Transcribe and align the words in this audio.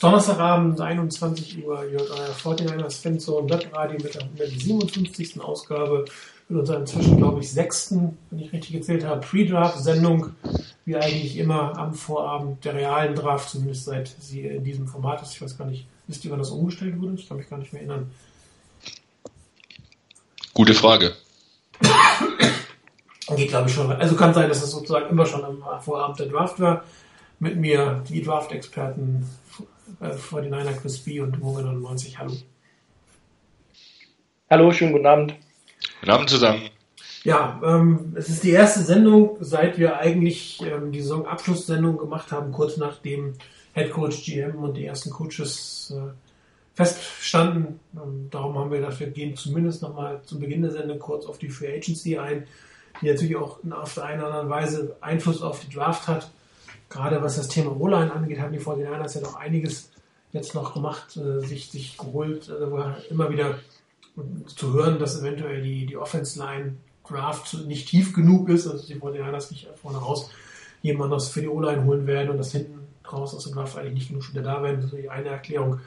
Donnerstagabend, 0.00 0.80
21 0.80 1.64
Uhr, 1.64 1.82
hört 1.82 2.10
euer 2.10 2.34
49ers 2.34 3.00
Fanzone 3.00 3.48
Webradio 3.48 3.98
mit 4.02 4.14
der 4.14 4.22
157. 4.22 5.40
Ausgabe 5.40 6.04
mit 6.48 6.60
unserer 6.60 6.78
inzwischen, 6.78 7.16
glaube 7.16 7.40
ich, 7.40 7.50
sechsten, 7.50 8.18
wenn 8.30 8.40
ich 8.40 8.52
richtig 8.52 8.72
gezählt 8.72 9.04
habe, 9.04 9.20
Pre-Draft-Sendung, 9.20 10.30
wie 10.84 10.96
eigentlich 10.96 11.38
immer 11.38 11.78
am 11.78 11.94
Vorabend 11.94 12.64
der 12.64 12.74
realen 12.74 13.14
Draft, 13.14 13.48
zumindest 13.48 13.84
seit 13.84 14.14
sie 14.20 14.42
in 14.42 14.64
diesem 14.64 14.86
Format 14.86 15.22
ist. 15.22 15.34
Ich 15.34 15.42
weiß 15.42 15.56
gar 15.56 15.66
nicht, 15.66 15.86
wisst 16.06 16.24
ihr, 16.24 16.30
wann 16.30 16.38
das 16.38 16.50
umgestellt 16.50 17.00
wurde? 17.00 17.14
Ich 17.14 17.28
kann 17.28 17.38
mich 17.38 17.48
gar 17.48 17.58
nicht 17.58 17.72
mehr 17.72 17.82
erinnern. 17.82 18.10
Gute 20.54 20.74
Frage. 20.74 21.14
Geht, 23.36 23.48
glaube 23.48 23.68
ich, 23.68 23.74
schon. 23.74 23.90
Also 23.90 24.16
kann 24.16 24.34
sein, 24.34 24.48
dass 24.48 24.62
es 24.62 24.70
sozusagen 24.70 25.08
immer 25.08 25.24
schon 25.24 25.44
am 25.44 25.62
Vorabend 25.80 26.18
der 26.18 26.26
Draft 26.26 26.60
war. 26.60 26.84
Mit 27.38 27.56
mir 27.56 28.04
die 28.08 28.22
Draft-Experten 28.22 29.26
vor 30.18 30.42
den 30.42 30.50
Niner 30.50 30.72
Chris 30.72 30.98
B 30.98 31.20
und 31.20 31.38
Mogen 31.40 31.64
99. 31.64 32.18
Hallo. 32.18 32.32
Hallo, 34.50 34.72
schönen 34.72 34.92
guten 34.92 35.06
Abend. 35.06 35.34
Guten 36.00 36.12
Abend 36.12 36.30
zusammen. 36.30 36.62
Ja, 37.24 37.60
ähm, 37.64 38.14
es 38.16 38.28
ist 38.28 38.42
die 38.42 38.50
erste 38.50 38.80
Sendung, 38.80 39.36
seit 39.40 39.78
wir 39.78 39.98
eigentlich 39.98 40.60
ähm, 40.62 40.90
die 40.90 41.00
Saisonabschlusssendung 41.00 41.96
gemacht 41.96 42.32
haben, 42.32 42.50
kurz 42.50 42.76
nachdem 42.76 43.34
Head 43.74 43.92
Coach 43.92 44.24
GM 44.24 44.56
und 44.56 44.76
die 44.76 44.84
ersten 44.84 45.10
Coaches 45.10 45.94
äh, 45.96 46.12
feststanden. 46.74 47.78
Ähm, 47.94 48.28
darum 48.30 48.58
haben 48.58 48.70
wir 48.70 48.80
gedacht, 48.80 48.98
wir 48.98 49.08
gehen 49.08 49.36
zumindest 49.36 49.82
nochmal 49.82 50.20
zum 50.24 50.40
Beginn 50.40 50.62
der 50.62 50.72
Sendung 50.72 50.98
kurz 50.98 51.26
auf 51.26 51.38
die 51.38 51.48
Free 51.48 51.76
Agency 51.76 52.18
ein, 52.18 52.46
die 53.00 53.06
natürlich 53.06 53.36
auch 53.36 53.58
auf 53.70 53.94
der 53.94 54.04
einen 54.04 54.20
oder 54.20 54.28
anderen 54.28 54.50
Weise 54.50 54.96
Einfluss 55.00 55.42
auf 55.42 55.60
die 55.60 55.72
Draft 55.72 56.08
hat. 56.08 56.30
Gerade 56.92 57.22
was 57.22 57.36
das 57.36 57.48
Thema 57.48 57.74
O-Line 57.80 58.12
angeht, 58.12 58.38
haben 58.38 58.52
die 58.52 58.60
49ers 58.60 59.14
ja 59.14 59.22
doch 59.22 59.36
einiges 59.36 59.90
jetzt 60.32 60.54
noch 60.54 60.74
gemacht, 60.74 61.16
äh, 61.16 61.40
sich, 61.40 61.70
sich 61.70 61.96
geholt, 61.96 62.50
äh, 62.50 63.10
immer 63.10 63.30
wieder 63.30 63.58
zu 64.46 64.74
hören, 64.74 64.98
dass 64.98 65.18
eventuell 65.18 65.62
die, 65.62 65.86
die 65.86 65.96
Offense-Line 65.96 66.76
Draft 67.08 67.54
nicht 67.66 67.88
tief 67.88 68.12
genug 68.12 68.48
ist, 68.48 68.66
also 68.66 68.86
die 68.86 68.94
49ers 68.94 69.50
nicht 69.50 69.68
vorne 69.80 69.98
raus 69.98 70.30
jemanden 70.82 71.18
für 71.20 71.40
die 71.40 71.48
O-Line 71.48 71.84
holen 71.84 72.06
werden 72.06 72.30
und 72.30 72.38
das 72.38 72.52
hinten 72.52 72.86
raus 73.10 73.34
aus 73.34 73.44
dem 73.44 73.54
Draft 73.54 73.78
eigentlich 73.78 73.94
nicht 73.94 74.08
genug 74.08 74.24
Spieler 74.24 74.42
da 74.42 74.62
werden. 74.62 74.82
Das 74.82 74.92
ist 74.92 74.96
die 74.96 75.08
eine 75.08 75.28
Erklärung. 75.28 75.80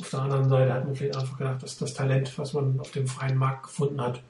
Auf 0.00 0.10
der 0.10 0.20
anderen 0.20 0.48
Seite 0.48 0.72
hat 0.72 0.84
man 0.84 0.94
vielleicht 0.94 1.16
einfach 1.16 1.38
gedacht, 1.38 1.62
dass 1.62 1.78
das 1.78 1.94
Talent, 1.94 2.36
was 2.38 2.52
man 2.52 2.78
auf 2.78 2.90
dem 2.90 3.06
freien 3.06 3.38
Markt 3.38 3.64
gefunden 3.64 4.00
hat, 4.00 4.22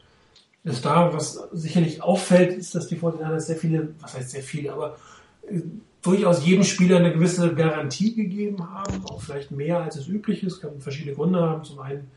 ist 0.65 0.84
da. 0.84 1.12
Was 1.12 1.34
sicherlich 1.53 2.03
auffällt, 2.03 2.56
ist, 2.56 2.75
dass 2.75 2.87
die 2.87 2.97
49ers 2.97 3.41
sehr 3.41 3.56
viele, 3.56 3.89
was 4.00 4.15
heißt 4.15 4.31
sehr 4.31 4.43
viele, 4.43 4.72
aber 4.72 4.97
äh, 5.48 5.61
durchaus 6.03 6.47
jedem 6.47 6.65
Spieler 6.65 6.99
eine 6.99 7.13
gewisse 7.13 7.55
Garantie 7.55 8.15
gegeben 8.15 8.73
haben, 8.73 9.05
auch 9.07 9.21
vielleicht 9.21 9.51
mehr 9.51 9.81
als 9.81 9.97
es 9.97 10.09
üblich 10.09 10.43
ist, 10.43 10.61
kann 10.61 10.81
verschiedene 10.81 11.15
Gründe 11.15 11.41
haben. 11.41 11.65
Zum 11.65 11.81
einen, 11.81 12.11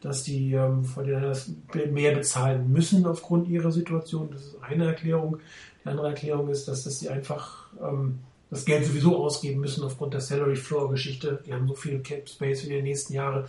dass 0.00 0.22
die 0.22 0.52
ähm, 0.52 0.84
49ers 0.84 1.50
mehr 1.90 2.14
bezahlen 2.14 2.70
müssen 2.70 3.06
aufgrund 3.06 3.48
ihrer 3.48 3.72
Situation. 3.72 4.30
Das 4.30 4.42
ist 4.42 4.62
eine 4.62 4.86
Erklärung. 4.86 5.38
Die 5.84 5.88
andere 5.88 6.08
Erklärung 6.08 6.48
ist, 6.48 6.68
dass, 6.68 6.84
dass 6.84 6.98
sie 6.98 7.08
einfach 7.08 7.68
ähm, 7.82 8.20
das 8.50 8.64
Geld 8.64 8.84
sowieso 8.84 9.16
ausgeben 9.16 9.60
müssen 9.60 9.84
aufgrund 9.84 10.14
der 10.14 10.20
Salary 10.20 10.56
Floor 10.56 10.90
Geschichte. 10.90 11.42
Die 11.44 11.52
haben 11.52 11.66
so 11.66 11.74
viel 11.74 12.00
Cap 12.00 12.28
Space 12.28 12.62
für 12.62 12.68
die 12.68 12.82
nächsten 12.82 13.12
Jahre, 13.14 13.48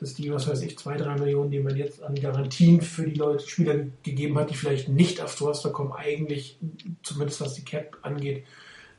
dass 0.00 0.14
die, 0.14 0.32
was 0.32 0.48
weiß 0.48 0.62
ich, 0.62 0.78
zwei, 0.78 0.96
drei 0.96 1.16
Millionen, 1.16 1.50
die 1.50 1.60
man 1.60 1.76
jetzt 1.76 2.02
an 2.02 2.14
Garantien 2.14 2.80
für 2.80 3.04
die 3.04 3.18
Leute, 3.18 3.46
Spieler 3.46 3.74
gegeben 4.02 4.38
hat, 4.38 4.50
die 4.50 4.54
vielleicht 4.54 4.88
nicht 4.88 5.20
auf 5.20 5.38
Roster 5.40 5.70
kommen, 5.70 5.92
eigentlich, 5.92 6.58
zumindest 7.02 7.40
was 7.40 7.54
die 7.54 7.64
Cap 7.64 7.98
angeht, 8.02 8.44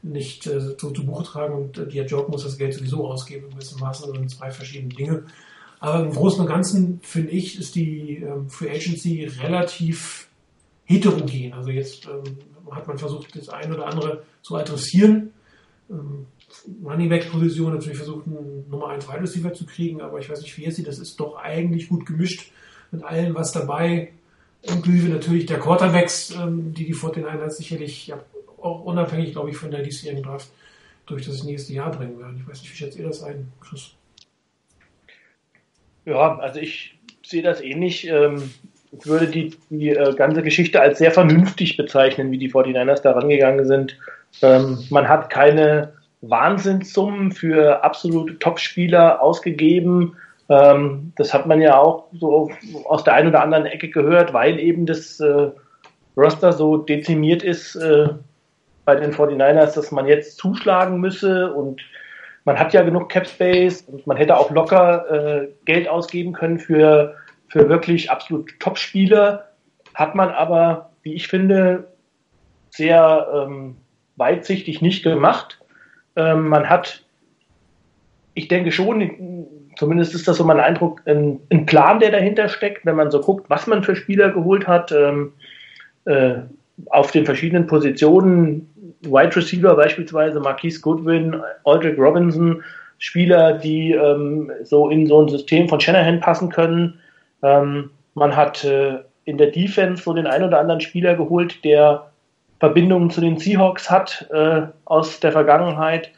nicht 0.02 0.48
äh, 0.48 0.60
so 0.60 0.74
zu 0.92 1.06
Buche 1.06 1.24
tragen 1.24 1.54
und 1.54 1.78
äh, 1.78 1.88
der 1.88 2.06
Job 2.06 2.30
muss 2.30 2.44
das 2.44 2.58
Geld 2.58 2.74
sowieso 2.74 3.08
ausgeben 3.08 3.46
in 3.46 3.52
gewissem 3.52 3.80
Maße, 3.80 4.12
sind 4.12 4.30
zwei 4.30 4.52
verschiedene 4.52 4.94
Dinge. 4.94 5.24
Aber 5.80 6.06
im 6.06 6.12
Großen 6.12 6.42
und 6.42 6.48
Ganzen 6.48 7.00
finde 7.04 7.32
ich, 7.32 7.58
ist 7.60 7.76
die 7.76 8.18
ähm, 8.18 8.50
Free 8.50 8.70
Agency 8.70 9.26
relativ 9.42 10.28
heterogen. 10.86 11.54
Also 11.54 11.70
jetzt 11.70 12.06
ähm, 12.06 12.38
hat 12.72 12.88
man 12.88 12.98
versucht, 12.98 13.36
das 13.36 13.50
eine 13.50 13.76
oder 13.76 13.88
andere 13.88 14.24
zu 14.42 14.56
adressieren 14.56 15.32
ähm, 15.90 16.26
Running-Back-Position 16.84 17.74
natürlich 17.74 17.98
versucht, 17.98 18.28
einen 18.28 18.66
Nummer 18.70 18.90
1 18.90 19.08
Wide 19.08 19.22
Receiver 19.22 19.54
zu 19.54 19.66
kriegen, 19.66 20.02
aber 20.02 20.20
ich 20.20 20.30
weiß 20.30 20.42
nicht, 20.42 20.58
wie 20.58 20.66
ihr 20.66 20.72
seht, 20.72 20.88
das 20.88 21.00
ist 21.00 21.20
doch 21.20 21.38
eigentlich 21.38 21.90
gut 21.90 22.06
gemischt 22.06 22.52
mit 22.92 23.04
allem, 23.04 23.36
was 23.36 23.52
dabei, 23.52 24.12
inklusive 24.62 25.10
natürlich 25.10 25.46
der 25.46 25.60
Quarterbacks, 25.60 26.32
ähm, 26.32 26.74
die 26.74 26.86
die 26.86 26.94
vor 26.94 27.12
den 27.12 27.26
Einheiten 27.26 27.52
sicherlich 27.52 28.08
ja, 28.08 28.20
auch 28.62 28.84
unabhängig, 28.84 29.34
glaube 29.34 29.50
ich, 29.50 29.58
von 29.58 29.72
der 29.72 29.82
diesjährigen 29.82 30.24
Draft 30.24 30.50
durch 31.06 31.26
das 31.26 31.44
nächste 31.44 31.74
Jahr 31.74 31.92
bringen 31.92 32.20
werden. 32.20 32.38
Ich 32.40 32.48
weiß 32.48 32.62
nicht, 32.62 32.72
wie 32.72 32.78
schätzt 32.78 32.98
ihr 32.98 33.08
das 33.08 33.24
ein, 33.24 33.52
Chris? 33.62 33.92
Ja, 36.06 36.38
also 36.38 36.60
ich 36.60 36.98
sehe 37.24 37.44
das 37.44 37.62
ähnlich. 37.62 38.08
Ähm, 38.08 38.52
ich 38.92 39.06
würde 39.06 39.28
die, 39.28 39.56
die 39.70 39.90
äh, 39.90 40.14
ganze 40.16 40.42
Geschichte 40.42 40.82
als 40.82 40.98
sehr 40.98 41.12
vernünftig 41.12 41.78
bezeichnen, 41.78 42.32
wie 42.32 42.38
die 42.38 42.52
49ers 42.52 43.02
da 43.02 43.12
rangegangen 43.12 43.66
sind. 43.66 43.98
Ähm, 44.42 44.80
man 44.90 45.08
hat 45.08 45.30
keine 45.30 45.94
Wahnsinnssummen 46.22 47.32
für 47.32 47.84
absolute 47.84 48.40
Top-Spieler 48.40 49.22
ausgegeben. 49.22 50.16
Ähm, 50.50 51.14
das 51.16 51.34
hat 51.34 51.46
man 51.46 51.62
ja 51.62 51.78
auch 51.78 52.08
so 52.14 52.52
aus 52.86 53.04
der 53.04 53.14
einen 53.14 53.30
oder 53.30 53.44
anderen 53.44 53.66
Ecke 53.66 53.90
gehört, 53.90 54.34
weil 54.34 54.60
eben 54.60 54.86
das 54.86 55.20
äh, 55.20 55.52
Roster 56.18 56.52
so 56.52 56.78
dezimiert 56.78 57.44
ist 57.44 57.76
äh, 57.76 58.10
bei 58.90 58.96
den 58.96 59.14
49ers, 59.14 59.76
dass 59.76 59.92
man 59.92 60.08
jetzt 60.08 60.40
zuschlagen 60.40 61.00
müsse 61.00 61.54
und 61.54 61.80
man 62.44 62.58
hat 62.58 62.74
ja 62.74 62.82
genug 62.82 63.10
Cap 63.10 63.28
Space 63.28 63.84
und 63.84 64.08
man 64.08 64.18
hätte 64.18 64.36
auch 64.36 64.50
locker 64.50 65.44
äh, 65.44 65.48
Geld 65.66 65.88
ausgeben 65.88 66.34
können 66.34 66.58
für, 66.58 67.16
für 67.50 67.70
wirklich 67.70 68.10
absolut 68.10 68.60
Top-Spieler. 68.60 69.50
Hat 69.94 70.16
man 70.16 70.32
aber, 70.32 70.90
wie 71.04 71.14
ich 71.14 71.28
finde, 71.28 71.94
sehr 72.72 73.28
ähm, 73.32 73.76
weitsichtig 74.16 74.82
nicht 74.82 75.04
gemacht. 75.04 75.60
Ähm, 76.16 76.48
man 76.48 76.68
hat, 76.68 77.06
ich 78.34 78.48
denke 78.48 78.72
schon, 78.72 79.46
zumindest 79.78 80.16
ist 80.16 80.28
das 80.28 80.38
so 80.38 80.44
mein 80.44 80.60
Eindruck, 80.60 81.04
ein, 81.06 81.42
ein, 81.52 81.68
Plan, 81.68 82.00
der 82.00 82.10
dahinter 82.10 82.50
steckt, 82.50 82.88
wenn 82.88 82.96
man 82.96 83.12
so 83.12 83.22
guckt, 83.22 83.52
was 83.52 83.68
man 83.68 83.84
für 83.84 83.96
Spieler 83.96 84.32
geholt 84.32 84.68
hat. 84.68 84.92
Ähm, 84.92 85.34
äh, 86.06 86.38
auf 86.90 87.12
den 87.12 87.26
verschiedenen 87.26 87.68
Positionen, 87.68 88.70
Wide 89.02 89.36
Receiver 89.36 89.76
beispielsweise, 89.76 90.40
Marquise 90.40 90.82
Goodwin, 90.82 91.42
Aldrich 91.64 91.98
Robinson, 91.98 92.64
Spieler, 92.98 93.54
die 93.54 93.94
ähm, 93.94 94.52
so 94.64 94.90
in 94.90 95.08
so 95.08 95.22
ein 95.22 95.30
System 95.30 95.70
von 95.70 95.80
Shanahan 95.80 96.20
passen 96.20 96.50
können. 96.50 97.00
Ähm, 97.42 97.92
man 98.14 98.36
hat 98.36 98.64
äh, 98.66 99.00
in 99.24 99.38
der 99.38 99.52
Defense 99.52 100.04
so 100.04 100.14
den 100.14 100.28
ein 100.28 100.44
oder 100.44 100.60
anderen 100.60 100.82
Spieler 100.82 101.16
geholt, 101.16 101.64
der 101.64 102.12
Verbindungen 102.60 103.10
zu 103.10 103.22
den 103.22 103.38
Seahawks 103.38 103.90
hat 103.90 104.28
äh, 104.32 104.64
aus 104.86 105.20
der 105.22 105.32
Vergangenheit. 105.32 106.12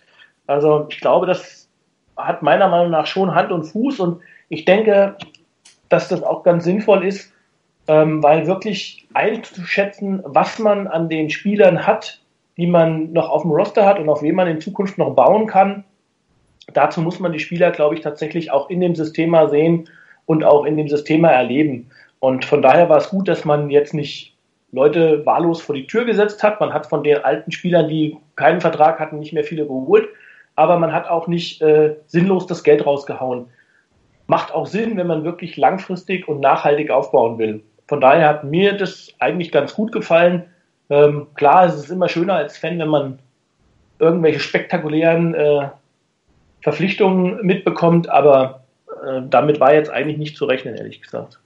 Also 0.47 0.88
ich 0.90 1.00
glaube, 1.00 1.28
das 1.28 1.70
hat 2.18 2.41
meiner 2.41 2.68
Meinung 2.68 2.91
nach 2.91 3.06
schon 3.06 3.36
Hand 3.36 3.52
und 3.52 3.66
Fuß 3.66 4.00
und 4.00 4.22
ich 4.50 4.66
denke, 4.66 5.16
dass 5.90 6.08
das 6.08 6.24
auch 6.24 6.44
ganz 6.44 6.64
sinnvoll 6.64 7.06
ist, 7.06 7.31
ähm, 7.88 8.24
weil 8.24 8.47
wirklich 8.47 9.08
einzuschätzen, 9.14 10.22
was 10.25 10.58
man 10.58 10.88
an 10.88 11.09
den 11.09 11.30
Spielern 11.30 11.86
hat, 11.86 12.22
die 12.61 12.67
man 12.67 13.11
noch 13.11 13.27
auf 13.27 13.41
dem 13.41 13.49
Roster 13.49 13.88
hat 13.88 13.97
und 13.97 14.07
auf 14.07 14.22
wen 14.22 14.35
man 14.35 14.47
in 14.47 14.61
Zukunft 14.61 14.99
noch 14.99 15.16
bauen 15.16 15.47
kann. 15.47 15.83
Dazu 16.75 17.01
muss 17.01 17.19
man 17.19 17.31
die 17.31 17.39
Spieler, 17.39 17.72
glaube 17.72 17.95
ich, 17.95 18.01
tatsächlich 18.01 18.51
auch 18.51 18.69
in 18.69 18.79
dem 18.81 18.94
System 18.94 19.35
sehen 19.49 19.89
und 20.27 20.44
auch 20.44 20.66
in 20.66 20.77
dem 20.77 20.88
System 20.88 21.23
erleben. 21.23 21.89
Und 22.19 22.45
von 22.45 22.61
daher 22.61 22.88
war 22.88 22.97
es 22.97 23.09
gut, 23.09 23.27
dass 23.27 23.45
man 23.45 23.72
jetzt 23.72 23.95
nicht 23.95 24.38
Leute 24.72 25.25
wahllos 25.25 25.59
vor 25.59 25.73
die 25.73 25.88
Tür 25.88 26.05
gesetzt 26.05 26.44
hat. 26.44 26.59
Man 26.59 26.72
hat 26.72 26.85
von 26.85 27.03
den 27.03 27.17
alten 27.23 27.51
Spielern, 27.51 27.88
die 27.88 28.16
keinen 28.35 28.61
Vertrag 28.61 28.99
hatten, 28.99 29.17
nicht 29.17 29.33
mehr 29.33 29.43
viele 29.43 29.66
geholt. 29.66 30.07
Aber 30.55 30.78
man 30.78 30.93
hat 30.93 31.09
auch 31.09 31.28
nicht 31.28 31.63
äh, 31.63 31.95
sinnlos 32.05 32.45
das 32.45 32.63
Geld 32.63 32.85
rausgehauen. 32.85 33.47
Macht 34.28 34.53
auch 34.53 34.67
Sinn, 34.67 34.97
wenn 34.97 35.07
man 35.07 35.23
wirklich 35.23 35.57
langfristig 35.57 36.28
und 36.28 36.41
nachhaltig 36.41 36.91
aufbauen 36.91 37.40
will. 37.40 37.64
Von 37.87 38.02
daher 38.02 38.28
hat 38.29 38.43
mir 38.43 38.78
das 38.78 39.11
eigentlich 39.17 39.52
ganz 39.52 39.73
gut 39.73 39.91
gefallen. 39.91 40.46
Ähm, 40.91 41.28
klar, 41.35 41.67
es 41.67 41.76
ist 41.76 41.90
immer 41.90 42.09
schöner 42.09 42.34
als 42.34 42.58
Fan, 42.58 42.78
wenn 42.78 42.90
man 42.90 43.20
irgendwelche 43.97 44.41
spektakulären 44.41 45.34
äh, 45.34 45.70
Verpflichtungen 46.61 47.46
mitbekommt, 47.46 48.09
aber 48.09 48.66
äh, 49.02 49.22
damit 49.29 49.61
war 49.61 49.73
jetzt 49.73 49.90
eigentlich 49.90 50.17
nicht 50.17 50.35
zu 50.35 50.43
rechnen, 50.43 50.76
ehrlich 50.76 51.02
gesagt. 51.02 51.40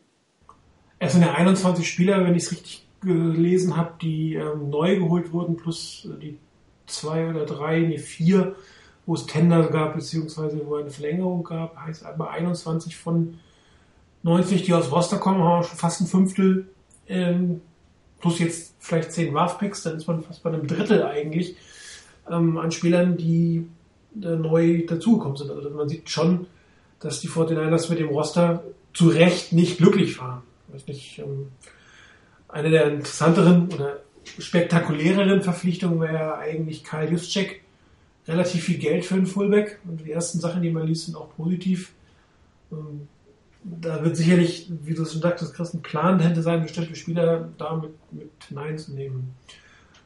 Es 0.97 1.13
sind 1.13 1.21
ja 1.21 1.35
21 1.35 1.87
Spieler, 1.87 2.25
wenn 2.25 2.33
ich 2.33 2.43
es 2.43 2.51
richtig 2.53 2.87
gelesen 3.01 3.77
habe, 3.77 3.91
die 4.01 4.33
ähm, 4.33 4.71
neu 4.71 4.97
geholt 4.97 5.31
wurden, 5.31 5.57
plus 5.57 6.09
die 6.19 6.39
zwei 6.87 7.29
oder 7.29 7.45
drei, 7.45 7.81
nee, 7.81 7.99
vier, 7.99 8.55
wo 9.05 9.13
es 9.13 9.27
Tender 9.27 9.67
gab, 9.67 9.93
beziehungsweise 9.93 10.65
wo 10.65 10.77
eine 10.77 10.89
Verlängerung 10.89 11.43
gab, 11.43 11.77
heißt 11.77 12.03
aber 12.03 12.31
21 12.31 12.97
von 12.97 13.37
90, 14.23 14.63
die 14.63 14.73
aus 14.73 14.91
Roster 14.91 15.17
kommen, 15.17 15.43
haben 15.43 15.59
wir 15.59 15.63
schon 15.63 15.77
fast 15.77 16.01
ein 16.01 16.07
Fünftel, 16.07 16.67
ähm, 17.07 17.61
plus 18.25 18.39
jetzt 18.39 18.73
vielleicht 18.79 19.11
zehn 19.11 19.31
Draftpicks, 19.31 19.83
dann 19.83 19.97
ist 19.97 20.07
man 20.07 20.23
fast 20.23 20.41
bei 20.41 20.49
einem 20.49 20.65
Drittel 20.65 21.03
eigentlich 21.03 21.55
ähm, 22.27 22.57
an 22.57 22.71
Spielern, 22.71 23.17
die 23.17 23.67
äh, 24.15 24.35
neu 24.35 24.83
dazugekommen 24.87 25.37
sind. 25.37 25.51
Also 25.51 25.69
man 25.69 25.87
sieht 25.87 26.09
schon, 26.09 26.47
dass 26.99 27.19
die 27.19 27.29
49ers 27.29 27.87
mit 27.91 27.99
dem 27.99 28.07
Roster 28.07 28.63
zu 28.95 29.09
Recht 29.09 29.53
nicht 29.53 29.77
glücklich 29.77 30.19
waren. 30.19 30.41
Ich 30.75 30.87
nicht, 30.87 31.19
ähm, 31.19 31.49
eine 32.47 32.71
der 32.71 32.87
interessanteren 32.87 33.71
oder 33.71 33.99
spektakuläreren 34.39 35.43
Verpflichtungen 35.43 36.01
wäre 36.01 36.15
ja 36.15 36.37
eigentlich 36.37 36.83
Kyle 36.83 37.11
Juszczyk. 37.11 37.61
Relativ 38.27 38.63
viel 38.63 38.79
Geld 38.79 39.05
für 39.05 39.13
einen 39.13 39.27
Fullback 39.27 39.77
und 39.87 40.03
die 40.03 40.11
ersten 40.11 40.39
Sachen, 40.39 40.63
die 40.63 40.71
man 40.71 40.87
liest, 40.87 41.05
sind 41.05 41.15
auch 41.15 41.29
positiv. 41.35 41.91
Ähm, 42.71 43.07
da 43.65 44.03
wird 44.03 44.15
sicherlich, 44.15 44.67
wie 44.83 44.93
du 44.93 45.03
es 45.03 45.13
schon 45.13 45.21
sagtest, 45.21 45.53
Chris, 45.55 45.73
ein 45.73 45.81
Plan 45.81 46.19
dahinter 46.19 46.43
sein, 46.43 46.61
bestimmte 46.61 46.95
Spieler 46.95 47.49
da 47.57 47.75
mit, 47.75 48.29
Nein 48.51 48.77
zu 48.77 48.93
nehmen. 48.93 49.35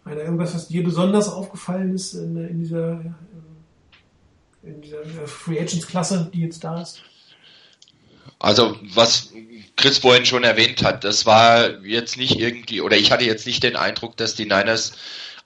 Einer 0.06 0.22
irgendwas, 0.22 0.56
was 0.56 0.70
dir 0.70 0.84
besonders 0.84 1.28
aufgefallen 1.28 1.94
ist 1.94 2.14
in, 2.14 2.38
in 2.38 2.60
dieser, 2.60 3.02
in 4.64 4.82
dieser 4.82 5.04
Free 5.28 5.60
Agents 5.60 5.88
Klasse, 5.88 6.30
die 6.34 6.42
jetzt 6.42 6.64
da 6.64 6.82
ist? 6.82 7.02
Also, 8.40 8.78
was 8.94 9.34
Chris 9.76 9.98
vorhin 9.98 10.26
schon 10.26 10.46
erwähnt 10.46 10.82
hat, 10.82 11.04
das 11.04 11.26
war 11.26 11.84
jetzt 11.84 12.18
nicht 12.18 12.40
irgendwie, 12.40 12.80
oder 12.80 12.96
ich 12.96 13.12
hatte 13.12 13.26
jetzt 13.26 13.46
nicht 13.46 13.64
den 13.64 13.76
Eindruck, 13.76 14.16
dass 14.16 14.36
die 14.36 14.46
Niners 14.46 14.94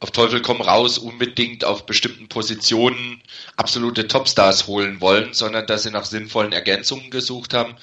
auf 0.04 0.12
Teufel 0.12 0.42
komm 0.42 0.60
raus 0.60 0.98
unbedingt 0.98 1.64
auf 1.64 1.86
bestimmten 1.86 2.28
Positionen 2.28 3.24
absolute 3.56 4.06
Topstars 4.06 4.68
holen 4.68 5.00
wollen, 5.00 5.34
sondern 5.34 5.66
dass 5.66 5.84
sie 5.84 5.92
nach 5.92 6.04
sinnvollen 6.04 6.52
Ergänzungen 6.52 7.10
gesucht 7.10 7.54
haben. 7.54 7.78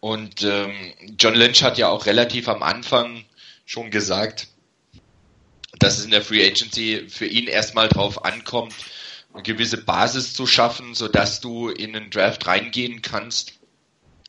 Und 0.00 0.42
ähm, 0.42 0.72
John 1.20 1.36
Lynch 1.36 1.62
hat 1.62 1.78
ja 1.78 1.88
auch 1.88 2.06
relativ 2.06 2.48
am 2.48 2.64
Anfang 2.64 3.24
schon 3.64 3.92
gesagt, 3.92 4.48
dass 5.78 5.98
es 5.98 6.04
in 6.04 6.10
der 6.10 6.22
Free 6.22 6.44
Agency 6.44 7.06
für 7.08 7.26
ihn 7.26 7.46
erstmal 7.46 7.88
drauf 7.88 8.24
ankommt, 8.24 8.74
eine 9.32 9.44
gewisse 9.44 9.78
Basis 9.78 10.34
zu 10.34 10.48
schaffen, 10.48 10.96
sodass 10.96 11.40
du 11.40 11.68
in 11.68 11.94
einen 11.94 12.10
Draft 12.10 12.44
reingehen 12.48 13.02
kannst, 13.02 13.60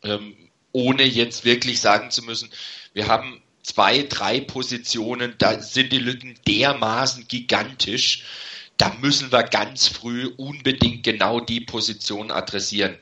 ähm, 0.04 0.36
ohne 0.72 1.04
jetzt 1.04 1.46
wirklich 1.46 1.82
sagen 1.82 2.12
zu 2.12 2.22
müssen, 2.22 2.52
wir 2.94 3.08
haben 3.08 3.43
zwei, 3.64 4.04
drei 4.04 4.42
Positionen, 4.42 5.36
da 5.38 5.60
sind 5.60 5.92
die 5.92 6.00
Lücken 6.00 6.36
dermaßen 6.48 7.28
gigantisch, 7.28 8.24
da 8.78 8.96
müssen 9.02 9.32
wir 9.32 9.44
ganz 9.44 9.88
früh 9.88 10.28
unbedingt 10.38 11.04
genau 11.04 11.40
die 11.40 11.62
Position 11.62 12.32
adressieren. 12.32 12.98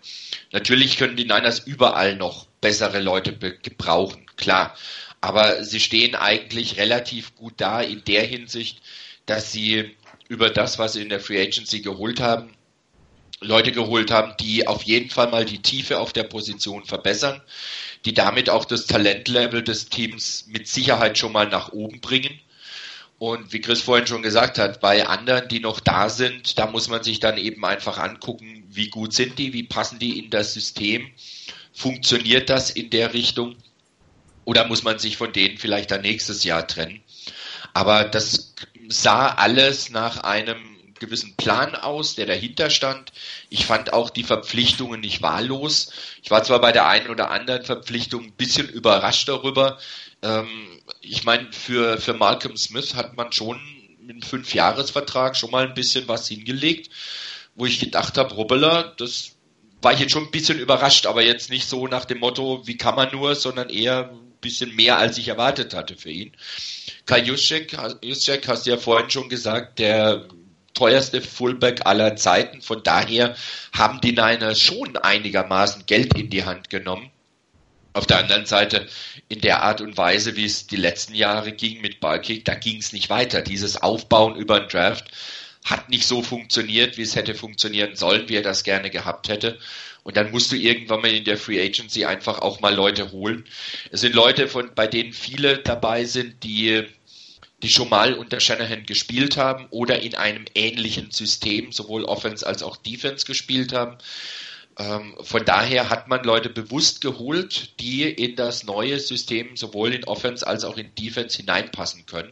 Natürlich 0.51 0.97
können 0.97 1.17
die 1.17 1.25
Niners 1.25 1.59
überall 1.59 2.15
noch 2.15 2.45
bessere 2.61 2.99
Leute 2.99 3.33
gebrauchen, 3.33 4.25
klar. 4.37 4.75
Aber 5.21 5.63
sie 5.63 5.79
stehen 5.79 6.15
eigentlich 6.15 6.77
relativ 6.77 7.35
gut 7.35 7.53
da 7.57 7.81
in 7.81 8.03
der 8.05 8.23
Hinsicht, 8.23 8.81
dass 9.25 9.51
sie 9.51 9.95
über 10.27 10.49
das, 10.49 10.79
was 10.79 10.93
sie 10.93 11.01
in 11.01 11.09
der 11.09 11.19
Free 11.19 11.41
Agency 11.41 11.81
geholt 11.81 12.19
haben, 12.19 12.53
Leute 13.39 13.71
geholt 13.71 14.11
haben, 14.11 14.35
die 14.39 14.67
auf 14.67 14.83
jeden 14.83 15.09
Fall 15.09 15.29
mal 15.29 15.45
die 15.45 15.61
Tiefe 15.61 15.99
auf 15.99 16.13
der 16.13 16.23
Position 16.23 16.85
verbessern, 16.85 17.41
die 18.06 18.13
damit 18.13 18.50
auch 18.50 18.65
das 18.65 18.88
Talentlevel 18.88 19.63
des 19.63 19.89
Teams 19.89 20.45
mit 20.48 20.68
Sicherheit 20.68 21.18
schon 21.18 21.31
mal 21.31 21.48
nach 21.48 21.71
oben 21.71 22.01
bringen. 22.01 22.39
Und 23.19 23.53
wie 23.53 23.62
Chris 23.62 23.81
vorhin 23.81 24.07
schon 24.07 24.24
gesagt 24.24 24.57
hat, 24.57 24.81
bei 24.81 25.07
anderen, 25.07 25.48
die 25.48 25.59
noch 25.59 25.80
da 25.80 26.09
sind, 26.09 26.57
da 26.57 26.65
muss 26.65 26.88
man 26.88 27.03
sich 27.03 27.19
dann 27.19 27.38
eben 27.38 27.63
einfach 27.63 28.00
angucken, 28.00 28.63
wie 28.69 28.89
gut 28.89 29.13
sind 29.13 29.38
die, 29.38 29.53
wie 29.53 29.63
passen 29.63 30.00
die 30.00 30.18
in 30.18 30.31
das 30.31 30.56
System, 30.56 31.12
funktioniert 31.71 32.50
das 32.50 32.71
in 32.71 32.89
der 32.89 33.13
Richtung 33.13 33.56
oder 34.45 34.68
muss 34.68 34.81
man 34.81 34.97
sich 34.97 35.18
von 35.18 35.31
denen 35.33 35.59
vielleicht 35.59 35.92
dann 35.92 36.01
nächstes 36.01 36.44
Jahr 36.44 36.68
trennen. 36.68 37.01
Aber 37.74 38.06
das 38.06 38.56
sah 38.89 39.30
alles 39.30 39.92
nach 39.92 40.24
einem 40.24 40.70
gewissen 41.01 41.36
Plan 41.36 41.75
aus, 41.75 42.15
der 42.15 42.25
dahinter 42.25 42.69
stand. 42.69 43.12
Ich 43.50 43.65
fand 43.65 43.92
auch 43.92 44.09
die 44.09 44.24
Verpflichtungen 44.24 45.01
nicht 45.01 45.21
wahllos. 45.21 45.92
Ich 46.24 46.31
war 46.31 46.44
zwar 46.44 46.62
bei 46.62 46.71
der 46.71 46.88
einen 46.88 47.09
oder 47.09 47.31
anderen 47.31 47.65
Verpflichtung 47.65 48.24
ein 48.24 48.31
bisschen 48.33 48.69
überrascht 48.69 49.27
darüber. 49.27 49.77
Ähm, 50.21 50.48
ich 51.01 51.25
meine, 51.25 51.51
für, 51.51 51.98
für 51.98 52.13
Malcolm 52.13 52.56
Smith 52.56 52.95
hat 52.95 53.18
man 53.18 53.33
schon 53.33 53.59
mit 54.00 54.12
einem 54.12 54.21
Fünfjahresvertrag 54.21 55.36
schon 55.36 55.51
mal 55.51 55.68
ein 55.68 55.74
bisschen 55.74 56.07
was 56.07 56.27
hingelegt, 56.27 56.89
wo 57.56 57.65
ich 57.65 57.80
gedacht 57.80 58.18
habe, 58.18 58.33
Rubbela, 58.33 58.94
das 58.97 59.36
war 59.81 59.94
ich 59.94 60.00
jetzt 60.00 60.12
schon 60.12 60.25
ein 60.25 60.31
bisschen 60.31 60.59
überrascht, 60.59 61.06
aber 61.06 61.24
jetzt 61.24 61.50
nicht 61.50 61.68
so 61.68 61.88
nach 61.88 62.06
dem 62.06 62.19
Motto, 62.19 62.65
wie 62.65 62.77
kann 62.77 62.95
man 62.95 63.12
nur, 63.12 63.36
sondern 63.36 63.69
eher 63.69 64.12
ein 64.12 64.39
bisschen 64.39 64.75
mehr, 64.75 64.97
als 64.97 65.18
ich 65.18 65.27
erwartet 65.27 65.74
hatte 65.74 65.95
für 65.95 66.12
ihn. 66.12 66.31
Kai 67.06 67.21
Juszczyk, 67.21 67.75
Juszczyk 68.04 68.47
hast 68.47 68.65
du 68.65 68.71
ja 68.71 68.77
vorhin 68.77 69.09
schon 69.09 69.30
gesagt, 69.30 69.80
der 69.80 70.27
teuerste 70.73 71.21
Fullback 71.21 71.85
aller 71.85 72.15
Zeiten. 72.15 72.62
Von 72.62 72.83
daher 72.83 73.35
haben 73.73 74.01
die 74.01 74.12
Niners 74.12 74.59
schon 74.59 74.97
einigermaßen 74.97 75.85
Geld 75.85 76.18
in 76.18 76.29
die 76.29 76.45
Hand 76.45 76.69
genommen. 76.69 77.12
Auf 77.94 78.07
der 78.07 78.19
anderen 78.19 78.45
Seite, 78.45 78.88
in 79.27 79.41
der 79.41 79.63
Art 79.63 79.81
und 79.81 79.97
Weise, 79.97 80.38
wie 80.38 80.45
es 80.45 80.65
die 80.65 80.77
letzten 80.77 81.13
Jahre 81.13 81.51
ging 81.51 81.81
mit 81.81 82.00
Ballkick, 82.00 82.45
da 82.45 82.56
ging 82.56 82.77
es 82.77 82.94
nicht 82.94 83.09
weiter. 83.09 83.41
Dieses 83.41 83.81
Aufbauen 83.81 84.35
über 84.35 84.62
den 84.62 84.69
Draft 84.69 85.12
hat 85.65 85.89
nicht 85.89 86.06
so 86.07 86.23
funktioniert, 86.23 86.97
wie 86.97 87.01
es 87.01 87.15
hätte 87.15 87.35
funktionieren 87.35 87.95
sollen, 87.95 88.29
wie 88.29 88.38
er 88.38 88.41
das 88.41 88.63
gerne 88.63 88.89
gehabt 88.89 89.27
hätte. 89.27 89.59
Und 90.03 90.18
dann 90.18 90.31
musst 90.31 90.51
du 90.51 90.56
irgendwann 90.56 91.01
mal 91.01 91.12
in 91.12 91.25
der 91.25 91.38
Free 91.38 91.62
Agency 91.62 92.06
einfach 92.06 92.39
auch 92.39 92.59
mal 92.62 92.73
Leute 92.73 93.12
holen. 93.12 93.45
Es 93.91 94.01
sind 94.01 94.15
Leute, 94.15 94.47
von, 94.47 94.71
bei 94.73 94.88
denen 94.88 95.13
viele 95.13 95.59
dabei 95.59 96.06
sind, 96.06 96.44
die 96.44 96.88
die 97.63 97.69
schon 97.69 97.89
mal 97.89 98.13
unter 98.13 98.39
Shanahan 98.39 98.85
gespielt 98.85 99.37
haben 99.37 99.67
oder 99.69 100.01
in 100.01 100.15
einem 100.15 100.45
ähnlichen 100.55 101.11
System 101.11 101.71
sowohl 101.71 102.05
Offense 102.05 102.45
als 102.45 102.63
auch 102.63 102.77
Defense 102.77 103.25
gespielt 103.25 103.73
haben. 103.73 103.97
Ähm, 104.79 105.15
von 105.21 105.45
daher 105.45 105.89
hat 105.89 106.07
man 106.07 106.23
Leute 106.23 106.49
bewusst 106.49 107.01
geholt, 107.01 107.79
die 107.79 108.03
in 108.03 108.35
das 108.35 108.63
neue 108.63 108.99
System 108.99 109.55
sowohl 109.57 109.93
in 109.93 110.05
Offense 110.05 110.47
als 110.47 110.63
auch 110.63 110.77
in 110.77 110.93
Defense 110.95 111.37
hineinpassen 111.37 112.05
können. 112.05 112.31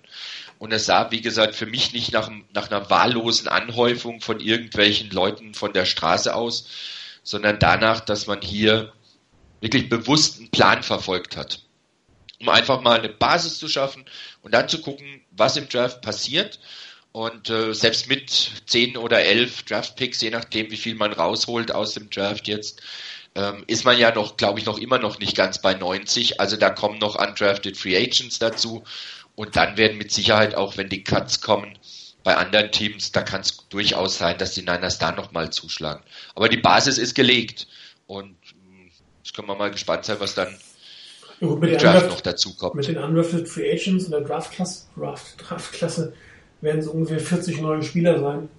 Und 0.57 0.73
es 0.73 0.85
sah, 0.85 1.11
wie 1.11 1.21
gesagt, 1.21 1.55
für 1.55 1.65
mich 1.65 1.93
nicht 1.93 2.11
nach, 2.11 2.31
nach 2.53 2.71
einer 2.71 2.89
wahllosen 2.89 3.47
Anhäufung 3.47 4.21
von 4.21 4.39
irgendwelchen 4.39 5.09
Leuten 5.11 5.53
von 5.53 5.73
der 5.73 5.85
Straße 5.85 6.33
aus, 6.33 6.67
sondern 7.23 7.59
danach, 7.59 7.99
dass 7.99 8.25
man 8.25 8.41
hier 8.41 8.93
wirklich 9.61 9.89
bewusst 9.89 10.39
einen 10.39 10.49
Plan 10.49 10.81
verfolgt 10.81 11.37
hat 11.37 11.61
um 12.39 12.49
einfach 12.49 12.81
mal 12.81 12.99
eine 12.99 13.09
Basis 13.09 13.59
zu 13.59 13.67
schaffen 13.67 14.05
und 14.41 14.53
dann 14.53 14.69
zu 14.69 14.81
gucken, 14.81 15.21
was 15.31 15.57
im 15.57 15.69
Draft 15.69 16.01
passiert. 16.01 16.59
Und 17.11 17.49
äh, 17.49 17.73
selbst 17.73 18.07
mit 18.07 18.29
10 18.67 18.95
oder 18.95 19.21
11 19.21 19.63
Draft-Picks, 19.63 20.21
je 20.21 20.29
nachdem, 20.29 20.69
wie 20.69 20.77
viel 20.77 20.95
man 20.95 21.11
rausholt 21.11 21.71
aus 21.71 21.95
dem 21.95 22.09
Draft 22.09 22.47
jetzt, 22.47 22.81
ähm, 23.35 23.63
ist 23.67 23.83
man 23.83 23.97
ja 23.97 24.13
noch, 24.13 24.37
glaube 24.37 24.59
ich, 24.59 24.65
noch 24.65 24.77
immer 24.77 24.99
noch 24.99 25.19
nicht 25.19 25.35
ganz 25.35 25.59
bei 25.61 25.73
90. 25.73 26.39
Also 26.39 26.55
da 26.55 26.69
kommen 26.69 26.99
noch 26.99 27.15
undrafted 27.15 27.77
Free 27.77 27.97
Agents 27.97 28.39
dazu. 28.39 28.83
Und 29.35 29.55
dann 29.55 29.77
werden 29.77 29.97
mit 29.97 30.11
Sicherheit 30.11 30.53
auch, 30.55 30.77
wenn 30.77 30.89
die 30.89 31.03
Cuts 31.03 31.41
kommen, 31.41 31.79
bei 32.23 32.35
anderen 32.35 32.71
Teams, 32.71 33.11
da 33.11 33.21
kann 33.21 33.41
es 33.41 33.67
durchaus 33.69 34.17
sein, 34.17 34.37
dass 34.37 34.53
die 34.53 34.61
Niners 34.61 34.99
da 34.99 35.11
nochmal 35.11 35.51
zuschlagen. 35.51 36.03
Aber 36.35 36.49
die 36.49 36.57
Basis 36.57 36.97
ist 36.97 37.15
gelegt. 37.15 37.67
Und 38.07 38.35
hm, 38.51 38.91
jetzt 39.23 39.33
können 39.33 39.47
wir 39.47 39.55
mal 39.55 39.71
gespannt 39.71 40.05
sein, 40.05 40.19
was 40.19 40.35
dann 40.35 40.55
ja, 41.39 41.47
gut, 41.47 41.61
mit, 41.61 41.81
Draft 41.81 42.09
noch 42.09 42.21
dazu 42.21 42.55
kommt. 42.55 42.75
mit 42.75 42.87
den 42.87 42.97
Undrafted 42.97 43.47
Free 43.47 43.71
Agents 43.71 44.05
in 44.05 44.11
der 44.11 44.21
Draftklasse 44.21 44.83
Draft, 44.95 45.35
Draft 45.37 45.81
werden 46.61 46.79
es 46.79 46.87
ungefähr 46.87 47.19
40 47.19 47.61
neue 47.61 47.83
Spieler 47.83 48.19
sein, 48.19 48.49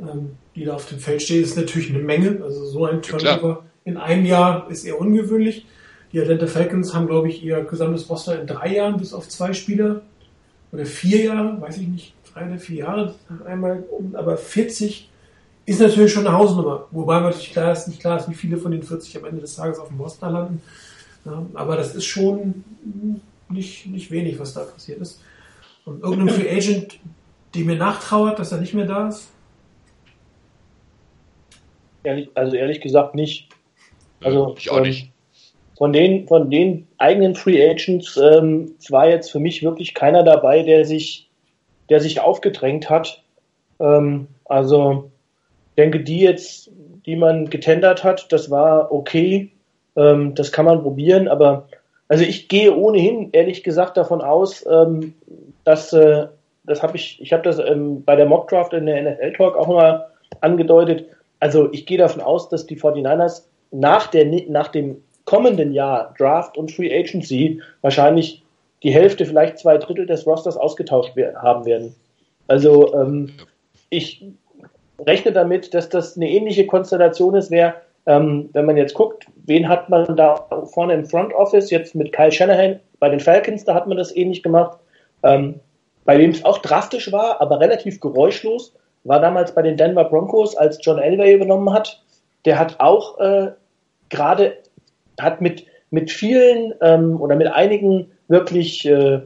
ähm, 0.00 0.36
die 0.54 0.64
da 0.64 0.74
auf 0.74 0.86
dem 0.88 0.98
Feld 0.98 1.22
stehen. 1.22 1.42
Das 1.42 1.50
ist 1.50 1.56
natürlich 1.56 1.90
eine 1.90 1.98
Menge. 1.98 2.40
Also 2.42 2.64
so 2.64 2.86
ein 2.86 3.02
Turnover 3.02 3.48
ja, 3.48 3.64
in 3.84 3.96
einem 3.96 4.24
Jahr 4.24 4.70
ist 4.70 4.84
eher 4.84 5.00
ungewöhnlich. 5.00 5.66
Die 6.12 6.20
Atlanta 6.20 6.46
Falcons 6.46 6.94
haben, 6.94 7.06
glaube 7.06 7.28
ich, 7.28 7.42
ihr 7.42 7.62
gesamtes 7.64 8.08
Roster 8.08 8.40
in 8.40 8.46
drei 8.46 8.74
Jahren 8.74 8.98
bis 8.98 9.12
auf 9.12 9.28
zwei 9.28 9.52
Spieler 9.52 10.02
oder 10.70 10.86
vier 10.86 11.24
Jahre, 11.24 11.60
weiß 11.60 11.78
ich 11.78 11.88
nicht, 11.88 12.14
drei 12.32 12.46
oder 12.46 12.58
vier 12.58 12.76
Jahre 12.76 13.14
einmal 13.44 13.84
um, 13.90 14.14
aber 14.14 14.36
40 14.36 15.10
ist 15.66 15.80
natürlich 15.80 16.12
schon 16.12 16.26
eine 16.26 16.36
Hausnummer. 16.36 16.86
Wobei 16.90 17.20
natürlich 17.20 17.52
klar 17.52 17.72
ist, 17.72 17.88
nicht 17.88 18.00
klar 18.00 18.20
ist, 18.20 18.28
wie 18.28 18.34
viele 18.34 18.58
von 18.58 18.70
den 18.70 18.82
40 18.82 19.16
am 19.16 19.24
Ende 19.24 19.40
des 19.40 19.56
Tages 19.56 19.78
auf 19.78 19.88
dem 19.88 20.00
Roster 20.00 20.30
landen. 20.30 20.62
Ja, 21.24 21.46
aber 21.54 21.76
das 21.76 21.94
ist 21.94 22.04
schon 22.04 22.64
nicht, 23.48 23.86
nicht 23.86 24.10
wenig, 24.10 24.38
was 24.38 24.54
da 24.54 24.64
passiert 24.64 25.00
ist. 25.00 25.20
Und 25.84 26.02
irgendein 26.02 26.34
Free 26.34 26.50
Agent, 26.50 26.98
die 27.54 27.64
mir 27.64 27.76
nachtrauert, 27.76 28.38
dass 28.38 28.52
er 28.52 28.60
nicht 28.60 28.74
mehr 28.74 28.86
da 28.86 29.08
ist? 29.08 29.30
Ehrlich, 32.02 32.28
also 32.34 32.56
ehrlich 32.56 32.80
gesagt 32.80 33.14
nicht. 33.14 33.48
Also 34.22 34.54
ich 34.58 34.70
auch 34.70 34.80
nicht. 34.80 35.10
Von 35.76 35.92
den, 35.92 36.26
von 36.28 36.50
den 36.50 36.86
eigenen 36.98 37.34
Free 37.34 37.68
Agents 37.68 38.16
ähm, 38.16 38.74
war 38.90 39.08
jetzt 39.08 39.30
für 39.30 39.40
mich 39.40 39.62
wirklich 39.62 39.94
keiner 39.94 40.22
dabei, 40.22 40.62
der 40.62 40.84
sich, 40.84 41.28
der 41.88 42.00
sich 42.00 42.20
aufgedrängt 42.20 42.88
hat. 42.88 43.22
Ähm, 43.80 44.28
also 44.44 45.10
denke, 45.76 46.00
die 46.00 46.20
jetzt, 46.20 46.70
die 47.06 47.16
man 47.16 47.50
getendert 47.50 48.04
hat, 48.04 48.32
das 48.32 48.50
war 48.50 48.92
okay. 48.92 49.50
Ähm, 49.96 50.34
das 50.34 50.52
kann 50.52 50.64
man 50.64 50.82
probieren, 50.82 51.28
aber 51.28 51.68
also 52.08 52.24
ich 52.24 52.48
gehe 52.48 52.74
ohnehin 52.74 53.30
ehrlich 53.32 53.62
gesagt 53.62 53.96
davon 53.96 54.20
aus, 54.20 54.64
ähm, 54.66 55.14
dass 55.64 55.92
äh, 55.92 56.26
das 56.66 56.82
habe 56.82 56.96
ich, 56.96 57.20
ich 57.20 57.32
habe 57.32 57.42
das 57.42 57.58
ähm, 57.58 58.04
bei 58.04 58.16
der 58.16 58.26
Mockdraft 58.26 58.72
in 58.72 58.86
der 58.86 59.02
NFL 59.02 59.32
Talk 59.32 59.56
auch 59.56 59.68
mal 59.68 60.06
angedeutet, 60.40 61.06
also 61.40 61.70
ich 61.72 61.86
gehe 61.86 61.98
davon 61.98 62.22
aus, 62.22 62.48
dass 62.48 62.66
die 62.66 62.78
49ers 62.78 63.42
nach, 63.70 64.06
der, 64.06 64.24
nach 64.48 64.68
dem 64.68 65.02
kommenden 65.24 65.72
Jahr 65.72 66.14
Draft 66.18 66.56
und 66.56 66.72
Free 66.72 66.94
Agency 66.96 67.60
wahrscheinlich 67.82 68.42
die 68.82 68.92
Hälfte, 68.92 69.26
vielleicht 69.26 69.58
zwei 69.58 69.78
Drittel 69.78 70.06
des 70.06 70.26
Rosters 70.26 70.56
ausgetauscht 70.56 71.12
haben 71.36 71.64
werden. 71.64 71.94
Also 72.48 72.94
ähm, 72.94 73.32
ich 73.90 74.24
rechne 74.98 75.32
damit, 75.32 75.74
dass 75.74 75.88
das 75.88 76.16
eine 76.16 76.30
ähnliche 76.30 76.66
Konstellation 76.66 77.34
ist, 77.34 77.50
wäre, 77.50 77.74
ähm, 78.06 78.50
wenn 78.52 78.66
man 78.66 78.76
jetzt 78.76 78.94
guckt, 78.94 79.26
wen 79.46 79.68
hat 79.68 79.88
man 79.88 80.16
da 80.16 80.46
vorne 80.72 80.94
im 80.94 81.06
Front 81.06 81.32
Office, 81.32 81.70
jetzt 81.70 81.94
mit 81.94 82.12
Kyle 82.12 82.32
Shanahan 82.32 82.80
bei 82.98 83.08
den 83.08 83.20
Falcons, 83.20 83.64
da 83.64 83.74
hat 83.74 83.86
man 83.86 83.96
das 83.96 84.14
ähnlich 84.14 84.42
gemacht. 84.42 84.78
Ähm, 85.22 85.60
bei 86.04 86.18
wem 86.18 86.30
es 86.30 86.44
auch 86.44 86.58
drastisch 86.58 87.10
war, 87.12 87.40
aber 87.40 87.60
relativ 87.60 88.00
geräuschlos, 88.00 88.74
war 89.04 89.20
damals 89.20 89.54
bei 89.54 89.62
den 89.62 89.76
Denver 89.76 90.04
Broncos, 90.04 90.56
als 90.56 90.78
John 90.82 90.98
Elway 90.98 91.34
übernommen 91.34 91.72
hat. 91.72 92.02
Der 92.44 92.58
hat 92.58 92.78
auch 92.80 93.18
äh, 93.18 93.52
gerade, 94.10 94.56
hat 95.18 95.40
mit, 95.40 95.64
mit 95.90 96.10
vielen 96.10 96.74
ähm, 96.82 97.20
oder 97.20 97.36
mit 97.36 97.46
einigen 97.46 98.10
wirklich 98.28 98.86
äh, 98.86 99.20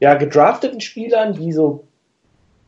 ja, 0.00 0.14
gedrafteten 0.14 0.80
Spielern, 0.80 1.34
die 1.34 1.52
so, 1.52 1.84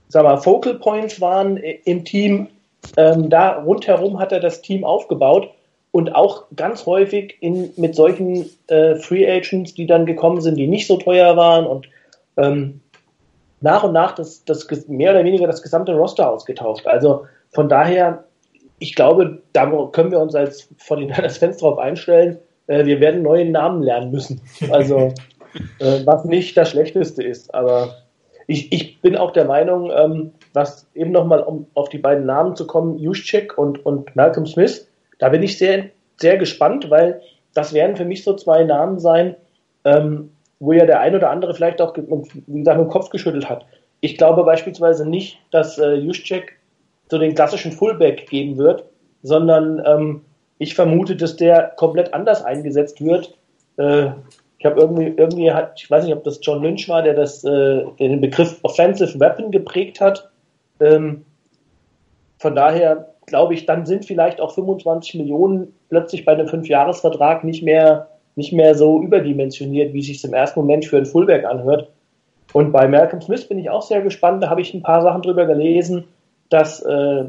sag 0.09 0.23
mal, 0.23 0.37
Focal 0.37 0.75
Points 0.75 1.21
waren 1.21 1.57
im 1.57 2.05
Team, 2.05 2.49
ähm, 2.97 3.31
da 3.31 3.63
rundherum 3.63 4.19
hat 4.19 4.33
er 4.33 4.41
das 4.41 4.63
Team 4.63 4.85
aufgebaut 4.85 5.51
und 5.93 6.15
auch 6.15 6.45
ganz 6.57 6.87
häufig 6.87 7.37
in, 7.41 7.71
mit 7.77 7.95
solchen 7.95 8.51
äh, 8.67 8.97
Free 8.97 9.31
Agents, 9.31 9.75
die 9.75 9.87
dann 9.87 10.07
gekommen 10.07 10.41
sind, 10.41 10.57
die 10.57 10.67
nicht 10.67 10.87
so 10.87 10.97
teuer 10.97 11.37
waren 11.37 11.67
und 11.67 11.89
ähm, 12.37 12.81
nach 13.61 13.85
und 13.85 13.93
nach 13.93 14.15
das, 14.15 14.45
das 14.45 14.69
mehr 14.89 15.13
oder 15.13 15.25
weniger 15.25 15.47
das 15.47 15.63
gesamte 15.63 15.95
Roster 15.95 16.31
ausgetauscht. 16.31 16.87
Also 16.87 17.27
von 17.51 17.69
daher, 17.69 18.25
ich 18.79 18.95
glaube, 18.95 19.43
da 19.53 19.67
können 19.93 20.11
wir 20.11 20.21
uns 20.21 20.35
als 20.35 20.69
von 20.79 21.01
den 21.01 21.15
Fans 21.31 21.59
drauf 21.59 21.79
einstellen. 21.79 22.39
Äh, 22.67 22.85
wir 22.85 23.01
werden 23.01 23.23
neue 23.23 23.49
Namen 23.49 23.83
lernen 23.83 24.11
müssen. 24.11 24.41
Also 24.71 25.15
äh, 25.79 26.01
was 26.05 26.25
nicht 26.25 26.57
das 26.57 26.71
Schlechteste 26.71 27.23
ist. 27.23 27.55
Aber 27.55 27.95
ich, 28.47 28.73
ich 28.73 29.01
bin 29.01 29.17
auch 29.17 29.31
der 29.31 29.47
Meinung, 29.47 29.91
ähm, 29.91 30.33
was 30.55 30.89
eben 30.95 31.11
nochmal, 31.11 31.41
um 31.41 31.67
auf 31.75 31.89
die 31.89 31.99
beiden 31.99 32.25
Namen 32.25 32.57
zu 32.57 32.67
kommen, 32.67 32.99
Juszczyk 32.99 33.59
und, 33.59 33.85
und 33.85 34.15
Malcolm 34.17 34.47
Smith, 34.47 34.89
da 35.19 35.29
bin 35.29 35.43
ich 35.43 35.59
sehr, 35.59 35.87
sehr 36.17 36.39
gespannt, 36.39 36.91
weil 36.91 37.21
das 37.53 37.73
werden 37.73 37.97
für 37.97 38.05
mich 38.05 38.25
so 38.25 38.35
zwei 38.35 38.65
Namen 38.65 38.99
sein, 38.99 39.37
ähm, 39.85 40.31
wo 40.61 40.73
ja 40.73 40.87
der 40.87 41.01
ein 41.01 41.15
oder 41.15 41.31
andere 41.31 41.55
vielleicht 41.55 41.83
auch, 41.83 41.95
wie 41.97 42.59
gesagt, 42.59 42.81
den 42.81 42.89
Kopf 42.89 43.11
geschüttelt 43.11 43.49
hat. 43.49 43.67
Ich 44.01 44.17
glaube 44.17 44.45
beispielsweise 44.45 45.09
nicht, 45.09 45.39
dass 45.51 45.79
äh, 45.79 45.95
Juszczyk 45.95 46.53
so 47.11 47.19
den 47.19 47.35
klassischen 47.35 47.73
Fullback 47.73 48.29
geben 48.29 48.57
wird, 48.57 48.85
sondern 49.23 49.83
ähm, 49.85 50.21
ich 50.59 50.75
vermute, 50.75 51.17
dass 51.17 51.37
der 51.37 51.73
komplett 51.77 52.15
anders 52.15 52.45
eingesetzt 52.45 53.05
wird. 53.05 53.37
Äh, 53.77 54.11
ich 54.59 54.67
habe 54.67 54.81
irgendwie, 54.81 55.13
irgendwie 55.17 55.53
hat, 55.53 55.73
ich 55.77 55.91
weiß 55.91 56.05
nicht, 56.05 56.15
ob 56.15 56.25
das 56.25 56.39
John 56.43 56.63
Lynch 56.63 56.89
war, 56.89 57.03
der 57.03 57.15
das, 57.15 57.45
äh, 57.45 57.85
den 57.99 58.21
Begriff 58.21 58.59
Offensive 58.63 59.19
Weapon 59.21 59.51
geprägt 59.51 60.01
hat. 60.01 60.31
Ähm, 60.81 61.25
von 62.39 62.55
daher 62.55 63.15
glaube 63.27 63.55
ich, 63.55 63.67
dann 63.67 63.87
sind 63.87 64.05
vielleicht 64.05 64.41
auch 64.41 64.55
25 64.55 65.15
Millionen 65.15 65.75
plötzlich 65.89 66.25
bei 66.25 66.33
einem 66.33 66.49
Fünfjahresvertrag 66.49 67.45
nicht 67.45 67.63
mehr 67.63 68.09
nicht 68.37 68.53
mehr 68.53 68.75
so 68.75 69.01
überdimensioniert, 69.01 69.93
wie 69.93 70.01
es 70.01 70.07
sich 70.07 70.25
im 70.25 70.35
ersten 70.35 70.61
Moment 70.61 70.85
für 70.85 70.97
ein 70.97 71.07
Fullback 71.07 71.45
anhört. 71.45 71.91
Und 72.53 72.73
bei 72.73 72.89
Malcolm 72.89 73.23
Smith 73.23 73.49
bin 73.49 73.59
ich 73.59 73.71
auch 73.71 73.83
sehr 73.83 74.03
gespannt. 74.03 74.43
Da 74.43 74.51
habe 74.51 74.61
ich 74.61 74.75
ein 74.75 74.83
paar 74.83 75.03
Sachen 75.03 75.23
drüber 75.23 75.47
gelesen, 75.47 76.05
dass 76.51 76.81
äh, 76.83 77.25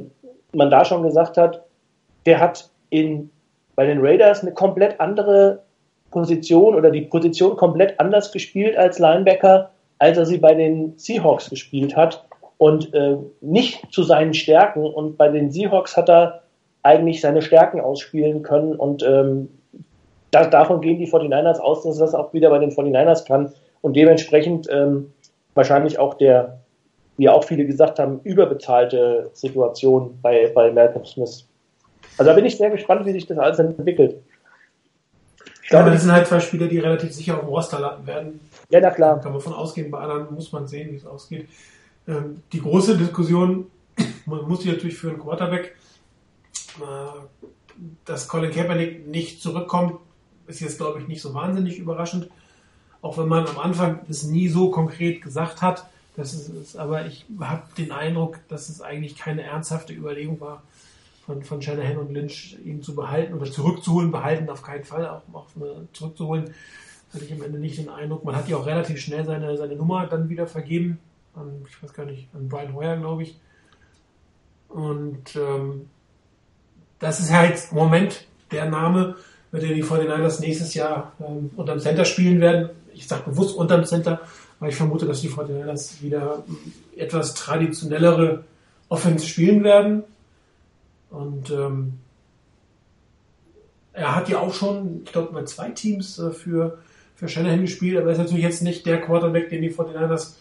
man 0.54 0.72
da 0.72 0.86
schon 0.86 1.04
gesagt 1.04 1.38
hat, 1.38 1.64
der 2.26 2.40
hat 2.40 2.70
in, 2.90 3.30
bei 3.76 3.86
den 3.86 4.00
Raiders 4.02 4.42
eine 4.42 4.54
komplett 4.54 5.00
andere 5.00 5.62
Position 6.12 6.76
oder 6.76 6.92
die 6.92 7.02
Position 7.02 7.56
komplett 7.56 8.00
anders 8.00 8.32
gespielt 8.32 8.78
als 8.78 9.00
Linebacker, 9.00 9.70
als 10.00 10.18
er 10.18 10.26
sie 10.26 10.38
bei 10.38 10.54
den 10.54 10.98
Seahawks 10.98 11.50
gespielt 11.50 11.96
hat 11.96 12.25
und 12.58 12.94
äh, 12.94 13.18
nicht 13.42 13.92
zu 13.92 14.04
seinen 14.04 14.34
Stärken. 14.34 14.86
Und 14.86 15.18
bei 15.18 15.30
den 15.30 15.52
Seahawks 15.52 15.98
hat 15.98 16.10
er 16.10 16.44
eigentlich 16.84 17.22
seine 17.22 17.42
Stärken 17.42 17.82
ausspielen 17.82 18.44
können 18.44 18.76
und 18.76 19.02
ähm, 19.04 19.50
da, 20.32 20.46
davon 20.46 20.82
gehen 20.82 21.00
die 21.00 21.10
49ers 21.10 21.60
aus, 21.60 21.84
dass 21.84 21.98
das 21.98 22.14
auch 22.14 22.34
wieder 22.34 22.50
bei 22.50 22.60
den 22.60 22.72
49ers 22.72 23.26
kann 23.26 23.54
und 23.82 23.96
dementsprechend 23.96 24.68
ähm, 24.70 25.14
wahrscheinlich 25.56 25.98
auch 25.98 26.14
der, 26.16 26.60
wie 27.18 27.30
auch 27.30 27.44
viele 27.44 27.66
gesagt 27.66 28.00
haben, 28.00 28.20
überbezahlte 28.24 29.30
Situation 29.34 30.20
bei, 30.22 30.52
bei 30.54 30.72
Malcolm 30.72 31.06
Smith. 31.06 31.48
Also 32.18 32.30
da 32.30 32.36
bin 32.36 32.46
ich 32.46 32.58
sehr 32.58 32.70
gespannt, 32.70 33.06
wie 33.06 33.14
sich 33.14 33.26
das 33.26 33.38
alles 33.38 33.60
entwickelt. 33.60 34.18
Ich 35.64 35.70
glaube, 35.70 35.90
das 35.90 36.04
sind 36.04 36.12
halt 36.12 36.28
zwei 36.28 36.40
Spieler, 36.40 36.68
die 36.68 36.78
relativ 36.78 37.12
sicher 37.12 37.36
auf 37.36 37.40
dem 37.40 37.50
Roster 37.50 37.80
landen 37.80 38.06
werden. 38.06 38.40
Ja, 38.70 38.80
na 38.80 38.92
klar. 38.92 39.20
Kann 39.20 39.32
man 39.32 39.42
von 39.42 39.54
ausgehen, 39.54 39.90
bei 39.90 39.98
anderen 39.98 40.34
muss 40.36 40.52
man 40.52 40.68
sehen, 40.68 40.92
wie 40.92 40.98
es 40.98 41.06
ausgeht. 41.08 41.48
Ähm, 42.08 42.42
die 42.52 42.62
große 42.62 42.98
Diskussion, 42.98 43.68
man 44.26 44.48
muss 44.48 44.62
sie 44.62 44.70
natürlich 44.70 44.98
für 44.98 45.10
einen 45.10 45.20
Quarterback, 45.20 45.76
äh, 46.80 47.52
dass 48.06 48.28
Colin 48.28 48.52
Kaepernick 48.52 49.08
nicht 49.08 49.42
zurückkommt, 49.42 50.00
ist 50.48 50.62
jetzt, 50.62 50.78
glaube 50.78 51.02
ich, 51.02 51.08
nicht 51.08 51.22
so 51.22 51.34
wahnsinnig 51.34 51.80
überraschend. 51.80 52.30
Auch 53.02 53.18
wenn 53.18 53.28
man 53.28 53.48
am 53.48 53.60
Anfang 53.60 54.00
es 54.10 54.24
nie 54.24 54.48
so 54.48 54.72
konkret 54.72 55.22
gesagt 55.22 55.62
hat. 55.62 55.88
Das 56.16 56.34
ist 56.34 56.78
aber 56.78 57.06
ich 57.06 57.26
habe 57.40 57.64
den 57.78 57.92
Eindruck, 57.92 58.40
dass 58.48 58.70
es 58.70 58.82
eigentlich 58.82 59.18
keine 59.18 59.44
ernsthafte 59.44 59.94
Überlegung 59.94 60.40
war, 60.40 60.64
von, 61.26 61.44
von 61.44 61.62
Shanahan 61.62 61.98
und 61.98 62.14
Lynch 62.14 62.58
ihn 62.64 62.82
zu 62.82 62.96
behalten 62.96 63.34
oder 63.34 63.52
zurückzuholen. 63.52 64.12
Behalten 64.12 64.50
auf 64.50 64.62
keinen 64.62 64.86
Fall, 64.86 65.08
auch, 65.08 65.22
auch 65.34 65.48
zurückzuholen, 65.92 66.54
hatte 67.14 67.26
ich 67.26 67.34
am 67.34 67.42
Ende 67.42 67.60
nicht 67.60 67.78
den 67.78 67.90
Eindruck. 67.90 68.24
Man 68.24 68.36
hat 68.36 68.48
ja 68.48 68.58
auch 68.58 68.66
relativ 68.66 69.00
schnell 69.00 69.26
seine, 69.26 69.58
seine 69.58 69.76
Nummer 69.76 70.08
dann 70.08 70.30
wieder 70.30 70.48
vergeben. 70.48 71.00
An, 71.36 71.66
ich 71.68 71.82
weiß 71.84 71.94
gar 71.94 72.06
nicht, 72.06 72.28
an 72.34 72.48
Brian 72.48 72.74
Hoyer, 72.74 72.98
glaube 72.98 73.24
ich. 73.24 73.40
Und 74.70 75.36
ähm, 75.36 75.90
das 77.00 77.20
ist 77.20 77.32
halt 77.32 77.60
im 77.72 77.78
Moment 77.78 78.26
der 78.52 78.70
Name, 78.70 79.16
mit 79.52 79.64
der 79.64 79.74
die 79.74 79.84
49ers 79.84 80.42
nächstes 80.42 80.74
Jahr 80.74 81.14
ähm, 81.20 81.52
unterm 81.56 81.80
Center 81.80 82.06
spielen 82.06 82.42
werden. 82.42 82.70
Ich 82.94 83.08
sage 83.08 83.30
bewusst 83.30 83.56
unterm 83.56 83.86
Center, 83.86 84.22
weil 84.60 84.70
ich 84.70 84.76
vermute, 84.76 85.06
dass 85.06 85.22
die 85.22 85.30
49ers 85.30 86.02
wieder 86.02 86.44
etwas 86.96 87.34
traditionellere 87.34 88.44
Offense 88.90 89.26
spielen 89.26 89.64
werden. 89.64 90.04
Und 91.10 91.50
ähm, 91.52 92.00
er 93.94 94.16
hat 94.16 94.30
ja 94.30 94.40
auch 94.40 94.54
schon, 94.54 95.04
ich 95.06 95.12
glaube, 95.12 95.32
bei 95.32 95.44
zwei 95.44 95.70
Teams 95.70 96.20
äh, 96.20 96.32
für, 96.32 96.80
für 97.16 97.30
Shanahan 97.30 97.62
gespielt, 97.62 97.98
aber 97.98 98.08
er 98.08 98.14
ist 98.14 98.18
natürlich 98.20 98.44
jetzt 98.44 98.62
nicht 98.62 98.86
der 98.86 99.02
Quarterback, 99.02 99.50
den 99.50 99.62
die 99.62 99.72
49ers 99.72 100.34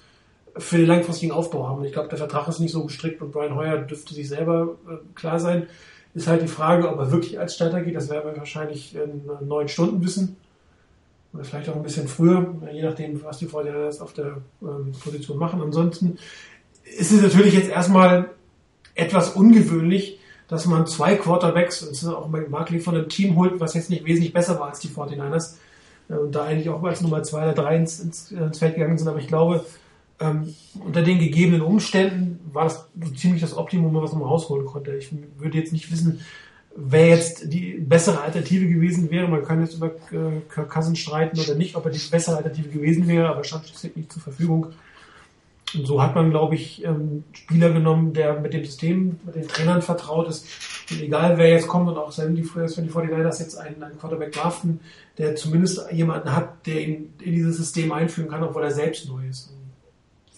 für 0.56 0.78
den 0.78 0.86
langfristigen 0.86 1.32
Aufbau 1.32 1.68
haben. 1.68 1.84
Ich 1.84 1.92
glaube, 1.92 2.08
der 2.08 2.18
Vertrag 2.18 2.46
ist 2.48 2.60
nicht 2.60 2.72
so 2.72 2.84
gestrickt 2.84 3.20
und 3.20 3.32
Brian 3.32 3.56
Hoyer 3.56 3.78
dürfte 3.78 4.14
sich 4.14 4.28
selber 4.28 4.76
äh, 4.88 4.96
klar 5.14 5.40
sein. 5.40 5.66
Ist 6.14 6.28
halt 6.28 6.42
die 6.42 6.48
Frage, 6.48 6.88
ob 6.88 6.98
er 6.98 7.10
wirklich 7.10 7.40
als 7.40 7.56
Starter 7.56 7.82
geht. 7.82 7.96
Das 7.96 8.08
werden 8.08 8.30
wir 8.30 8.38
wahrscheinlich 8.38 8.94
in 8.94 9.28
neun 9.46 9.66
Stunden 9.66 10.02
wissen. 10.04 10.36
Oder 11.32 11.42
vielleicht 11.42 11.68
auch 11.68 11.74
ein 11.74 11.82
bisschen 11.82 12.06
früher, 12.06 12.54
je 12.72 12.82
nachdem, 12.82 13.22
was 13.24 13.38
die 13.38 13.46
Vorteile 13.46 13.90
auf 13.98 14.12
der 14.12 14.36
ähm, 14.62 14.92
Position 15.02 15.38
machen. 15.38 15.60
Ansonsten 15.60 16.18
ist 16.84 17.10
es 17.10 17.20
natürlich 17.20 17.54
jetzt 17.54 17.68
erstmal 17.68 18.30
etwas 18.94 19.30
ungewöhnlich, 19.30 20.20
dass 20.46 20.66
man 20.66 20.86
zwei 20.86 21.16
Quarterbacks, 21.16 21.82
und 21.82 22.14
auch 22.14 22.28
Mike 22.28 22.50
Markley 22.50 22.78
von 22.78 22.94
einem 22.94 23.08
Team 23.08 23.34
holt, 23.36 23.58
was 23.58 23.74
jetzt 23.74 23.90
nicht 23.90 24.04
wesentlich 24.04 24.32
besser 24.32 24.60
war 24.60 24.68
als 24.68 24.78
die 24.78 24.88
49ers. 24.88 25.56
Äh, 26.08 26.14
und 26.14 26.32
da 26.32 26.44
eigentlich 26.44 26.68
auch 26.68 26.82
als 26.84 27.00
Nummer 27.00 27.24
zwei 27.24 27.42
oder 27.42 27.54
drei 27.54 27.76
ins, 27.76 27.98
ins, 27.98 28.30
ins 28.30 28.58
Feld 28.58 28.76
gegangen 28.76 28.98
sind. 28.98 29.08
Aber 29.08 29.18
ich 29.18 29.26
glaube, 29.26 29.64
ähm, 30.24 30.54
unter 30.84 31.02
den 31.02 31.18
gegebenen 31.18 31.62
Umständen 31.62 32.40
war 32.52 32.64
das 32.64 32.88
so 33.00 33.10
ziemlich 33.12 33.42
das 33.42 33.56
Optimum, 33.56 33.94
was 33.94 34.12
man 34.12 34.22
rausholen 34.22 34.66
konnte. 34.66 34.94
Ich 34.96 35.10
würde 35.38 35.58
jetzt 35.58 35.72
nicht 35.72 35.90
wissen, 35.90 36.20
wer 36.76 37.08
jetzt 37.08 37.52
die 37.52 37.74
bessere 37.78 38.20
Alternative 38.20 38.66
gewesen 38.66 39.10
wäre. 39.10 39.28
Man 39.28 39.44
kann 39.44 39.60
jetzt 39.60 39.74
über 39.74 39.88
äh, 39.88 40.40
Kirk 40.52 40.70
Cousins 40.70 40.98
streiten 40.98 41.38
oder 41.38 41.54
nicht, 41.54 41.76
ob 41.76 41.84
er 41.84 41.90
die 41.90 42.00
bessere 42.10 42.36
Alternative 42.36 42.68
gewesen 42.68 43.06
wäre, 43.06 43.28
aber 43.28 43.44
stand 43.44 43.66
schließlich 43.66 43.96
nicht 43.96 44.12
zur 44.12 44.22
Verfügung. 44.22 44.66
Und 45.74 45.86
so 45.86 46.00
hat 46.00 46.14
man, 46.14 46.30
glaube 46.30 46.54
ich, 46.54 46.84
ähm, 46.84 47.24
Spieler 47.32 47.70
genommen, 47.70 48.12
der 48.12 48.38
mit 48.40 48.52
dem 48.52 48.64
System, 48.64 49.18
mit 49.24 49.34
den 49.34 49.48
Trainern 49.48 49.82
vertraut 49.82 50.28
ist. 50.28 50.46
Und 50.90 51.00
egal 51.00 51.36
wer 51.38 51.48
jetzt 51.48 51.66
kommt 51.66 51.88
und 51.88 51.96
auch 51.96 52.16
wenn 52.18 52.36
die, 52.36 52.44
wenn 52.54 52.84
die 52.84 52.90
49ers 52.90 53.40
jetzt 53.40 53.56
einen, 53.56 53.82
einen 53.82 53.98
Quarterback 53.98 54.32
draften, 54.32 54.80
der 55.18 55.34
zumindest 55.34 55.90
jemanden 55.90 56.34
hat, 56.34 56.66
der 56.66 56.80
ihn 56.80 57.14
in 57.20 57.32
dieses 57.32 57.56
System 57.56 57.90
einführen 57.92 58.30
kann, 58.30 58.42
obwohl 58.42 58.62
er 58.62 58.70
selbst 58.70 59.08
neu 59.08 59.26
ist. 59.28 59.52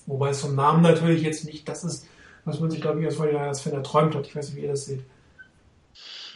Wobei 0.07 0.31
es 0.31 0.41
vom 0.41 0.55
Namen 0.55 0.83
natürlich 0.83 1.23
jetzt 1.23 1.45
nicht 1.45 1.69
das 1.69 1.85
ist, 1.85 2.07
was 2.45 2.61
man 2.61 2.71
sich, 2.71 2.81
glaube 2.81 3.01
ich, 3.01 3.07
als 3.07 3.17
Vorhinein-Fan 3.17 3.73
erträumt 3.73 4.15
hat. 4.15 4.27
Ich 4.27 4.37
weiß 4.37 4.49
nicht, 4.49 4.57
wie 4.57 4.63
ihr 4.63 4.69
das 4.69 4.87
seht. 4.87 5.03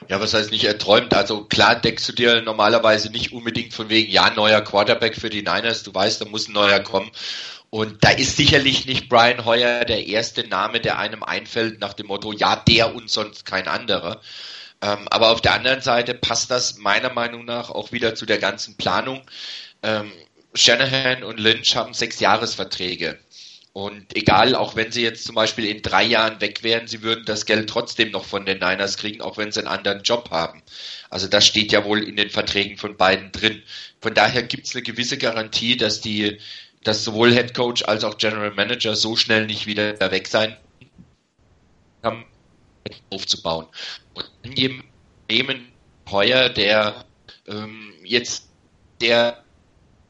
Ja, 0.09 0.21
was 0.21 0.35
heißt 0.35 0.51
nicht 0.51 0.65
erträumt? 0.65 1.15
Also 1.15 1.45
klar 1.45 1.77
deckst 1.77 2.09
du 2.09 2.13
dir 2.13 2.43
normalerweise 2.43 3.11
nicht 3.11 3.33
unbedingt 3.33 3.75
von 3.75 3.89
wegen, 3.91 4.11
ja, 4.11 4.31
neuer 4.31 4.63
Quarterback 4.63 5.15
für 5.15 5.31
die 5.31 5.43
Niners, 5.43 5.83
du 5.83 5.95
weißt, 5.95 6.21
da 6.21 6.25
muss 6.25 6.49
ein 6.49 6.53
neuer 6.53 6.81
kommen. 6.81 7.11
Und 7.69 8.03
da 8.03 8.11
ist 8.11 8.37
sicherlich 8.37 8.87
nicht 8.87 9.09
Brian 9.09 9.45
Hoyer 9.45 9.85
der 9.85 10.07
erste 10.07 10.49
Name, 10.49 10.81
der 10.81 10.99
einem 10.99 11.23
einfällt 11.23 11.81
nach 11.81 11.93
dem 11.93 12.09
Motto, 12.09 12.33
ja, 12.33 12.57
der 12.57 12.95
und 12.97 13.09
sonst 13.09 13.45
kein 13.45 13.69
anderer. 13.69 14.21
Ähm, 14.83 15.07
aber 15.11 15.31
auf 15.31 15.41
der 15.41 15.53
anderen 15.55 15.81
Seite 15.81 16.15
passt 16.15 16.51
das 16.51 16.79
meiner 16.79 17.13
Meinung 17.13 17.45
nach 17.45 17.71
auch 17.71 17.93
wieder 17.93 18.15
zu 18.17 18.27
der 18.27 18.39
ganzen 18.39 18.77
Planung. 18.77 19.23
Ähm, 19.83 20.11
Shanahan 20.55 21.23
und 21.23 21.39
Lynch 21.39 21.77
haben 21.77 21.95
sechs 21.95 22.19
Jahresverträge. 22.19 23.19
Und 23.73 24.17
egal, 24.17 24.57
auch 24.57 24.75
wenn 24.75 24.91
sie 24.91 25.03
jetzt 25.03 25.25
zum 25.25 25.37
Beispiel 25.37 25.65
in 25.67 25.81
drei 25.81 26.03
Jahren 26.03 26.41
weg 26.41 26.65
wären, 26.65 26.89
sie 26.89 27.03
würden 27.03 27.25
das 27.25 27.47
Geld 27.47 27.71
trotzdem 27.71 28.11
noch 28.11 28.25
von 28.25 28.45
den 28.45 28.59
Niners 28.59 28.97
kriegen, 28.97 29.21
auch 29.21 29.37
wenn 29.37 29.53
sie 29.53 29.61
einen 29.61 29.69
anderen 29.69 30.03
Job 30.03 30.31
haben. 30.31 30.63
Also 31.09 31.29
das 31.29 31.47
steht 31.47 31.71
ja 31.71 31.85
wohl 31.85 32.03
in 32.03 32.17
den 32.17 32.31
Verträgen 32.31 32.79
von 32.79 32.97
beiden 32.97 33.31
drin. 33.31 33.63
Von 34.01 34.15
daher 34.15 34.43
gibt 34.43 34.67
es 34.67 34.75
eine 34.75 34.83
gewisse 34.83 35.19
Garantie, 35.19 35.77
dass 35.77 36.01
die, 36.01 36.41
dass 36.83 37.05
sowohl 37.05 37.33
Head 37.33 37.55
Coach 37.55 37.85
als 37.85 38.03
auch 38.03 38.19
General 38.19 38.51
Manager 38.51 38.97
so 38.97 39.15
schnell 39.15 39.47
nicht 39.47 39.67
wieder 39.67 40.01
weg 40.11 40.27
sein 40.27 40.57
haben, 42.03 42.25
aufzubauen. 43.11 43.67
Und 44.15 44.29
in 44.43 44.83
jedem 45.31 45.69
Heuer, 46.11 46.49
der 46.49 47.05
ähm, 47.47 47.95
jetzt 48.03 48.49
der 49.01 49.45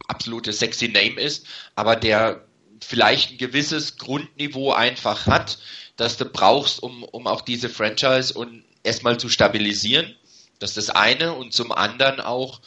absolute 0.09 0.53
sexy 0.53 0.89
Name 0.89 1.21
ist, 1.21 1.47
aber 1.75 1.95
der 1.97 2.43
vielleicht 2.85 3.33
ein 3.33 3.39
gewisses 3.39 3.99
Grundniveau 3.99 4.73
einfach 4.73 5.27
hat, 5.27 5.59
das 5.97 6.17
du 6.17 6.25
brauchst, 6.25 6.83
um, 6.83 7.05
um 7.05 7.27
auch 7.27 7.43
diese 7.43 7.69
Franchise 7.69 8.35
und 8.35 8.65
erstmal 8.83 9.19
zu 9.19 9.29
stabilisieren. 9.29 10.15
Das 10.59 10.71
ist 10.77 10.89
das 10.89 10.97
eine 10.97 11.35
und 11.35 11.53
zum 11.53 11.73
anderen 11.73 12.21
auch 12.21 12.61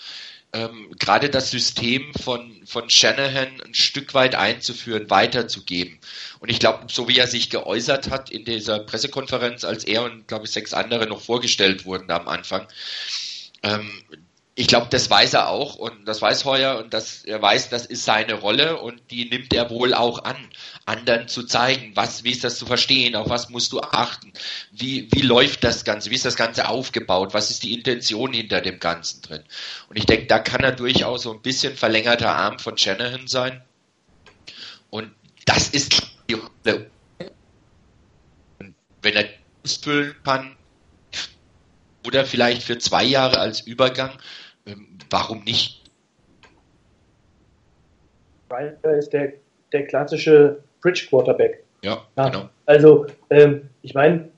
ähm, 0.53 0.91
gerade 0.99 1.29
das 1.29 1.49
System 1.49 2.13
von, 2.13 2.61
von 2.65 2.89
Shanahan 2.89 3.59
ein 3.61 3.73
Stück 3.73 4.13
weit 4.13 4.35
einzuführen, 4.35 5.09
weiterzugeben. 5.09 5.99
Und 6.39 6.49
ich 6.49 6.59
glaube, 6.59 6.85
so 6.91 7.07
wie 7.07 7.17
er 7.17 7.27
sich 7.27 7.49
geäußert 7.49 8.11
hat 8.11 8.29
in 8.29 8.45
dieser 8.45 8.79
Pressekonferenz, 8.79 9.63
als 9.63 9.83
er 9.83 10.03
und, 10.03 10.27
glaube 10.27 10.45
ich, 10.45 10.51
sechs 10.51 10.73
andere 10.73 11.07
noch 11.07 11.21
vorgestellt 11.21 11.85
wurden 11.85 12.11
am 12.11 12.27
Anfang, 12.27 12.67
ähm, 13.63 13.91
ich 14.55 14.67
glaube, 14.67 14.87
das 14.91 15.09
weiß 15.09 15.33
er 15.33 15.49
auch 15.49 15.75
und 15.75 16.05
das 16.05 16.21
weiß 16.21 16.45
Heuer 16.45 16.77
und 16.77 16.93
das, 16.93 17.25
er 17.25 17.41
weiß, 17.41 17.69
das 17.69 17.87
ist 17.87 18.05
seine 18.05 18.35
Rolle 18.35 18.79
und 18.79 19.09
die 19.09 19.25
nimmt 19.25 19.51
er 19.51 19.71
wohl 19.71 19.95
auch 19.95 20.23
an, 20.23 20.35
anderen 20.85 21.27
zu 21.27 21.43
zeigen, 21.43 21.95
was, 21.95 22.23
wie 22.23 22.29
ist 22.29 22.43
das 22.43 22.57
zu 22.57 22.67
verstehen, 22.67 23.15
auf 23.15 23.29
was 23.29 23.49
musst 23.49 23.71
du 23.71 23.81
achten, 23.81 24.31
wie, 24.71 25.09
wie 25.11 25.21
läuft 25.21 25.63
das 25.63 25.85
Ganze, 25.85 26.11
wie 26.11 26.15
ist 26.15 26.25
das 26.25 26.35
Ganze 26.35 26.67
aufgebaut, 26.67 27.33
was 27.33 27.49
ist 27.49 27.63
die 27.63 27.73
Intention 27.73 28.31
hinter 28.31 28.61
dem 28.61 28.79
Ganzen 28.79 29.23
drin. 29.23 29.43
Und 29.89 29.97
ich 29.97 30.05
denke, 30.05 30.27
da 30.27 30.37
kann 30.37 30.61
er 30.61 30.73
durchaus 30.73 31.23
so 31.23 31.33
ein 31.33 31.41
bisschen 31.41 31.75
verlängerter 31.75 32.35
Arm 32.35 32.59
von 32.59 32.77
Shanahan 32.77 33.27
sein. 33.27 33.63
Und 34.91 35.11
das 35.45 35.69
ist 35.69 35.99
die 36.29 36.35
Rolle. 36.35 36.91
Und 38.59 38.75
wenn 39.01 39.15
er 39.15 39.29
das 39.63 39.77
füllen 39.77 40.15
kann, 40.23 40.55
oder 42.05 42.25
vielleicht 42.25 42.63
für 42.63 42.77
zwei 42.77 43.03
Jahre 43.03 43.39
als 43.39 43.61
Übergang, 43.61 44.11
ähm, 44.65 44.97
warum 45.09 45.43
nicht? 45.43 45.83
Ryder 48.51 48.97
ist 48.97 49.13
der, 49.13 49.33
der 49.71 49.85
klassische 49.87 50.59
Bridge 50.81 51.07
Quarterback. 51.09 51.63
Ja, 51.83 51.97
ja 52.17 52.29
genau. 52.29 52.49
Also, 52.65 53.05
ähm, 53.29 53.69
ich 53.81 53.93
meine, 53.93 54.29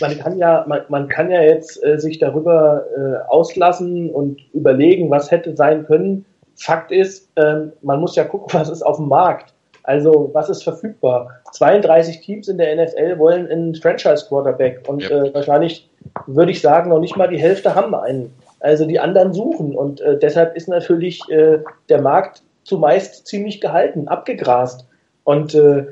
man 0.00 0.18
kann 0.18 0.38
ja, 0.38 0.64
man, 0.66 0.82
man 0.88 1.08
kann 1.08 1.30
ja 1.30 1.42
jetzt 1.42 1.82
äh, 1.84 1.98
sich 1.98 2.18
darüber 2.18 2.84
äh, 2.96 3.28
auslassen 3.28 4.10
und 4.10 4.40
überlegen, 4.52 5.10
was 5.10 5.30
hätte 5.30 5.56
sein 5.56 5.86
können. 5.86 6.24
Fakt 6.56 6.90
ist, 6.90 7.30
ähm, 7.36 7.72
man 7.82 8.00
muss 8.00 8.16
ja 8.16 8.24
gucken, 8.24 8.48
was 8.58 8.68
ist 8.68 8.82
auf 8.82 8.96
dem 8.96 9.08
Markt. 9.08 9.52
Also, 9.82 10.30
was 10.32 10.48
ist 10.48 10.64
verfügbar? 10.64 11.30
32 11.52 12.20
Teams 12.20 12.48
in 12.48 12.56
der 12.56 12.74
NFL 12.74 13.18
wollen 13.18 13.48
einen 13.48 13.74
Franchise 13.74 14.24
Quarterback 14.26 14.82
und 14.88 15.02
ja. 15.02 15.10
äh, 15.10 15.34
wahrscheinlich 15.34 15.90
würde 16.26 16.52
ich 16.52 16.62
sagen, 16.62 16.88
noch 16.88 17.00
nicht 17.00 17.16
mal 17.16 17.28
die 17.28 17.40
Hälfte 17.40 17.74
haben 17.74 17.94
einen 17.94 18.32
also 18.64 18.86
die 18.86 18.98
anderen 18.98 19.32
suchen. 19.34 19.74
Und 19.74 20.00
äh, 20.00 20.18
deshalb 20.18 20.56
ist 20.56 20.68
natürlich 20.68 21.20
äh, 21.28 21.58
der 21.88 22.00
Markt 22.00 22.42
zumeist 22.64 23.26
ziemlich 23.26 23.60
gehalten, 23.60 24.08
abgegrast. 24.08 24.86
Und 25.24 25.54
äh, 25.54 25.86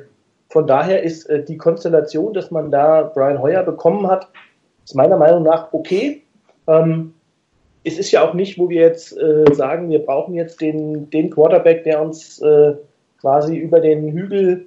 von 0.49 0.67
daher 0.67 1.03
ist 1.03 1.29
äh, 1.29 1.45
die 1.45 1.59
Konstellation, 1.59 2.33
dass 2.33 2.51
man 2.51 2.71
da 2.71 3.03
Brian 3.03 3.41
Hoyer 3.41 3.63
bekommen 3.63 4.07
hat, 4.07 4.29
ist 4.85 4.95
meiner 4.95 5.19
Meinung 5.19 5.43
nach 5.43 5.73
okay. 5.73 6.23
Ähm, 6.67 7.13
es 7.85 7.99
ist 7.99 8.11
ja 8.11 8.27
auch 8.27 8.33
nicht, 8.33 8.59
wo 8.59 8.71
wir 8.71 8.81
jetzt 8.81 9.17
äh, 9.19 9.45
sagen, 9.53 9.91
wir 9.91 9.99
brauchen 9.99 10.35
jetzt 10.35 10.61
den, 10.61 11.11
den 11.11 11.31
Quarterback, 11.31 11.85
der 11.85 12.01
uns 12.01 12.41
äh, 12.41 12.75
quasi 13.21 13.57
über 13.57 13.81
den 13.81 14.13
Hügel 14.13 14.67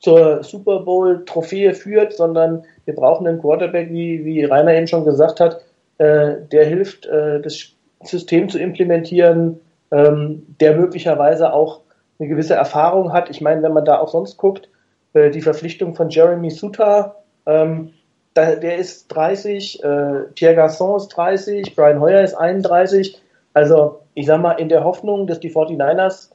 zur 0.00 0.42
Super 0.44 0.80
Bowl-Trophäe 0.80 1.72
führt, 1.72 2.12
sondern 2.12 2.64
wir 2.84 2.94
brauchen 2.94 3.26
einen 3.26 3.40
Quarterback, 3.40 3.90
wie, 3.90 4.24
wie 4.24 4.44
Rainer 4.44 4.74
eben 4.74 4.86
schon 4.86 5.04
gesagt 5.04 5.40
hat, 5.40 5.60
äh, 5.98 6.36
der 6.50 6.64
hilft, 6.64 7.06
äh, 7.06 7.40
das 7.40 7.72
System 8.02 8.48
zu 8.48 8.58
implementieren, 8.58 9.60
ähm, 9.90 10.46
der 10.60 10.76
möglicherweise 10.76 11.52
auch 11.52 11.80
eine 12.18 12.28
gewisse 12.28 12.54
Erfahrung 12.54 13.12
hat. 13.12 13.30
Ich 13.30 13.40
meine, 13.40 13.62
wenn 13.62 13.72
man 13.72 13.84
da 13.84 13.98
auch 13.98 14.08
sonst 14.08 14.36
guckt, 14.36 14.68
äh, 15.12 15.30
die 15.30 15.42
Verpflichtung 15.42 15.94
von 15.94 16.10
Jeremy 16.10 16.50
Suter, 16.50 17.16
ähm, 17.46 17.92
da, 18.34 18.54
der 18.54 18.76
ist 18.76 19.08
30, 19.08 19.82
äh, 19.82 20.20
Pierre 20.34 20.54
Garçon 20.54 20.96
ist 20.96 21.08
30, 21.08 21.74
Brian 21.74 22.00
Hoyer 22.00 22.22
ist 22.22 22.34
31. 22.34 23.20
Also 23.54 24.00
ich 24.14 24.26
sag 24.26 24.40
mal, 24.40 24.52
in 24.52 24.68
der 24.68 24.84
Hoffnung, 24.84 25.26
dass 25.26 25.40
die 25.40 25.50
49ers 25.50 26.30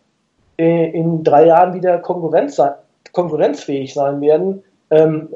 äh, 0.58 0.90
in 0.92 1.24
drei 1.24 1.46
Jahren 1.46 1.74
wieder 1.74 2.00
Konkurrenz, 2.00 2.60
konkurrenzfähig 3.12 3.94
sein 3.94 4.22
werden, 4.22 4.64
ähm, 4.90 5.30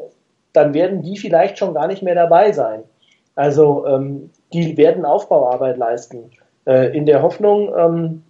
dann 0.54 0.74
werden 0.74 1.04
die 1.04 1.18
vielleicht 1.18 1.58
schon 1.58 1.74
gar 1.74 1.88
nicht 1.88 2.02
mehr 2.02 2.16
dabei 2.16 2.52
sein. 2.52 2.84
Also 3.38 3.86
ähm, 3.86 4.32
die 4.52 4.76
werden 4.78 5.06
Aufbauarbeit 5.06 5.78
leisten. 5.78 6.32
Äh, 6.66 6.98
in 6.98 7.06
der 7.06 7.22
Hoffnung, 7.22 7.72
ähm, 7.78 8.24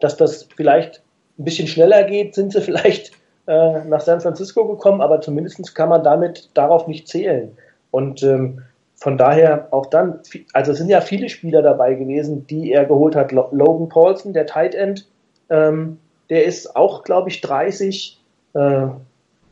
dass 0.00 0.18
das 0.18 0.48
vielleicht 0.54 1.02
ein 1.38 1.44
bisschen 1.44 1.66
schneller 1.66 2.04
geht, 2.04 2.34
sind 2.34 2.52
sie 2.52 2.60
vielleicht 2.60 3.12
äh, 3.46 3.84
nach 3.84 4.02
San 4.02 4.20
Francisco 4.20 4.66
gekommen, 4.66 5.00
aber 5.00 5.22
zumindest 5.22 5.74
kann 5.74 5.88
man 5.88 6.04
damit 6.04 6.50
darauf 6.52 6.86
nicht 6.86 7.08
zählen. 7.08 7.56
Und 7.90 8.22
ähm, 8.22 8.60
von 8.96 9.16
daher 9.16 9.68
auch 9.70 9.86
dann, 9.86 10.20
also 10.52 10.72
es 10.72 10.78
sind 10.78 10.90
ja 10.90 11.00
viele 11.00 11.30
Spieler 11.30 11.62
dabei 11.62 11.94
gewesen, 11.94 12.46
die 12.46 12.70
er 12.70 12.84
geholt 12.84 13.16
hat. 13.16 13.32
Logan 13.32 13.88
Paulson, 13.88 14.34
der 14.34 14.44
Tight 14.44 14.74
End, 14.74 15.08
ähm, 15.48 15.98
der 16.28 16.44
ist 16.44 16.76
auch, 16.76 17.02
glaube 17.02 17.30
ich, 17.30 17.40
30. 17.40 18.20
Äh, 18.52 18.88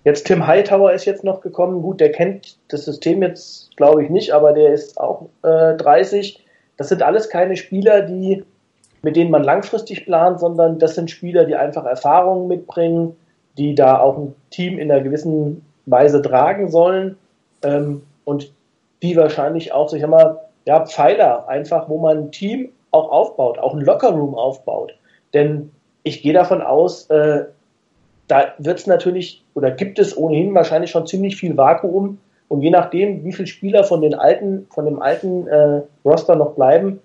Jetzt 0.07 0.29
Tim 0.29 0.47
Hightower 0.47 0.93
ist 0.93 1.05
jetzt 1.05 1.25
noch 1.25 1.41
gekommen. 1.41 1.83
Gut, 1.83 1.99
der 1.99 2.13
kennt 2.13 2.59
das 2.69 2.85
System 2.85 3.25
jetzt, 3.25 3.77
glaube 3.77 4.05
ich, 4.05 4.09
nicht, 4.09 4.31
aber 4.31 4.53
der 4.53 4.73
ist 4.73 5.01
auch 5.01 5.23
äh, 5.43 5.75
30. 5.75 6.47
Das 6.77 6.91
sind 6.91 7.03
alles 7.03 7.29
keine 7.29 7.57
Spieler, 7.57 8.03
die, 8.03 8.45
mit 9.03 9.17
denen 9.17 9.33
man 9.33 9.43
langfristig 9.43 10.05
plant, 10.05 10.39
sondern 10.39 10.79
das 10.79 10.95
sind 10.95 11.11
Spieler, 11.11 11.45
die 11.45 11.57
einfach 11.57 11.85
Erfahrungen 11.85 12.47
mitbringen, 12.47 13.17
die 13.59 13.75
da 13.75 13.99
auch 13.99 14.17
ein 14.17 14.35
Team 14.51 14.79
in 14.79 14.93
einer 14.93 15.03
gewissen 15.03 15.67
Weise 15.87 16.23
tragen 16.23 16.71
sollen 16.71 17.19
ähm, 17.65 18.03
und 18.25 18.53
die 19.03 19.17
wahrscheinlich 19.17 19.73
auch, 19.73 19.93
ich 19.93 20.03
sag 20.03 20.11
mal, 20.11 20.39
ja, 20.67 20.87
Pfeiler 20.87 21.49
einfach, 21.49 21.89
wo 21.89 21.99
man 21.99 22.19
ein 22.19 22.31
Team 22.31 22.69
auch 22.93 23.11
aufbaut, 23.11 23.59
auch 23.59 23.75
ein 23.75 23.81
Lockerroom 23.81 24.37
aufbaut. 24.37 24.95
Denn 25.35 25.73
ich 26.05 26.23
gehe 26.23 26.33
davon 26.33 26.63
aus, 26.63 27.11
äh, 27.11 27.47
da 28.29 28.55
wird 28.59 28.79
es 28.79 28.87
natürlich 28.87 29.43
oder 29.57 29.71
gibt 29.71 29.99
es 29.99 30.17
ohnehin 30.17 30.55
wahrscheinlich 30.55 30.91
schon 30.91 31.07
ziemlich 31.07 31.37
viel 31.37 31.57
Vakuum. 31.57 32.19
Und 32.49 32.61
je 32.61 32.71
nachdem, 32.71 33.25
wie 33.25 33.33
viele 33.33 33.49
Spieler 33.49 33.85
von 33.85 34.03
den 34.03 34.15
alten, 34.15 34.67
von 34.71 34.85
dem 34.85 35.01
alten 35.01 35.49
äh, 35.49 35.81
Roster 36.05 36.37
noch 36.37 36.55
bleiben, 36.55 37.01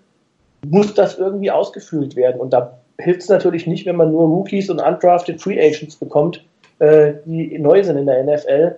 muss 0.68 0.94
das 0.94 1.18
irgendwie 1.18 1.50
ausgefüllt 1.50 2.16
werden. 2.16 2.40
Und 2.42 2.52
da 2.52 2.78
hilft 3.00 3.22
es 3.22 3.30
natürlich 3.30 3.66
nicht, 3.68 3.86
wenn 3.86 3.96
man 3.96 4.12
nur 4.12 4.28
Rookies 4.28 4.70
und 4.70 4.82
undrafted 4.82 5.42
Free 5.42 5.60
Agents 5.60 5.96
bekommt, 5.96 6.46
äh, 6.80 7.14
die 7.26 7.58
neu 7.58 7.82
sind 7.84 7.98
in 7.98 8.06
der 8.06 8.24
NFL. 8.24 8.76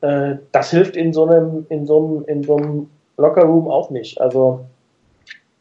Äh, 0.00 0.36
das 0.50 0.70
hilft 0.70 0.96
in 0.96 1.12
so 1.12 1.26
einem, 1.26 1.66
in 1.68 1.86
so 1.86 1.98
einem, 1.98 2.24
in 2.26 2.42
so 2.42 2.56
einem 2.56 2.90
Lockerroom 3.18 3.68
auch 3.68 3.90
nicht. 3.90 4.18
Also 4.18 4.60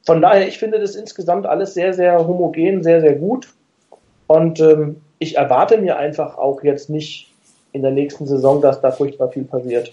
von 0.06 0.22
daher, 0.22 0.48
ich 0.48 0.58
finde 0.58 0.80
das 0.80 0.96
insgesamt 0.96 1.46
alles 1.46 1.74
sehr, 1.74 1.94
sehr 1.94 2.26
homogen, 2.26 2.84
sehr, 2.84 3.02
sehr 3.02 3.16
gut. 3.16 3.50
Und 4.28 4.62
ähm, 4.62 5.02
ich 5.20 5.36
erwarte 5.36 5.78
mir 5.78 5.98
einfach 5.98 6.38
auch 6.38 6.64
jetzt 6.64 6.90
nicht 6.90 7.29
in 7.72 7.82
der 7.82 7.92
nächsten 7.92 8.26
Saison, 8.26 8.62
dass 8.62 8.82
da 8.82 8.92
furchtbar 8.92 9.30
viel 9.30 9.44
passiert. 9.44 9.92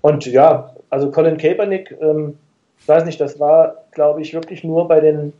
Und 0.00 0.26
ja, 0.26 0.74
also 0.90 1.10
Colin 1.10 1.36
Kaepernick, 1.36 1.96
ähm, 2.00 2.38
weiß 2.86 3.04
nicht, 3.04 3.20
das 3.20 3.38
war, 3.38 3.84
glaube 3.92 4.20
ich, 4.20 4.34
wirklich 4.34 4.64
nur 4.64 4.88
bei 4.88 5.00
den, 5.00 5.32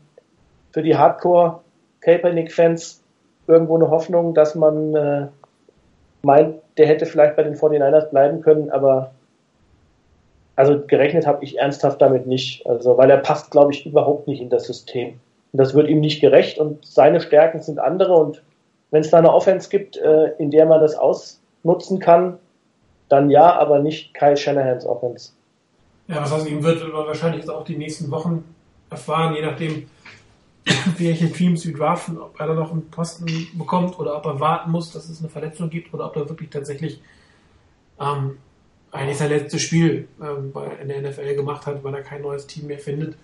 für 0.71 0.81
die 0.81 0.95
Hardcore 0.95 1.59
Kaepernick-Fans 2.01 3.01
irgendwo 3.47 3.75
eine 3.75 3.89
Hoffnung, 3.89 4.33
dass 4.33 4.55
man 4.55 4.95
äh, 4.95 5.27
meint, 6.21 6.55
der 6.77 6.87
hätte 6.87 7.05
vielleicht 7.05 7.35
bei 7.35 7.43
den 7.43 7.55
49ers 7.55 8.09
bleiben 8.09 8.41
können, 8.41 8.69
aber 8.69 9.11
also 10.55 10.79
gerechnet 10.85 11.25
habe 11.25 11.43
ich 11.43 11.57
ernsthaft 11.57 12.01
damit 12.01 12.27
nicht. 12.27 12.65
Also, 12.67 12.97
weil 12.97 13.09
er 13.09 13.17
passt, 13.17 13.51
glaube 13.51 13.73
ich, 13.73 13.85
überhaupt 13.85 14.27
nicht 14.27 14.41
in 14.41 14.49
das 14.49 14.65
System. 14.65 15.19
Und 15.51 15.59
das 15.59 15.73
wird 15.73 15.87
ihm 15.87 15.99
nicht 15.99 16.21
gerecht 16.21 16.57
und 16.57 16.85
seine 16.85 17.21
Stärken 17.21 17.61
sind 17.61 17.79
andere 17.79 18.15
und 18.15 18.43
wenn 18.91 19.01
es 19.01 19.09
da 19.09 19.17
eine 19.17 19.33
Offense 19.33 19.69
gibt, 19.69 19.97
äh, 19.97 20.33
in 20.37 20.51
der 20.51 20.65
man 20.67 20.79
das 20.79 20.95
ausnutzen 21.63 21.99
kann, 21.99 22.39
dann 23.09 23.29
ja, 23.29 23.57
aber 23.57 23.79
nicht 23.79 24.13
Kyle 24.13 24.37
Shanahans 24.37 24.85
Offense. 24.85 25.31
Ja, 26.07 26.21
was 26.21 26.31
heißt, 26.31 26.47
ihm 26.47 26.63
wird 26.63 26.81
wahrscheinlich 26.91 27.41
jetzt 27.41 27.49
auch 27.49 27.63
die 27.63 27.77
nächsten 27.77 28.11
Wochen 28.11 28.43
erfahren, 28.89 29.35
je 29.35 29.41
nachdem, 29.41 29.89
welche 30.97 31.31
Teams 31.31 31.65
wie 31.65 31.73
draften, 31.73 32.17
ob 32.17 32.39
er 32.39 32.47
da 32.47 32.53
noch 32.53 32.71
einen 32.71 32.89
Posten 32.89 33.25
bekommt 33.53 33.97
oder 33.99 34.17
ob 34.17 34.25
er 34.25 34.39
warten 34.39 34.71
muss, 34.71 34.91
dass 34.91 35.09
es 35.09 35.19
eine 35.19 35.29
Verletzung 35.29 35.69
gibt 35.69 35.93
oder 35.93 36.05
ob 36.05 36.15
er 36.15 36.27
wirklich 36.29 36.49
tatsächlich 36.49 37.01
ähm, 37.99 38.37
eigentlich 38.91 39.17
sein 39.17 39.29
letztes 39.29 39.61
Spiel 39.61 40.07
ähm, 40.21 40.53
in 40.81 40.87
der 40.89 41.01
NFL 41.01 41.35
gemacht 41.35 41.65
hat, 41.65 41.83
weil 41.83 41.93
er 41.95 42.01
kein 42.01 42.21
neues 42.21 42.47
Team 42.47 42.67
mehr 42.67 42.79
findet. 42.79 43.15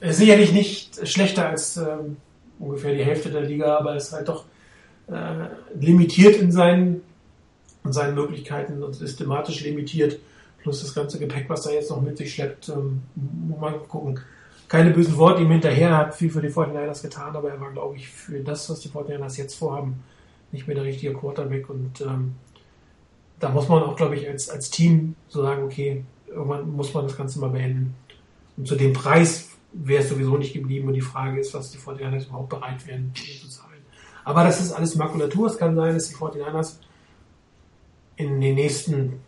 Er 0.00 0.10
ist 0.10 0.18
sicherlich 0.18 0.52
nicht 0.52 1.06
schlechter 1.08 1.48
als 1.48 1.76
ähm, 1.76 2.16
ungefähr 2.58 2.94
die 2.94 3.04
Hälfte 3.04 3.30
der 3.30 3.42
Liga, 3.42 3.78
aber 3.78 3.96
ist 3.96 4.12
halt 4.12 4.28
doch 4.28 4.44
äh, 5.08 5.46
limitiert 5.78 6.36
in 6.36 6.52
seinen, 6.52 7.02
in 7.84 7.92
seinen 7.92 8.14
Möglichkeiten 8.14 8.92
systematisch 8.92 9.62
limitiert. 9.62 10.18
Plus 10.62 10.80
das 10.80 10.94
ganze 10.94 11.18
Gepäck, 11.18 11.48
was 11.48 11.66
er 11.66 11.74
jetzt 11.74 11.90
noch 11.90 12.00
mit 12.00 12.16
sich 12.16 12.34
schleppt, 12.34 12.68
ähm, 12.68 13.02
muss 13.16 13.60
man 13.60 13.88
gucken. 13.88 14.20
Keine 14.68 14.90
bösen 14.90 15.16
Worte 15.16 15.42
ihm 15.42 15.50
hinterher, 15.50 15.90
er 15.90 15.98
hat 15.98 16.14
viel 16.14 16.30
für 16.30 16.40
die 16.40 16.48
49ers 16.48 17.02
getan, 17.02 17.36
aber 17.36 17.50
er 17.50 17.60
war, 17.60 17.72
glaube 17.72 17.96
ich, 17.96 18.08
für 18.08 18.40
das, 18.40 18.70
was 18.70 18.80
die 18.80 18.88
49ers 18.88 19.36
jetzt 19.36 19.56
vorhaben, 19.56 20.02
nicht 20.52 20.66
mehr 20.66 20.76
der 20.76 20.84
richtige 20.84 21.12
Quarterback 21.12 21.68
und 21.68 22.00
ähm, 22.00 22.36
da 23.42 23.48
muss 23.48 23.68
man 23.68 23.82
auch, 23.82 23.96
glaube 23.96 24.16
ich, 24.16 24.28
als, 24.28 24.48
als 24.48 24.70
Team 24.70 25.16
so 25.28 25.42
sagen, 25.42 25.64
okay, 25.64 26.04
irgendwann 26.28 26.70
muss 26.70 26.94
man 26.94 27.06
das 27.06 27.16
Ganze 27.16 27.40
mal 27.40 27.50
beenden. 27.50 27.94
Und 28.56 28.68
zu 28.68 28.76
dem 28.76 28.92
Preis 28.92 29.50
wäre 29.72 30.02
es 30.02 30.08
sowieso 30.08 30.36
nicht 30.36 30.52
geblieben 30.52 30.88
und 30.88 30.94
die 30.94 31.00
Frage 31.00 31.40
ist, 31.40 31.52
was 31.52 31.70
die 31.72 31.78
49ers 31.78 32.28
überhaupt 32.28 32.50
bereit 32.50 32.86
wären 32.86 33.12
zu 33.14 33.48
zahlen. 33.48 33.80
Aber 34.24 34.44
das 34.44 34.60
ist 34.60 34.72
alles 34.72 34.94
Makulatur. 34.94 35.48
Es 35.48 35.58
kann 35.58 35.74
sein, 35.74 35.94
dass 35.94 36.08
die 36.08 36.14
49ers 36.14 36.76
in 38.22 38.40
den 38.40 38.54
nächsten 38.54 39.20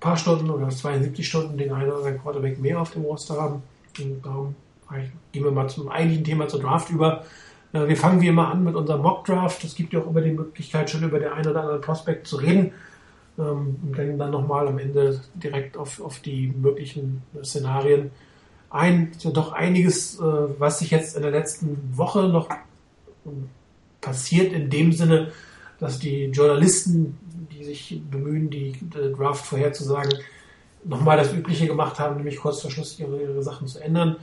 paar 0.00 0.16
Stunden 0.16 0.50
oder 0.50 0.68
72 0.68 1.26
Stunden 1.26 1.58
den 1.58 1.72
einen 1.72 1.88
oder 1.88 1.98
anderen 1.98 2.20
Quarterback 2.20 2.58
mehr 2.58 2.80
auf 2.80 2.90
dem 2.92 3.02
Roster 3.02 3.40
haben. 3.40 3.62
Und 3.98 4.24
darum 4.24 4.54
gehen 5.32 5.44
wir 5.44 5.50
mal 5.50 5.68
zum 5.68 5.88
eigentlichen 5.88 6.24
Thema 6.24 6.48
zur 6.48 6.60
Draft 6.60 6.90
über. 6.90 7.24
Äh, 7.72 7.86
wir 7.86 7.96
fangen 7.96 8.20
wie 8.20 8.28
immer 8.28 8.48
an 8.48 8.64
mit 8.64 8.74
unserem 8.74 9.02
Mock 9.02 9.24
Draft. 9.26 9.62
Es 9.64 9.74
gibt 9.74 9.92
ja 9.92 10.00
auch 10.00 10.06
immer 10.08 10.22
die 10.22 10.32
Möglichkeit, 10.32 10.90
schon 10.90 11.02
über 11.02 11.18
den 11.18 11.32
einen 11.32 11.48
oder 11.48 11.60
anderen 11.60 11.80
Prospekt 11.80 12.26
zu 12.26 12.36
reden. 12.36 12.72
Ähm, 13.38 13.76
und 13.82 13.98
dann, 13.98 14.18
dann 14.18 14.30
nochmal 14.30 14.68
am 14.68 14.78
Ende 14.78 15.20
direkt 15.34 15.76
auf, 15.76 16.00
auf 16.00 16.20
die 16.20 16.48
möglichen 16.48 17.22
Szenarien 17.44 18.10
ein. 18.70 19.12
Ja 19.20 19.30
doch 19.30 19.52
einiges, 19.52 20.18
äh, 20.18 20.22
was 20.22 20.78
sich 20.78 20.90
jetzt 20.90 21.16
in 21.16 21.22
der 21.22 21.30
letzten 21.30 21.78
Woche 21.96 22.28
noch 22.28 22.48
passiert, 24.00 24.52
in 24.52 24.70
dem 24.70 24.92
Sinne, 24.92 25.32
dass 25.78 25.98
die 25.98 26.26
Journalisten, 26.26 27.18
die 27.60 27.64
sich 27.64 28.02
bemühen, 28.10 28.48
die 28.48 28.74
Draft 28.90 29.44
vorherzusagen, 29.44 30.18
nochmal 30.84 31.18
das 31.18 31.32
Übliche 31.32 31.66
gemacht 31.66 31.98
haben, 32.00 32.16
nämlich 32.16 32.38
kurz 32.38 32.62
vor 32.62 32.70
Schluss 32.70 32.98
ihre, 32.98 33.20
ihre 33.20 33.42
Sachen 33.42 33.66
zu 33.66 33.80
ändern. 33.80 34.16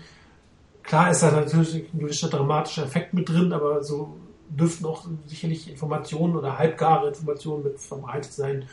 Klar 0.81 1.11
ist 1.11 1.21
da 1.21 1.31
natürlich 1.31 1.93
ein 1.93 1.99
gewisser 1.99 2.29
dramatischer 2.29 2.83
Effekt 2.83 3.13
mit 3.13 3.29
drin, 3.29 3.53
aber 3.53 3.83
so 3.83 4.17
dürften 4.49 4.85
auch 4.85 5.05
sicherlich 5.27 5.69
Informationen 5.69 6.35
oder 6.35 6.57
halbgare 6.57 7.09
Informationen 7.09 7.63
mit 7.63 7.79
verbreitet 7.79 8.33
sein. 8.33 8.65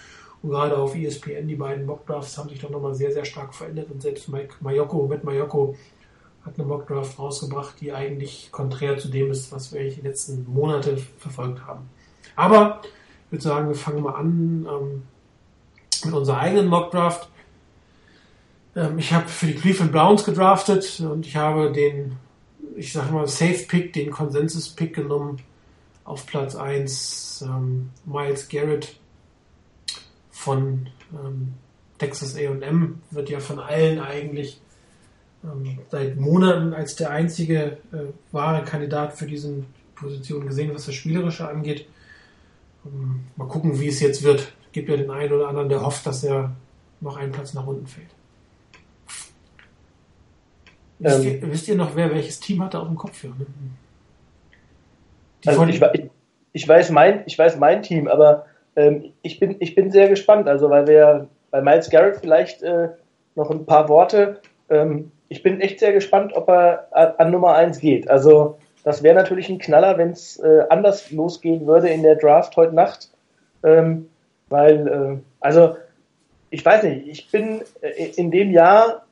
Und 0.43 0.51
gerade 0.51 0.79
auf 0.79 0.95
ESPN, 0.95 1.47
die 1.49 1.57
beiden 1.57 1.85
Mockdrafts 1.85 2.39
haben 2.39 2.49
sich 2.49 2.61
doch 2.61 2.71
nochmal 2.71 2.95
sehr, 2.95 3.13
sehr 3.13 3.25
stark 3.25 3.55
verändert 3.55 3.91
und 3.91 4.01
selbst 4.01 4.29
Mike 4.29 4.55
Mayoko 4.61 5.07
mit 5.07 5.25
Mayoko 5.25 5.75
hat 6.45 6.59
eine 6.59 6.67
Mockdraft 6.67 7.19
rausgebracht, 7.19 7.81
die 7.81 7.93
eigentlich 7.93 8.51
konträr 8.53 8.97
zu 8.99 9.09
dem 9.09 9.31
ist, 9.31 9.51
was 9.53 9.73
wir 9.73 9.89
die 9.91 10.03
letzten 10.03 10.47
Monate 10.51 10.97
verfolgt 11.19 11.67
haben. 11.67 11.89
Aber 12.37 12.83
würde 13.35 13.43
sagen, 13.43 13.69
wir 13.69 13.75
fangen 13.75 14.03
mal 14.03 14.15
an 14.15 14.67
ähm, 14.71 15.03
mit 16.05 16.15
unserer 16.15 16.39
eigenen 16.39 16.69
Mockdraft. 16.69 17.29
Ähm, 18.77 18.99
ich 18.99 19.13
habe 19.13 19.29
für 19.29 19.47
die 19.47 19.55
Cleveland 19.55 19.93
Browns 19.93 20.25
gedraftet 20.25 21.01
und 21.01 21.27
ich 21.27 21.37
habe 21.37 21.73
den, 21.73 22.17
ich 22.77 22.93
sag 22.93 23.11
mal, 23.11 23.27
Safe 23.27 23.65
Pick, 23.67 23.93
den 23.93 24.11
Konsensus 24.11 24.69
Pick 24.71 24.95
genommen 24.95 25.39
auf 26.05 26.27
Platz 26.27 26.55
1 26.55 27.45
ähm, 27.47 27.91
Miles 28.05 28.49
Garrett 28.49 28.97
von 30.31 30.89
ähm, 31.13 31.55
Texas 31.99 32.37
AM 32.37 33.01
wird 33.11 33.31
ja 33.31 33.41
von 33.41 33.59
allen 33.59 34.01
eigentlich 34.01 34.61
ähm, 35.43 35.79
seit 35.91 36.17
Monaten 36.17 36.75
als 36.75 36.97
der 36.97 37.11
einzige 37.11 37.79
äh, 37.93 38.13
wahre 38.31 38.65
Kandidat 38.65 39.15
für 39.15 39.27
diese 39.27 39.65
Position 39.95 40.47
gesehen, 40.47 40.75
was 40.75 40.87
das 40.87 40.95
Spielerische 40.95 41.49
angeht. 41.49 41.87
Ähm, 42.85 43.25
mal 43.37 43.49
gucken, 43.49 43.81
wie 43.81 43.89
es 43.89 44.01
jetzt 44.01 44.23
wird. 44.23 44.41
Es 44.41 44.73
gibt 44.73 44.89
ja 44.89 44.97
den 44.97 45.11
einen 45.11 45.33
oder 45.33 45.49
anderen, 45.49 45.69
der 45.69 45.85
hofft, 45.85 46.07
dass 46.07 46.25
er 46.25 46.53
noch 47.01 47.17
einen 47.17 47.33
Platz 47.33 47.55
nach 47.55 47.67
unten 47.67 47.87
fällt. 47.87 48.09
Wisst, 50.99 51.25
ähm, 51.25 51.25
ihr, 51.25 51.53
wisst 51.53 51.69
ihr, 51.69 51.75
noch, 51.77 51.97
wer 51.97 52.11
welches 52.11 52.41
Team 52.41 52.63
hatte 52.63 52.79
auf 52.81 52.89
dem 52.89 52.97
Kopf? 52.97 53.23
Ja, 53.25 53.31
ne? 53.31 53.47
also 55.47 55.65
ich, 55.67 55.81
ich, 56.53 56.69
weiß 56.69 56.91
mein, 56.91 57.23
ich 57.27 57.39
weiß 57.39 57.59
mein 57.59 57.83
Team, 57.83 58.09
aber 58.09 58.47
ähm, 58.77 59.13
ich, 59.23 59.39
bin, 59.39 59.57
ich 59.61 59.75
bin 59.75 59.91
sehr 59.91 60.09
gespannt, 60.09 60.49
also 60.49 60.71
weil 60.71 60.87
wir 60.87 61.29
bei 61.51 61.61
Miles 61.61 61.91
Garrett 61.91 62.19
vielleicht 62.21 62.63
äh, 62.63 62.89
noch 63.35 63.51
ein 63.51 63.67
paar 63.67 63.89
Worte. 63.89 64.41
Ähm, 64.69 65.13
ich 65.29 65.43
bin 65.43 65.61
echt 65.61 65.81
sehr 65.81 65.93
gespannt, 65.93 66.33
ob 66.35 66.49
er 66.49 66.89
an 67.19 67.31
Nummer 67.31 67.55
1 67.55 67.81
geht. 67.81 68.09
Also 68.09 68.59
das 68.85 69.03
wäre 69.03 69.15
natürlich 69.15 69.49
ein 69.49 69.59
Knaller, 69.59 69.97
wenn 69.99 70.11
es 70.11 70.39
äh, 70.39 70.65
anders 70.69 71.11
losgehen 71.11 71.67
würde 71.67 71.89
in 71.89 72.03
der 72.03 72.17
Draft 72.17 72.55
heute 72.57 72.75
Nacht. 72.75 73.09
Ähm, 73.65 74.11
weil, 74.51 74.87
äh, 74.87 75.19
also 75.41 75.77
ich 76.51 76.65
weiß 76.65 76.85
nicht, 76.85 77.09
ich 77.09 77.31
bin 77.31 77.63
äh, 77.81 78.11
in 78.17 78.31
dem 78.31 78.51
Jahr 78.51 79.07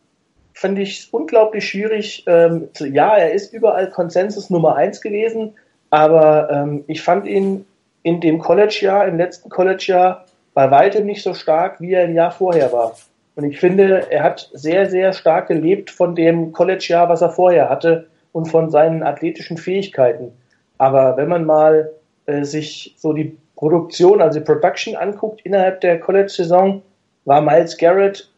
finde 0.53 0.83
ich 0.83 1.01
es 1.01 1.07
unglaublich 1.07 1.67
schwierig. 1.67 2.25
Ähm, 2.27 2.69
zu, 2.75 2.87
ja, 2.87 3.17
er 3.17 3.33
ist 3.33 3.55
überall 3.55 3.91
Konsensus 3.91 4.51
Nummer 4.51 4.77
1 4.77 5.01
gewesen, 5.01 5.55
aber 5.89 6.51
ähm, 6.51 6.85
ich 6.87 7.01
fand 7.01 7.27
ihn 7.27 7.65
in 8.03 8.21
dem 8.21 8.39
College-Jahr, 8.41 9.09
im 9.09 9.17
letzten 9.17 9.49
College-Jahr, 9.49 10.27
bei 10.53 10.71
weitem 10.71 11.07
nicht 11.07 11.23
so 11.23 11.33
stark, 11.33 11.81
wie 11.81 11.95
er 11.95 12.05
ein 12.05 12.15
Jahr 12.15 12.31
vorher 12.31 12.73
war. 12.73 12.95
Und 13.37 13.45
ich 13.45 13.59
finde, 13.59 14.11
er 14.11 14.23
hat 14.23 14.51
sehr, 14.53 14.91
sehr 14.91 15.15
stark 15.15 15.49
gelebt 15.49 15.91
von 15.91 16.15
dem 16.15 16.53
College-Jahr, 16.53 17.09
was 17.09 17.23
er 17.23 17.31
vorher 17.31 17.71
hatte 17.71 18.09
und 18.33 18.47
von 18.47 18.71
seinen 18.71 19.03
athletischen 19.03 19.57
Fähigkeiten. 19.57 20.33
Aber 20.79 21.17
wenn 21.17 21.29
man 21.29 21.45
mal 21.45 21.93
äh, 22.27 22.45
sich 22.45 22.95
so 22.99 23.13
die 23.13 23.37
Produktion, 23.57 24.21
also 24.21 24.41
die 24.41 24.45
Production 24.45 24.97
anguckt 24.97 25.43
innerhalb 25.43 25.81
der 25.81 26.01
College-Saison, 26.01 26.83
war 27.25 27.41
Miles 27.41 27.77
Garrett 27.79 28.29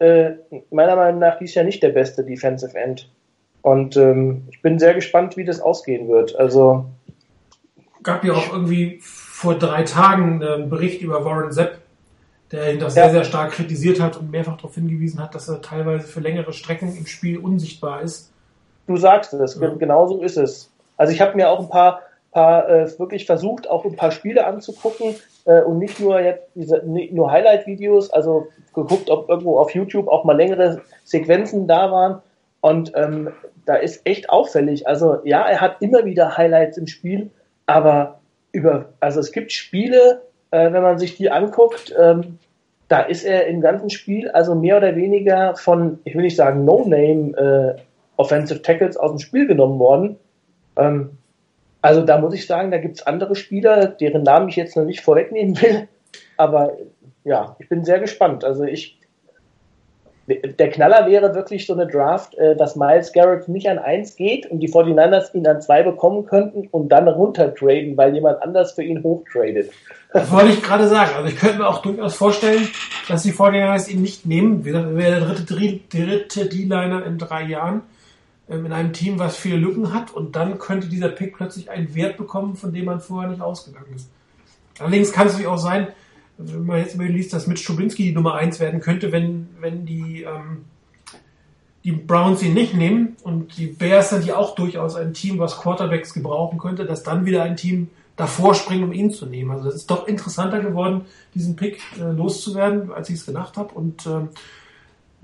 äh, 0.00 0.32
meiner 0.70 0.96
Meinung 0.96 1.20
nach 1.20 1.38
dies 1.38 1.54
Jahr 1.54 1.64
nicht 1.64 1.82
der 1.82 1.90
beste 1.90 2.24
Defensive 2.24 2.76
End. 2.76 3.08
Und 3.62 3.96
ähm, 3.96 4.42
ich 4.50 4.60
bin 4.60 4.78
sehr 4.78 4.92
gespannt, 4.92 5.38
wie 5.38 5.44
das 5.44 5.60
ausgehen 5.60 6.08
wird. 6.08 6.36
Also 6.36 6.84
gab 8.02 8.22
ja 8.24 8.34
auch 8.34 8.52
irgendwie 8.52 8.98
vor 9.00 9.58
drei 9.58 9.84
Tagen 9.84 10.42
einen 10.42 10.68
Bericht 10.68 11.00
über 11.00 11.24
Warren 11.24 11.50
Sepp, 11.50 11.78
der 12.52 12.74
ihn 12.74 12.78
das 12.78 12.94
ja. 12.94 13.04
sehr, 13.04 13.12
sehr 13.12 13.24
stark 13.24 13.52
kritisiert 13.52 14.00
hat 14.00 14.18
und 14.18 14.30
mehrfach 14.30 14.58
darauf 14.58 14.74
hingewiesen 14.74 15.20
hat, 15.20 15.34
dass 15.34 15.48
er 15.48 15.62
teilweise 15.62 16.06
für 16.06 16.20
längere 16.20 16.52
Strecken 16.52 16.94
im 16.94 17.06
Spiel 17.06 17.38
unsichtbar 17.38 18.02
ist. 18.02 18.33
Du 18.86 18.96
sagst 18.96 19.32
es, 19.32 19.58
ja. 19.60 19.68
genau 19.68 20.06
so 20.06 20.22
ist 20.22 20.36
es. 20.36 20.70
Also 20.96 21.12
ich 21.12 21.20
habe 21.20 21.36
mir 21.36 21.50
auch 21.50 21.60
ein 21.60 21.68
paar, 21.68 22.02
paar 22.32 22.68
äh, 22.68 22.98
wirklich 22.98 23.26
versucht, 23.26 23.68
auch 23.68 23.84
ein 23.84 23.96
paar 23.96 24.10
Spiele 24.10 24.46
anzugucken 24.46 25.16
äh, 25.46 25.62
und 25.62 25.78
nicht 25.78 26.00
nur 26.00 26.20
jetzt 26.20 26.48
diese 26.54 26.82
nur 26.84 27.30
Highlight-Videos, 27.30 28.10
also 28.10 28.48
geguckt, 28.74 29.10
ob 29.10 29.28
irgendwo 29.28 29.58
auf 29.58 29.74
YouTube 29.74 30.08
auch 30.08 30.24
mal 30.24 30.36
längere 30.36 30.82
Sequenzen 31.04 31.66
da 31.66 31.90
waren. 31.90 32.22
Und 32.60 32.92
ähm, 32.94 33.30
da 33.66 33.76
ist 33.76 34.06
echt 34.06 34.30
auffällig. 34.30 34.86
Also 34.86 35.18
ja, 35.24 35.46
er 35.48 35.60
hat 35.60 35.76
immer 35.80 36.04
wieder 36.04 36.36
Highlights 36.36 36.76
im 36.76 36.86
Spiel, 36.86 37.30
aber 37.66 38.20
über, 38.52 38.86
also 39.00 39.20
es 39.20 39.32
gibt 39.32 39.52
Spiele, 39.52 40.22
äh, 40.50 40.72
wenn 40.72 40.82
man 40.82 40.98
sich 40.98 41.16
die 41.16 41.30
anguckt, 41.30 41.94
ähm, 41.98 42.38
da 42.88 43.00
ist 43.00 43.24
er 43.24 43.46
im 43.46 43.60
ganzen 43.60 43.90
Spiel 43.90 44.30
also 44.30 44.54
mehr 44.54 44.76
oder 44.76 44.94
weniger 44.94 45.56
von, 45.56 45.98
ich 46.04 46.14
will 46.14 46.22
nicht 46.22 46.36
sagen 46.36 46.64
No-Name 46.64 47.76
äh, 47.76 47.80
Offensive 48.16 48.62
Tackles 48.62 48.96
aus 48.96 49.10
dem 49.10 49.18
Spiel 49.18 49.46
genommen 49.46 49.78
worden. 49.78 50.16
Ähm, 50.76 51.18
also 51.82 52.00
da 52.02 52.18
muss 52.18 52.34
ich 52.34 52.46
sagen, 52.46 52.70
da 52.70 52.78
gibt 52.78 52.96
es 52.96 53.06
andere 53.06 53.36
Spieler, 53.36 53.86
deren 53.86 54.22
Namen 54.22 54.48
ich 54.48 54.56
jetzt 54.56 54.76
noch 54.76 54.84
nicht 54.84 55.00
vorwegnehmen 55.00 55.60
will. 55.60 55.88
Aber 56.36 56.76
ja, 57.24 57.56
ich 57.58 57.68
bin 57.68 57.84
sehr 57.84 58.00
gespannt. 58.00 58.44
Also 58.44 58.64
ich 58.64 58.98
der 60.26 60.70
Knaller 60.70 61.06
wäre 61.06 61.34
wirklich 61.34 61.66
so 61.66 61.74
eine 61.74 61.86
Draft, 61.86 62.34
äh, 62.36 62.56
dass 62.56 62.76
Miles 62.76 63.12
Garrett 63.12 63.48
nicht 63.48 63.68
an 63.68 63.78
1 63.78 64.16
geht 64.16 64.46
und 64.46 64.60
die 64.60 64.70
49ers 64.72 65.34
ihn 65.34 65.46
an 65.46 65.60
2 65.60 65.82
bekommen 65.82 66.24
könnten 66.24 66.66
und 66.70 66.88
dann 66.88 67.08
runtertraden, 67.08 67.96
weil 67.96 68.14
jemand 68.14 68.42
anders 68.42 68.72
für 68.72 68.82
ihn 68.82 69.02
hochtradet. 69.02 69.70
Das 70.12 70.30
wollte 70.30 70.52
ich 70.52 70.62
gerade 70.62 70.88
sagen. 70.88 71.10
Also 71.16 71.28
ich 71.28 71.36
könnte 71.36 71.58
mir 71.58 71.68
auch 71.68 71.82
durchaus 71.82 72.14
vorstellen, 72.14 72.68
dass 73.08 73.22
die 73.24 73.32
49ers 73.32 73.88
ihn 73.90 74.00
nicht 74.00 74.24
nehmen. 74.24 74.64
Wäre 74.64 75.20
der 75.20 75.34
dritte 75.34 76.46
D-Liner 76.46 77.04
in 77.04 77.18
drei 77.18 77.42
Jahren. 77.42 77.82
Ähm, 78.48 78.66
in 78.66 78.72
einem 78.72 78.92
Team, 78.92 79.18
was 79.18 79.36
viele 79.36 79.56
Lücken 79.56 79.92
hat 79.92 80.12
und 80.12 80.36
dann 80.36 80.58
könnte 80.58 80.88
dieser 80.88 81.08
Pick 81.08 81.36
plötzlich 81.36 81.70
einen 81.70 81.94
Wert 81.94 82.16
bekommen, 82.16 82.56
von 82.56 82.72
dem 82.72 82.86
man 82.86 83.00
vorher 83.00 83.30
nicht 83.30 83.42
ausgegangen 83.42 83.94
ist. 83.94 84.10
Allerdings 84.78 85.12
kann 85.12 85.26
es 85.26 85.34
natürlich 85.34 85.50
auch 85.50 85.58
sein, 85.58 85.88
wenn 86.36 86.66
man 86.66 86.78
jetzt 86.78 86.96
liest, 86.98 87.32
dass 87.32 87.46
Mitch 87.46 87.64
Trubinski 87.64 88.04
die 88.04 88.12
Nummer 88.12 88.34
eins 88.34 88.58
werden 88.58 88.80
könnte, 88.80 89.12
wenn, 89.12 89.48
wenn 89.60 89.86
die, 89.86 90.22
ähm, 90.22 90.64
die 91.84 91.92
Browns 91.92 92.42
ihn 92.42 92.54
nicht 92.54 92.74
nehmen 92.74 93.16
und 93.22 93.56
die 93.56 93.66
Bears 93.66 94.10
sind 94.10 94.24
ja 94.24 94.36
auch 94.36 94.54
durchaus 94.54 94.96
ein 94.96 95.14
Team, 95.14 95.38
was 95.38 95.58
Quarterbacks 95.58 96.12
gebrauchen 96.12 96.58
könnte, 96.58 96.86
dass 96.86 97.02
dann 97.02 97.24
wieder 97.24 97.44
ein 97.44 97.56
Team 97.56 97.88
davor 98.16 98.54
springen, 98.54 98.84
um 98.84 98.92
ihn 98.92 99.10
zu 99.10 99.26
nehmen. 99.26 99.50
Also 99.50 99.68
es 99.68 99.76
ist 99.76 99.90
doch 99.90 100.06
interessanter 100.08 100.60
geworden, 100.60 101.02
diesen 101.34 101.56
Pick 101.56 101.80
äh, 101.98 102.10
loszuwerden, 102.10 102.92
als 102.92 103.10
ich 103.10 103.16
es 103.16 103.26
gedacht 103.26 103.56
habe. 103.56 103.74
Und 103.74 104.06
ähm, 104.06 104.28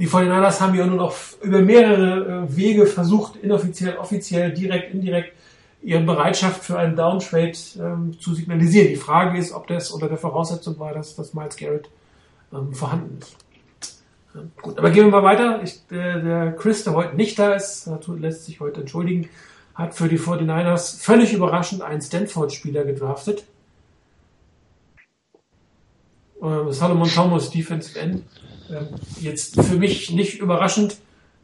die 0.01 0.09
49ers 0.09 0.61
haben 0.61 0.75
ja 0.75 0.87
nun 0.87 0.99
auch 0.99 1.15
über 1.43 1.61
mehrere 1.61 2.45
äh, 2.45 2.57
Wege 2.57 2.87
versucht, 2.87 3.37
inoffiziell, 3.37 3.99
offiziell, 3.99 4.51
direkt, 4.51 4.95
indirekt, 4.95 5.35
ihre 5.83 6.01
Bereitschaft 6.01 6.65
für 6.65 6.79
einen 6.79 6.97
Downtrade 6.97 7.53
ähm, 7.79 8.19
zu 8.19 8.35
signalisieren. 8.35 8.89
Die 8.89 8.97
Frage 8.97 9.39
ist, 9.39 9.53
ob 9.53 9.67
das 9.67 9.91
unter 9.91 10.09
der 10.09 10.17
Voraussetzung 10.17 10.79
war, 10.79 10.95
dass, 10.95 11.17
dass 11.17 11.35
Miles 11.35 11.55
Garrett 11.55 11.91
ähm, 12.51 12.73
vorhanden 12.73 13.19
ist. 13.21 13.37
Ja, 14.35 14.41
gut, 14.63 14.79
aber 14.79 14.91
gehen 14.91 15.05
wir 15.05 15.21
mal 15.21 15.23
weiter. 15.23 15.63
Ich, 15.63 15.87
der, 15.89 16.21
der 16.21 16.53
Chris, 16.53 16.83
der 16.83 16.95
heute 16.95 17.17
nicht 17.17 17.39
da 17.39 17.53
ist, 17.53 17.91
lässt 18.19 18.47
sich 18.47 18.59
heute 18.59 18.81
entschuldigen, 18.81 19.29
hat 19.75 19.95
für 19.95 20.09
die 20.09 20.19
49ers 20.19 20.99
völlig 20.99 21.35
überraschend 21.35 21.83
einen 21.83 22.01
Stanford-Spieler 22.01 22.85
gedraftet. 22.85 23.45
Äh, 26.41 26.73
Solomon 26.73 27.09
Thomas, 27.09 27.51
Defensive 27.51 27.99
End. 27.99 28.23
Ähm, 28.71 28.89
jetzt 29.21 29.61
für 29.61 29.77
mich 29.77 30.11
nicht 30.11 30.41
überraschend, 30.41 30.97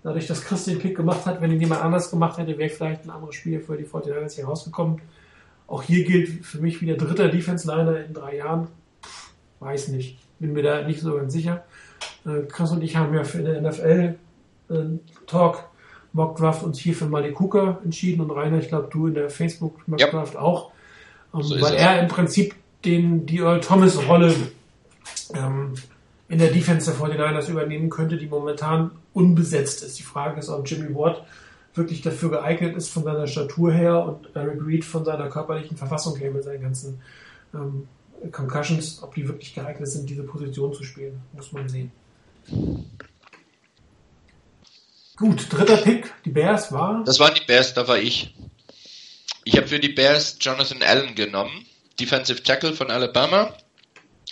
dadurch, 0.02 0.26
dass 0.26 0.42
Chris 0.42 0.64
den 0.64 0.78
Pick 0.78 0.96
gemacht 0.96 1.26
hat. 1.26 1.40
Wenn 1.40 1.52
ihn 1.52 1.60
jemand 1.60 1.82
anders 1.82 2.10
gemacht 2.10 2.38
hätte, 2.38 2.56
wäre 2.58 2.70
vielleicht 2.70 3.04
ein 3.04 3.10
anderes 3.10 3.34
Spiel 3.34 3.60
für 3.60 3.76
die 3.76 3.84
49ers 3.84 4.34
hier 4.34 4.46
rausgekommen. 4.46 5.00
Auch 5.66 5.82
hier 5.82 6.04
gilt 6.04 6.44
für 6.44 6.58
mich 6.58 6.80
wieder 6.80 6.94
dritter 6.94 7.28
Defense-Liner 7.28 8.04
in 8.04 8.14
drei 8.14 8.36
Jahren. 8.36 8.68
Pff, 9.02 9.30
weiß 9.60 9.88
nicht. 9.88 10.18
Bin 10.38 10.52
mir 10.52 10.62
da 10.62 10.82
nicht 10.82 11.00
so 11.00 11.14
ganz 11.16 11.32
sicher. 11.32 11.64
Äh, 12.24 12.42
Chris 12.48 12.70
und 12.70 12.82
ich 12.82 12.96
haben 12.96 13.14
ja 13.14 13.24
für 13.24 13.42
den 13.42 13.64
NFL 13.64 14.14
äh, 14.70 14.84
Mockdraft 16.12 16.62
uns 16.62 16.78
hier 16.78 16.94
für 16.94 17.06
Malik 17.06 17.38
Hooker 17.38 17.78
entschieden 17.84 18.22
und 18.22 18.30
Rainer, 18.30 18.58
ich 18.58 18.68
glaube, 18.68 18.88
du 18.90 19.06
in 19.06 19.14
der 19.14 19.28
Facebook 19.28 19.86
Mockdraft 19.86 20.34
ja. 20.34 20.40
auch. 20.40 20.70
Ähm, 21.34 21.42
so 21.42 21.60
weil 21.60 21.74
er 21.74 22.00
im 22.00 22.08
Prinzip 22.08 22.54
den, 22.84 23.26
die 23.26 23.38
Earl 23.38 23.60
Thomas 23.60 23.98
Rolle 24.08 24.34
ähm, 25.34 25.74
in 26.28 26.38
der 26.38 26.50
Defense 26.50 26.90
der 26.90 26.98
49ers 27.00 27.50
übernehmen 27.50 27.88
könnte, 27.88 28.16
die 28.16 28.26
momentan 28.26 28.90
unbesetzt 29.12 29.82
ist. 29.82 29.98
Die 29.98 30.02
Frage 30.02 30.40
ist, 30.40 30.48
ob 30.48 30.68
Jimmy 30.68 30.94
Ward 30.94 31.24
wirklich 31.74 32.02
dafür 32.02 32.30
geeignet 32.30 32.76
ist 32.76 32.88
von 32.88 33.04
seiner 33.04 33.26
Statur 33.26 33.72
her 33.72 34.02
und 34.04 34.34
Eric 34.34 34.60
Reed 34.66 34.84
von 34.84 35.04
seiner 35.04 35.28
körperlichen 35.28 35.76
Verfassung 35.76 36.16
her 36.16 36.30
mit 36.30 36.42
seinen 36.42 36.62
ganzen 36.62 37.00
ähm, 37.54 37.86
Concussions, 38.32 39.02
ob 39.02 39.14
die 39.14 39.28
wirklich 39.28 39.54
geeignet 39.54 39.88
sind, 39.88 40.08
diese 40.08 40.22
Position 40.22 40.72
zu 40.72 40.84
spielen, 40.84 41.20
muss 41.32 41.52
man 41.52 41.68
sehen. 41.68 41.92
Gut, 45.16 45.46
dritter 45.50 45.78
Pick, 45.78 46.12
die 46.24 46.30
Bears 46.30 46.72
war. 46.72 47.02
Das 47.04 47.20
waren 47.20 47.34
die 47.34 47.44
Bears, 47.46 47.74
da 47.74 47.86
war 47.88 47.98
ich. 47.98 48.34
Ich 49.44 49.56
habe 49.56 49.68
für 49.68 49.78
die 49.78 49.88
Bears 49.88 50.38
Jonathan 50.40 50.82
Allen 50.82 51.14
genommen, 51.14 51.64
Defensive 52.00 52.42
Tackle 52.42 52.72
von 52.72 52.90
Alabama. 52.90 53.54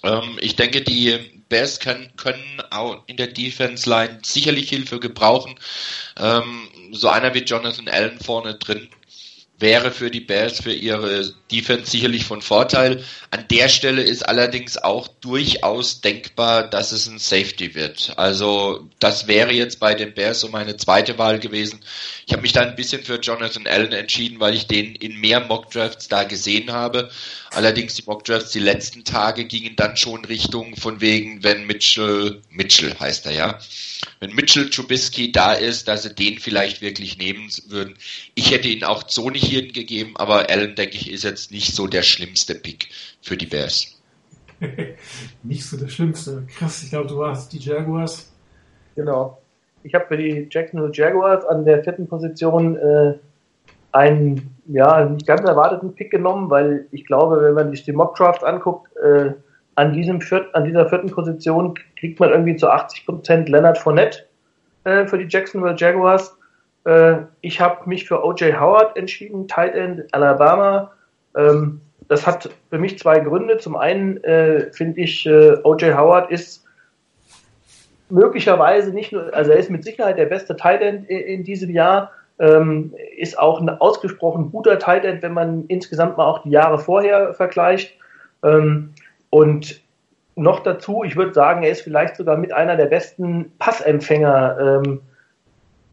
Ähm, 0.02 0.38
ich 0.40 0.56
denke, 0.56 0.82
die 0.82 1.33
Bears 1.54 1.78
können, 1.78 2.10
können 2.16 2.60
auch 2.70 3.04
in 3.06 3.16
der 3.16 3.28
Defense 3.28 3.88
Line 3.88 4.18
sicherlich 4.24 4.70
Hilfe 4.70 4.98
gebrauchen. 4.98 5.54
Ähm, 6.18 6.68
so 6.90 7.08
einer 7.08 7.32
wie 7.32 7.44
Jonathan 7.44 7.86
Allen 7.86 8.18
vorne 8.18 8.56
drin 8.56 8.88
wäre 9.64 9.90
für 9.90 10.10
die 10.10 10.20
Bears, 10.20 10.60
für 10.60 10.74
ihre 10.74 11.32
Defense 11.50 11.90
sicherlich 11.90 12.26
von 12.26 12.42
Vorteil. 12.42 13.02
An 13.30 13.46
der 13.50 13.70
Stelle 13.70 14.02
ist 14.02 14.28
allerdings 14.28 14.76
auch 14.76 15.08
durchaus 15.08 16.02
denkbar, 16.02 16.68
dass 16.68 16.92
es 16.92 17.06
ein 17.06 17.18
Safety 17.18 17.74
wird. 17.74 18.12
Also 18.16 18.90
das 18.98 19.26
wäre 19.26 19.54
jetzt 19.54 19.80
bei 19.80 19.94
den 19.94 20.12
Bears 20.12 20.40
so 20.40 20.48
meine 20.50 20.76
zweite 20.76 21.16
Wahl 21.16 21.38
gewesen. 21.38 21.80
Ich 22.26 22.34
habe 22.34 22.42
mich 22.42 22.52
da 22.52 22.60
ein 22.60 22.76
bisschen 22.76 23.04
für 23.04 23.18
Jonathan 23.18 23.66
Allen 23.66 23.92
entschieden, 23.92 24.38
weil 24.38 24.54
ich 24.54 24.66
den 24.66 24.96
in 24.96 25.18
mehr 25.18 25.40
Mockdrafts 25.40 26.08
da 26.08 26.24
gesehen 26.24 26.70
habe. 26.70 27.08
Allerdings 27.50 27.94
die 27.94 28.02
Mockdrafts 28.04 28.50
die 28.50 28.58
letzten 28.58 29.04
Tage 29.04 29.46
gingen 29.46 29.76
dann 29.76 29.96
schon 29.96 30.26
Richtung 30.26 30.76
von 30.76 31.00
wegen, 31.00 31.42
wenn 31.42 31.66
Mitchell, 31.66 32.42
Mitchell 32.50 32.94
heißt 33.00 33.24
er 33.26 33.32
ja, 33.32 33.58
wenn 34.20 34.34
Mitchell 34.34 34.68
Trubisky 34.68 35.32
da 35.32 35.54
ist, 35.54 35.88
dass 35.88 36.02
sie 36.02 36.14
den 36.14 36.38
vielleicht 36.38 36.82
wirklich 36.82 37.16
nehmen 37.16 37.48
würden. 37.68 37.96
Ich 38.34 38.50
hätte 38.50 38.68
ihn 38.68 38.84
auch 38.84 39.08
so 39.08 39.30
nicht 39.30 39.44
hier 39.54 39.72
gegeben, 39.72 40.14
aber 40.16 40.50
Allen, 40.50 40.74
denke 40.74 40.96
ich, 40.96 41.12
ist 41.12 41.24
jetzt 41.24 41.52
nicht 41.52 41.74
so 41.74 41.86
der 41.86 42.02
schlimmste 42.02 42.54
Pick 42.54 42.88
für 43.22 43.36
die 43.36 43.46
Bears. 43.46 44.02
nicht 45.42 45.64
so 45.64 45.76
der 45.76 45.88
schlimmste. 45.88 46.46
Krass, 46.56 46.82
ich 46.82 46.90
glaube, 46.90 47.08
du 47.08 47.18
warst 47.18 47.52
die 47.52 47.58
Jaguars. 47.58 48.32
Genau. 48.96 49.38
Ich 49.82 49.94
habe 49.94 50.06
für 50.06 50.16
die 50.16 50.48
Jacksonville 50.50 50.92
Jaguars 50.92 51.44
an 51.44 51.64
der 51.64 51.84
vierten 51.84 52.08
Position 52.08 52.76
äh, 52.76 53.14
einen 53.92 54.56
ja, 54.66 55.04
nicht 55.04 55.26
ganz 55.26 55.42
erwarteten 55.42 55.94
Pick 55.94 56.10
genommen, 56.10 56.50
weil 56.50 56.86
ich 56.90 57.04
glaube, 57.04 57.40
wenn 57.42 57.54
man 57.54 57.70
sich 57.70 57.84
die 57.84 57.92
Mock 57.92 58.16
Drafts 58.16 58.42
anguckt, 58.42 58.90
äh, 58.96 59.32
an, 59.76 59.92
diesem 59.92 60.20
viert, 60.20 60.54
an 60.54 60.64
dieser 60.64 60.88
vierten 60.88 61.10
Position 61.10 61.74
kriegt 61.96 62.18
man 62.18 62.30
irgendwie 62.30 62.56
zu 62.56 62.68
80 62.68 63.06
Prozent 63.06 63.48
Leonard 63.48 63.78
Fournette 63.78 64.20
äh, 64.84 65.06
für 65.06 65.18
die 65.18 65.26
Jacksonville 65.28 65.76
Jaguars. 65.76 66.36
Äh, 66.84 67.16
ich 67.40 67.60
habe 67.60 67.88
mich 67.88 68.06
für 68.06 68.24
O.J. 68.24 68.60
Howard 68.60 68.96
entschieden, 68.96 69.48
Tight 69.48 69.74
End 69.74 70.12
Alabama. 70.12 70.92
Ähm, 71.36 71.80
das 72.08 72.26
hat 72.26 72.50
für 72.70 72.78
mich 72.78 72.98
zwei 72.98 73.20
Gründe. 73.20 73.58
Zum 73.58 73.76
einen 73.76 74.22
äh, 74.24 74.70
finde 74.72 75.00
ich, 75.00 75.26
äh, 75.26 75.56
O.J. 75.62 75.96
Howard 75.96 76.30
ist 76.30 76.64
möglicherweise 78.10 78.92
nicht 78.92 79.12
nur, 79.12 79.34
also 79.34 79.50
er 79.50 79.58
ist 79.58 79.70
mit 79.70 79.84
Sicherheit 79.84 80.18
der 80.18 80.26
beste 80.26 80.56
Tight 80.56 80.82
End 80.82 81.08
in, 81.08 81.42
diesem 81.44 81.70
Jahr, 81.70 82.12
ähm, 82.38 82.94
ist 83.16 83.38
auch 83.38 83.60
ein 83.60 83.68
ausgesprochen 83.68 84.50
guter 84.50 84.78
Tight 84.78 85.04
End, 85.04 85.22
wenn 85.22 85.32
man 85.32 85.64
insgesamt 85.68 86.16
mal 86.16 86.26
auch 86.26 86.42
die 86.42 86.50
Jahre 86.50 86.78
vorher 86.78 87.32
vergleicht. 87.32 87.94
Ähm, 88.42 88.92
und 89.30 89.80
noch 90.36 90.60
dazu, 90.60 91.02
ich 91.04 91.16
würde 91.16 91.32
sagen, 91.32 91.62
er 91.62 91.70
ist 91.70 91.82
vielleicht 91.82 92.16
sogar 92.16 92.36
mit 92.36 92.52
einer 92.52 92.76
der 92.76 92.86
besten 92.86 93.52
Passempfänger, 93.58 94.82
ähm, 94.84 95.00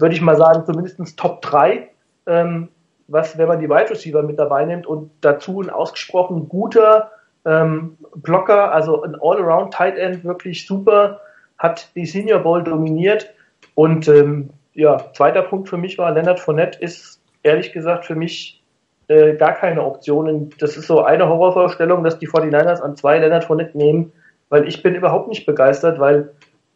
würde 0.02 0.16
ich 0.16 0.22
mal 0.22 0.38
sagen, 0.38 0.66
zumindest 0.66 1.18
Top 1.18 1.42
3, 1.42 1.90
ähm, 2.28 2.70
was, 3.08 3.38
wenn 3.38 3.48
man 3.48 3.60
die 3.60 3.70
Wide 3.70 3.90
Receiver 3.90 4.24
mit 4.24 4.40
dabei 4.40 4.66
nimmt 4.66 4.88
und 4.88 5.12
dazu 5.22 5.62
ein 5.62 5.70
ausgesprochen 5.70 6.50
guter 6.50 7.12
ähm, 7.46 7.98
Blocker, 8.16 8.72
also 8.72 9.04
ein 9.04 9.16
All-Around 9.22 9.74
Tight 9.74 9.98
End, 9.98 10.24
wirklich 10.24 10.66
super, 10.66 11.22
hat 11.58 11.90
die 11.96 12.06
Senior 12.06 12.40
Bowl 12.40 12.64
dominiert 12.64 13.34
und 13.76 14.08
ähm, 14.08 14.50
ja, 14.74 15.12
zweiter 15.14 15.44
Punkt 15.44 15.70
für 15.70 15.78
mich 15.78 15.98
war, 15.98 16.12
Leonard 16.12 16.40
Fournette 16.40 16.80
ist 16.80 17.22
ehrlich 17.44 17.74
gesagt 17.74 18.06
für 18.06 18.16
mich 18.16 18.64
äh, 19.08 19.36
gar 19.36 19.54
keine 19.54 19.84
Optionen. 19.84 20.52
Das 20.60 20.78
ist 20.78 20.88
so 20.88 21.04
eine 21.04 21.28
Horrorvorstellung, 21.28 22.04
dass 22.04 22.20
die 22.20 22.30
49ers 22.30 22.80
an 22.80 22.96
zwei 22.96 23.20
Leonard 23.20 23.44
Fournette 23.44 23.78
nehmen, 23.78 24.14
weil 24.50 24.68
ich 24.68 24.82
bin 24.82 24.96
überhaupt 24.96 25.28
nicht 25.28 25.46
begeistert, 25.46 26.00
weil 26.00 26.32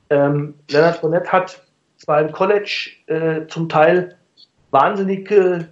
ähm, 0.09 0.55
Leonard 0.69 0.97
Fournette 0.97 1.31
hat 1.31 1.64
zwar 2.05 2.21
im 2.21 2.31
College 2.31 2.91
äh, 3.07 3.47
zum 3.47 3.67
Teil 3.67 4.15
wahnsinnige 4.69 5.67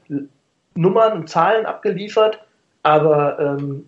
Nummern 0.73 1.13
und 1.13 1.29
Zahlen 1.29 1.67
abgeliefert, 1.67 2.43
aber 2.81 3.39
ähm, 3.39 3.85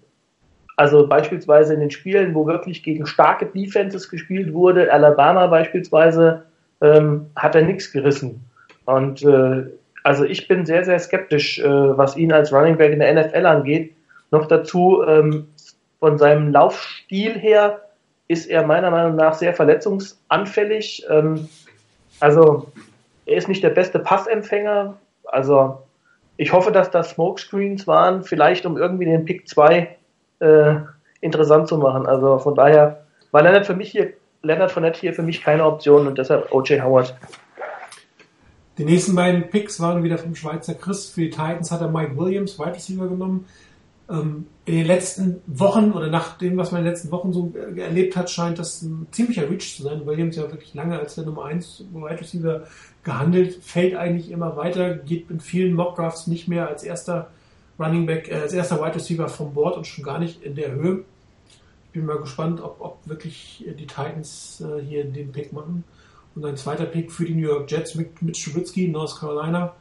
also 0.77 1.07
beispielsweise 1.07 1.73
in 1.73 1.79
den 1.79 1.89
Spielen, 1.89 2.35
wo 2.35 2.45
wirklich 2.45 2.83
gegen 2.83 3.07
starke 3.07 3.47
Defenses 3.47 4.09
gespielt 4.09 4.53
wurde, 4.53 4.93
Alabama 4.93 5.47
beispielsweise, 5.47 6.43
ähm, 6.81 7.27
hat 7.35 7.55
er 7.55 7.63
nichts 7.63 7.91
gerissen. 7.91 8.45
Und 8.85 9.23
äh, 9.23 9.63
also 10.03 10.23
ich 10.23 10.47
bin 10.47 10.67
sehr, 10.67 10.85
sehr 10.85 10.99
skeptisch, 10.99 11.57
äh, 11.57 11.97
was 11.97 12.15
ihn 12.15 12.31
als 12.31 12.53
Running 12.53 12.77
Back 12.77 12.93
in 12.93 12.99
der 12.99 13.13
NFL 13.13 13.45
angeht. 13.47 13.95
Noch 14.29 14.47
dazu, 14.47 15.03
ähm, 15.07 15.47
von 15.99 16.19
seinem 16.19 16.51
Laufstil 16.51 17.33
her 17.39 17.81
ist 18.27 18.47
er 18.47 18.67
meiner 18.67 18.91
Meinung 18.91 19.15
nach 19.15 19.33
sehr 19.33 19.55
verletzungsanfällig. 19.55 21.05
Ähm, 21.09 21.47
also 22.19 22.71
er 23.25 23.37
ist 23.37 23.47
nicht 23.47 23.63
der 23.63 23.69
beste 23.69 23.99
Passempfänger. 23.99 24.97
Also 25.25 25.79
ich 26.37 26.53
hoffe, 26.53 26.71
dass 26.71 26.91
das 26.91 27.11
Smokescreens 27.11 27.87
waren, 27.87 28.23
vielleicht 28.23 28.65
um 28.65 28.77
irgendwie 28.77 29.05
den 29.05 29.25
Pick 29.25 29.47
2 29.47 29.95
äh, 30.39 30.75
interessant 31.21 31.67
zu 31.67 31.77
machen. 31.77 32.05
Also 32.05 32.39
von 32.39 32.55
daher 32.55 33.05
war 33.31 33.41
Leonard 33.41 33.65
für 33.65 33.75
mich 33.75 33.91
hier, 33.91 34.13
Leonard 34.41 34.71
Fournette 34.71 34.99
hier 34.99 35.13
für 35.13 35.23
mich 35.23 35.41
keine 35.41 35.65
Option 35.65 36.07
und 36.07 36.17
deshalb 36.17 36.51
O.J. 36.53 36.83
Howard. 36.83 37.15
Die 38.77 38.83
nächsten 38.83 39.15
beiden 39.15 39.49
Picks 39.49 39.79
waren 39.79 40.03
wieder 40.03 40.17
vom 40.17 40.35
Schweizer 40.35 40.73
Chris. 40.75 41.09
Für 41.09 41.21
die 41.21 41.29
Titans 41.29 41.71
hat 41.71 41.81
er 41.81 41.87
Mike 41.87 42.17
Williams, 42.17 42.59
Wide 42.59 42.75
Receiver, 42.75 43.07
genommen. 43.07 43.45
Ähm, 44.09 44.47
in 44.65 44.77
den 44.77 44.87
letzten 44.87 45.41
Wochen 45.45 45.91
oder 45.91 46.07
nach 46.07 46.39
dem, 46.39 46.57
was 46.57 46.71
man 46.71 46.81
in 46.81 46.85
den 46.85 46.93
letzten 46.93 47.11
Wochen 47.11 47.31
so 47.31 47.53
erlebt 47.75 48.15
hat, 48.15 48.31
scheint 48.31 48.57
das 48.57 48.81
ein 48.81 49.07
ziemlicher 49.11 49.47
Reach 49.47 49.77
zu 49.77 49.83
sein. 49.83 50.05
Williams 50.07 50.35
ja 50.35 50.51
wirklich 50.51 50.73
lange 50.73 50.97
als 50.97 51.15
der 51.15 51.25
Nummer 51.25 51.45
1 51.45 51.85
Wide 51.93 52.19
Receiver 52.19 52.63
gehandelt, 53.03 53.59
fällt 53.61 53.95
eigentlich 53.95 54.31
immer 54.31 54.57
weiter, 54.57 54.95
geht 54.95 55.29
in 55.29 55.39
vielen 55.39 55.75
Mockdrafts 55.75 56.25
nicht 56.25 56.47
mehr 56.47 56.67
als 56.67 56.83
erster 56.83 57.29
Running 57.77 58.07
Back, 58.07 58.29
äh, 58.29 58.35
als 58.35 58.53
erster 58.53 58.81
Wide 58.81 58.95
Receiver 58.95 59.29
vom 59.29 59.53
Board 59.53 59.77
und 59.77 59.85
schon 59.85 60.03
gar 60.03 60.17
nicht 60.17 60.41
in 60.41 60.55
der 60.55 60.71
Höhe. 60.71 61.05
Ich 61.85 61.91
bin 61.91 62.07
mal 62.07 62.17
gespannt, 62.17 62.59
ob, 62.59 62.77
ob 62.81 62.97
wirklich 63.05 63.63
die 63.67 63.85
Titans 63.85 64.61
äh, 64.61 64.81
hier 64.81 65.05
den 65.05 65.31
Pick 65.31 65.53
machen. 65.53 65.83
Und 66.33 66.43
ein 66.43 66.57
zweiter 66.57 66.85
Pick 66.85 67.11
für 67.11 67.25
die 67.25 67.35
New 67.35 67.47
York 67.47 67.69
Jets 67.71 67.95
mit, 67.95 68.21
mit 68.21 68.41
Trubisky, 68.41 68.87
North 68.87 69.19
Carolina. 69.19 69.73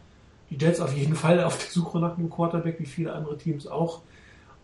Die 0.51 0.57
Jets 0.57 0.79
auf 0.79 0.94
jeden 0.94 1.14
Fall 1.16 1.42
auf 1.42 1.57
der 1.57 1.70
Suche 1.70 1.99
nach 1.99 2.18
einem 2.18 2.29
Quarterback, 2.29 2.79
wie 2.79 2.87
viele 2.87 3.14
andere 3.14 3.38
Teams 3.38 3.66
auch. 3.66 4.03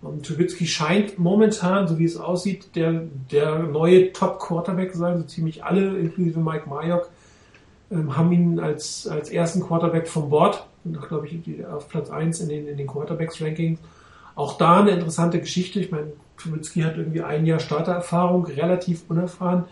Und 0.03 0.25
Trubisky 0.25 0.67
scheint 0.67 1.19
momentan, 1.19 1.87
so 1.87 1.99
wie 1.99 2.05
es 2.05 2.17
aussieht, 2.17 2.75
der, 2.75 3.03
der 3.31 3.59
neue 3.59 4.13
Top-Quarterback 4.13 4.95
sein. 4.95 5.19
So 5.19 5.25
ziemlich 5.25 5.63
alle, 5.63 5.99
inklusive 5.99 6.41
Mike 6.41 6.69
Mayock, 6.69 7.11
ähm, 7.91 8.17
haben 8.17 8.33
ihn 8.33 8.61
als, 8.61 9.07
als 9.07 9.31
ersten 9.31 9.61
Quarterback 9.61 10.09
vom 10.09 10.31
Board. 10.31 10.67
Und 10.85 11.01
glaube 11.03 11.29
ich, 11.29 11.67
auf 11.67 11.89
Platz 11.89 12.09
1 12.09 12.41
in 12.41 12.49
den, 12.49 12.67
in 12.67 12.79
den 12.79 12.87
Quarterbacks-Rankings. 12.87 13.79
Auch 14.35 14.57
da 14.57 14.81
eine 14.81 14.93
interessante 14.93 15.39
Geschichte. 15.39 15.81
Ich 15.81 15.91
meine, 15.91 16.13
Trubisky 16.39 16.81
hat 16.81 16.97
irgendwie 16.97 17.21
ein 17.21 17.45
Jahr 17.45 17.61
Startererfahrung, 17.61 18.47
relativ 18.47 19.03
unerfahren. 19.09 19.65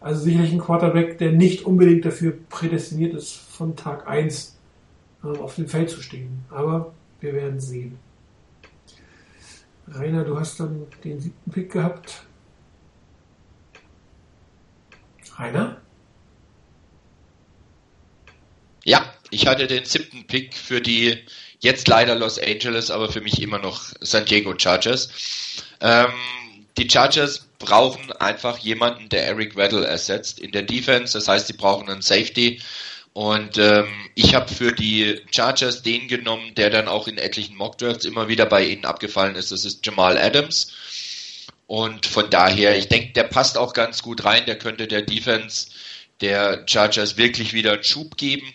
Also 0.00 0.22
sicherlich 0.22 0.52
ein 0.52 0.60
Quarterback, 0.60 1.18
der 1.18 1.32
nicht 1.32 1.66
unbedingt 1.66 2.06
dafür 2.06 2.32
prädestiniert 2.48 3.14
ist, 3.14 3.32
von 3.32 3.76
Tag 3.76 4.08
1 4.08 4.56
äh, 5.22 5.38
auf 5.38 5.56
dem 5.56 5.66
Feld 5.66 5.90
zu 5.90 6.00
stehen. 6.00 6.44
Aber 6.50 6.92
wir 7.20 7.34
werden 7.34 7.60
sehen. 7.60 7.98
Rainer, 9.88 10.24
du 10.24 10.38
hast 10.38 10.58
dann 10.60 10.86
den 11.02 11.20
siebten 11.20 11.50
Pick 11.50 11.72
gehabt. 11.72 12.22
Rainer? 15.36 15.80
Ja, 18.84 19.12
ich 19.30 19.46
hatte 19.46 19.66
den 19.66 19.84
siebten 19.84 20.26
Pick 20.26 20.54
für 20.54 20.80
die 20.80 21.24
jetzt 21.60 21.88
leider 21.88 22.14
Los 22.14 22.38
Angeles, 22.38 22.90
aber 22.90 23.10
für 23.10 23.20
mich 23.20 23.40
immer 23.40 23.58
noch 23.58 23.92
San 24.00 24.24
Diego 24.26 24.54
Chargers. 24.56 25.08
Ähm, 25.80 26.12
die 26.76 26.88
Chargers 26.88 27.48
brauchen 27.58 28.12
einfach 28.12 28.58
jemanden, 28.58 29.08
der 29.08 29.26
Eric 29.26 29.56
Weddle 29.56 29.86
ersetzt 29.86 30.38
in 30.38 30.52
der 30.52 30.62
Defense. 30.62 31.14
Das 31.14 31.28
heißt, 31.28 31.46
sie 31.46 31.52
brauchen 31.54 31.88
einen 31.88 32.02
Safety. 32.02 32.60
Und 33.14 33.58
ähm, 33.58 33.86
ich 34.16 34.34
habe 34.34 34.52
für 34.52 34.72
die 34.72 35.20
Chargers 35.30 35.82
den 35.82 36.08
genommen, 36.08 36.54
der 36.56 36.68
dann 36.68 36.88
auch 36.88 37.06
in 37.06 37.16
etlichen 37.16 37.56
Mockdrafts 37.56 38.04
immer 38.04 38.26
wieder 38.26 38.44
bei 38.44 38.64
ihnen 38.66 38.84
abgefallen 38.84 39.36
ist. 39.36 39.52
Das 39.52 39.64
ist 39.64 39.86
Jamal 39.86 40.18
Adams. 40.18 40.72
Und 41.68 42.06
von 42.06 42.28
daher, 42.28 42.76
ich 42.76 42.88
denke, 42.88 43.12
der 43.12 43.22
passt 43.22 43.56
auch 43.56 43.72
ganz 43.72 44.02
gut 44.02 44.24
rein. 44.24 44.46
Der 44.46 44.58
könnte 44.58 44.88
der 44.88 45.02
Defense 45.02 45.68
der 46.20 46.64
Chargers 46.66 47.16
wirklich 47.16 47.52
wieder 47.52 47.74
einen 47.74 47.84
Schub 47.84 48.16
geben. 48.16 48.52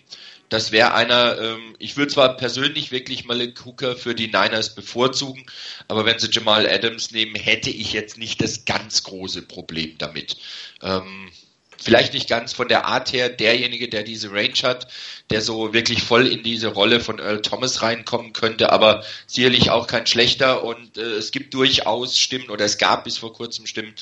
Das 0.49 0.71
wäre 0.71 0.93
einer, 0.93 1.39
ähm, 1.39 1.75
ich 1.79 1.95
würde 1.95 2.11
zwar 2.11 2.35
persönlich 2.35 2.91
wirklich 2.91 3.23
Malik 3.23 3.65
Hooker 3.65 3.95
für 3.95 4.15
die 4.15 4.27
Niners 4.27 4.75
bevorzugen, 4.75 5.45
aber 5.87 6.05
wenn 6.05 6.17
sie 6.17 6.29
Jamal 6.31 6.67
Adams 6.67 7.11
nehmen, 7.11 7.35
hätte 7.35 7.69
ich 7.69 7.93
jetzt 7.93 8.17
nicht 8.17 8.41
das 8.41 8.65
ganz 8.65 9.03
große 9.03 9.43
Problem 9.43 9.95
damit. 9.99 10.37
Ähm, 10.81 11.31
vielleicht 11.79 12.13
nicht 12.13 12.29
ganz 12.29 12.53
von 12.53 12.67
der 12.67 12.85
Art 12.85 13.13
her 13.13 13.29
derjenige, 13.29 13.87
der 13.87 14.03
diese 14.03 14.31
Range 14.31 14.53
hat, 14.63 14.87
der 15.29 15.41
so 15.41 15.73
wirklich 15.73 16.03
voll 16.03 16.27
in 16.27 16.43
diese 16.43 16.67
Rolle 16.67 16.99
von 16.99 17.19
Earl 17.19 17.41
Thomas 17.41 17.81
reinkommen 17.81 18.33
könnte, 18.33 18.71
aber 18.71 19.03
sicherlich 19.27 19.69
auch 19.71 19.87
kein 19.87 20.07
schlechter 20.07 20.63
und 20.63 20.97
äh, 20.97 21.01
es 21.01 21.31
gibt 21.31 21.53
durchaus 21.53 22.17
Stimmen 22.17 22.49
oder 22.49 22.65
es 22.65 22.77
gab 22.77 23.05
bis 23.05 23.17
vor 23.17 23.33
kurzem 23.33 23.65
Stimmen, 23.65 23.93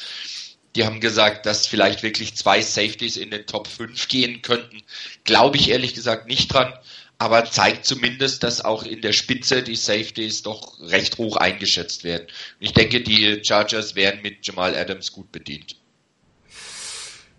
die 0.76 0.86
haben 0.86 1.00
gesagt, 1.00 1.46
dass 1.46 1.66
vielleicht 1.68 2.04
wirklich 2.04 2.36
zwei 2.36 2.62
Safeties 2.62 3.18
in 3.18 3.32
den 3.32 3.48
Top 3.48 3.68
5 3.68 4.08
gehen 4.08 4.42
könnten. 4.42 4.84
Glaube 5.24 5.58
ich 5.58 5.70
ehrlich 5.70 5.96
gesagt 5.96 6.28
nicht 6.28 6.54
dran, 6.54 6.72
aber 7.18 7.46
zeigt 7.46 7.86
zumindest, 7.86 8.44
dass 8.44 8.64
auch 8.64 8.84
in 8.84 9.02
der 9.02 9.14
Spitze 9.14 9.64
die 9.64 9.76
Safeties 9.76 10.44
doch 10.44 10.80
recht 10.82 11.18
hoch 11.18 11.38
eingeschätzt 11.38 12.04
werden. 12.04 12.28
Ich 12.60 12.74
denke, 12.74 13.02
die 13.02 13.42
Chargers 13.44 13.96
wären 13.96 14.22
mit 14.22 14.46
Jamal 14.46 14.76
Adams 14.76 15.12
gut 15.12 15.32
bedient. 15.32 15.78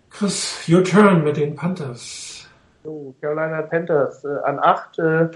Chris, 0.09 0.67
your 0.67 0.83
turn 0.83 1.23
mit 1.23 1.37
den 1.37 1.55
Panthers. 1.55 2.47
So, 2.83 3.13
Carolina 3.21 3.61
Panthers 3.61 4.23
äh, 4.23 4.29
an 4.43 4.59
8. 4.59 4.99
Äh, 4.99 5.27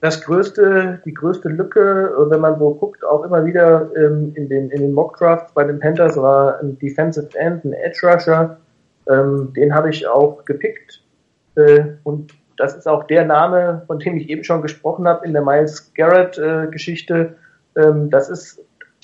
das 0.00 0.20
größte, 0.20 1.00
die 1.06 1.14
größte 1.14 1.48
Lücke, 1.48 2.12
wenn 2.28 2.40
man 2.40 2.58
so 2.58 2.74
guckt, 2.74 3.02
auch 3.02 3.24
immer 3.24 3.46
wieder 3.46 3.90
ähm, 3.96 4.32
in 4.34 4.50
den, 4.50 4.68
in 4.68 4.82
den 4.82 4.92
Mockdrafts 4.92 5.54
bei 5.54 5.64
den 5.64 5.80
Panthers 5.80 6.18
war 6.18 6.60
ein 6.60 6.78
Defensive 6.78 7.30
End, 7.38 7.64
ein 7.64 7.72
Edge 7.72 8.06
Rusher. 8.06 8.58
Ähm, 9.08 9.52
den 9.56 9.74
habe 9.74 9.88
ich 9.88 10.06
auch 10.06 10.44
gepickt. 10.44 11.02
Äh, 11.56 11.84
und 12.02 12.34
das 12.58 12.76
ist 12.76 12.86
auch 12.86 13.04
der 13.04 13.24
Name, 13.24 13.82
von 13.86 13.98
dem 13.98 14.18
ich 14.18 14.28
eben 14.28 14.44
schon 14.44 14.60
gesprochen 14.60 15.08
habe 15.08 15.24
in 15.26 15.32
der 15.32 15.42
Miles 15.42 15.92
Garrett 15.94 16.36
äh, 16.36 16.66
Geschichte. 16.70 17.36
Ähm, 17.74 18.10
das 18.10 18.28
ist 18.28 18.60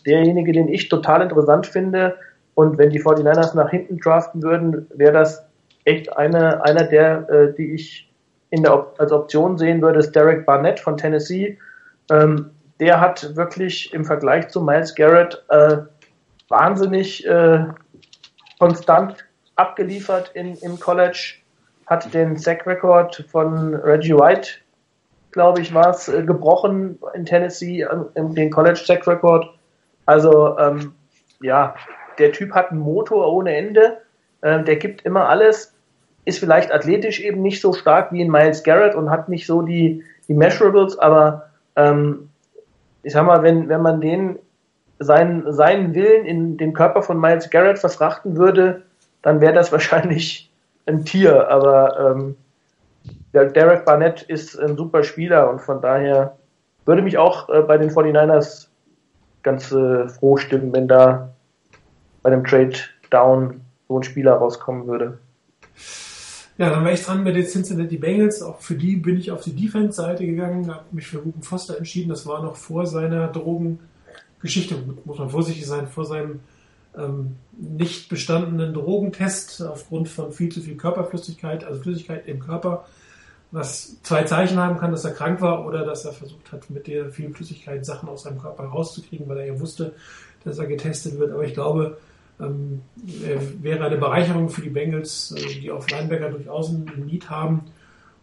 derjenige, 0.07 0.53
den 0.53 0.69
ich 0.69 0.89
total 0.89 1.23
interessant 1.23 1.67
finde. 1.67 2.17
Und 2.61 2.77
wenn 2.77 2.91
die 2.91 3.03
49ers 3.03 3.57
nach 3.57 3.71
hinten 3.71 3.97
draften 3.97 4.43
würden, 4.43 4.87
wäre 4.95 5.15
das 5.15 5.47
echt 5.87 6.15
eine, 6.15 6.63
einer 6.63 6.85
der, 6.85 7.27
äh, 7.31 7.55
die 7.55 7.73
ich 7.73 8.13
in 8.51 8.65
der, 8.65 8.87
als 8.99 9.13
Option 9.13 9.57
sehen 9.57 9.81
würde, 9.81 10.01
ist 10.01 10.15
Derek 10.15 10.45
Barnett 10.45 10.79
von 10.79 10.99
Tennessee. 10.99 11.57
Ähm, 12.11 12.51
der 12.79 13.01
hat 13.01 13.35
wirklich 13.35 13.95
im 13.95 14.05
Vergleich 14.05 14.49
zu 14.49 14.61
Miles 14.61 14.95
Garrett 14.95 15.43
äh, 15.49 15.79
wahnsinnig 16.51 17.27
äh, 17.27 17.65
konstant 18.59 19.25
abgeliefert 19.57 20.33
in, 20.35 20.55
im 20.59 20.79
College, 20.79 21.37
hat 21.87 22.13
den 22.13 22.37
Sack-Rekord 22.37 23.25
von 23.31 23.75
Reggie 23.75 24.15
White, 24.15 24.51
glaube 25.31 25.63
ich, 25.63 25.73
war 25.73 25.89
es, 25.89 26.09
äh, 26.09 26.23
gebrochen 26.23 26.99
in 27.15 27.25
Tennessee, 27.25 27.81
äh, 27.81 27.89
den 28.17 28.51
College-Sack-Rekord. 28.51 29.47
Also, 30.05 30.59
ähm, 30.59 30.93
ja, 31.41 31.75
der 32.21 32.33
Typ 32.33 32.53
hat 32.53 32.71
einen 32.71 32.81
Motor 32.81 33.33
ohne 33.33 33.57
Ende, 33.57 33.99
äh, 34.43 34.63
der 34.63 34.77
gibt 34.77 35.03
immer 35.03 35.29
alles, 35.29 35.75
ist 36.25 36.39
vielleicht 36.39 36.73
athletisch 36.73 37.21
eben 37.21 37.43
nicht 37.43 37.61
so 37.61 37.73
stark 37.73 38.13
wie 38.13 38.21
in 38.21 38.31
Miles 38.31 38.63
Garrett 38.63 38.95
und 38.95 39.11
hat 39.11 39.29
nicht 39.29 39.47
so 39.47 39.63
die, 39.63 40.05
die 40.29 40.35
Measurables, 40.35 40.99
aber 40.99 41.51
ähm, 41.77 42.29
ich 43.03 43.13
sag 43.13 43.27
mal, 43.27 43.43
wenn, 43.43 43.69
wenn 43.69 43.83
man 43.83 44.01
den 44.01 44.39
seinen, 44.99 45.51
seinen 45.53 45.95
Willen 45.95 46.27
in 46.27 46.57
den 46.59 46.75
Körper 46.75 47.03
von 47.03 47.19
Miles 47.19 47.49
Garrett 47.51 47.79
verfrachten 47.79 48.37
würde, 48.37 48.83
dann 49.23 49.41
wäre 49.41 49.55
das 49.55 49.73
wahrscheinlich 49.73 50.53
ein 50.87 51.05
Tier, 51.05 51.49
aber 51.49 52.13
ähm, 52.13 52.37
der 53.33 53.47
Derek 53.47 53.85
Barnett 53.85 54.23
ist 54.23 54.59
ein 54.59 54.77
super 54.77 55.03
Spieler 55.05 55.51
und 55.51 55.61
von 55.61 55.81
daher 55.81 56.37
würde 56.85 57.03
mich 57.03 57.17
auch 57.17 57.49
äh, 57.49 57.63
bei 57.63 57.79
den 57.79 57.91
49ers 57.91 58.69
ganz 59.43 59.73
äh, 59.73 60.09
froh 60.09 60.37
stimmen, 60.37 60.73
wenn 60.73 60.89
da 60.89 61.31
bei 62.23 62.31
dem 62.31 62.45
Trade 62.45 62.77
Down 63.11 63.61
so 63.89 63.99
ein 63.99 64.03
Spieler 64.03 64.35
rauskommen 64.35 64.87
würde. 64.87 65.19
Ja, 66.59 66.69
dann 66.69 66.85
war 66.85 66.93
ich 66.93 67.03
dran 67.03 67.23
mit 67.23 67.37
den 67.37 67.47
Cincinnati 67.47 67.97
Bengals. 67.97 68.43
Auch 68.43 68.61
für 68.61 68.75
die 68.75 68.97
bin 68.97 69.17
ich 69.17 69.31
auf 69.31 69.43
die 69.43 69.55
Defense-Seite 69.55 70.27
gegangen, 70.27 70.71
habe 70.71 70.85
mich 70.93 71.07
für 71.07 71.19
Ruben 71.19 71.43
Foster 71.43 71.79
entschieden. 71.79 72.11
Das 72.11 72.27
war 72.27 72.43
noch 72.43 72.57
vor 72.57 72.87
seiner 72.87 73.29
Drogengeschichte, 73.29 74.77
muss 75.07 75.19
man 75.19 75.31
vorsichtig 75.31 75.67
sein, 75.67 75.89
vor 75.89 76.05
seinem 76.05 76.41
ähm, 76.97 77.37
nicht 77.57 78.09
bestandenen 78.09 78.75
Drogentest 78.75 79.63
aufgrund 79.63 80.09
von 80.09 80.33
viel 80.33 80.51
zu 80.51 80.61
viel 80.61 80.77
Körperflüssigkeit, 80.77 81.65
also 81.65 81.81
Flüssigkeit 81.81 82.27
im 82.27 82.41
Körper, 82.41 82.85
was 83.53 84.01
zwei 84.03 84.25
Zeichen 84.25 84.59
haben 84.59 84.79
kann, 84.79 84.93
dass 84.93 85.05
er 85.05 85.13
krank 85.13 85.41
war 85.41 85.67
oder 85.67 85.85
dass 85.85 86.05
er 86.05 86.13
versucht 86.13 86.53
hat, 86.53 86.69
mit 86.69 86.87
der 86.87 87.11
vielen 87.11 87.35
Flüssigkeit 87.35 87.87
Sachen 87.87 88.09
aus 88.09 88.25
seinem 88.25 88.39
Körper 88.39 88.65
rauszukriegen, 88.65 89.29
weil 89.29 89.39
er 89.39 89.47
ja 89.47 89.61
wusste, 89.61 89.95
dass 90.45 90.59
er 90.59 90.67
getestet 90.67 91.19
wird. 91.19 91.33
Aber 91.33 91.45
ich 91.45 91.55
glaube, 91.55 91.99
ähm, 92.41 92.83
wäre 92.95 93.85
eine 93.85 93.97
Bereicherung 93.97 94.49
für 94.49 94.63
die 94.63 94.71
Bengals, 94.71 95.33
äh, 95.33 95.61
die 95.61 95.71
auf 95.71 95.89
Linebacker 95.91 96.31
durchaus 96.31 96.71
einen 96.71 97.07
Need 97.07 97.29
haben 97.31 97.71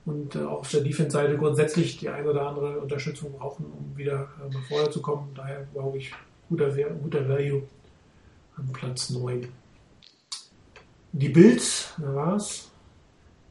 und 0.06 0.36
äh, 0.36 0.40
auch 0.40 0.62
auf 0.62 0.72
der 0.72 0.82
Defense-Seite 0.82 1.38
grundsätzlich 1.38 1.98
die 1.98 2.10
eine 2.10 2.30
oder 2.30 2.48
andere 2.48 2.80
Unterstützung 2.80 3.34
brauchen, 3.34 3.66
um 3.66 3.98
wieder 3.98 4.30
äh, 4.44 4.54
nach 4.54 4.64
vorne 4.68 4.90
zu 4.90 5.02
kommen. 5.02 5.32
Daher 5.36 5.68
glaube 5.74 5.98
ich, 5.98 6.12
guter, 6.50 6.70
guter 6.70 7.28
Value 7.28 7.64
an 8.56 8.72
Platz 8.72 9.10
9. 9.10 9.48
Die 11.12 11.30
Bills, 11.30 11.94
da 11.98 12.15
war's. 12.15 12.72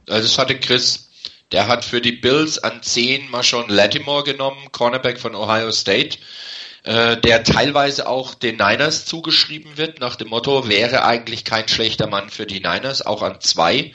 Also 0.09 0.29
das 0.29 0.39
hatte 0.39 0.59
Chris, 0.59 1.11
der 1.53 1.69
hat 1.69 1.85
für 1.85 2.01
die 2.01 2.13
Bills 2.13 2.59
an 2.59 2.83
10 2.83 3.31
mal 3.31 3.43
schon 3.43 3.69
Latimore 3.69 4.25
genommen, 4.25 4.73
Cornerback 4.73 5.19
von 5.19 5.35
Ohio 5.35 5.71
State 5.73 6.19
äh, 6.87 7.17
der 7.19 7.45
teilweise 7.45 8.09
auch 8.09 8.35
den 8.35 8.57
Niners 8.57 9.05
zugeschrieben 9.05 9.77
wird, 9.77 10.01
nach 10.01 10.17
dem 10.17 10.29
Motto, 10.29 10.69
wäre 10.69 11.05
eigentlich 11.05 11.45
kein 11.45 11.69
schlechter 11.69 12.07
Mann 12.07 12.31
für 12.31 12.47
die 12.47 12.61
Niners, 12.61 13.05
auch 13.05 13.23
an 13.23 13.41
zwei. 13.41 13.93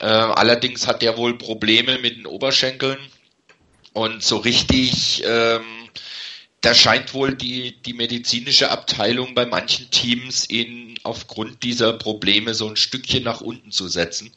Äh, 0.00 0.06
allerdings 0.06 0.86
hat 0.86 1.02
der 1.02 1.16
wohl 1.16 1.38
Probleme 1.38 1.98
mit 1.98 2.16
den 2.16 2.26
Oberschenkeln 2.26 2.98
und 3.92 4.22
so 4.22 4.38
richtig 4.38 5.22
ähm, 5.26 5.62
da 6.64 6.72
scheint 6.72 7.12
wohl 7.12 7.34
die, 7.34 7.82
die 7.82 7.92
medizinische 7.92 8.70
Abteilung 8.70 9.34
bei 9.34 9.44
manchen 9.44 9.90
Teams 9.90 10.48
ihn 10.48 10.98
aufgrund 11.02 11.62
dieser 11.62 11.92
Probleme 11.92 12.54
so 12.54 12.66
ein 12.66 12.76
Stückchen 12.76 13.22
nach 13.22 13.42
unten 13.42 13.70
zu 13.70 13.86
setzen. 13.86 14.32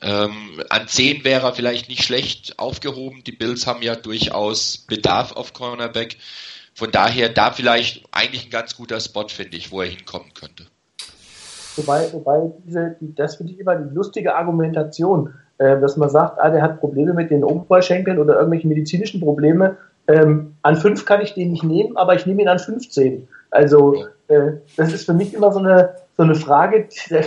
Ähm, 0.00 0.62
an 0.70 0.88
10 0.88 1.24
wäre 1.24 1.48
er 1.48 1.52
vielleicht 1.52 1.90
nicht 1.90 2.04
schlecht 2.04 2.58
aufgehoben. 2.58 3.22
Die 3.22 3.32
Bills 3.32 3.66
haben 3.66 3.82
ja 3.82 3.96
durchaus 3.96 4.78
Bedarf 4.78 5.32
auf 5.32 5.52
Cornerback. 5.52 6.16
Von 6.78 6.92
daher 6.92 7.28
da 7.28 7.50
vielleicht 7.50 8.04
eigentlich 8.12 8.46
ein 8.46 8.50
ganz 8.50 8.76
guter 8.76 9.00
Spot, 9.00 9.26
finde 9.26 9.56
ich, 9.56 9.72
wo 9.72 9.82
er 9.82 9.88
hinkommen 9.88 10.32
könnte. 10.32 10.62
Wobei, 11.74 12.06
wobei 12.12 12.52
diese, 12.64 12.94
die, 13.00 13.12
das 13.16 13.34
finde 13.34 13.52
ich 13.52 13.58
immer 13.58 13.74
die 13.74 13.92
lustige 13.92 14.36
Argumentation, 14.36 15.34
äh, 15.58 15.80
dass 15.80 15.96
man 15.96 16.08
sagt, 16.08 16.38
ah, 16.40 16.50
der 16.50 16.62
hat 16.62 16.78
Probleme 16.78 17.14
mit 17.14 17.32
den 17.32 17.42
Oberschenkeln 17.42 18.20
oder 18.20 18.36
irgendwelche 18.36 18.68
medizinischen 18.68 19.18
Probleme. 19.18 19.76
Ähm, 20.06 20.54
an 20.62 20.76
5 20.76 21.04
kann 21.04 21.20
ich 21.20 21.34
den 21.34 21.50
nicht 21.50 21.64
nehmen, 21.64 21.96
aber 21.96 22.14
ich 22.14 22.26
nehme 22.26 22.42
ihn 22.42 22.48
an 22.48 22.60
15. 22.60 23.26
Also 23.50 24.04
äh, 24.28 24.52
das 24.76 24.92
ist 24.92 25.06
für 25.06 25.14
mich 25.14 25.34
immer 25.34 25.50
so 25.50 25.58
eine, 25.58 25.96
so 26.16 26.22
eine 26.22 26.36
Frage, 26.36 26.86
die, 27.10 27.24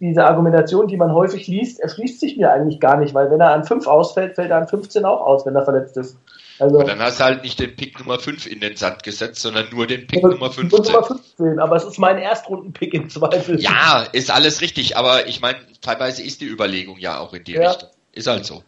diese 0.00 0.24
Argumentation, 0.24 0.88
die 0.88 0.96
man 0.96 1.12
häufig 1.12 1.46
liest, 1.46 1.78
erschließt 1.78 2.20
sich 2.20 2.38
mir 2.38 2.50
eigentlich 2.50 2.80
gar 2.80 2.96
nicht, 2.96 3.12
weil 3.12 3.30
wenn 3.30 3.42
er 3.42 3.52
an 3.52 3.64
5 3.64 3.86
ausfällt, 3.86 4.36
fällt 4.36 4.50
er 4.50 4.56
an 4.56 4.68
15 4.68 5.04
auch 5.04 5.20
aus, 5.20 5.44
wenn 5.44 5.56
er 5.56 5.64
verletzt 5.64 5.98
ist. 5.98 6.16
Also, 6.58 6.76
aber 6.76 6.84
dann 6.84 7.00
hast 7.00 7.20
du 7.20 7.24
halt 7.24 7.42
nicht 7.42 7.58
den 7.58 7.74
Pick 7.76 7.98
Nummer 7.98 8.18
5 8.18 8.46
in 8.46 8.60
den 8.60 8.76
Sand 8.76 9.02
gesetzt, 9.02 9.42
sondern 9.42 9.68
nur 9.70 9.86
den 9.86 10.06
Pick 10.06 10.22
Nummer 10.22 10.50
15. 10.50 10.92
Nummer 10.92 11.04
15. 11.04 11.58
Aber 11.58 11.76
es 11.76 11.84
ist 11.84 11.98
mein 11.98 12.18
Erstrunden-Pick 12.18 12.94
im 12.94 13.10
Zweifel. 13.10 13.60
Ja, 13.60 14.02
ist 14.12 14.30
alles 14.30 14.60
richtig, 14.60 14.96
aber 14.96 15.26
ich 15.26 15.40
meine, 15.40 15.58
teilweise 15.80 16.22
ist 16.22 16.40
die 16.40 16.46
Überlegung 16.46 16.98
ja 16.98 17.18
auch 17.18 17.32
in 17.32 17.44
die 17.44 17.52
ja. 17.52 17.70
Richtung. 17.70 17.88
Ist 18.12 18.26
halt 18.26 18.44
so. 18.44 18.62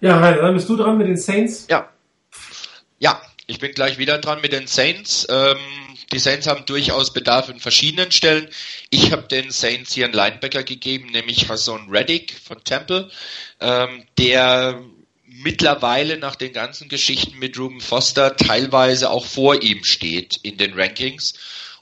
Ja, 0.00 0.32
dann 0.32 0.54
bist 0.54 0.68
du 0.68 0.76
dran 0.76 0.98
mit 0.98 1.06
den 1.06 1.16
Saints. 1.16 1.66
Ja. 1.70 1.88
Ja, 2.98 3.20
ich 3.46 3.60
bin 3.60 3.72
gleich 3.72 3.98
wieder 3.98 4.18
dran 4.18 4.40
mit 4.40 4.52
den 4.52 4.66
Saints. 4.66 5.26
Ähm, 5.30 5.58
die 6.12 6.18
Saints 6.18 6.46
haben 6.46 6.64
durchaus 6.66 7.12
Bedarf 7.12 7.48
in 7.48 7.60
verschiedenen 7.60 8.10
Stellen. 8.10 8.48
Ich 8.90 9.12
habe 9.12 9.22
den 9.22 9.50
Saints 9.50 9.92
hier 9.92 10.06
einen 10.06 10.14
Linebacker 10.14 10.62
gegeben, 10.62 11.10
nämlich 11.12 11.48
Hassan 11.48 11.88
Reddick 11.90 12.32
von 12.32 12.62
Temple, 12.64 13.10
ähm, 13.60 14.04
der 14.18 14.80
mittlerweile 15.26 16.18
nach 16.18 16.36
den 16.36 16.52
ganzen 16.52 16.88
Geschichten 16.88 17.38
mit 17.38 17.58
Ruben 17.58 17.80
Foster 17.80 18.36
teilweise 18.36 19.10
auch 19.10 19.24
vor 19.26 19.62
ihm 19.62 19.84
steht 19.84 20.38
in 20.42 20.56
den 20.56 20.74
Rankings 20.74 21.34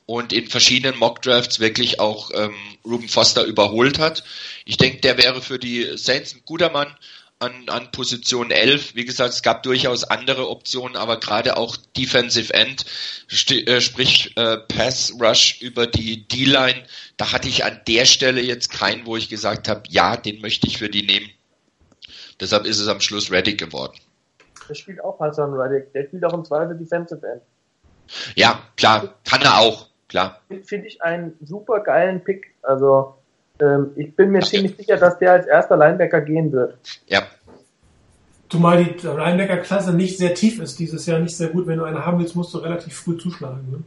und 0.06 0.32
in 0.32 0.48
verschiedenen 0.48 0.98
Mockdrafts 0.98 1.60
wirklich 1.60 2.00
auch 2.00 2.30
ähm, 2.34 2.54
Ruben 2.84 3.08
Foster 3.08 3.44
überholt 3.44 3.98
hat. 3.98 4.24
Ich 4.64 4.76
denke, 4.76 5.00
der 5.00 5.18
wäre 5.18 5.40
für 5.40 5.58
die 5.58 5.96
Saints 5.96 6.34
ein 6.34 6.42
guter 6.44 6.70
Mann 6.70 6.94
an, 7.38 7.68
an 7.68 7.90
Position 7.90 8.50
11. 8.50 8.94
Wie 8.94 9.04
gesagt, 9.04 9.34
es 9.34 9.42
gab 9.42 9.62
durchaus 9.62 10.04
andere 10.04 10.48
Optionen, 10.48 10.96
aber 10.96 11.18
gerade 11.18 11.56
auch 11.56 11.76
Defensive 11.96 12.52
End, 12.52 12.84
äh, 13.50 13.80
sprich 13.80 14.36
äh, 14.36 14.58
Pass 14.58 15.12
Rush 15.20 15.60
über 15.60 15.86
die 15.86 16.26
D-Line, 16.28 16.84
da 17.16 17.32
hatte 17.32 17.48
ich 17.48 17.64
an 17.64 17.80
der 17.86 18.06
Stelle 18.06 18.42
jetzt 18.42 18.70
keinen, 18.70 19.06
wo 19.06 19.16
ich 19.16 19.28
gesagt 19.28 19.68
habe, 19.68 19.82
ja, 19.88 20.16
den 20.16 20.40
möchte 20.40 20.66
ich 20.66 20.78
für 20.78 20.88
die 20.88 21.02
nehmen. 21.02 21.30
Deshalb 22.40 22.66
ist 22.66 22.80
es 22.80 22.88
am 22.88 23.00
Schluss 23.00 23.30
Reddick 23.30 23.58
geworden. 23.58 23.94
Der 24.68 24.74
spielt 24.74 25.02
auch 25.02 25.18
Hassan 25.20 25.54
Reddick. 25.54 25.92
Der 25.92 26.04
spielt 26.04 26.24
auch 26.24 26.34
im 26.34 26.44
Zweifel 26.44 26.76
Defensive 26.76 27.26
End. 27.26 27.42
Ja, 28.34 28.60
klar, 28.76 29.14
kann 29.28 29.42
er 29.42 29.58
auch, 29.58 29.88
klar. 30.08 30.40
Finde 30.64 30.86
ich 30.86 31.02
einen 31.02 31.36
super 31.42 31.80
geilen 31.80 32.22
Pick. 32.22 32.54
Also, 32.62 33.14
ähm, 33.60 33.92
ich 33.96 34.14
bin 34.14 34.30
mir 34.30 34.40
Ach, 34.42 34.46
ziemlich 34.46 34.72
ja. 34.72 34.78
sicher, 34.78 34.96
dass 34.96 35.18
der 35.18 35.32
als 35.32 35.46
erster 35.46 35.76
Linebacker 35.76 36.20
gehen 36.20 36.52
wird. 36.52 36.76
Ja. 37.06 37.22
Zumal 38.48 38.84
die 38.84 39.06
Linebacker-Klasse 39.06 39.94
nicht 39.94 40.18
sehr 40.18 40.34
tief 40.34 40.60
ist 40.60 40.78
dieses 40.78 41.06
Jahr, 41.06 41.18
nicht 41.18 41.36
sehr 41.36 41.48
gut. 41.48 41.66
Wenn 41.66 41.78
du 41.78 41.84
einen 41.84 42.04
haben 42.04 42.18
willst, 42.18 42.36
musst 42.36 42.52
du 42.54 42.58
relativ 42.58 42.94
früh 42.94 43.16
zuschlagen. 43.16 43.70
Ne? 43.70 43.82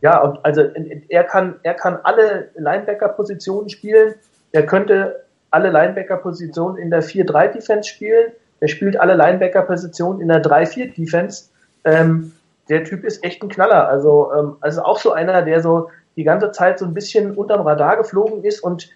Ja, 0.00 0.20
und 0.20 0.44
also 0.44 0.62
er 1.08 1.24
kann, 1.24 1.56
er 1.62 1.74
kann 1.74 1.98
alle 2.02 2.50
Linebacker-Positionen 2.56 3.68
spielen. 3.68 4.14
Er 4.52 4.64
könnte 4.64 5.24
alle 5.50 5.70
Linebacker-Positionen 5.70 6.78
in 6.78 6.90
der 6.90 7.02
4-3-Defense 7.02 7.88
spielen. 7.88 8.32
Er 8.60 8.68
spielt 8.68 8.98
alle 8.98 9.14
Linebacker-Positionen 9.14 10.20
in 10.20 10.28
der 10.28 10.42
3-4-Defense. 10.42 11.50
Ähm, 11.84 12.32
der 12.68 12.84
Typ 12.84 13.04
ist 13.04 13.24
echt 13.24 13.42
ein 13.42 13.48
Knaller. 13.48 13.88
Also, 13.88 14.30
ähm, 14.36 14.56
also 14.60 14.82
auch 14.82 14.98
so 14.98 15.12
einer, 15.12 15.42
der 15.42 15.62
so 15.62 15.88
die 16.16 16.24
ganze 16.24 16.50
Zeit 16.50 16.78
so 16.78 16.84
ein 16.84 16.94
bisschen 16.94 17.36
unterm 17.36 17.66
Radar 17.66 17.96
geflogen 17.96 18.42
ist 18.44 18.60
und 18.60 18.90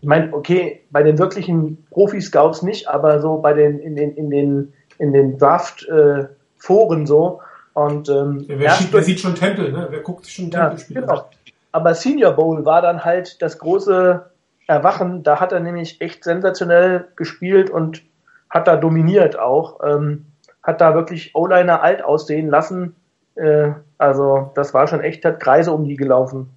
ich 0.00 0.08
meine, 0.08 0.34
okay, 0.34 0.82
bei 0.90 1.02
den 1.02 1.18
wirklichen 1.18 1.86
Profi-Scouts 1.90 2.62
nicht, 2.62 2.88
aber 2.88 3.20
so 3.20 3.38
bei 3.38 3.54
den 3.54 3.78
in 3.78 3.96
den 3.96 4.14
in 4.16 4.28
den 4.28 4.72
in 4.98 5.12
den 5.14 5.38
Draft-Foren 5.38 7.02
äh, 7.04 7.06
so 7.06 7.40
und 7.72 8.08
ähm, 8.08 8.44
ja, 8.48 8.58
wer, 8.58 8.70
sieht, 8.72 8.92
wer 8.92 9.02
sieht 9.02 9.20
schon 9.20 9.34
Tempel, 9.34 9.72
ne? 9.72 9.86
Wer 9.90 10.00
guckt 10.00 10.26
schon 10.26 10.50
Tempel-Spiele? 10.50 11.00
Ja, 11.00 11.06
genau. 11.06 11.30
Aber 11.72 11.94
Senior 11.94 12.32
Bowl 12.32 12.64
war 12.64 12.82
dann 12.82 13.04
halt 13.04 13.40
das 13.40 13.58
große 13.58 14.26
Erwachen, 14.66 15.22
da 15.22 15.40
hat 15.40 15.52
er 15.52 15.60
nämlich 15.60 16.00
echt 16.00 16.24
sensationell 16.24 17.08
gespielt 17.16 17.70
und 17.70 18.02
hat 18.48 18.68
da 18.68 18.76
dominiert 18.76 19.38
auch. 19.38 19.80
Ähm, 19.84 20.26
hat 20.62 20.80
da 20.80 20.94
wirklich 20.94 21.34
O-Liner 21.34 21.82
alt 21.82 22.02
aussehen 22.02 22.48
lassen. 22.48 22.96
Äh, 23.34 23.72
also 23.98 24.52
das 24.54 24.72
war 24.72 24.86
schon 24.86 25.00
echt, 25.00 25.24
hat 25.24 25.40
Kreise 25.40 25.72
um 25.72 25.84
die 25.84 25.96
gelaufen. 25.96 26.50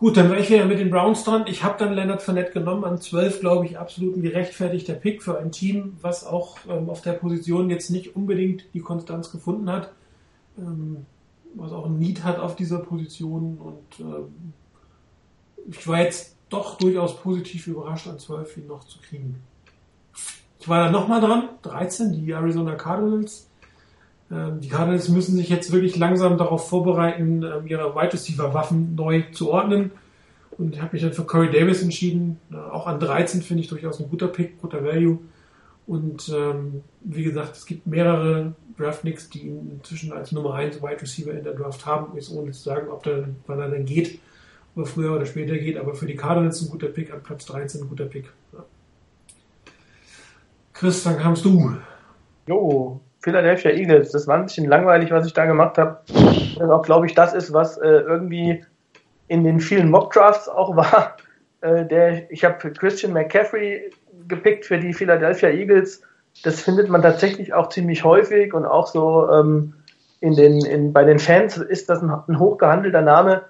Gut, 0.00 0.16
dann 0.16 0.30
war 0.30 0.38
ich 0.38 0.48
wieder 0.48 0.64
mit 0.64 0.78
den 0.78 0.88
Browns 0.88 1.24
dran. 1.24 1.44
Ich 1.46 1.62
habe 1.62 1.78
dann 1.78 1.92
Leonard 1.92 2.22
Fournette 2.22 2.52
genommen 2.52 2.84
an 2.84 2.98
12, 2.98 3.40
glaube 3.40 3.66
ich, 3.66 3.78
absolut 3.78 4.16
ein 4.16 4.22
gerechtfertigter 4.22 4.94
Pick 4.94 5.22
für 5.22 5.38
ein 5.38 5.52
Team, 5.52 5.98
was 6.00 6.26
auch 6.26 6.56
ähm, 6.70 6.88
auf 6.88 7.02
der 7.02 7.12
Position 7.12 7.68
jetzt 7.68 7.90
nicht 7.90 8.16
unbedingt 8.16 8.64
die 8.72 8.80
Konstanz 8.80 9.30
gefunden 9.30 9.70
hat, 9.70 9.92
ähm, 10.56 11.04
was 11.54 11.72
auch 11.72 11.84
ein 11.84 11.98
Need 11.98 12.24
hat 12.24 12.38
auf 12.38 12.56
dieser 12.56 12.78
Position 12.78 13.58
und 13.58 14.00
ähm, 14.00 14.54
ich 15.68 15.86
war 15.86 16.00
jetzt 16.00 16.36
doch 16.48 16.76
durchaus 16.78 17.16
positiv 17.16 17.66
überrascht, 17.68 18.08
an 18.08 18.18
12 18.18 18.58
ihn 18.58 18.66
noch 18.66 18.84
zu 18.84 18.98
kriegen. 19.00 19.42
Ich 20.58 20.68
war 20.68 20.84
dann 20.84 20.92
nochmal 20.92 21.20
dran, 21.20 21.48
13, 21.62 22.12
die 22.12 22.30
Arizona 22.32 22.74
Cardinals. 22.74 23.48
Ähm, 24.30 24.60
die 24.60 24.68
Cardinals 24.68 25.08
müssen 25.08 25.36
sich 25.36 25.48
jetzt 25.48 25.72
wirklich 25.72 25.96
langsam 25.96 26.36
darauf 26.36 26.68
vorbereiten, 26.68 27.42
ähm, 27.42 27.66
ihre 27.66 27.94
Wide 27.94 28.12
Receiver 28.12 28.52
Waffen 28.52 28.94
neu 28.94 29.22
zu 29.32 29.50
ordnen. 29.50 29.92
Und 30.58 30.74
ich 30.74 30.82
habe 30.82 30.92
mich 30.92 31.02
dann 31.02 31.14
für 31.14 31.24
Corey 31.24 31.50
Davis 31.50 31.82
entschieden. 31.82 32.38
Auch 32.70 32.86
an 32.86 33.00
13 33.00 33.40
finde 33.40 33.62
ich 33.62 33.68
durchaus 33.68 33.98
ein 33.98 34.10
guter 34.10 34.28
Pick, 34.28 34.60
guter 34.60 34.84
Value. 34.84 35.18
Und 35.86 36.28
ähm, 36.28 36.82
wie 37.00 37.24
gesagt, 37.24 37.56
es 37.56 37.64
gibt 37.64 37.86
mehrere 37.86 38.54
Draftnicks, 38.76 39.30
die 39.30 39.46
ihn 39.46 39.70
inzwischen 39.70 40.12
als 40.12 40.32
Nummer 40.32 40.54
1 40.54 40.82
Wide 40.82 41.00
Receiver 41.00 41.32
in 41.32 41.44
der 41.44 41.54
Draft 41.54 41.86
haben, 41.86 42.16
ist 42.18 42.30
ohne 42.30 42.50
zu 42.50 42.62
sagen, 42.62 42.90
ob 42.90 43.02
der, 43.04 43.30
wann 43.46 43.60
er 43.60 43.70
dann 43.70 43.86
geht 43.86 44.20
ob 44.74 44.84
er 44.84 44.86
früher 44.86 45.14
oder 45.14 45.26
später 45.26 45.56
geht, 45.56 45.78
aber 45.78 45.94
für 45.94 46.06
die 46.06 46.16
Cardinals 46.16 46.62
ein 46.62 46.70
guter 46.70 46.88
Pick, 46.88 47.12
an 47.12 47.22
Platz 47.22 47.46
13 47.46 47.82
ein 47.82 47.88
guter 47.88 48.06
Pick. 48.06 48.30
Ja. 48.52 48.64
Chris, 50.72 51.02
dann 51.02 51.18
kamst 51.18 51.44
du. 51.44 51.76
Jo, 52.46 53.00
Philadelphia 53.20 53.70
Eagles. 53.70 54.12
Das 54.12 54.26
war 54.26 54.36
ein 54.36 54.44
bisschen 54.44 54.68
langweilig, 54.68 55.10
was 55.10 55.26
ich 55.26 55.32
da 55.32 55.44
gemacht 55.44 55.78
habe. 55.78 56.00
Das 56.58 56.70
auch, 56.70 56.82
glaube 56.82 57.06
ich, 57.06 57.14
das 57.14 57.34
ist, 57.34 57.52
was 57.52 57.78
äh, 57.78 57.88
irgendwie 57.88 58.64
in 59.28 59.44
den 59.44 59.60
vielen 59.60 59.90
Mock-Drafts 59.90 60.48
auch 60.48 60.76
war. 60.76 61.16
Äh, 61.62 61.84
der, 61.84 62.30
ich 62.32 62.42
habe 62.42 62.72
Christian 62.72 63.12
McCaffrey 63.12 63.90
gepickt 64.28 64.64
für 64.64 64.78
die 64.78 64.94
Philadelphia 64.94 65.50
Eagles. 65.50 66.00
Das 66.42 66.62
findet 66.62 66.88
man 66.88 67.02
tatsächlich 67.02 67.52
auch 67.52 67.68
ziemlich 67.68 68.02
häufig 68.02 68.54
und 68.54 68.64
auch 68.64 68.86
so 68.86 69.28
ähm, 69.30 69.74
in 70.20 70.36
den, 70.36 70.64
in, 70.64 70.94
bei 70.94 71.04
den 71.04 71.18
Fans 71.18 71.58
ist 71.58 71.90
das 71.90 72.00
ein, 72.00 72.10
ein 72.10 72.38
hochgehandelter 72.38 73.02
Name 73.02 73.42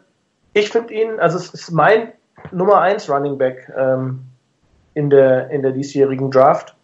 ich 0.53 0.71
finde 0.71 0.95
ihn, 0.95 1.21
also 1.21 1.39
es 1.39 1.53
ist 1.55 1.71
mein 1.71 2.13
Nummer 2.53 2.81
1 2.81 3.09
Running 3.11 3.39
Back 3.39 3.73
ähm, 3.77 4.21
in, 4.95 5.11
der, 5.11 5.51
in 5.51 5.63
der 5.63 5.73
diesjährigen 5.73 6.31
Draft. 6.31 6.75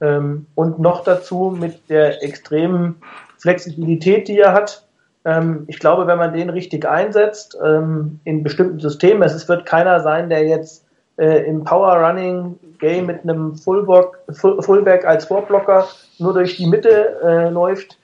Ähm, 0.00 0.46
und 0.54 0.80
noch 0.80 1.04
dazu 1.04 1.56
mit 1.56 1.88
der 1.88 2.22
extremen 2.22 2.96
Flexibilität, 3.38 4.28
die 4.28 4.38
er 4.38 4.52
hat. 4.52 4.84
Ähm, 5.24 5.64
ich 5.68 5.78
glaube, 5.78 6.06
wenn 6.06 6.18
man 6.18 6.32
den 6.32 6.50
richtig 6.50 6.84
einsetzt 6.84 7.56
ähm, 7.64 8.20
in 8.24 8.42
bestimmten 8.42 8.80
Systemen, 8.80 9.22
es 9.22 9.48
wird 9.48 9.66
keiner 9.66 10.00
sein, 10.00 10.28
der 10.28 10.44
jetzt 10.44 10.84
äh, 11.18 11.44
im 11.46 11.62
Power 11.62 11.94
Running 12.04 12.58
Game 12.78 13.06
mit 13.06 13.22
einem 13.22 13.54
Fullback, 13.54 14.18
Fullback 14.32 15.04
als 15.04 15.26
Vorblocker 15.26 15.86
nur 16.18 16.34
durch 16.34 16.56
die 16.56 16.66
Mitte 16.66 17.20
äh, 17.22 17.48
läuft. 17.48 17.98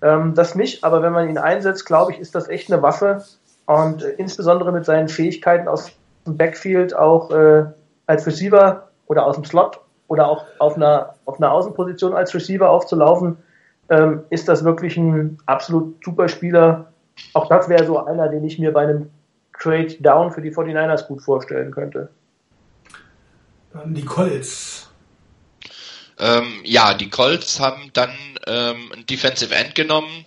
Ähm, 0.00 0.34
das 0.34 0.54
nicht, 0.54 0.82
aber 0.84 1.02
wenn 1.02 1.12
man 1.12 1.28
ihn 1.28 1.38
einsetzt, 1.38 1.84
glaube 1.84 2.12
ich, 2.12 2.18
ist 2.18 2.34
das 2.34 2.48
echt 2.48 2.72
eine 2.72 2.82
Waffe, 2.82 3.22
und 3.72 4.02
äh, 4.02 4.10
insbesondere 4.18 4.72
mit 4.72 4.84
seinen 4.84 5.08
Fähigkeiten 5.08 5.68
aus 5.68 5.92
dem 6.26 6.36
Backfield 6.36 6.94
auch 6.94 7.30
äh, 7.30 7.64
als 8.06 8.26
Receiver 8.26 8.88
oder 9.06 9.26
aus 9.26 9.36
dem 9.36 9.44
Slot 9.44 9.80
oder 10.08 10.28
auch 10.28 10.44
auf 10.58 10.76
einer, 10.76 11.14
auf 11.24 11.38
einer 11.38 11.52
Außenposition 11.52 12.14
als 12.14 12.34
Receiver 12.34 12.68
aufzulaufen, 12.68 13.38
ähm, 13.88 14.24
ist 14.30 14.48
das 14.48 14.64
wirklich 14.64 14.96
ein 14.96 15.38
absolut 15.46 16.04
super 16.04 16.28
Spieler. 16.28 16.92
Auch 17.34 17.48
das 17.48 17.68
wäre 17.68 17.86
so 17.86 18.04
einer, 18.04 18.28
den 18.28 18.44
ich 18.44 18.58
mir 18.58 18.72
bei 18.72 18.82
einem 18.82 19.10
Trade 19.58 19.94
Down 20.00 20.30
für 20.32 20.42
die 20.42 20.54
49ers 20.54 21.06
gut 21.06 21.22
vorstellen 21.22 21.70
könnte. 21.70 22.08
Dann 23.72 23.94
die 23.94 24.04
Colts. 24.04 24.90
Ähm, 26.18 26.60
ja, 26.64 26.94
die 26.94 27.10
Colts 27.10 27.58
haben 27.58 27.90
dann 27.94 28.10
ähm, 28.46 28.92
einen 28.92 29.06
Defensive 29.06 29.54
End 29.54 29.74
genommen, 29.74 30.24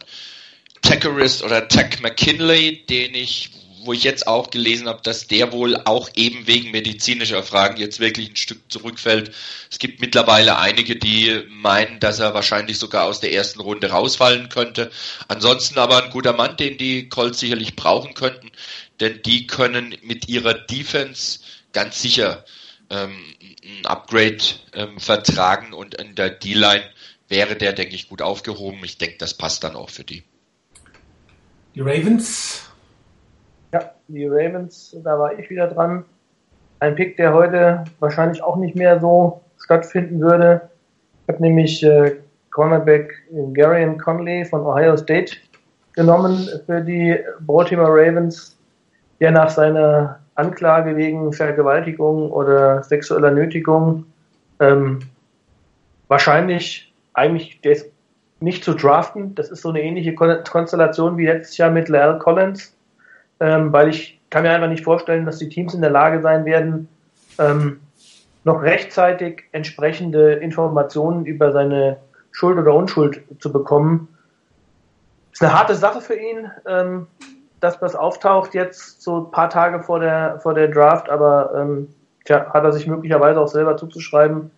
Tackerist 0.85 1.43
oder 1.43 1.67
Tack 1.67 2.01
McKinley, 2.01 2.85
den 2.85 3.15
ich 3.15 3.49
wo 3.85 3.93
ich 3.93 4.03
jetzt 4.03 4.27
auch 4.27 4.49
gelesen 4.49 4.87
habe, 4.87 5.01
dass 5.03 5.27
der 5.27 5.51
wohl 5.51 5.77
auch 5.85 6.09
eben 6.15 6.47
wegen 6.47 6.71
medizinischer 6.71 7.43
Fragen 7.43 7.77
jetzt 7.77 7.99
wirklich 7.99 8.31
ein 8.31 8.35
Stück 8.35 8.59
zurückfällt. 8.71 9.31
Es 9.69 9.79
gibt 9.79 10.01
mittlerweile 10.01 10.57
einige, 10.57 10.95
die 10.95 11.43
meinen, 11.49 11.99
dass 11.99 12.19
er 12.19 12.33
wahrscheinlich 12.33 12.79
sogar 12.79 13.03
aus 13.03 13.19
der 13.19 13.31
ersten 13.31 13.59
Runde 13.59 13.91
rausfallen 13.91 14.49
könnte. 14.49 14.91
Ansonsten 15.27 15.77
aber 15.77 16.03
ein 16.03 16.09
guter 16.09 16.33
Mann, 16.33 16.57
den 16.57 16.77
die 16.77 17.09
Colts 17.09 17.39
sicherlich 17.39 17.75
brauchen 17.75 18.15
könnten, 18.15 18.51
denn 18.99 19.21
die 19.23 19.45
können 19.45 19.95
mit 20.01 20.27
ihrer 20.27 20.55
Defense 20.55 21.39
ganz 21.71 22.01
sicher 22.01 22.43
ähm, 22.89 23.15
ein 23.63 23.85
Upgrade 23.85 24.43
ähm, 24.73 24.99
vertragen 24.99 25.73
und 25.73 25.95
in 25.95 26.15
der 26.15 26.31
D-Line 26.31 26.89
wäre 27.27 27.55
der, 27.55 27.73
denke 27.73 27.95
ich, 27.95 28.09
gut 28.09 28.21
aufgehoben. 28.21 28.83
Ich 28.83 28.97
denke, 28.97 29.17
das 29.19 29.33
passt 29.35 29.63
dann 29.63 29.75
auch 29.75 29.89
für 29.89 30.03
die. 30.03 30.23
Die 31.75 31.81
Ravens 31.81 32.65
ja, 33.75 33.91
die 34.07 34.25
Ravens, 34.25 34.95
da 35.03 35.19
war 35.19 35.37
ich 35.37 35.49
wieder 35.49 35.67
dran. 35.67 36.05
Ein 36.79 36.95
Pick, 36.95 37.17
der 37.17 37.33
heute 37.33 37.83
wahrscheinlich 37.99 38.41
auch 38.41 38.55
nicht 38.55 38.75
mehr 38.75 39.01
so 39.01 39.41
stattfinden 39.59 40.21
würde. 40.21 40.61
Ich 41.23 41.33
habe 41.33 41.43
nämlich 41.43 41.83
äh, 41.83 42.15
Cornerback 42.51 43.13
Garion 43.53 43.97
Conley 43.97 44.45
von 44.45 44.61
Ohio 44.61 44.95
State 44.95 45.35
genommen 45.91 46.47
für 46.65 46.79
die 46.79 47.17
Baltimore 47.41 47.91
Ravens, 47.91 48.57
der 49.19 49.31
nach 49.31 49.49
seiner 49.49 50.19
Anklage 50.35 50.95
wegen 50.95 51.33
Vergewaltigung 51.33 52.31
oder 52.31 52.81
sexueller 52.81 53.31
Nötigung 53.31 54.05
ähm, 54.61 54.99
wahrscheinlich 56.07 56.93
eigentlich 57.13 57.59
der 57.59 57.73
ist 57.73 57.91
nicht 58.39 58.63
zu 58.63 58.73
draften. 58.73 59.35
Das 59.35 59.49
ist 59.49 59.61
so 59.61 59.69
eine 59.69 59.81
ähnliche 59.81 60.13
Konstellation 60.15 61.17
wie 61.17 61.25
letztes 61.25 61.57
Jahr 61.57 61.71
mit 61.71 61.89
Lyle 61.89 62.19
Collins 62.19 62.75
ähm, 63.39 63.73
weil 63.73 63.89
ich 63.89 64.19
kann 64.29 64.43
mir 64.43 64.51
einfach 64.51 64.67
nicht 64.67 64.83
vorstellen, 64.83 65.25
dass 65.25 65.37
die 65.37 65.49
Teams 65.49 65.73
in 65.73 65.81
der 65.81 65.89
Lage 65.89 66.21
sein 66.21 66.45
werden, 66.45 66.87
ähm, 67.37 67.81
noch 68.43 68.61
rechtzeitig 68.61 69.43
entsprechende 69.51 70.33
Informationen 70.33 71.25
über 71.25 71.51
seine 71.51 71.97
Schuld 72.31 72.57
oder 72.57 72.73
Unschuld 72.73 73.21
zu 73.39 73.51
bekommen. 73.51 74.07
Ist 75.31 75.41
eine 75.41 75.57
harte 75.57 75.75
Sache 75.75 76.01
für 76.01 76.15
ihn, 76.15 76.49
ähm, 76.67 77.07
dass 77.59 77.79
das 77.79 77.95
auftaucht 77.95 78.53
jetzt 78.53 79.01
so 79.01 79.21
ein 79.21 79.31
paar 79.31 79.49
Tage 79.49 79.81
vor 79.81 79.99
der 79.99 80.39
vor 80.39 80.53
der 80.53 80.67
Draft, 80.67 81.09
aber 81.09 81.53
ähm, 81.55 81.87
tja, 82.25 82.53
hat 82.53 82.63
er 82.63 82.71
sich 82.71 82.87
möglicherweise 82.87 83.39
auch 83.39 83.47
selber 83.47 83.77
zuzuschreiben. 83.77 84.51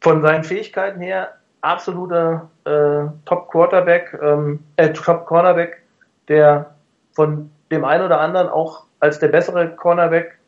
Von 0.00 0.22
seinen 0.22 0.44
Fähigkeiten 0.44 1.00
her 1.00 1.35
absoluter 1.66 2.48
äh, 2.64 3.10
Top 3.24 3.50
Quarterback, 3.50 4.18
ähm, 4.22 4.60
äh, 4.76 4.92
Top 4.92 5.26
Cornerback, 5.26 5.82
der 6.28 6.74
von 7.12 7.50
dem 7.70 7.84
einen 7.84 8.04
oder 8.04 8.20
anderen 8.20 8.48
auch 8.48 8.84
als 9.00 9.18
der 9.18 9.28
bessere 9.28 9.74
Cornerback 9.74 10.38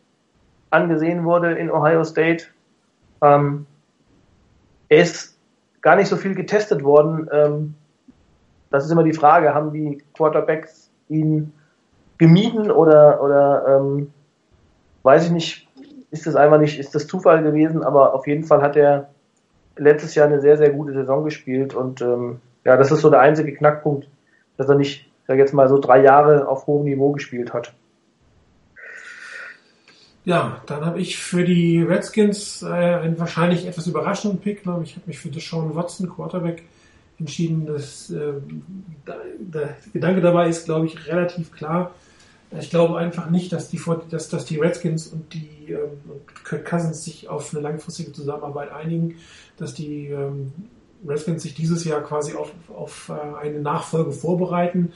angesehen 0.70 1.24
wurde 1.24 1.52
in 1.52 1.70
Ohio 1.70 2.04
State. 2.04 2.44
Ähm, 3.20 3.66
er 4.88 5.02
ist 5.02 5.36
gar 5.80 5.96
nicht 5.96 6.08
so 6.08 6.16
viel 6.16 6.34
getestet 6.34 6.84
worden. 6.84 7.28
Ähm, 7.32 7.74
das 8.70 8.84
ist 8.84 8.90
immer 8.92 9.04
die 9.04 9.12
Frage, 9.12 9.54
haben 9.54 9.72
die 9.72 10.02
Quarterbacks 10.14 10.90
ihn 11.08 11.52
gemieden 12.18 12.70
oder, 12.70 13.22
oder 13.22 13.80
ähm, 13.80 14.12
weiß 15.02 15.26
ich 15.26 15.30
nicht, 15.30 15.68
ist 16.10 16.26
das 16.26 16.36
einfach 16.36 16.58
nicht, 16.58 16.78
ist 16.78 16.94
das 16.94 17.06
Zufall 17.06 17.42
gewesen, 17.42 17.82
aber 17.82 18.14
auf 18.14 18.26
jeden 18.26 18.44
Fall 18.44 18.62
hat 18.62 18.76
er 18.76 19.08
letztes 19.78 20.14
Jahr 20.14 20.26
eine 20.26 20.40
sehr, 20.40 20.56
sehr 20.56 20.70
gute 20.70 20.92
Saison 20.92 21.24
gespielt 21.24 21.74
und 21.74 22.00
ähm, 22.02 22.40
ja, 22.64 22.76
das 22.76 22.90
ist 22.90 23.00
so 23.00 23.10
der 23.10 23.20
einzige 23.20 23.54
Knackpunkt, 23.54 24.08
dass 24.56 24.68
er 24.68 24.74
nicht 24.74 25.08
sag 25.28 25.38
jetzt 25.38 25.54
mal 25.54 25.68
so 25.68 25.78
drei 25.78 26.02
Jahre 26.02 26.48
auf 26.48 26.66
hohem 26.66 26.84
Niveau 26.84 27.12
gespielt 27.12 27.52
hat. 27.52 27.74
Ja, 30.24 30.60
dann 30.66 30.84
habe 30.84 31.00
ich 31.00 31.18
für 31.18 31.44
die 31.44 31.82
Redskins 31.82 32.62
äh, 32.62 32.66
einen 32.66 33.18
wahrscheinlich 33.18 33.66
etwas 33.66 33.86
überraschenden 33.86 34.40
Pick. 34.40 34.66
Ne? 34.66 34.80
Ich 34.82 34.96
habe 34.96 35.06
mich 35.06 35.18
für 35.18 35.28
Deshaun 35.28 35.74
Watson, 35.74 36.08
Quarterback, 36.08 36.64
entschieden. 37.18 37.66
Das, 37.66 38.10
äh, 38.10 38.32
der 39.38 39.76
Gedanke 39.92 40.20
dabei 40.20 40.48
ist, 40.48 40.64
glaube 40.64 40.86
ich, 40.86 41.06
relativ 41.06 41.52
klar. 41.52 41.92
Ich 42.58 42.70
glaube 42.70 42.96
einfach 42.96 43.28
nicht, 43.28 43.52
dass 43.52 43.68
die, 43.68 43.80
dass, 44.10 44.30
dass 44.30 44.46
die 44.46 44.56
Redskins 44.58 45.06
und 45.08 45.32
die 45.34 45.72
ähm, 45.72 46.00
Kirk 46.44 46.64
Cousins 46.64 47.04
sich 47.04 47.28
auf 47.28 47.52
eine 47.52 47.62
langfristige 47.62 48.12
Zusammenarbeit 48.12 48.72
einigen, 48.72 49.16
dass 49.58 49.74
die 49.74 50.06
ähm, 50.08 50.52
Redskins 51.06 51.42
sich 51.42 51.54
dieses 51.54 51.84
Jahr 51.84 52.00
quasi 52.00 52.34
auf, 52.34 52.52
auf 52.74 53.10
äh, 53.10 53.36
eine 53.36 53.60
Nachfolge 53.60 54.12
vorbereiten. 54.12 54.92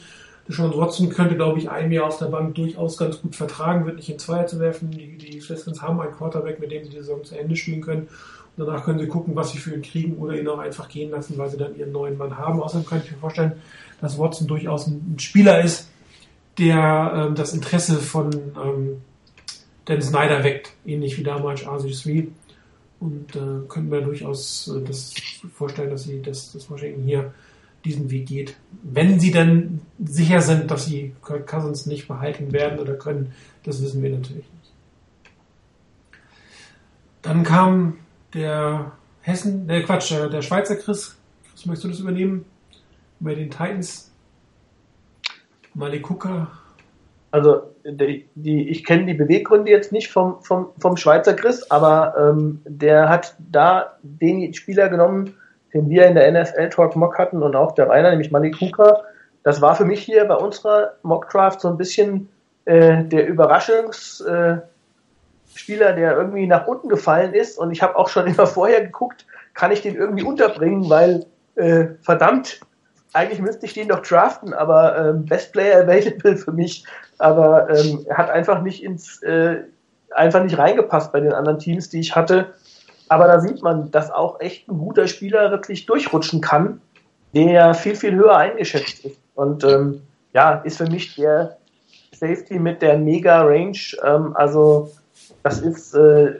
Deshaun 0.48 0.76
Watson 0.76 1.08
könnte, 1.08 1.36
glaube 1.36 1.58
ich, 1.58 1.70
ein 1.70 1.92
Jahr 1.92 2.06
auf 2.06 2.18
der 2.18 2.26
Bank 2.26 2.54
durchaus 2.56 2.96
ganz 2.96 3.20
gut 3.20 3.36
vertragen, 3.36 3.86
wird 3.86 3.96
nicht 3.96 4.08
in 4.08 4.18
Zweier 4.18 4.46
zu 4.46 4.58
werfen. 4.58 4.90
Die, 4.90 5.16
die 5.16 5.38
Redskins 5.38 5.80
haben 5.80 6.00
einen 6.00 6.12
Quarterback, 6.12 6.58
mit 6.58 6.72
dem 6.72 6.84
sie 6.84 6.90
die 6.90 6.96
Saison 6.96 7.22
zu 7.22 7.38
Ende 7.38 7.54
spielen 7.54 7.80
können. 7.80 8.08
Und 8.56 8.66
danach 8.66 8.84
können 8.84 8.98
sie 8.98 9.06
gucken, 9.06 9.34
was 9.36 9.52
sie 9.52 9.58
für 9.58 9.72
ihn 9.72 9.82
kriegen 9.82 10.16
oder 10.16 10.38
ihn 10.38 10.48
auch 10.48 10.58
einfach 10.58 10.88
gehen 10.88 11.10
lassen, 11.10 11.38
weil 11.38 11.48
sie 11.48 11.56
dann 11.56 11.76
ihren 11.76 11.92
neuen 11.92 12.18
Mann 12.18 12.36
haben. 12.36 12.60
Außerdem 12.60 12.86
kann 12.86 13.00
ich 13.02 13.10
mir 13.10 13.18
vorstellen, 13.18 13.52
dass 14.00 14.18
Watson 14.18 14.46
durchaus 14.46 14.88
ein, 14.88 15.16
Spieler 15.18 15.62
ist, 15.62 15.88
der 16.58 17.28
ähm, 17.28 17.34
das 17.34 17.54
Interesse 17.54 17.96
von 17.98 18.30
ähm, 18.34 19.00
Dan 19.86 20.02
Snyder 20.02 20.44
weckt, 20.44 20.72
ähnlich 20.84 21.16
wie 21.18 21.22
damals 21.22 21.64
RC3. 21.64 22.28
Und 23.02 23.34
äh, 23.34 23.66
könnten 23.66 23.90
wir 23.90 24.00
durchaus 24.00 24.68
äh, 24.68 24.80
das 24.80 25.12
vorstellen, 25.52 25.90
dass 25.90 26.04
sie 26.04 26.22
das, 26.22 26.52
das 26.52 26.70
Washington 26.70 27.02
hier 27.02 27.34
diesen 27.84 28.08
Weg 28.12 28.26
geht. 28.26 28.56
Wenn 28.84 29.18
sie 29.18 29.32
dann 29.32 29.80
sicher 29.98 30.40
sind, 30.40 30.70
dass 30.70 30.84
sie 30.84 31.12
Kirk 31.26 31.48
Cousins 31.48 31.86
nicht 31.86 32.06
behalten 32.06 32.52
werden 32.52 32.78
oder 32.78 32.94
können, 32.94 33.32
das 33.64 33.82
wissen 33.82 34.04
wir 34.04 34.10
natürlich 34.10 34.44
nicht. 34.44 34.72
Dann 37.22 37.42
kam 37.42 37.98
der 38.34 38.92
Hessen, 39.22 39.66
der 39.66 39.82
Quatsch, 39.82 40.12
äh, 40.12 40.30
der 40.30 40.42
Schweizer 40.42 40.76
Chris. 40.76 41.16
Chris, 41.50 41.66
möchtest 41.66 41.84
du 41.84 41.88
das 41.88 41.98
übernehmen? 41.98 42.44
Bei 43.18 43.34
den 43.34 43.50
Titans. 43.50 44.12
Malekuka 45.74 46.52
also 47.32 47.62
die, 47.84 48.28
die 48.34 48.68
ich 48.68 48.84
kenne 48.84 49.06
die 49.06 49.14
Beweggründe 49.14 49.70
jetzt 49.70 49.90
nicht 49.90 50.10
vom, 50.10 50.40
vom, 50.42 50.68
vom 50.78 50.96
Schweizer 50.96 51.34
Chris, 51.34 51.68
aber 51.70 52.14
ähm, 52.16 52.60
der 52.64 53.08
hat 53.08 53.34
da 53.50 53.96
den 54.02 54.52
Spieler 54.54 54.88
genommen, 54.88 55.34
den 55.74 55.88
wir 55.88 56.06
in 56.06 56.14
der 56.14 56.30
NFL 56.30 56.68
Talk 56.68 56.94
Mock 56.94 57.18
hatten 57.18 57.42
und 57.42 57.56
auch 57.56 57.72
der 57.72 57.88
Rainer, 57.88 58.10
nämlich 58.10 58.30
Malik 58.30 58.60
Hooker. 58.60 59.02
Das 59.42 59.60
war 59.60 59.74
für 59.74 59.86
mich 59.86 60.02
hier 60.02 60.24
bei 60.26 60.36
unserer 60.36 60.92
Mockdraft 61.02 61.62
so 61.62 61.68
ein 61.68 61.78
bisschen 61.78 62.28
äh, 62.66 63.02
der 63.04 63.26
Überraschungsspieler, 63.26 64.66
äh, 65.68 65.96
der 65.96 66.16
irgendwie 66.16 66.46
nach 66.46 66.66
unten 66.66 66.88
gefallen 66.88 67.32
ist. 67.32 67.58
Und 67.58 67.72
ich 67.72 67.82
habe 67.82 67.96
auch 67.96 68.08
schon 68.08 68.26
immer 68.32 68.46
vorher 68.46 68.82
geguckt, 68.82 69.26
kann 69.54 69.72
ich 69.72 69.80
den 69.80 69.96
irgendwie 69.96 70.22
unterbringen, 70.22 70.88
weil 70.90 71.24
äh, 71.56 71.86
verdammt, 72.02 72.60
eigentlich 73.12 73.40
müsste 73.40 73.66
ich 73.66 73.74
den 73.74 73.88
doch 73.88 74.00
draften, 74.00 74.54
aber 74.54 74.96
ähm, 74.96 75.26
Best 75.26 75.52
Player 75.52 75.82
Available 75.82 76.36
für 76.36 76.52
mich. 76.52 76.84
Aber 77.18 77.68
ähm, 77.70 78.04
er 78.08 78.16
hat 78.16 78.30
einfach 78.30 78.62
nicht 78.62 78.82
ins, 78.82 79.22
äh, 79.22 79.62
einfach 80.10 80.42
nicht 80.42 80.58
reingepasst 80.58 81.12
bei 81.12 81.20
den 81.20 81.32
anderen 81.32 81.58
Teams, 81.58 81.88
die 81.88 82.00
ich 82.00 82.16
hatte. 82.16 82.54
Aber 83.08 83.26
da 83.26 83.40
sieht 83.40 83.62
man, 83.62 83.90
dass 83.90 84.10
auch 84.10 84.40
echt 84.40 84.68
ein 84.68 84.78
guter 84.78 85.06
Spieler 85.06 85.50
wirklich 85.50 85.86
durchrutschen 85.86 86.40
kann, 86.40 86.80
der 87.34 87.74
viel, 87.74 87.94
viel 87.94 88.14
höher 88.14 88.36
eingeschätzt 88.36 89.04
ist. 89.04 89.18
Und 89.34 89.64
ähm, 89.64 90.02
ja, 90.32 90.54
ist 90.64 90.78
für 90.78 90.88
mich 90.88 91.14
der 91.16 91.58
Safety 92.14 92.58
mit 92.58 92.80
der 92.80 92.98
Mega 92.98 93.42
Range. 93.42 93.78
Ähm, 94.04 94.34
also 94.36 94.90
das 95.42 95.60
ist 95.60 95.94
äh, 95.94 96.32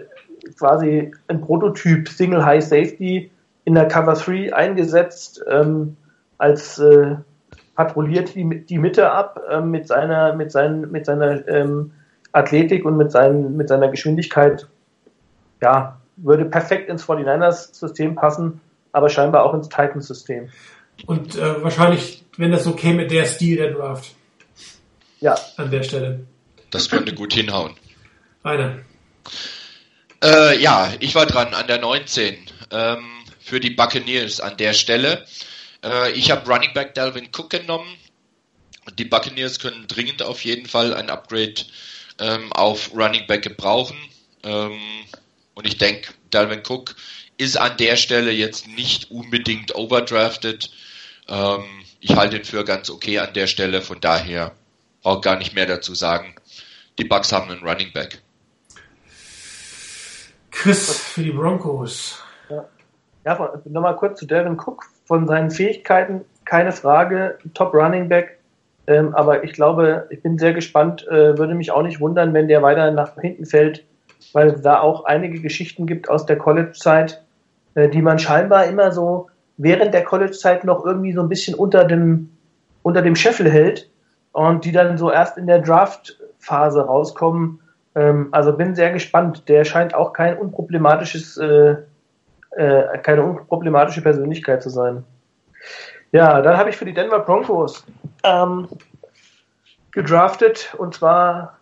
quasi 0.59 1.13
ein 1.29 1.41
Prototyp 1.41 2.09
Single 2.09 2.45
High 2.45 2.65
Safety 2.65 3.31
in 3.65 3.75
der 3.75 3.89
Cover 3.89 4.15
3 4.15 4.55
eingesetzt. 4.55 5.43
Ähm, 5.51 5.97
als 6.43 6.79
äh, 6.79 7.17
patrouilliert 7.77 8.35
die, 8.35 8.67
die 8.67 8.79
Mitte 8.79 9.11
ab 9.11 9.41
äh, 9.49 9.61
mit 9.61 9.87
seiner 9.87 10.35
mit 10.35 10.51
seinen 10.51 10.91
mit 10.91 11.07
seiner 11.07 11.47
ähm, 11.49 11.93
Athletik 12.33 12.85
und 12.85 12.97
mit 12.97 13.13
seinen 13.13 13.57
mit 13.57 13.69
seiner 13.69 13.89
Geschwindigkeit. 13.89 14.67
Ja 15.61 15.99
würde 16.17 16.45
perfekt 16.45 16.89
ins 16.91 17.05
49ers 17.05 17.75
System 17.75 18.15
passen 18.15 18.61
aber 18.93 19.09
scheinbar 19.09 19.45
auch 19.45 19.55
ins 19.55 19.69
Titans 19.69 20.09
System 20.09 20.51
und 21.07 21.37
äh, 21.37 21.63
wahrscheinlich 21.63 22.25
wenn 22.37 22.51
das 22.51 22.65
so 22.65 22.73
käme 22.73 23.07
der 23.07 23.27
Stil 23.27 23.57
der 23.57 23.73
Draft. 23.73 24.15
Ja. 25.21 25.37
An 25.57 25.71
der 25.71 25.83
Stelle. 25.83 26.27
Das 26.71 26.89
könnte 26.89 27.15
gut 27.15 27.33
hinhauen. 27.33 27.75
Einer. 28.43 28.79
Äh, 30.23 30.61
ja, 30.61 30.93
ich 30.99 31.15
war 31.15 31.27
dran 31.27 31.55
an 31.55 31.67
der 31.67 31.79
19 31.79 32.37
ähm, 32.71 33.05
für 33.39 33.61
die 33.61 33.71
Buccaneers 33.71 34.41
an 34.41 34.57
der 34.57 34.73
Stelle. 34.73 35.25
Äh, 35.85 36.13
ich 36.13 36.31
habe 36.31 36.51
Running 36.51 36.73
Back 36.75 36.95
Dalvin 36.95 37.29
Cook 37.37 37.51
genommen. 37.51 37.97
Die 38.99 39.05
Buccaneers 39.05 39.59
können 39.59 39.87
dringend 39.87 40.23
auf 40.23 40.45
jeden 40.45 40.67
Fall 40.67 40.95
ein 40.95 41.11
Upgrade 41.11 41.55
ähm, 42.19 42.53
auf 42.53 42.93
Running 42.95 43.27
Back 43.27 43.43
gebrauchen. 43.43 43.97
Ähm, 44.43 44.81
und 45.55 45.67
ich 45.67 45.79
denke, 45.79 46.13
Dalvin 46.31 46.63
Cook 46.67 46.97
ist 47.37 47.57
an 47.57 47.77
der 47.77 47.97
Stelle 47.97 48.33
jetzt 48.33 48.67
nicht 48.69 49.11
unbedingt 49.11 49.75
overdrafted. 49.75 50.71
Ähm, 51.29 51.65
ich 52.01 52.17
halte 52.17 52.39
ihn 52.39 52.45
für 52.45 52.65
ganz 52.65 52.91
okay 52.91 53.19
an 53.19 53.33
der 53.35 53.47
Stelle, 53.47 53.83
von 53.83 54.01
daher 54.01 54.53
brauche 55.03 55.21
gar 55.21 55.37
nicht 55.37 55.55
mehr 55.55 55.67
dazu 55.67 55.95
sagen. 55.95 56.35
Die 56.99 57.05
Bucks 57.05 57.33
haben 57.33 57.51
einen 57.51 57.67
Running 57.67 57.93
Back. 57.93 58.23
Chris 60.51 60.99
für 60.99 61.23
die 61.23 61.31
Broncos. 61.31 62.19
Ja, 62.49 62.69
ja 63.25 63.61
nochmal 63.65 63.97
kurz 63.97 64.21
zu 64.21 64.27
Devin 64.27 64.59
Cook. 64.59 64.85
Von 65.05 65.27
seinen 65.27 65.51
Fähigkeiten 65.51 66.23
keine 66.45 66.73
Frage, 66.73 67.39
Top 67.55 67.75
Running 67.75 68.09
Back. 68.09 68.39
Ähm, 68.87 69.15
aber 69.15 69.45
ich 69.45 69.53
glaube, 69.53 70.07
ich 70.11 70.23
bin 70.23 70.39
sehr 70.39 70.53
gespannt, 70.53 71.07
äh, 71.09 71.39
würde 71.39 71.55
mich 71.55 71.71
auch 71.71 71.83
nicht 71.83 72.01
wundern, 72.01 72.35
wenn 72.35 72.49
der 72.49 72.63
weiter 72.63 72.91
nach 72.91 73.17
hinten 73.21 73.47
fällt, 73.47 73.85
weil 74.33 74.49
es 74.49 74.63
da 74.63 74.81
auch 74.81 75.05
einige 75.05 75.41
Geschichten 75.41 75.87
gibt 75.87 76.11
aus 76.11 76.27
der 76.27 76.37
College-Zeit, 76.37 77.23
äh, 77.75 77.89
die 77.89 78.03
man 78.03 78.19
scheinbar 78.19 78.67
immer 78.67 78.91
so 78.91 79.29
während 79.57 79.95
der 79.95 80.05
College-Zeit 80.05 80.65
noch 80.65 80.85
irgendwie 80.85 81.13
so 81.13 81.23
ein 81.23 81.29
bisschen 81.29 81.55
unter 81.55 81.85
dem, 81.85 82.31
unter 82.83 83.03
dem 83.03 83.15
Scheffel 83.15 83.51
hält 83.51 83.89
und 84.33 84.65
die 84.65 84.73
dann 84.73 84.99
so 84.99 85.11
erst 85.13 85.39
in 85.39 85.47
der 85.47 85.61
Draft-Phase 85.61 86.85
rauskommen. 86.85 87.61
Ähm, 87.95 88.29
also 88.33 88.53
bin 88.53 88.75
sehr 88.75 88.91
gespannt. 88.91 89.49
Der 89.49 89.65
scheint 89.65 89.95
auch 89.95 90.13
kein 90.13 90.37
unproblematisches, 90.37 91.37
äh, 91.37 91.77
äh, 92.57 92.99
keine 92.99 93.23
unproblematische 93.23 94.03
Persönlichkeit 94.03 94.63
zu 94.63 94.71
sein. 94.71 95.05
Ja, 96.13 96.43
dann 96.43 96.59
habe 96.59 96.71
ich 96.71 96.77
für 96.77 96.85
die 96.85 96.93
Denver 96.93 97.21
Broncos 97.21 97.85
ähm, 98.25 98.69
gedraftet 99.93 100.75
und 100.77 100.95
zwar 100.95 101.59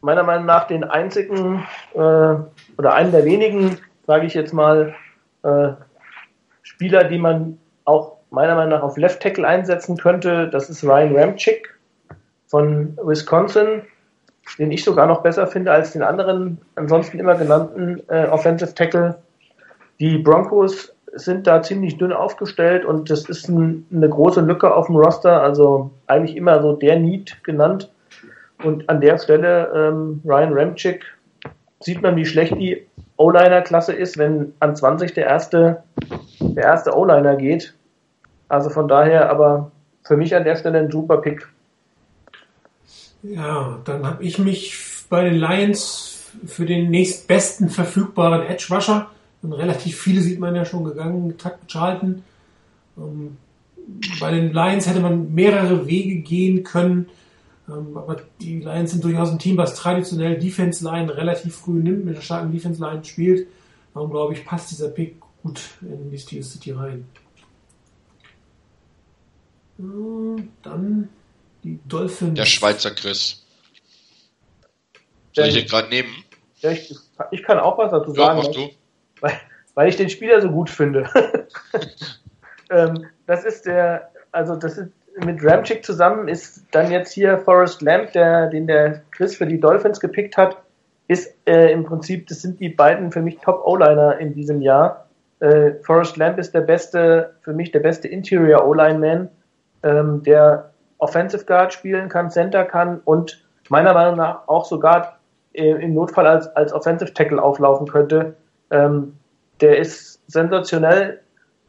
meiner 0.00 0.22
Meinung 0.22 0.46
nach 0.46 0.66
den 0.66 0.84
einzigen 0.84 1.66
äh, 1.94 1.98
oder 1.98 2.94
einen 2.94 3.12
der 3.12 3.24
wenigen, 3.24 3.78
sage 4.06 4.26
ich 4.26 4.34
jetzt 4.34 4.52
mal, 4.52 4.94
äh, 5.42 5.68
Spieler, 6.62 7.04
die 7.04 7.18
man 7.18 7.58
auch 7.84 8.16
meiner 8.30 8.54
Meinung 8.54 8.70
nach 8.70 8.82
auf 8.82 8.96
Left 8.96 9.22
Tackle 9.22 9.46
einsetzen 9.46 9.96
könnte. 9.96 10.48
Das 10.48 10.68
ist 10.68 10.84
Ryan 10.84 11.16
Ramchick 11.16 11.74
von 12.46 12.96
Wisconsin, 13.02 13.82
den 14.58 14.70
ich 14.72 14.84
sogar 14.84 15.06
noch 15.06 15.22
besser 15.22 15.46
finde 15.46 15.72
als 15.72 15.92
den 15.92 16.02
anderen 16.02 16.58
ansonsten 16.74 17.18
immer 17.18 17.34
genannten 17.34 18.02
äh, 18.08 18.26
Offensive 18.26 18.74
Tackle. 18.74 19.16
Die 20.00 20.18
Broncos 20.18 20.92
sind 21.12 21.46
da 21.46 21.62
ziemlich 21.62 21.96
dünn 21.96 22.12
aufgestellt 22.12 22.84
und 22.84 23.10
das 23.10 23.28
ist 23.28 23.48
ein, 23.48 23.86
eine 23.92 24.08
große 24.08 24.40
Lücke 24.40 24.74
auf 24.74 24.86
dem 24.86 24.96
Roster, 24.96 25.42
also 25.42 25.90
eigentlich 26.06 26.36
immer 26.36 26.60
so 26.60 26.72
der 26.72 26.98
Need 26.98 27.42
genannt. 27.44 27.90
Und 28.62 28.88
an 28.88 29.00
der 29.00 29.18
Stelle 29.18 29.70
ähm, 29.74 30.20
Ryan 30.24 30.52
Ramchick 30.52 31.04
sieht 31.80 32.02
man, 32.02 32.16
wie 32.16 32.24
schlecht 32.24 32.54
die 32.56 32.86
O-Liner-Klasse 33.16 33.92
ist, 33.92 34.18
wenn 34.18 34.54
an 34.60 34.74
20 34.74 35.14
der 35.14 35.26
erste, 35.26 35.82
der 36.40 36.64
erste 36.64 36.96
O-Liner 36.96 37.36
geht. 37.36 37.74
Also 38.48 38.70
von 38.70 38.88
daher 38.88 39.30
aber 39.30 39.70
für 40.02 40.16
mich 40.16 40.34
an 40.34 40.44
der 40.44 40.56
Stelle 40.56 40.78
ein 40.78 40.90
super 40.90 41.18
Pick. 41.18 41.46
Ja, 43.22 43.78
dann 43.84 44.06
habe 44.06 44.22
ich 44.22 44.38
mich 44.38 44.76
bei 45.08 45.24
den 45.24 45.34
Lions 45.34 46.32
für 46.46 46.66
den 46.66 46.90
nächstbesten 46.90 47.70
verfügbaren 47.70 48.42
Edge 48.42 48.66
Rusher, 48.70 49.10
und 49.44 49.52
relativ 49.52 50.00
viele 50.00 50.22
sieht 50.22 50.40
man 50.40 50.56
ja 50.56 50.64
schon 50.64 50.84
gegangen, 50.84 51.36
Takt 51.36 51.70
Charlton. 51.70 52.24
Ähm, 52.96 53.36
bei 54.18 54.30
den 54.30 54.54
Lions 54.54 54.88
hätte 54.88 55.00
man 55.00 55.34
mehrere 55.34 55.86
Wege 55.86 56.16
gehen 56.22 56.64
können. 56.64 57.10
Ähm, 57.68 57.94
aber 57.94 58.22
die 58.40 58.60
Lions 58.60 58.92
sind 58.92 59.04
durchaus 59.04 59.30
ein 59.30 59.38
Team, 59.38 59.58
was 59.58 59.74
traditionell 59.74 60.38
Defense 60.38 60.82
Line 60.82 61.14
relativ 61.14 61.56
früh 61.56 61.78
nimmt, 61.78 62.06
mit 62.06 62.14
einer 62.14 62.22
starken 62.22 62.52
Defense 62.52 62.80
Line 62.80 63.04
spielt. 63.04 63.46
Darum 63.92 64.10
glaube 64.10 64.32
ich, 64.32 64.46
passt 64.46 64.70
dieser 64.70 64.88
Pick 64.88 65.16
gut 65.42 65.60
in 65.82 66.10
die 66.10 66.18
Steel 66.18 66.42
City 66.42 66.72
rein. 66.72 67.06
Dann 69.76 71.10
die 71.62 71.78
Dolphins. 71.86 72.34
Der 72.34 72.46
Schweizer 72.46 72.92
Chris. 72.92 73.44
Soll 75.34 75.48
ich 75.48 75.54
den 75.54 75.66
gerade 75.66 75.88
nehmen? 75.90 76.24
Ja, 76.60 76.70
ich, 76.70 76.94
ich, 77.30 77.42
kann 77.42 77.58
auch 77.58 77.76
was 77.76 77.90
dazu 77.90 78.14
ja, 78.14 78.26
sagen. 78.26 78.40
Mach 78.42 78.54
du. 78.54 78.70
Weil, 79.24 79.32
weil 79.74 79.88
ich 79.88 79.96
den 79.96 80.10
Spieler 80.10 80.40
so 80.40 80.50
gut 80.50 80.68
finde. 80.68 81.08
ähm, 82.70 83.06
das 83.26 83.44
ist 83.44 83.64
der, 83.64 84.10
also 84.32 84.54
das 84.54 84.76
ist 84.76 84.90
mit 85.24 85.44
Ramchick 85.44 85.84
zusammen 85.84 86.28
ist 86.28 86.64
dann 86.72 86.90
jetzt 86.90 87.12
hier 87.12 87.38
Forrest 87.38 87.82
Lamp, 87.82 88.12
der, 88.12 88.48
den 88.48 88.66
der 88.66 89.02
Chris 89.12 89.36
für 89.36 89.46
die 89.46 89.60
Dolphins 89.60 90.00
gepickt 90.00 90.36
hat, 90.36 90.60
ist 91.06 91.34
äh, 91.46 91.70
im 91.72 91.84
Prinzip, 91.84 92.26
das 92.26 92.42
sind 92.42 92.60
die 92.60 92.68
beiden 92.68 93.12
für 93.12 93.22
mich 93.22 93.38
Top 93.38 93.64
O-Liner 93.64 94.18
in 94.18 94.34
diesem 94.34 94.60
Jahr. 94.60 95.06
Äh, 95.40 95.74
Forrest 95.82 96.16
Lamp 96.16 96.38
ist 96.38 96.52
der 96.52 96.62
beste, 96.62 97.34
für 97.42 97.52
mich 97.52 97.70
der 97.70 97.80
beste 97.80 98.08
Interior 98.08 98.66
O-Line-Man, 98.66 99.28
ähm, 99.84 100.22
der 100.24 100.70
Offensive 100.98 101.44
Guard 101.44 101.72
spielen 101.72 102.08
kann, 102.08 102.30
Center 102.30 102.64
kann 102.64 103.00
und 103.04 103.44
meiner 103.68 103.94
Meinung 103.94 104.16
nach 104.16 104.48
auch 104.48 104.64
sogar 104.64 105.18
äh, 105.52 105.70
im 105.70 105.94
Notfall 105.94 106.26
als, 106.26 106.48
als 106.56 106.72
Offensive 106.72 107.14
Tackle 107.14 107.40
auflaufen 107.40 107.86
könnte. 107.86 108.34
Ähm, 108.70 109.14
der 109.60 109.78
ist 109.78 110.20
sensationell 110.26 111.20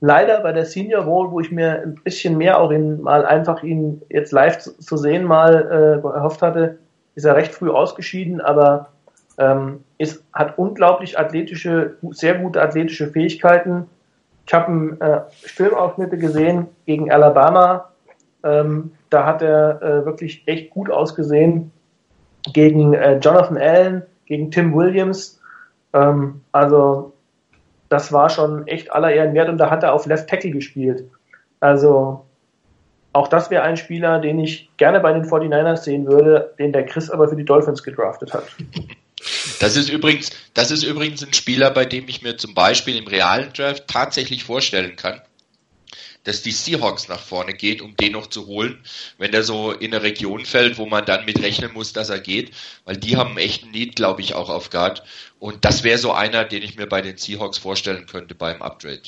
leider 0.02 0.42
bei 0.42 0.52
der 0.52 0.66
Senior 0.66 1.06
Bowl, 1.06 1.32
wo 1.32 1.40
ich 1.40 1.52
mir 1.52 1.82
ein 1.82 1.96
bisschen 2.04 2.38
mehr 2.38 2.60
auch 2.60 2.72
ihn 2.72 3.02
mal 3.02 3.26
einfach 3.26 3.64
ihn 3.64 4.02
jetzt 4.10 4.32
live 4.32 4.58
zu, 4.60 4.98
sehen 4.98 5.24
mal 5.24 6.02
äh, 6.04 6.08
erhofft 6.08 6.42
hatte, 6.42 6.78
ist 7.16 7.26
er 7.26 7.36
recht 7.36 7.54
früh 7.54 7.70
ausgeschieden, 7.70 8.42
aber 8.42 8.90
ähm, 9.38 9.84
ist, 9.98 10.24
hat 10.34 10.58
unglaublich 10.58 11.18
athletische, 11.18 11.96
sehr 12.12 12.36
gute 12.36 12.62
athletische 12.62 13.08
Fähigkeiten. 13.08 13.88
Ich 14.46 14.54
habe 14.54 14.98
äh, 15.00 15.22
Filmausschnitte 15.32 16.18
gesehen 16.18 16.68
gegen 16.86 17.12
Alabama. 17.12 17.90
Ähm, 18.44 18.92
da 19.10 19.26
hat 19.26 19.42
er 19.42 19.82
äh, 19.82 20.06
wirklich 20.06 20.44
echt 20.46 20.70
gut 20.70 20.90
ausgesehen 20.90 21.72
gegen 22.54 22.94
äh, 22.94 23.18
Jonathan 23.18 23.58
Allen, 23.58 24.04
gegen 24.26 24.52
Tim 24.52 24.76
Williams. 24.76 25.42
Ähm, 25.96 26.42
also 26.52 27.14
das 27.90 28.12
war 28.12 28.30
schon 28.30 28.68
echt 28.68 28.92
aller 28.92 29.12
Ehren 29.12 29.34
wert 29.34 29.50
und 29.50 29.58
da 29.58 29.72
hat 29.72 29.84
er 29.84 29.94
auf 29.94 30.06
Left 30.06 30.30
Tackle 30.30 30.52
gespielt. 30.52 31.06
Also 31.60 32.26
auch 33.14 33.30
das 33.30 33.50
wäre 33.50 33.64
ein 33.64 33.78
Spieler, 33.78 34.20
den 34.20 34.40
ich 34.40 34.70
gerne 34.78 35.00
bei 35.00 35.14
den 35.14 35.24
49ers 35.24 35.78
sehen 35.78 36.06
würde, 36.06 36.54
den 36.60 36.74
der 36.74 36.86
Chris 36.86 37.10
aber 37.10 37.30
für 37.30 37.38
die 37.38 37.46
Dolphins 37.46 37.82
gedraftet 37.82 38.34
hat. 38.34 38.44
Das 39.60 39.78
ist 39.78 39.90
übrigens, 39.90 40.32
das 40.54 40.70
ist 40.70 40.84
übrigens 40.84 41.26
ein 41.26 41.34
Spieler, 41.34 41.72
bei 41.72 41.86
dem 41.86 42.08
ich 42.10 42.22
mir 42.22 42.38
zum 42.38 42.54
Beispiel 42.54 42.98
im 42.98 43.08
realen 43.08 43.54
Draft 43.54 43.88
tatsächlich 43.88 44.44
vorstellen 44.44 44.98
kann, 44.98 45.22
dass 46.26 46.42
die 46.42 46.52
Seahawks 46.52 47.08
nach 47.08 47.20
vorne 47.20 47.54
geht, 47.54 47.82
um 47.82 47.96
den 47.96 48.12
noch 48.12 48.28
zu 48.28 48.48
holen, 48.48 48.84
wenn 49.18 49.32
der 49.32 49.44
so 49.44 49.72
in 49.72 49.94
eine 49.94 50.04
Region 50.04 50.46
fällt, 50.46 50.78
wo 50.78 50.86
man 50.86 51.06
dann 51.06 51.26
mit 51.26 51.42
rechnen 51.42 51.72
muss, 51.74 51.94
dass 51.94 52.10
er 52.10 52.20
geht, 52.20 52.52
weil 52.84 52.98
die 52.98 53.16
haben 53.16 53.30
einen 53.30 53.38
echten 53.38 53.72
Need, 53.72 53.96
glaube 53.96 54.22
ich, 54.22 54.36
auch 54.36 54.50
auf 54.50 54.70
Guard. 54.70 55.04
Und 55.40 55.64
das 55.64 55.84
wäre 55.84 55.98
so 55.98 56.12
einer, 56.12 56.44
den 56.44 56.64
ich 56.64 56.78
mir 56.78 56.88
bei 56.88 57.02
den 57.02 57.18
Seahawks 57.18 57.58
vorstellen 57.58 58.06
könnte 58.08 58.36
beim 58.36 58.62
Upgrade. 58.62 59.02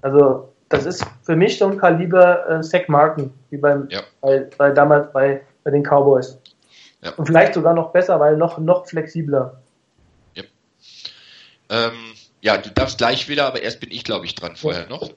Also 0.00 0.52
das 0.68 0.86
ist 0.86 1.04
für 1.22 1.36
mich 1.36 1.58
so 1.58 1.66
ein 1.66 1.76
Kaliber 1.76 2.48
äh, 2.48 2.62
Zach 2.62 2.88
Martin, 2.88 3.32
wie 3.50 3.58
beim 3.58 3.88
ja. 3.90 4.02
bei, 4.20 4.48
bei 4.56 4.70
damals 4.70 5.12
bei, 5.12 5.42
bei 5.64 5.70
den 5.70 5.82
Cowboys. 5.82 6.38
Ja. 7.02 7.10
Und 7.14 7.26
vielleicht 7.26 7.54
sogar 7.54 7.74
noch 7.74 7.92
besser, 7.92 8.18
weil 8.20 8.36
noch, 8.36 8.58
noch 8.58 8.86
flexibler. 8.86 9.60
Ja. 10.34 10.44
Ähm, 11.68 12.14
ja, 12.40 12.58
du 12.58 12.70
darfst 12.70 12.98
gleich 12.98 13.28
wieder, 13.28 13.46
aber 13.46 13.62
erst 13.62 13.80
bin 13.80 13.90
ich, 13.90 14.04
glaube 14.04 14.26
ich, 14.26 14.34
dran 14.34 14.56
vorher 14.56 14.88
noch. 14.88 15.10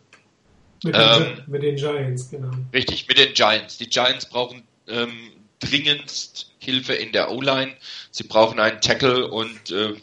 Mit, 0.85 0.95
ähm, 0.95 1.23
den, 1.23 1.43
mit 1.47 1.63
den 1.63 1.75
Giants, 1.77 2.29
genau. 2.29 2.51
Richtig, 2.71 3.07
mit 3.07 3.17
den 3.17 3.33
Giants. 3.33 3.79
Die 3.79 3.89
Giants 3.89 4.27
brauchen 4.29 4.61
ähm, 4.87 5.31
dringendst 5.59 6.51
Hilfe 6.59 6.93
in 6.93 7.11
der 7.11 7.31
O-Line. 7.31 7.73
Sie 8.11 8.23
brauchen 8.23 8.59
einen 8.59 8.81
Tackle 8.81 9.27
und 9.27 9.71
äh, 9.71 9.95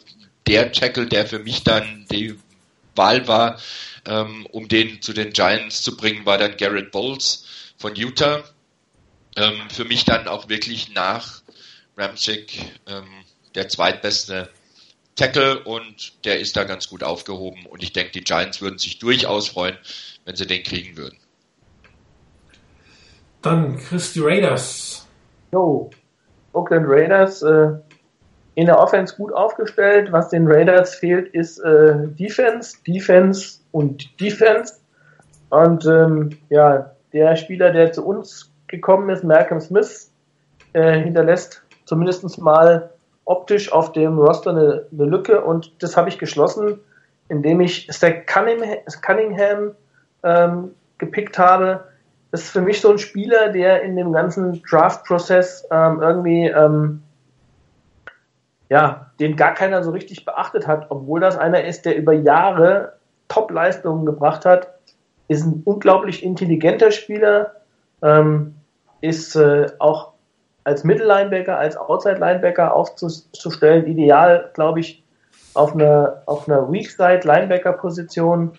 der 0.45 0.73
Tackle, 0.73 1.07
der 1.07 1.25
für 1.25 1.39
mich 1.39 1.63
dann 1.63 2.05
die 2.11 2.37
Wahl 2.95 3.29
war, 3.29 3.61
ähm, 4.05 4.45
um 4.51 4.67
den 4.67 5.01
zu 5.01 5.13
den 5.13 5.31
Giants 5.31 5.83
zu 5.83 5.95
bringen, 5.95 6.25
war 6.25 6.37
dann 6.37 6.57
Garrett 6.57 6.91
Bowles 6.91 7.45
von 7.77 7.95
Utah. 7.95 8.43
Ähm, 9.37 9.69
für 9.69 9.85
mich 9.85 10.03
dann 10.03 10.27
auch 10.27 10.49
wirklich 10.49 10.93
nach 10.93 11.43
Ramchick 11.95 12.59
ähm, 12.87 13.07
der 13.55 13.69
zweitbeste 13.69 14.49
Tackle 15.15 15.63
und 15.63 16.25
der 16.25 16.39
ist 16.39 16.57
da 16.57 16.65
ganz 16.65 16.89
gut 16.89 17.03
aufgehoben 17.03 17.65
und 17.67 17.83
ich 17.83 17.93
denke, 17.93 18.11
die 18.11 18.23
Giants 18.23 18.61
würden 18.61 18.79
sich 18.79 18.99
durchaus 18.99 19.47
freuen, 19.47 19.77
wenn 20.25 20.35
sie 20.35 20.47
den 20.47 20.63
kriegen 20.63 20.97
würden. 20.97 21.17
Dann 23.41 23.77
Chris, 23.77 24.13
die 24.13 24.21
Raiders. 24.21 25.07
Jo, 25.51 25.89
Oakland 26.53 26.85
Raiders 26.87 27.41
äh, 27.41 27.71
in 28.55 28.67
der 28.67 28.79
Offense 28.79 29.15
gut 29.15 29.33
aufgestellt. 29.33 30.11
Was 30.11 30.29
den 30.29 30.47
Raiders 30.47 30.95
fehlt, 30.95 31.33
ist 31.33 31.59
äh, 31.59 32.07
Defense, 32.07 32.77
Defense 32.87 33.59
und 33.71 34.19
Defense. 34.19 34.75
Und 35.49 35.85
ähm, 35.85 36.29
ja, 36.49 36.95
der 37.11 37.35
Spieler, 37.35 37.71
der 37.71 37.91
zu 37.91 38.05
uns 38.05 38.51
gekommen 38.67 39.09
ist, 39.09 39.23
Malcolm 39.23 39.59
Smith, 39.59 40.11
äh, 40.73 40.99
hinterlässt 41.01 41.63
zumindest 41.85 42.37
mal 42.39 42.89
optisch 43.25 43.71
auf 43.71 43.91
dem 43.91 44.17
Roster 44.17 44.51
eine, 44.51 44.85
eine 44.91 45.05
Lücke 45.05 45.41
und 45.41 45.71
das 45.79 45.95
habe 45.97 46.09
ich 46.09 46.17
geschlossen. 46.17 46.79
indem 47.29 47.61
ich 47.61 47.87
Zach 47.89 48.25
Cunningham 48.25 49.75
ähm, 50.23 50.71
gepickt 50.97 51.37
habe. 51.37 51.85
Ist 52.31 52.49
für 52.49 52.61
mich 52.61 52.81
so 52.81 52.91
ein 52.91 52.97
Spieler, 52.97 53.49
der 53.49 53.83
in 53.83 53.95
dem 53.95 54.11
ganzen 54.11 54.61
Draft-Prozess 54.63 55.67
ähm, 55.71 56.01
irgendwie, 56.01 56.47
ähm, 56.47 57.03
ja, 58.69 59.11
den 59.19 59.35
gar 59.35 59.53
keiner 59.53 59.83
so 59.83 59.91
richtig 59.91 60.25
beachtet 60.25 60.67
hat, 60.67 60.87
obwohl 60.89 61.19
das 61.19 61.37
einer 61.37 61.63
ist, 61.63 61.85
der 61.85 61.95
über 61.95 62.13
Jahre 62.13 62.93
Top-Leistungen 63.27 64.05
gebracht 64.05 64.45
hat, 64.45 64.73
ist 65.27 65.45
ein 65.45 65.61
unglaublich 65.65 66.23
intelligenter 66.23 66.91
Spieler, 66.91 67.51
ähm, 68.01 68.55
ist 69.01 69.35
äh, 69.35 69.67
auch 69.79 70.13
als 70.63 70.83
Mittellinebacker, 70.83 71.57
als 71.57 71.77
Outside-Linebacker 71.77 72.73
aufzustellen, 72.73 73.85
ideal, 73.85 74.49
glaube 74.53 74.79
ich, 74.79 75.03
auf 75.53 75.73
einer, 75.73 76.23
auf 76.25 76.47
einer 76.47 76.71
Weak-Side-Linebacker-Position. 76.71 78.53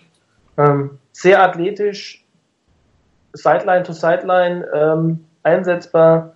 Ähm, 0.57 0.99
sehr 1.15 1.41
athletisch, 1.41 2.25
Sideline 3.31 3.83
to 3.83 3.93
Sideline 3.93 4.67
ähm, 4.73 5.25
einsetzbar, 5.43 6.33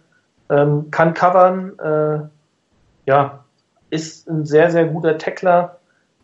ähm, 0.49 0.89
kann 0.89 1.13
covern, 1.13 1.77
äh, 1.79 2.19
ja, 3.05 3.43
ist 3.89 4.29
ein 4.29 4.45
sehr, 4.45 4.71
sehr 4.71 4.85
guter 4.85 5.17
Tackler. 5.17 5.79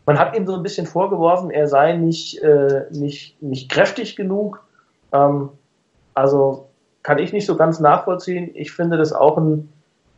Man 0.06 0.18
hat 0.18 0.34
ihm 0.34 0.46
so 0.46 0.54
ein 0.54 0.62
bisschen 0.62 0.86
vorgeworfen, 0.86 1.50
er 1.50 1.68
sei 1.68 1.96
nicht, 1.96 2.42
äh, 2.42 2.86
nicht, 2.92 3.40
nicht 3.42 3.70
kräftig 3.70 4.16
genug. 4.16 4.64
Ähm, 5.12 5.50
also 6.14 6.70
kann 7.02 7.18
ich 7.18 7.34
nicht 7.34 7.46
so 7.46 7.56
ganz 7.56 7.78
nachvollziehen. 7.78 8.52
Ich 8.54 8.72
finde 8.72 8.96
das 8.96 9.12
auch 9.12 9.36
ein, 9.36 9.68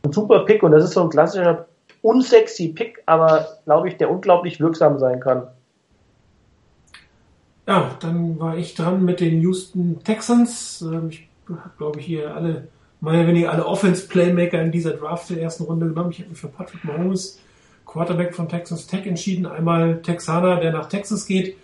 ein 0.05 0.13
super 0.13 0.45
Pick 0.45 0.63
und 0.63 0.71
das 0.71 0.85
ist 0.85 0.93
so 0.93 1.03
ein 1.03 1.09
klassischer 1.09 1.67
unsexy 2.03 2.69
Pick, 2.69 3.03
aber 3.05 3.47
glaube 3.65 3.89
ich, 3.89 3.97
der 3.97 4.09
unglaublich 4.09 4.61
wirksam 4.61 4.97
sein 4.97 5.19
kann. 5.19 5.49
Ja, 7.69 7.95
dann 7.99 8.39
war 8.39 8.57
ich 8.57 8.73
dran 8.73 9.05
mit 9.05 9.19
den 9.19 9.41
Houston 9.41 10.03
Texans. 10.03 10.81
Ähm, 10.81 11.09
ich 11.11 11.27
habe, 11.47 11.69
glaube 11.77 11.99
ich, 11.99 12.05
hier 12.07 12.33
alle, 12.33 12.67
mehr 12.99 13.13
oder 13.13 13.27
weniger 13.27 13.51
alle 13.51 13.63
Offense-Playmaker 13.63 14.59
in 14.59 14.71
dieser 14.71 14.93
Draft 14.93 15.29
der 15.29 15.39
ersten 15.39 15.65
Runde 15.65 15.87
genommen. 15.87 16.09
Ich 16.09 16.17
habe 16.17 16.29
mich 16.31 16.39
für 16.39 16.47
Patrick 16.47 16.83
Mahomes, 16.83 17.39
Quarterback 17.85 18.33
von 18.33 18.49
Texas 18.49 18.87
Tech, 18.87 19.05
entschieden. 19.05 19.45
Einmal 19.45 20.01
Texaner, 20.01 20.59
der 20.59 20.71
nach 20.71 20.89
Texas 20.89 21.27
geht, 21.27 21.57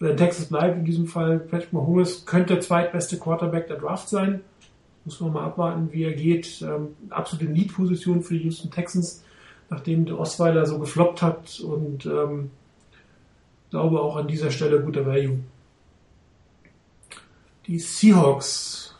oder 0.00 0.10
in 0.10 0.16
Texas 0.16 0.46
bleibt. 0.46 0.78
In 0.78 0.84
diesem 0.84 1.06
Fall 1.06 1.38
Patrick 1.38 1.72
Mahomes 1.72 2.26
könnte 2.26 2.58
zweitbeste 2.58 3.18
Quarterback 3.18 3.68
der 3.68 3.76
Draft 3.76 4.08
sein. 4.08 4.40
Muss 5.04 5.20
man 5.20 5.32
mal 5.32 5.44
abwarten, 5.44 5.90
wie 5.92 6.02
er 6.02 6.14
geht. 6.14 6.60
Ähm, 6.60 6.88
absolute 7.10 7.52
Lead-Position 7.52 8.22
für 8.22 8.34
die 8.34 8.42
Houston 8.42 8.72
Texans, 8.72 9.22
nachdem 9.70 10.06
der 10.06 10.18
Osweiler 10.18 10.66
so 10.66 10.80
gefloppt 10.80 11.22
hat 11.22 11.60
und 11.60 12.04
ähm, 12.04 12.50
glaube 13.72 14.00
auch 14.02 14.16
an 14.16 14.28
dieser 14.28 14.50
Stelle 14.50 14.82
guter 14.82 15.06
Value. 15.06 15.42
Die 17.66 17.78
Seahawks 17.78 18.94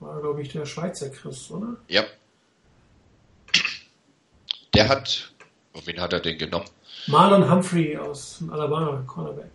war, 0.00 0.18
glaube 0.20 0.40
ich, 0.40 0.48
der 0.48 0.64
Schweizer 0.64 1.10
Chris, 1.10 1.50
oder? 1.50 1.76
Ja. 1.86 2.04
Der 4.72 4.88
hat, 4.88 5.34
auf 5.74 5.86
wen 5.86 6.00
hat 6.00 6.14
er 6.14 6.20
den 6.20 6.38
genommen? 6.38 6.64
Marlon 7.08 7.50
Humphrey 7.50 7.98
aus 7.98 8.42
Alabama, 8.50 9.02
Cornerback. 9.06 9.50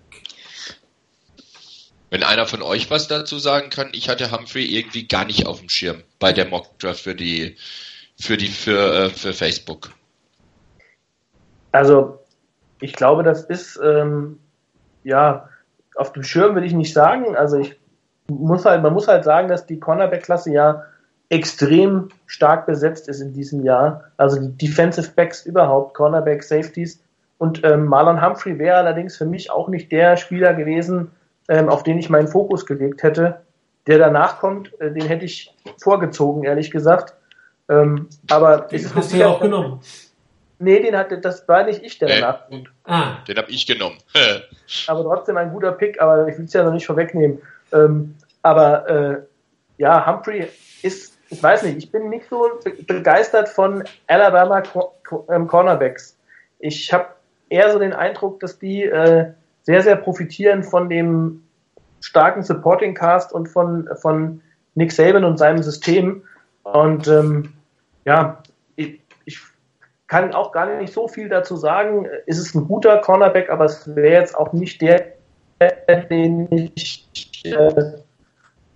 Wenn 2.11 2.21
einer 2.21 2.45
von 2.45 2.61
euch 2.61 2.91
was 2.91 3.07
dazu 3.07 3.39
sagen 3.39 3.71
kann, 3.71 3.89
ich 3.93 4.09
hatte 4.09 4.31
Humphrey 4.31 4.65
irgendwie 4.65 5.07
gar 5.07 5.25
nicht 5.25 5.47
auf 5.47 5.59
dem 5.59 5.69
Schirm 5.69 6.03
bei 6.19 6.33
der 6.33 6.45
Mock 6.45 6.77
Draft 6.77 6.99
für 6.99 7.15
die 7.15 7.57
für 8.15 8.37
die 8.37 8.47
für, 8.47 9.05
äh, 9.05 9.09
für 9.09 9.33
Facebook. 9.33 9.91
Also 11.71 12.24
ich 12.85 12.93
glaube, 12.93 13.23
das 13.23 13.43
ist 13.43 13.79
ähm, 13.83 14.37
ja 15.03 15.49
auf 15.95 16.13
dem 16.13 16.23
Schirm 16.23 16.55
will 16.55 16.63
ich 16.63 16.73
nicht 16.73 16.93
sagen. 16.93 17.35
Also 17.35 17.57
ich 17.57 17.79
muss 18.27 18.65
halt, 18.65 18.83
man 18.83 18.93
muss 18.93 19.07
halt 19.07 19.23
sagen, 19.23 19.47
dass 19.47 19.65
die 19.65 19.79
Cornerback-Klasse 19.79 20.51
ja 20.51 20.83
extrem 21.29 22.09
stark 22.27 22.67
besetzt 22.67 23.09
ist 23.09 23.21
in 23.21 23.33
diesem 23.33 23.63
Jahr. 23.63 24.03
Also 24.17 24.39
die 24.39 24.67
Defensive 24.67 25.11
Backs 25.15 25.45
überhaupt, 25.45 25.95
Cornerback, 25.95 26.43
Safeties. 26.43 27.01
Und 27.39 27.63
ähm, 27.63 27.85
Marlon 27.85 28.23
Humphrey 28.23 28.59
wäre 28.59 28.77
allerdings 28.77 29.17
für 29.17 29.25
mich 29.25 29.49
auch 29.49 29.67
nicht 29.67 29.91
der 29.91 30.15
Spieler 30.17 30.53
gewesen, 30.53 31.11
ähm, 31.49 31.69
auf 31.69 31.81
den 31.81 31.97
ich 31.97 32.09
meinen 32.09 32.27
Fokus 32.27 32.67
gelegt 32.67 33.01
hätte. 33.01 33.41
Der 33.87 33.97
danach 33.97 34.39
kommt, 34.39 34.79
äh, 34.79 34.91
den 34.91 35.07
hätte 35.07 35.25
ich 35.25 35.55
vorgezogen, 35.81 36.43
ehrlich 36.43 36.69
gesagt. 36.69 37.15
Ähm, 37.67 38.09
aber 38.29 38.59
den 38.59 38.95
hast 38.95 39.11
du 39.11 39.17
ja 39.17 39.27
auch 39.27 39.41
genommen. 39.41 39.81
Nee, 40.59 40.79
den 40.79 40.95
hatte, 40.95 41.19
das 41.19 41.47
war 41.47 41.63
nicht 41.63 41.83
ich, 41.83 41.99
der 41.99 42.09
äh, 42.09 42.21
danach 42.21 42.47
kommt. 42.47 42.69
Ah. 42.85 43.17
Den 43.27 43.37
habe 43.37 43.51
ich 43.51 43.67
genommen. 43.67 43.97
aber 44.87 45.03
trotzdem 45.03 45.37
ein 45.37 45.51
guter 45.51 45.73
Pick, 45.73 46.01
aber 46.01 46.27
ich 46.27 46.37
will 46.37 46.45
es 46.45 46.53
ja 46.53 46.63
noch 46.63 46.73
nicht 46.73 46.85
vorwegnehmen. 46.85 47.41
Ähm, 47.73 48.15
aber 48.41 48.89
äh, 48.89 49.21
ja, 49.77 50.05
Humphrey 50.05 50.47
ist, 50.81 51.17
ich 51.29 51.41
weiß 51.41 51.63
nicht, 51.63 51.77
ich 51.77 51.91
bin 51.91 52.09
nicht 52.09 52.29
so 52.29 52.49
begeistert 52.87 53.49
von 53.49 53.83
Alabama 54.07 54.63
ähm, 55.29 55.47
Cornerbacks. 55.47 56.17
Ich 56.59 56.93
habe 56.93 57.07
eher 57.49 57.71
so 57.71 57.79
den 57.79 57.93
Eindruck, 57.93 58.39
dass 58.39 58.59
die 58.59 58.83
äh, 58.83 59.31
sehr, 59.63 59.81
sehr 59.81 59.95
profitieren 59.95 60.63
von 60.63 60.89
dem 60.89 61.43
starken 62.01 62.43
Supporting 62.43 62.93
Cast 62.93 63.33
und 63.33 63.47
von, 63.47 63.89
von 64.01 64.41
Nick 64.75 64.91
Saban 64.91 65.23
und 65.23 65.37
seinem 65.37 65.63
System. 65.63 66.23
Und 66.63 67.07
ähm, 67.07 67.53
ja, 68.05 68.43
kann 70.07 70.33
auch 70.33 70.51
gar 70.51 70.77
nicht 70.77 70.93
so 70.93 71.07
viel 71.07 71.29
dazu 71.29 71.55
sagen. 71.55 72.07
Es 72.27 72.37
ist 72.37 72.55
ein 72.55 72.67
guter 72.67 72.97
Cornerback, 72.99 73.49
aber 73.49 73.65
es 73.65 73.95
wäre 73.95 74.21
jetzt 74.21 74.35
auch 74.35 74.53
nicht 74.53 74.81
der, 74.81 75.13
den 76.09 76.71
ich 76.75 77.07
äh, 77.43 77.93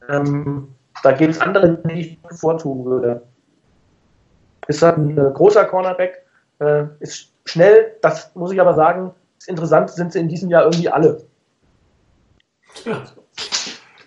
ähm, 0.10 0.76
da 1.04 1.12
gibt 1.12 1.34
es 1.34 1.42
andere, 1.42 1.78
die 1.86 2.00
ich 2.00 2.22
bevorzugen 2.22 2.86
würde. 2.86 3.22
Ist 4.68 4.82
halt 4.82 4.98
ein 4.98 5.18
äh, 5.18 5.32
großer 5.34 5.66
Cornerback, 5.66 6.26
äh, 6.60 6.86
ist 7.00 7.32
schnell, 7.46 7.96
das 8.02 8.36
muss 8.36 8.52
ich 8.52 8.62
aber 8.62 8.74
sagen, 8.74 9.14
ist 9.38 9.50
interessant, 9.50 9.90
sind 9.90 10.14
sie 10.14 10.20
in 10.20 10.28
diesem 10.28 10.50
Jahr 10.50 10.64
irgendwie 10.64 10.90
alle. 10.90 11.26
Ja. 12.86 13.04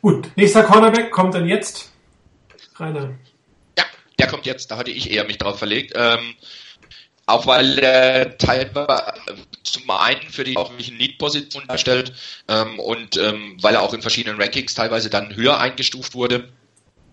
Gut, 0.00 0.30
nächster 0.36 0.62
Cornerback 0.62 1.10
kommt 1.10 1.34
dann 1.34 1.46
jetzt. 1.46 1.90
Rainer. 2.76 3.10
Ja, 3.78 3.84
der 4.18 4.26
kommt 4.28 4.46
jetzt, 4.46 4.70
da 4.70 4.76
hatte 4.76 4.90
ich 4.90 5.10
eher 5.10 5.24
mich 5.24 5.38
drauf 5.38 5.58
verlegt. 5.58 5.92
Ähm, 5.96 6.34
auch 7.26 7.46
weil 7.46 7.78
er 7.78 8.36
teilweise 8.36 9.14
zum 9.62 9.88
einen 9.90 10.28
für 10.30 10.44
die 10.44 10.56
auch 10.56 10.72
Lead-Position 10.76 11.64
darstellt 11.68 12.12
ähm, 12.48 12.78
und 12.78 13.16
ähm, 13.16 13.56
weil 13.60 13.74
er 13.74 13.82
auch 13.82 13.94
in 13.94 14.02
verschiedenen 14.02 14.40
Rankings 14.40 14.74
teilweise 14.74 15.08
dann 15.08 15.34
höher 15.34 15.58
eingestuft 15.58 16.14
wurde. 16.14 16.48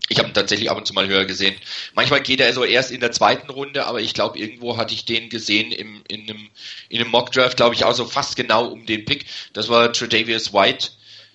Ich 0.08 0.18
habe 0.18 0.28
ihn 0.28 0.34
tatsächlich 0.34 0.70
ab 0.70 0.76
und 0.76 0.86
zu 0.86 0.92
mal 0.92 1.06
höher 1.06 1.24
gesehen. 1.24 1.54
Manchmal 1.94 2.20
geht 2.20 2.40
er 2.40 2.52
so 2.52 2.64
erst 2.64 2.90
in 2.90 2.98
der 2.98 3.12
zweiten 3.12 3.48
Runde, 3.48 3.86
aber 3.86 4.00
ich 4.00 4.12
glaube, 4.12 4.40
irgendwo 4.40 4.76
hatte 4.76 4.92
ich 4.92 5.04
den 5.04 5.28
gesehen 5.28 5.70
im, 5.70 6.02
in 6.08 6.22
einem, 6.22 6.48
in 6.88 7.00
einem 7.00 7.10
Mock-Draft, 7.12 7.56
glaube 7.56 7.76
ich, 7.76 7.84
auch 7.84 7.94
so 7.94 8.04
fast 8.04 8.34
genau 8.34 8.66
um 8.66 8.86
den 8.86 9.04
Pick. 9.04 9.26
Das 9.52 9.68
war 9.68 9.92
Tredavious 9.92 10.52
White 10.52 10.88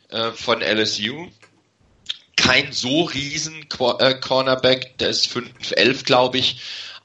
äh, 0.10 0.32
von 0.32 0.62
LSU. 0.62 1.30
Kein 2.36 2.74
so 2.74 3.04
riesen 3.04 3.66
äh, 4.00 4.16
Cornerback, 4.16 4.98
der 4.98 5.08
ist 5.08 5.28
5'11, 5.28 6.04
glaube 6.04 6.38
ich, 6.38 6.58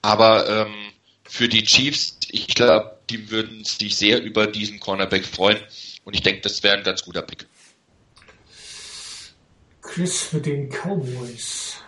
aber 0.03 0.67
ähm, 0.67 0.90
für 1.31 1.49
die 1.49 1.63
Chiefs, 1.63 2.19
ich 2.33 2.49
glaube, 2.49 2.97
die 3.09 3.31
würden 3.31 3.63
sich 3.63 3.97
sehr 3.97 4.21
über 4.21 4.49
diesen 4.49 4.81
Cornerback 4.81 5.25
freuen. 5.25 5.59
Und 6.05 6.15
ich 6.15 6.23
denke, 6.23 6.41
das 6.43 6.63
wäre 6.65 6.77
ein 6.77 6.83
ganz 6.83 7.05
guter 7.05 7.23
Pick. 7.23 7.47
Chris 9.81 10.33
mit 10.33 10.47
den 10.47 10.69
Cowboys. 10.69 11.83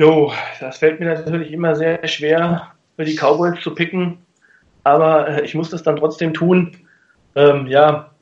Jo, 0.00 0.32
das 0.60 0.78
fällt 0.78 0.98
mir 0.98 1.06
natürlich 1.06 1.52
immer 1.52 1.76
sehr 1.76 2.06
schwer, 2.08 2.72
für 2.96 3.04
die 3.04 3.16
Cowboys 3.16 3.60
zu 3.62 3.74
picken. 3.74 4.18
Aber 4.82 5.28
äh, 5.28 5.44
ich 5.44 5.54
muss 5.54 5.68
das 5.68 5.82
dann 5.82 5.96
trotzdem 5.96 6.32
tun. 6.32 6.74
Ähm, 7.34 7.66
ja, 7.66 8.14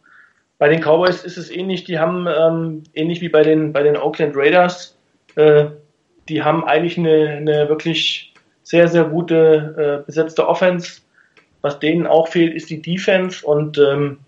bei 0.58 0.68
den 0.68 0.80
Cowboys 0.80 1.22
ist 1.22 1.36
es 1.36 1.50
ähnlich. 1.50 1.84
Die 1.84 2.00
haben, 2.00 2.26
ähm, 2.26 2.82
ähnlich 2.94 3.20
wie 3.20 3.28
bei 3.28 3.42
den, 3.42 3.72
bei 3.72 3.84
den 3.84 3.96
Oakland 3.96 4.36
Raiders, 4.36 4.98
äh, 5.36 5.66
die 6.28 6.42
haben 6.42 6.64
eigentlich 6.64 6.98
eine, 6.98 7.36
eine 7.36 7.68
wirklich 7.68 8.34
sehr, 8.66 8.88
sehr 8.88 9.04
gute 9.04 10.02
äh, 10.02 10.04
besetzte 10.04 10.48
Offense. 10.48 11.00
Was 11.62 11.78
denen 11.78 12.06
auch 12.06 12.26
fehlt, 12.28 12.52
ist 12.52 12.68
die 12.68 12.82
Defense 12.82 13.46
und 13.46 13.78
ähm, 13.78 14.18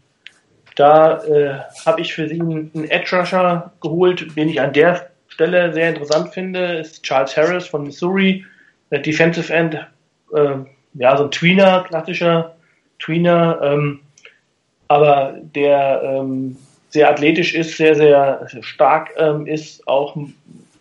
da 0.76 1.24
äh, 1.24 1.58
habe 1.84 2.00
ich 2.00 2.14
für 2.14 2.28
sie 2.28 2.40
einen, 2.40 2.70
Edge 2.88 3.16
Rusher 3.16 3.72
geholt, 3.80 4.36
den 4.36 4.48
ich 4.48 4.60
an 4.60 4.72
der 4.72 5.10
Stelle 5.26 5.72
sehr 5.72 5.88
interessant 5.88 6.32
finde, 6.32 6.78
ist 6.78 7.02
Charles 7.02 7.36
Harris 7.36 7.66
von 7.66 7.82
Missouri, 7.82 8.44
der 8.92 9.00
Defensive 9.00 9.52
End, 9.52 9.74
äh, 9.74 10.54
ja, 10.94 11.16
so 11.16 11.24
ein 11.24 11.30
Tweener, 11.32 11.84
klassischer 11.88 12.54
Tweener, 13.00 13.58
ähm, 13.60 14.00
aber 14.86 15.34
der 15.54 16.00
ähm, 16.04 16.56
sehr 16.90 17.10
athletisch 17.10 17.54
ist, 17.54 17.76
sehr, 17.76 17.96
sehr 17.96 18.46
stark 18.60 19.10
ähm, 19.16 19.48
ist, 19.48 19.86
auch 19.88 20.16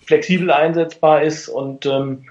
flexibel 0.06 0.52
einsetzbar 0.52 1.24
ist 1.24 1.50
und 1.50 1.88
ähm, 1.88 2.24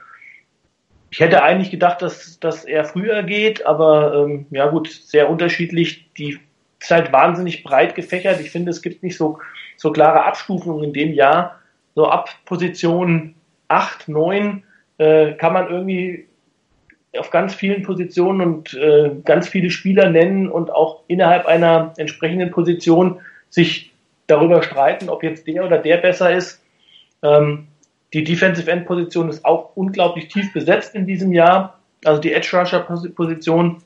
ich 1.16 1.20
hätte 1.20 1.42
eigentlich 1.42 1.70
gedacht, 1.70 2.02
dass, 2.02 2.38
dass 2.40 2.66
er 2.66 2.84
früher 2.84 3.22
geht, 3.22 3.64
aber 3.64 4.16
ähm, 4.16 4.44
ja 4.50 4.66
gut, 4.66 4.90
sehr 4.90 5.30
unterschiedlich. 5.30 6.12
Die 6.18 6.38
ist 6.78 6.90
halt 6.90 7.10
wahnsinnig 7.10 7.64
breit 7.64 7.94
gefächert. 7.94 8.38
Ich 8.38 8.50
finde, 8.50 8.68
es 8.68 8.82
gibt 8.82 9.02
nicht 9.02 9.16
so, 9.16 9.38
so 9.78 9.92
klare 9.92 10.24
Abstufungen 10.24 10.84
in 10.84 10.92
dem 10.92 11.14
Jahr. 11.14 11.58
So 11.94 12.06
ab 12.06 12.28
Position 12.44 13.34
8, 13.68 14.08
9 14.08 14.62
äh, 14.98 15.32
kann 15.32 15.54
man 15.54 15.70
irgendwie 15.70 16.26
auf 17.18 17.30
ganz 17.30 17.54
vielen 17.54 17.82
Positionen 17.82 18.42
und 18.42 18.74
äh, 18.74 19.12
ganz 19.24 19.48
viele 19.48 19.70
Spieler 19.70 20.10
nennen 20.10 20.50
und 20.50 20.70
auch 20.70 21.00
innerhalb 21.08 21.46
einer 21.46 21.94
entsprechenden 21.96 22.50
Position 22.50 23.20
sich 23.48 23.90
darüber 24.26 24.62
streiten, 24.62 25.08
ob 25.08 25.22
jetzt 25.22 25.46
der 25.46 25.64
oder 25.64 25.78
der 25.78 25.96
besser 25.96 26.36
ist. 26.36 26.62
Ähm, 27.22 27.68
die 28.12 28.24
Defensive 28.24 28.70
End 28.70 28.86
Position 28.86 29.28
ist 29.28 29.44
auch 29.44 29.76
unglaublich 29.76 30.28
tief 30.28 30.52
besetzt 30.52 30.94
in 30.94 31.06
diesem 31.06 31.32
Jahr, 31.32 31.80
also 32.04 32.20
die 32.20 32.32
Edge 32.32 32.56
Rusher 32.56 32.80
Position. 32.80 33.82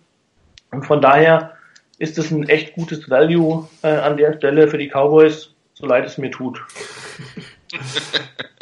Und 0.70 0.86
von 0.86 1.00
daher 1.00 1.52
ist 1.98 2.18
es 2.18 2.30
ein 2.30 2.48
echt 2.48 2.74
gutes 2.74 3.08
Value 3.10 3.68
äh, 3.82 3.88
an 3.88 4.16
der 4.16 4.34
Stelle 4.34 4.68
für 4.68 4.78
die 4.78 4.88
Cowboys, 4.88 5.54
so 5.74 5.86
leid 5.86 6.06
es 6.06 6.18
mir 6.18 6.30
tut. 6.30 6.60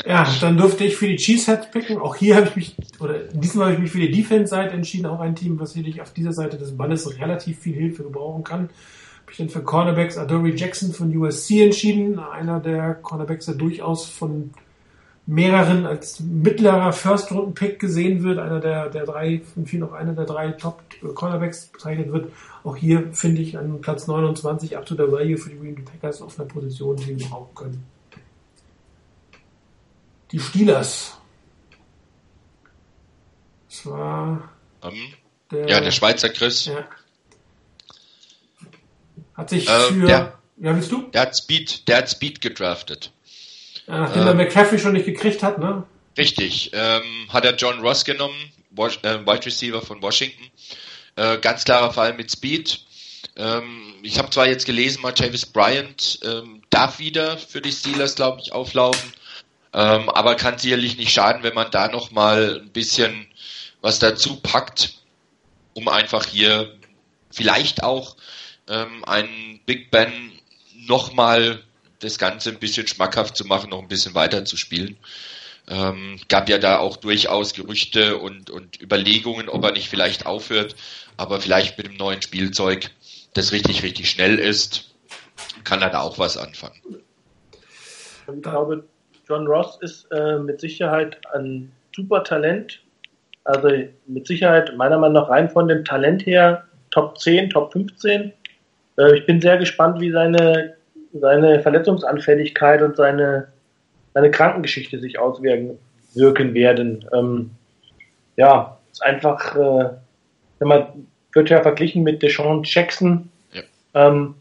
Ja, 0.07 0.27
dann 0.41 0.57
durfte 0.57 0.85
ich 0.85 0.97
für 0.97 1.07
die 1.07 1.17
Cheeseheads 1.17 1.71
picken. 1.71 1.99
Auch 1.99 2.17
hier 2.17 2.37
habe 2.37 2.47
ich 2.49 2.57
mich, 2.57 2.77
oder 2.99 3.19
diesmal 3.19 3.67
habe 3.67 3.75
ich 3.75 3.81
mich 3.81 3.91
für 3.91 3.99
die 3.99 4.11
Defense-Seite 4.11 4.75
entschieden. 4.75 5.07
Auch 5.07 5.21
ein 5.21 5.37
Team, 5.37 5.61
was 5.61 5.73
sicherlich 5.73 6.01
auf 6.01 6.13
dieser 6.13 6.33
Seite 6.33 6.57
des 6.57 6.77
Balles 6.77 7.19
relativ 7.19 7.59
viel 7.59 7.75
Hilfe 7.75 8.05
gebrauchen 8.05 8.43
kann. 8.43 8.61
Habe 8.61 9.33
ich 9.33 9.37
dann 9.37 9.51
für 9.51 9.63
Cornerbacks 9.63 10.17
Adoree 10.17 10.55
Jackson 10.55 10.93
von 10.93 11.15
USC 11.15 11.63
entschieden. 11.63 12.19
Einer 12.19 12.61
der 12.61 12.95
Cornerbacks, 12.95 13.47
der 13.47 13.57
durchaus 13.57 14.09
von 14.09 14.53
mehreren 15.29 15.85
als 15.85 16.21
mittlerer 16.21 16.91
First-Runden-Pick 16.95 17.79
gesehen 17.79 18.23
wird. 18.23 18.39
Einer 18.39 18.61
der, 18.61 18.89
der 18.89 19.05
drei, 19.05 19.43
von 19.53 19.67
vielen 19.67 19.83
auch 19.83 19.93
einer 19.93 20.15
der 20.15 20.25
drei 20.25 20.53
Top-Cornerbacks 20.53 21.67
bezeichnet 21.67 22.11
wird. 22.11 22.33
Auch 22.65 22.77
hier 22.77 23.13
finde 23.13 23.43
ich 23.43 23.59
an 23.59 23.83
Platz 23.83 24.07
29 24.07 24.79
up 24.79 24.87
to 24.87 24.95
the 24.95 25.13
value 25.13 25.37
für 25.37 25.51
die 25.51 25.59
Green 25.59 25.75
Bay 25.75 25.85
Packers 25.85 26.23
auf 26.23 26.41
einer 26.41 26.49
Position, 26.49 26.97
die 26.97 27.19
wir 27.19 27.27
brauchen 27.27 27.55
können. 27.55 27.87
Die 30.33 30.41
Steelers. 30.41 31.19
Das 33.69 33.85
war 33.85 34.51
um, 34.81 34.95
der, 35.51 35.69
ja, 35.69 35.81
der 35.81 35.91
Schweizer 35.91 36.31
Chris. 36.31 36.65
Ja. 36.65 36.89
Hat 39.35 39.51
sich 39.51 39.69
äh, 39.69 39.81
für. 39.93 40.07
Der, 40.07 40.39
ja, 40.57 40.75
willst 40.75 40.91
du? 40.91 41.03
Der 41.13 41.21
hat 41.21 41.37
Speed, 41.37 41.87
der 41.87 41.99
hat 41.99 42.11
Speed 42.11 42.41
gedraftet. 42.41 43.13
Ja, 43.89 44.01
nachdem 44.01 44.23
äh, 44.23 44.27
er 44.27 44.35
McCaffrey 44.35 44.79
schon 44.79 44.93
nicht 44.93 45.07
gekriegt 45.07 45.43
hat, 45.43 45.59
ne? 45.59 45.85
Richtig. 46.17 46.71
Ähm, 46.75 47.29
hat 47.31 47.45
er 47.45 47.55
John 47.57 47.81
Ross 47.81 48.05
genommen, 48.05 48.37
äh, 48.77 49.19
Wide 49.27 49.47
Receiver 49.47 49.81
von 49.81 50.03
Washington. 50.03 50.45
Äh, 51.17 51.39
ganz 51.39 51.65
klarer 51.65 51.93
Fall 51.93 52.15
mit 52.15 52.31
Speed. 52.31 52.81
Ähm, 53.37 53.95
ich 54.03 54.19
habe 54.19 54.31
zwar 54.31 54.47
jetzt 54.47 54.67
gelesen, 54.67 55.03
Martavis 55.03 55.47
Bryant 55.47 56.21
ähm, 56.25 56.63
darf 56.71 56.99
wieder 56.99 57.39
für 57.39 57.61
die 57.61 57.73
Steelers, 57.73 58.15
glaube 58.15 58.41
ich, 58.43 58.53
auflaufen. 58.53 59.13
Ähm, 59.73 60.09
aber 60.11 60.35
kann 60.35 60.59
sicherlich 60.59 60.97
nicht 60.97 61.13
schaden, 61.13 61.43
wenn 61.43 61.55
man 61.55 61.71
da 61.71 61.89
nochmal 61.89 62.61
ein 62.63 62.71
bisschen 62.71 63.27
was 63.81 63.99
dazu 63.99 64.41
packt, 64.41 64.95
um 65.75 65.89
einfach 65.89 66.27
hier 66.27 66.75
vielleicht 67.31 67.83
auch 67.83 68.17
ähm, 68.69 69.05
einen 69.05 69.61
Big 69.67 69.91
Ben 69.91 70.33
nochmal 70.75 71.63
das 72.01 72.19
Ganze 72.19 72.51
ein 72.51 72.59
bisschen 72.59 72.87
schmackhaft 72.87 73.37
zu 73.37 73.45
machen, 73.45 73.71
noch 73.71 73.83
ein 73.83 73.89
bisschen 73.89 74.15
weiter 74.15 74.45
zu 74.45 74.57
spielen. 74.57 74.97
Ähm, 75.69 76.19
gab 76.29 76.49
ja 76.49 76.59
da 76.59 76.79
auch 76.79 76.97
durchaus 76.97 77.53
Gerüchte 77.53 78.17
und, 78.17 78.49
und 78.51 78.81
Überlegungen, 78.81 79.49
ob 79.49 79.65
er 79.65 79.73
nicht 79.73 79.89
vielleicht 79.89 80.25
aufhört, 80.25 80.75
aber 81.17 81.41
vielleicht 81.41 81.77
mit 81.77 81.89
dem 81.89 81.97
neuen 81.97 82.23
Spielzeug, 82.23 82.91
das 83.35 83.53
richtig, 83.53 83.83
richtig 83.83 84.11
schnell 84.11 84.39
ist, 84.39 84.95
kann 85.65 85.83
er 85.83 85.91
da 85.91 86.01
auch 86.01 86.19
was 86.19 86.39
anfangen. 86.39 86.81
Ich 88.35 88.43
glaube, 88.43 88.85
John 89.29 89.47
Ross 89.47 89.79
ist 89.83 90.11
äh, 90.11 90.39
mit 90.39 90.61
Sicherheit 90.61 91.19
ein 91.35 91.71
super 91.95 92.25
Talent. 92.25 92.81
Also 93.45 93.69
mit 94.07 94.27
Sicherheit 94.27 94.75
meiner 94.77 94.99
Meinung 94.99 95.23
nach 95.23 95.29
rein 95.29 95.51
von 95.51 95.69
dem 95.69 95.85
Talent 95.85 96.25
her 96.27 96.65
Top 96.91 97.19
10, 97.19 97.51
Top 97.51 97.73
15. 97.73 98.33
Äh, 98.99 99.19
ich 99.19 99.27
bin 99.27 99.41
sehr 99.41 99.59
gespannt, 99.59 100.01
wie 100.01 100.11
seine, 100.11 100.77
seine 101.21 101.61
Verletzungsanfälligkeit 101.63 102.83
und 102.83 102.97
seine, 102.97 103.49
seine 104.15 104.31
Krankengeschichte 104.31 104.99
sich 104.99 105.19
auswirken 105.19 105.79
wirken 106.15 106.55
werden. 106.55 107.05
Ähm, 107.13 107.51
ja, 108.37 108.79
ist 108.93 109.03
einfach, 109.03 109.57
äh, 109.57 109.91
wenn 110.59 110.69
man 110.69 110.87
wird 111.33 111.51
ja 111.51 111.63
verglichen 111.63 112.03
mit 112.03 112.23
Deshaun 112.23 112.63
Jackson. 112.65 113.29
Ja. 113.53 113.63
Ähm, 113.95 114.35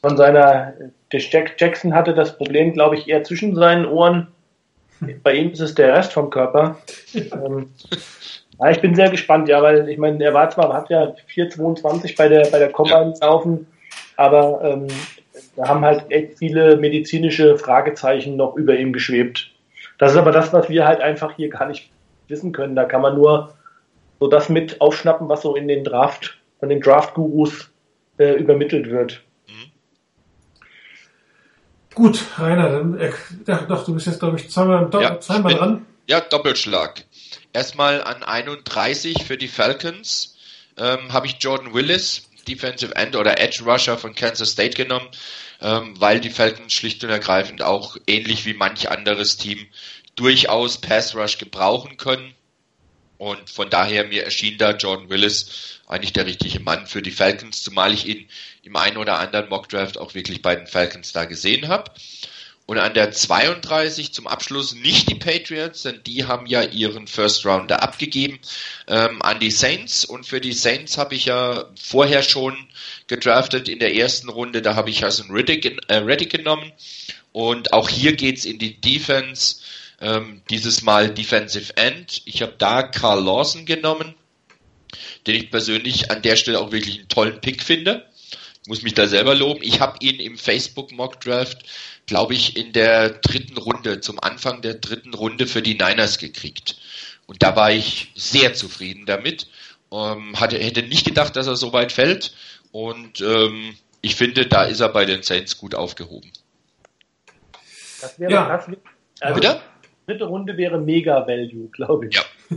von 0.00 0.16
seiner 0.16 0.74
der 1.12 1.20
Jack 1.20 1.54
Jackson 1.58 1.94
hatte 1.94 2.14
das 2.14 2.36
Problem, 2.36 2.72
glaube 2.72 2.96
ich, 2.96 3.08
eher 3.08 3.22
zwischen 3.24 3.54
seinen 3.54 3.86
Ohren. 3.86 4.28
Bei 5.22 5.34
ihm 5.34 5.50
ist 5.50 5.60
es 5.60 5.74
der 5.74 5.94
Rest 5.94 6.12
vom 6.12 6.30
Körper. 6.30 6.76
ähm, 7.14 7.70
ja, 8.58 8.70
ich 8.70 8.80
bin 8.80 8.94
sehr 8.94 9.10
gespannt, 9.10 9.48
ja, 9.48 9.62
weil 9.62 9.88
ich 9.88 9.98
meine, 9.98 10.22
er 10.22 10.34
war 10.34 10.50
zwar, 10.50 10.72
hat 10.72 10.90
ja 10.90 11.14
4,22 11.34 12.16
bei 12.16 12.28
der 12.28 12.46
bei 12.50 12.58
der 12.58 12.70
Combine 12.70 13.14
laufen, 13.20 13.66
aber 14.16 14.62
ähm, 14.64 14.88
da 15.56 15.68
haben 15.68 15.84
halt 15.84 16.10
echt 16.10 16.38
viele 16.38 16.76
medizinische 16.76 17.58
Fragezeichen 17.58 18.36
noch 18.36 18.56
über 18.56 18.76
ihm 18.76 18.92
geschwebt. 18.92 19.50
Das 19.98 20.12
ist 20.12 20.18
aber 20.18 20.32
das, 20.32 20.52
was 20.52 20.68
wir 20.68 20.86
halt 20.86 21.00
einfach 21.00 21.36
hier 21.36 21.48
gar 21.48 21.68
nicht 21.68 21.90
wissen 22.28 22.52
können. 22.52 22.76
Da 22.76 22.84
kann 22.84 23.02
man 23.02 23.14
nur 23.14 23.54
so 24.20 24.28
das 24.28 24.48
mit 24.48 24.80
aufschnappen, 24.80 25.28
was 25.28 25.42
so 25.42 25.54
in 25.56 25.68
den 25.68 25.84
Draft, 25.84 26.38
von 26.60 26.68
den 26.68 26.80
Draft-Gurus 26.80 27.70
äh, 28.18 28.34
übermittelt 28.34 28.90
wird. 28.90 29.22
Gut, 31.94 32.24
Rainer, 32.38 32.70
dann, 32.70 32.98
äh, 32.98 33.12
doch, 33.68 33.84
du 33.84 33.94
bist 33.94 34.06
jetzt, 34.06 34.20
glaube 34.20 34.38
ich, 34.38 34.50
zweimal, 34.50 34.88
ja, 34.94 35.20
zweimal 35.20 35.54
dran. 35.54 35.86
Ja, 36.08 36.20
Doppelschlag. 36.20 37.04
Erstmal 37.52 38.02
an 38.02 38.22
31 38.22 39.24
für 39.24 39.36
die 39.36 39.48
Falcons 39.48 40.36
ähm, 40.78 41.12
habe 41.12 41.26
ich 41.26 41.36
Jordan 41.40 41.74
Willis, 41.74 42.30
Defensive 42.44 42.94
End 42.96 43.16
oder 43.16 43.38
Edge 43.38 43.62
Rusher 43.64 43.98
von 43.98 44.14
Kansas 44.14 44.52
State 44.52 44.76
genommen, 44.76 45.08
ähm, 45.60 45.94
weil 46.00 46.20
die 46.20 46.30
Falcons 46.30 46.72
schlicht 46.72 47.02
und 47.04 47.10
ergreifend 47.10 47.62
auch 47.62 47.96
ähnlich 48.06 48.44
wie 48.44 48.54
manch 48.54 48.90
anderes 48.90 49.36
Team 49.36 49.66
durchaus 50.14 50.78
Pass 50.80 51.14
Rush 51.14 51.38
gebrauchen 51.38 51.96
können. 51.96 52.34
Und 53.18 53.50
von 53.50 53.70
daher 53.70 54.04
mir 54.04 54.24
erschien 54.24 54.58
da 54.58 54.72
Jordan 54.72 55.08
Willis 55.08 55.80
eigentlich 55.86 56.12
der 56.12 56.26
richtige 56.26 56.58
Mann 56.60 56.86
für 56.86 57.02
die 57.02 57.12
Falcons, 57.12 57.62
zumal 57.62 57.92
ich 57.92 58.06
ihn 58.06 58.28
im 58.62 58.74
einen 58.76 58.96
oder 58.96 59.18
anderen 59.18 59.48
Mockdraft 59.48 59.98
auch 59.98 60.14
wirklich 60.14 60.42
bei 60.42 60.56
den 60.56 60.66
Falcons 60.66 61.12
da 61.12 61.24
gesehen 61.24 61.68
habe. 61.68 61.92
Und 62.66 62.78
an 62.78 62.94
der 62.94 63.10
32 63.10 64.12
zum 64.12 64.26
Abschluss 64.26 64.74
nicht 64.74 65.10
die 65.10 65.16
Patriots, 65.16 65.82
denn 65.82 66.00
die 66.06 66.24
haben 66.24 66.46
ja 66.46 66.62
ihren 66.62 67.06
First 67.06 67.44
Rounder 67.44 67.82
abgegeben 67.82 68.38
ähm, 68.86 69.20
an 69.20 69.40
die 69.40 69.50
Saints. 69.50 70.04
Und 70.04 70.26
für 70.26 70.40
die 70.40 70.52
Saints 70.52 70.96
habe 70.96 71.14
ich 71.14 71.26
ja 71.26 71.66
vorher 71.80 72.22
schon 72.22 72.56
gedraftet 73.08 73.68
in 73.68 73.80
der 73.80 73.94
ersten 73.96 74.28
Runde. 74.28 74.62
Da 74.62 74.76
habe 74.76 74.90
ich 74.90 75.02
Hassan 75.02 75.30
Riddick, 75.30 75.82
äh, 75.88 75.96
Reddick 75.96 76.30
genommen. 76.30 76.72
Und 77.32 77.72
auch 77.72 77.88
hier 77.88 78.14
geht's 78.14 78.44
in 78.44 78.58
die 78.58 78.80
Defense 78.80 79.56
ähm, 80.00 80.42
dieses 80.50 80.82
Mal 80.82 81.12
Defensive 81.14 81.76
End. 81.76 82.22
Ich 82.26 82.42
habe 82.42 82.54
da 82.58 82.82
Carl 82.82 83.24
Lawson 83.24 83.64
genommen, 83.64 84.14
den 85.26 85.36
ich 85.36 85.50
persönlich 85.50 86.10
an 86.10 86.22
der 86.22 86.36
Stelle 86.36 86.60
auch 86.60 86.72
wirklich 86.72 86.98
einen 86.98 87.08
tollen 87.08 87.40
Pick 87.40 87.62
finde. 87.62 88.06
Ich 88.62 88.68
muss 88.68 88.82
mich 88.82 88.94
da 88.94 89.06
selber 89.08 89.34
loben. 89.34 89.60
Ich 89.62 89.80
habe 89.80 89.96
ihn 90.00 90.20
im 90.20 90.36
Facebook 90.36 90.92
Mock 90.92 91.20
Draft, 91.20 91.64
glaube 92.06 92.34
ich, 92.34 92.56
in 92.56 92.72
der 92.72 93.10
dritten 93.10 93.58
Runde, 93.58 94.00
zum 94.00 94.18
Anfang 94.20 94.62
der 94.62 94.74
dritten 94.74 95.14
Runde 95.14 95.46
für 95.46 95.62
die 95.62 95.74
Niners 95.74 96.18
gekriegt. 96.18 96.76
Und 97.26 97.42
da 97.42 97.56
war 97.56 97.70
ich 97.70 98.12
sehr 98.14 98.54
zufrieden 98.54 99.06
damit. 99.06 99.48
Ähm, 99.92 100.38
hatte, 100.40 100.58
hätte 100.58 100.82
nicht 100.82 101.06
gedacht, 101.06 101.36
dass 101.36 101.46
er 101.46 101.56
so 101.56 101.72
weit 101.72 101.92
fällt. 101.92 102.34
Und 102.72 103.20
ähm, 103.20 103.74
ich 104.00 104.16
finde, 104.16 104.46
da 104.46 104.64
ist 104.64 104.80
er 104.80 104.88
bei 104.88 105.04
den 105.04 105.22
Saints 105.22 105.58
gut 105.58 105.74
aufgehoben. 105.74 106.30
Das 108.00 108.18
wäre 108.18 108.32
ja. 108.32 108.56
das, 108.56 108.66
also, 109.20 109.34
Bitte? 109.34 109.60
dritte 110.06 110.24
Runde 110.24 110.56
wäre 110.56 110.80
Mega 110.80 111.26
Value, 111.26 111.68
glaube 111.68 112.08
ich. 112.08 112.16
Ja. 112.16 112.22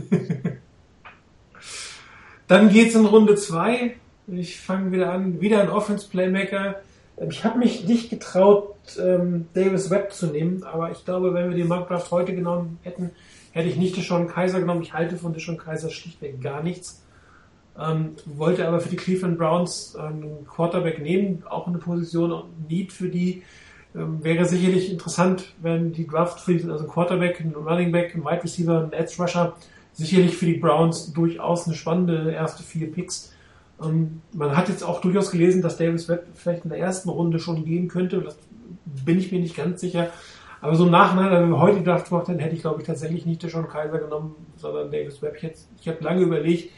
Dann 2.48 2.68
geht's 2.68 2.94
in 2.94 3.06
Runde 3.06 3.36
2. 3.36 3.96
Ich 4.28 4.58
fange 4.58 4.92
wieder 4.92 5.12
an, 5.12 5.40
wieder 5.40 5.60
ein 5.60 5.68
Offense 5.68 6.08
Playmaker. 6.08 6.82
Ich 7.18 7.44
habe 7.44 7.58
mich 7.58 7.84
nicht 7.84 8.10
getraut, 8.10 8.74
ähm, 9.00 9.46
Davis 9.54 9.90
Webb 9.90 10.12
zu 10.12 10.26
nehmen, 10.26 10.62
aber 10.64 10.90
ich 10.90 11.04
glaube, 11.04 11.32
wenn 11.32 11.48
wir 11.48 11.56
den 11.56 11.68
Markdraft 11.68 12.10
heute 12.10 12.34
genommen 12.34 12.78
hätten, 12.82 13.10
hätte 13.52 13.68
ich 13.68 13.76
nicht 13.76 13.96
Deshaun 13.96 14.28
Kaiser 14.28 14.60
genommen. 14.60 14.82
Ich 14.82 14.92
halte 14.92 15.16
von 15.16 15.32
Deshaun 15.32 15.56
Kaiser 15.56 15.88
schlichtweg 15.88 16.42
gar 16.42 16.62
nichts. 16.62 17.02
Ähm, 17.78 18.16
wollte 18.26 18.68
aber 18.68 18.80
für 18.80 18.90
die 18.90 18.96
Cleveland 18.96 19.38
Browns 19.38 19.96
einen 19.96 20.46
Quarterback 20.46 21.00
nehmen, 21.00 21.42
auch 21.48 21.66
eine 21.66 21.78
Position 21.78 22.44
Need 22.68 22.92
für 22.92 23.08
die. 23.08 23.42
Ähm, 23.94 24.22
wäre 24.22 24.44
sicherlich 24.44 24.90
interessant, 24.90 25.54
wenn 25.62 25.92
die 25.92 26.06
Draft 26.06 26.40
für 26.40 26.52
also 26.70 26.84
ein 26.84 26.90
Quarterback, 26.90 27.40
ein 27.40 27.54
Running 27.54 27.92
Back, 27.92 28.14
ein 28.14 28.24
Wide 28.24 28.44
Receiver, 28.44 28.82
ein 28.82 28.92
Edge 28.92 29.14
Rusher, 29.18 29.56
sicherlich 29.94 30.36
für 30.36 30.46
die 30.46 30.58
Browns 30.58 31.12
durchaus 31.14 31.66
eine 31.66 31.74
spannende 31.74 32.30
erste 32.30 32.62
vier 32.62 32.92
Picks. 32.92 33.32
Ähm, 33.82 34.22
man 34.32 34.56
hat 34.56 34.68
jetzt 34.68 34.82
auch 34.82 35.00
durchaus 35.00 35.30
gelesen, 35.30 35.62
dass 35.62 35.76
Davis 35.76 36.08
Webb 36.08 36.26
vielleicht 36.34 36.64
in 36.64 36.70
der 36.70 36.78
ersten 36.78 37.08
Runde 37.08 37.38
schon 37.38 37.64
gehen 37.64 37.88
könnte. 37.88 38.20
Das 38.20 38.36
bin 39.04 39.18
ich 39.18 39.32
mir 39.32 39.40
nicht 39.40 39.56
ganz 39.56 39.80
sicher. 39.80 40.10
Aber 40.60 40.74
so 40.74 40.86
im 40.86 40.90
Nachhinein, 40.90 41.30
wenn 41.30 41.50
wir 41.50 41.60
heute 41.60 41.78
gedacht 41.78 42.10
hätten, 42.10 42.38
hätte 42.38 42.56
ich 42.56 42.62
glaube 42.62 42.80
ich 42.80 42.86
tatsächlich 42.86 43.26
nicht 43.26 43.42
Sean 43.42 43.68
Kaiser 43.68 43.98
genommen, 43.98 44.34
sondern 44.56 44.90
Davis 44.90 45.20
Webb. 45.22 45.36
Ich, 45.36 45.42
jetzt, 45.42 45.68
ich 45.80 45.88
habe 45.88 46.02
lange 46.02 46.22
überlegt, 46.22 46.72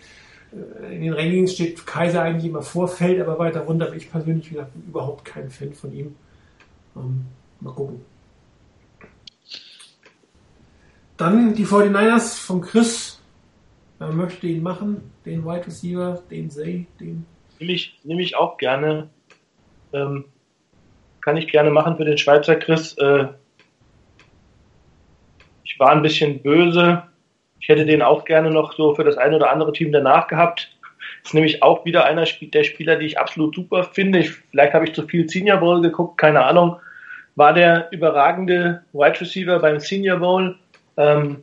äh, 0.52 0.94
in 0.94 1.02
den 1.02 1.12
Rankings 1.12 1.52
steht 1.52 1.86
Kaiser 1.86 2.22
eigentlich 2.22 2.46
immer 2.46 2.62
vor, 2.62 2.88
fällt 2.88 3.20
aber 3.20 3.38
weiter 3.38 3.60
runter. 3.60 3.86
Aber 3.86 3.96
ich 3.96 4.10
persönlich 4.10 4.50
gesagt, 4.50 4.72
bin 4.74 4.82
überhaupt 4.88 5.24
kein 5.24 5.50
Fan 5.50 5.72
von 5.72 5.92
ihm. 5.92 6.14
Ähm, 6.96 7.26
mal 7.60 7.72
gucken. 7.72 8.00
Dann 11.16 11.54
die 11.54 11.66
49ers 11.66 12.38
von 12.38 12.60
Chris. 12.60 13.17
Wer 13.98 14.12
möchte 14.12 14.46
ihn 14.46 14.62
machen? 14.62 15.10
Den 15.24 15.44
Wide 15.44 15.66
Receiver, 15.66 16.22
den 16.30 16.50
Zay, 16.50 16.86
den. 17.00 17.26
Nehme 17.58 17.72
ich, 17.72 17.98
nehme 18.04 18.22
ich 18.22 18.36
auch 18.36 18.56
gerne. 18.56 19.08
Ähm, 19.92 20.24
kann 21.20 21.36
ich 21.36 21.48
gerne 21.48 21.70
machen 21.70 21.96
für 21.96 22.04
den 22.04 22.18
Schweizer 22.18 22.56
Chris. 22.56 22.96
Äh, 22.98 23.26
ich 25.64 25.78
war 25.80 25.90
ein 25.90 26.02
bisschen 26.02 26.42
böse. 26.42 27.02
Ich 27.60 27.68
hätte 27.68 27.84
den 27.84 28.02
auch 28.02 28.24
gerne 28.24 28.50
noch 28.50 28.72
so 28.74 28.94
für 28.94 29.04
das 29.04 29.16
eine 29.16 29.36
oder 29.36 29.50
andere 29.50 29.72
Team 29.72 29.90
danach 29.90 30.28
gehabt. 30.28 30.70
Ist 31.24 31.34
nämlich 31.34 31.62
auch 31.62 31.84
wieder 31.84 32.04
einer 32.04 32.24
der 32.24 32.64
Spieler, 32.64 32.96
die 32.96 33.06
ich 33.06 33.18
absolut 33.18 33.54
super 33.54 33.84
finde. 33.84 34.20
Ich, 34.20 34.30
vielleicht 34.30 34.74
habe 34.74 34.84
ich 34.84 34.94
zu 34.94 35.06
viel 35.06 35.28
Senior 35.28 35.58
Bowl 35.58 35.82
geguckt, 35.82 36.18
keine 36.18 36.44
Ahnung. 36.44 36.76
War 37.34 37.52
der 37.52 37.88
überragende 37.90 38.82
Wide 38.92 39.20
Receiver 39.20 39.58
beim 39.58 39.80
Senior 39.80 40.18
Bowl 40.18 40.56
ähm, 40.96 41.42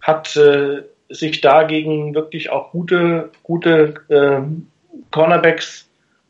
hat 0.00 0.36
äh, 0.36 0.82
sich 1.10 1.40
dagegen 1.40 2.14
wirklich 2.14 2.50
auch 2.50 2.70
gute, 2.70 3.30
gute 3.42 3.94
äh, 4.08 4.40
Cornerbacks, 5.10 5.88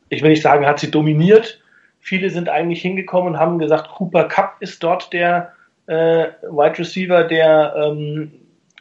ich 0.08 0.22
will 0.22 0.30
nicht 0.30 0.42
sagen, 0.42 0.66
hat 0.66 0.80
sie 0.80 0.90
dominiert. 0.90 1.60
Viele 2.00 2.30
sind 2.30 2.48
eigentlich 2.48 2.82
hingekommen 2.82 3.34
und 3.34 3.38
haben 3.38 3.58
gesagt, 3.58 3.90
Cooper 3.90 4.24
Cup 4.24 4.56
ist 4.60 4.82
dort 4.82 5.12
der 5.12 5.52
äh, 5.86 6.28
Wide 6.42 6.78
Receiver, 6.78 7.24
der 7.24 7.74
ähm, 7.76 8.32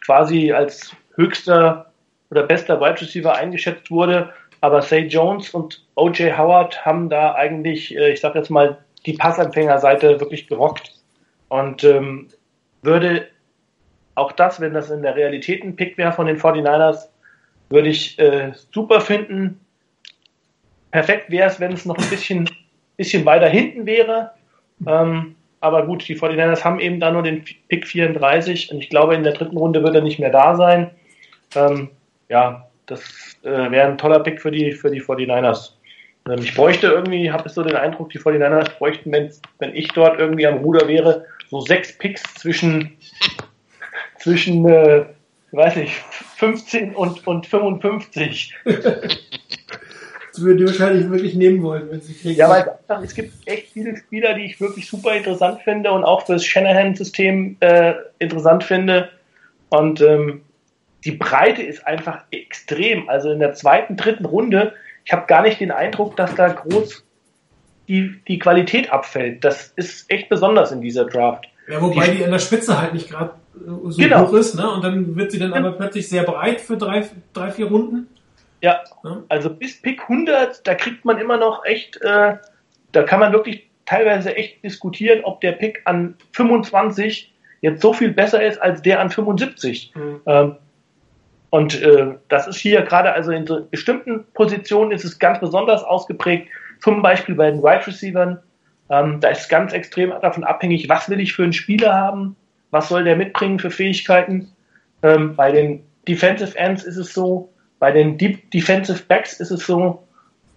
quasi 0.04 0.52
als 0.52 0.96
höchster 1.16 1.92
oder 2.32 2.44
bester 2.44 2.80
Wide 2.80 3.02
Receiver 3.02 3.36
eingeschätzt 3.36 3.92
wurde. 3.92 4.34
Aber 4.62 4.82
Say 4.82 5.02
Jones 5.02 5.52
und 5.52 5.86
OJ 5.96 6.32
Howard 6.38 6.86
haben 6.86 7.10
da 7.10 7.36
eigentlich, 7.36 7.96
äh, 7.96 8.12
ich 8.12 8.22
sag 8.22 8.36
jetzt 8.36 8.50
mal, 8.50 8.78
die 9.06 9.14
Passempfängerseite 9.14 10.20
wirklich 10.20 10.48
gerockt. 10.48 10.94
Und 11.50 11.84
ähm, 11.84 12.28
würde 12.82 13.28
auch 14.20 14.32
das, 14.32 14.60
wenn 14.60 14.74
das 14.74 14.90
in 14.90 15.02
der 15.02 15.16
Realität 15.16 15.64
ein 15.64 15.76
Pick 15.76 15.98
wäre 15.98 16.12
von 16.12 16.28
den 16.28 16.38
49ers, 16.38 17.08
würde 17.70 17.90
ich 17.90 18.18
äh, 18.20 18.52
super 18.72 19.02
finden. 19.02 19.60
Perfekt 20.92 21.30
wäre 21.30 21.50
es, 21.50 21.60
wenn 21.60 21.74
es 21.74 21.86
noch 21.86 21.98
ein 21.98 22.10
bisschen, 22.10 22.50
bisschen 22.98 23.26
weiter 23.26 23.48
hinten 23.48 23.86
wäre. 23.86 24.32
Ähm, 24.88 25.36
aber 25.62 25.86
gut, 25.86 26.08
die 26.08 26.18
49ers 26.18 26.64
haben 26.64 26.80
eben 26.80 27.00
da 27.00 27.12
nur 27.12 27.24
den 27.24 27.44
Pick 27.68 27.86
34 27.86 28.72
und 28.72 28.80
ich 28.80 28.90
glaube, 28.90 29.16
in 29.16 29.24
der 29.24 29.34
dritten 29.34 29.58
Runde 29.58 29.84
wird 29.84 29.96
er 29.96 30.02
nicht 30.02 30.20
mehr 30.20 30.32
da 30.32 30.56
sein. 30.56 30.92
Ähm, 31.56 31.90
ja, 32.30 32.68
das 32.86 33.02
äh, 33.44 33.72
wäre 33.72 33.88
ein 33.88 33.98
toller 33.98 34.20
Pick 34.20 34.42
für 34.42 34.52
die, 34.52 34.72
für 34.72 34.90
die 34.90 35.02
49ers. 35.02 35.74
Ähm, 36.28 36.40
ich 36.40 36.54
bräuchte 36.56 36.88
irgendwie, 36.88 37.32
habe 37.32 37.48
ich 37.48 37.54
so 37.54 37.64
den 37.64 37.76
Eindruck, 37.76 38.10
die 38.10 38.20
49ers 38.20 38.78
bräuchten, 38.78 39.12
wenn, 39.12 39.32
wenn 39.60 39.76
ich 39.76 39.90
dort 39.90 40.20
irgendwie 40.20 40.48
am 40.48 40.60
Ruder 40.60 40.88
wäre, 40.88 41.26
so 41.50 41.62
sechs 41.62 41.98
Picks 41.98 42.24
zwischen 42.36 42.98
zwischen, 44.20 44.68
äh, 44.68 45.06
weiß 45.52 45.78
nicht, 45.78 45.94
15 46.38 46.96
und, 46.96 47.26
und 47.28 47.46
55. 47.46 48.56
das 48.66 50.42
würde 50.42 50.64
ich 50.64 50.70
wahrscheinlich 50.70 51.10
wirklich 51.10 51.36
nehmen 51.36 51.64
wollen, 51.64 51.90
wenn 51.90 52.02
sie 52.02 52.14
kriegen. 52.14 52.36
Ja, 52.36 52.50
weil 52.50 53.04
es 53.04 53.14
gibt 53.14 53.34
echt 53.48 53.74
viele 53.74 53.98
Spieler, 53.98 54.34
die 54.34 54.46
ich 54.46 54.62
wirklich 54.62 54.88
super 54.90 55.16
interessant 55.16 55.62
finde 55.64 55.92
und 55.92 56.04
auch 56.04 56.26
fürs 56.26 56.46
Shanahan-System 56.46 57.58
äh, 57.60 57.94
interessant 58.20 58.64
finde. 58.64 59.10
Und 59.70 60.02
ähm, 60.02 60.42
die 61.06 61.12
Breite 61.12 61.62
ist 61.62 61.86
einfach 61.88 62.24
extrem. 62.32 63.10
Also 63.10 63.32
in 63.32 63.40
der 63.40 63.54
zweiten, 63.54 63.96
dritten 63.96 64.26
Runde, 64.26 64.74
ich 65.06 65.14
habe 65.14 65.26
gar 65.28 65.42
nicht 65.42 65.60
den 65.60 65.72
Eindruck, 65.72 66.16
dass 66.18 66.36
da 66.36 66.50
groß 66.50 67.04
die, 67.88 68.22
die 68.28 68.38
Qualität 68.38 68.92
abfällt. 68.92 69.44
Das 69.44 69.74
ist 69.76 70.10
echt 70.12 70.30
besonders 70.30 70.72
in 70.72 70.82
dieser 70.82 71.06
Draft. 71.06 71.48
Ja, 71.68 71.82
wobei 71.82 72.10
die, 72.10 72.18
die 72.18 72.26
an 72.26 72.32
der 72.32 72.40
Spitze 72.40 72.80
halt 72.80 72.94
nicht 72.94 73.10
gerade 73.10 73.34
so 73.66 74.02
genau. 74.02 74.28
hoch 74.28 74.34
ist, 74.34 74.56
ne? 74.56 74.70
Und 74.70 74.84
dann 74.84 75.16
wird 75.16 75.32
sie 75.32 75.40
dann 75.40 75.54
aber 75.54 75.72
plötzlich 75.74 76.08
sehr 76.08 76.24
breit 76.24 76.62
für 76.62 76.78
drei, 76.78 77.08
drei 77.34 77.52
vier 77.52 77.68
Runden. 77.68 78.08
Ja, 78.62 78.82
ja. 79.04 79.24
also 79.30 79.50
bis 79.50 79.82
Pick 79.82 80.02
100, 80.02 80.68
da 80.68 80.76
kriegt 80.76 81.06
man 81.06 81.18
immer 81.18 81.38
noch 81.38 81.64
echt, 81.66 82.02
äh, 82.02 82.36
da 82.92 83.04
kann 83.04 83.20
man 83.20 83.32
wirklich 83.32 83.70
teilweise 83.86 84.36
echt 84.36 84.64
diskutieren, 84.64 85.24
ob 85.24 85.42
der 85.42 85.54
Pick 85.54 85.82
an 85.86 86.16
25 86.34 87.34
jetzt 87.62 87.82
so 87.82 87.94
viel 87.94 88.12
besser 88.12 88.46
ist 88.46 88.62
als 88.62 88.82
der 88.82 89.00
an 89.00 89.10
75. 89.10 89.94
Mhm. 89.96 90.22
Ähm, 90.26 90.56
und 91.50 91.82
äh, 91.82 92.16
das 92.28 92.48
ist 92.48 92.58
hier 92.58 92.82
gerade, 92.84 93.12
also 93.12 93.32
in 93.32 93.48
so 93.48 93.66
bestimmten 93.70 94.26
Positionen 94.34 94.92
ist 94.92 95.04
es 95.04 95.18
ganz 95.18 95.40
besonders 95.40 95.84
ausgeprägt, 95.84 96.48
zum 96.80 97.02
Beispiel 97.02 97.36
bei 97.36 97.50
den 97.50 97.64
Wide 97.64 97.88
Receivers. 97.88 98.38
Ähm, 98.92 99.20
da 99.20 99.30
ist 99.30 99.50
ganz 99.50 99.74
extrem 99.74 100.12
davon 100.22 100.44
abhängig, 100.44 100.90
was 100.90 101.10
will 101.10 101.20
ich 101.20 101.34
für 101.34 101.44
einen 101.44 101.54
Spieler 101.54 101.94
haben, 101.94 102.36
was 102.72 102.90
soll 102.90 103.04
der 103.04 103.16
mitbringen 103.16 103.60
für 103.60 103.72
Fähigkeiten. 103.72 104.52
Ähm, 105.02 105.36
bei 105.36 105.52
den 105.52 105.84
Defensive 106.08 106.58
Ends 106.58 106.84
ist 106.84 106.98
es 106.98 107.14
so, 107.14 107.54
bei 107.80 107.92
den 107.92 108.18
Deep 108.18 108.52
Defensive 108.52 109.04
Backs 109.08 109.40
ist 109.40 109.52
es 109.52 109.66
so, 109.66 110.08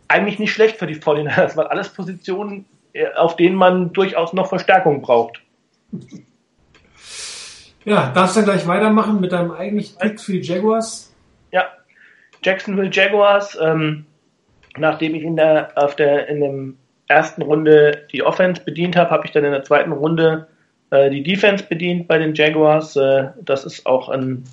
eigentlich 0.09 0.39
nicht 0.39 0.53
schlecht 0.53 0.77
für 0.77 0.87
die 0.87 0.97
49ers, 0.97 1.57
weil 1.57 1.67
alles 1.67 1.89
Positionen, 1.89 2.67
äh, 2.93 3.07
auf 3.15 3.37
denen 3.37 3.57
man 3.57 3.93
durchaus 3.93 4.33
noch 4.33 4.49
Verstärkung 4.49 5.03
braucht. 5.03 5.41
Ja, 7.85 8.13
darfst 8.15 8.37
du 8.37 8.45
gleich 8.45 8.67
weitermachen 8.67 9.21
mit 9.21 9.33
deinem 9.33 9.51
eigentlichen 9.51 9.99
Pick 9.99 10.21
für 10.21 10.33
die 10.33 10.41
Jaguars? 10.41 11.13
Ja, 11.51 11.67
Jacksonville 12.43 12.91
Jaguars, 12.93 13.59
ähm, 13.61 14.07
nachdem 14.77 15.15
ich 15.15 15.23
in 15.23 15.37
der, 15.37 15.73
auf 15.75 15.97
der, 15.97 16.29
in 16.29 16.41
dem 16.41 16.79
ersten 17.09 17.43
Runde 17.43 18.07
die 18.13 18.23
Offense 18.23 18.63
bedient 18.63 18.97
habe, 18.97 19.11
habe 19.11 19.27
ich 19.27 19.33
dann 19.33 19.45
in 19.45 19.53
der 19.53 19.65
zweiten 19.65 19.93
Runde 19.93 20.49
äh, 20.93 21.11
die 21.11 21.23
Defense 21.23 21.65
bedient 21.65 22.07
bei 22.07 22.19
den 22.19 22.35
Jaguars. 22.35 22.97
Äh, 22.97 23.29
das 23.45 23.65
ist 23.65 23.87
auch 23.87 24.09
ein, 24.11 24.45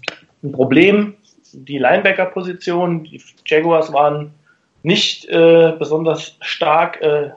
ein 0.42 0.52
Problem. 0.52 1.16
Die 1.52 1.78
Linebacker-Position, 1.78 3.04
die 3.04 3.22
Jaguars 3.46 3.92
waren 3.92 4.34
nicht 4.84 5.28
äh, 5.30 5.74
besonders 5.78 6.38
stark 6.42 7.02
äh, 7.02 7.32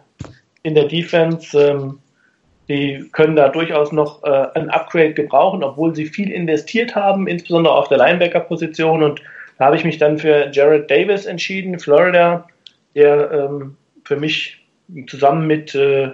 in 0.63 0.75
der 0.75 0.87
Defense. 0.87 1.59
Ähm, 1.59 1.99
die 2.69 3.09
können 3.11 3.35
da 3.35 3.49
durchaus 3.49 3.91
noch 3.91 4.23
äh, 4.23 4.47
ein 4.55 4.71
Upgrade 4.71 5.15
gebrauchen, 5.15 5.65
obwohl 5.65 5.95
sie 5.95 6.07
viel 6.07 6.31
investiert 6.31 6.95
haben, 6.95 7.27
insbesondere 7.27 7.75
auf 7.75 7.89
der 7.89 7.99
Linebacker-Position. 7.99 9.03
Und 9.03 9.21
da 9.59 9.67
habe 9.67 9.77
ich 9.77 9.85
mich 9.85 9.99
dann 9.99 10.17
für 10.17 10.49
Jared 10.53 10.89
Davis 10.89 11.27
entschieden, 11.27 11.79
Florida, 11.81 12.47
der 12.95 13.33
ähm, 13.33 13.77
für 14.05 14.17
mich 14.17 14.65
zusammen 15.09 15.49
mit 15.49 15.75
äh, 15.75 16.13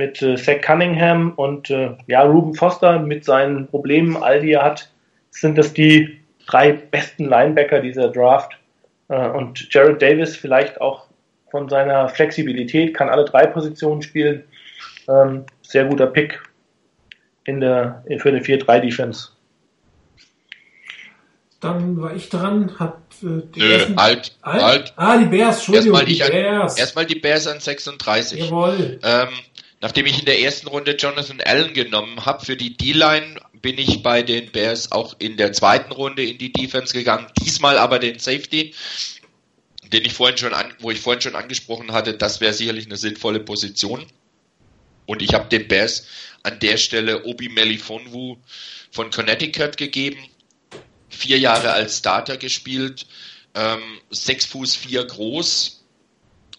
mit 0.00 0.22
äh, 0.22 0.36
Zach 0.36 0.62
Cunningham 0.62 1.34
und 1.36 1.68
äh, 1.68 1.90
ja, 2.06 2.22
Ruben 2.22 2.54
Foster 2.54 2.98
mit 2.98 3.22
seinen 3.22 3.66
Problemen, 3.66 4.16
all 4.16 4.40
die 4.40 4.52
er 4.52 4.62
hat, 4.62 4.90
sind 5.30 5.58
das 5.58 5.74
die 5.74 6.18
drei 6.46 6.72
besten 6.72 7.26
Linebacker 7.26 7.80
dieser 7.80 8.08
Draft. 8.08 8.52
Äh, 9.08 9.28
und 9.28 9.68
Jared 9.70 10.00
Davis 10.00 10.36
vielleicht 10.36 10.80
auch 10.80 11.04
von 11.50 11.68
seiner 11.68 12.08
Flexibilität, 12.08 12.94
kann 12.94 13.10
alle 13.10 13.26
drei 13.26 13.46
Positionen 13.46 14.00
spielen. 14.00 14.44
Ähm, 15.06 15.44
sehr 15.60 15.84
guter 15.84 16.06
Pick 16.06 16.40
in 17.44 17.60
der, 17.60 18.02
für 18.18 18.30
eine 18.30 18.40
4-3-Defense. 18.40 19.28
Dann 21.60 22.00
war 22.00 22.14
ich 22.14 22.30
dran, 22.30 22.72
hab 22.78 23.02
äh, 23.22 23.42
die 23.54 23.60
Nö, 23.60 23.72
ersten, 23.72 23.98
alt, 23.98 24.38
alt, 24.40 24.62
alt. 24.62 24.92
Ah, 24.96 25.18
die 25.18 25.26
Bears, 25.26 25.56
Entschuldigung, 25.58 25.98
erstmal 25.98 26.04
die 26.06 26.18
Bears. 26.18 26.78
erstmal 26.78 27.06
die 27.06 27.14
Bears 27.16 27.46
an 27.46 27.60
36. 27.60 28.40
Jawohl. 28.46 28.98
Ähm, 29.02 29.28
Nachdem 29.80 30.06
ich 30.06 30.18
in 30.18 30.26
der 30.26 30.40
ersten 30.40 30.68
Runde 30.68 30.96
Jonathan 30.96 31.40
Allen 31.40 31.72
genommen 31.72 32.26
habe 32.26 32.44
für 32.44 32.56
die 32.56 32.76
D-Line, 32.76 33.40
bin 33.62 33.78
ich 33.78 34.02
bei 34.02 34.22
den 34.22 34.52
Bears 34.52 34.92
auch 34.92 35.16
in 35.18 35.36
der 35.36 35.52
zweiten 35.52 35.92
Runde 35.92 36.22
in 36.22 36.36
die 36.36 36.52
Defense 36.52 36.92
gegangen. 36.92 37.26
Diesmal 37.42 37.78
aber 37.78 37.98
den 37.98 38.18
Safety, 38.18 38.74
den 39.84 40.04
ich 40.04 40.12
vorhin 40.12 40.36
schon 40.36 40.52
an, 40.52 40.74
wo 40.80 40.90
ich 40.90 41.00
vorhin 41.00 41.22
schon 41.22 41.34
angesprochen 41.34 41.92
hatte. 41.92 42.14
Das 42.14 42.40
wäre 42.40 42.52
sicherlich 42.52 42.86
eine 42.86 42.96
sinnvolle 42.96 43.40
Position. 43.40 44.04
Und 45.06 45.22
ich 45.22 45.32
habe 45.32 45.48
den 45.48 45.66
Bears 45.66 46.06
an 46.42 46.58
der 46.60 46.76
Stelle 46.76 47.24
Obi 47.24 47.48
Melifonwu 47.48 48.36
von 48.90 49.10
Connecticut 49.10 49.78
gegeben. 49.78 50.24
Vier 51.08 51.38
Jahre 51.38 51.72
als 51.72 51.98
Starter 51.98 52.36
gespielt, 52.36 53.06
ähm, 53.54 53.80
sechs 54.10 54.46
Fuß 54.46 54.76
vier 54.76 55.04
groß 55.04 55.84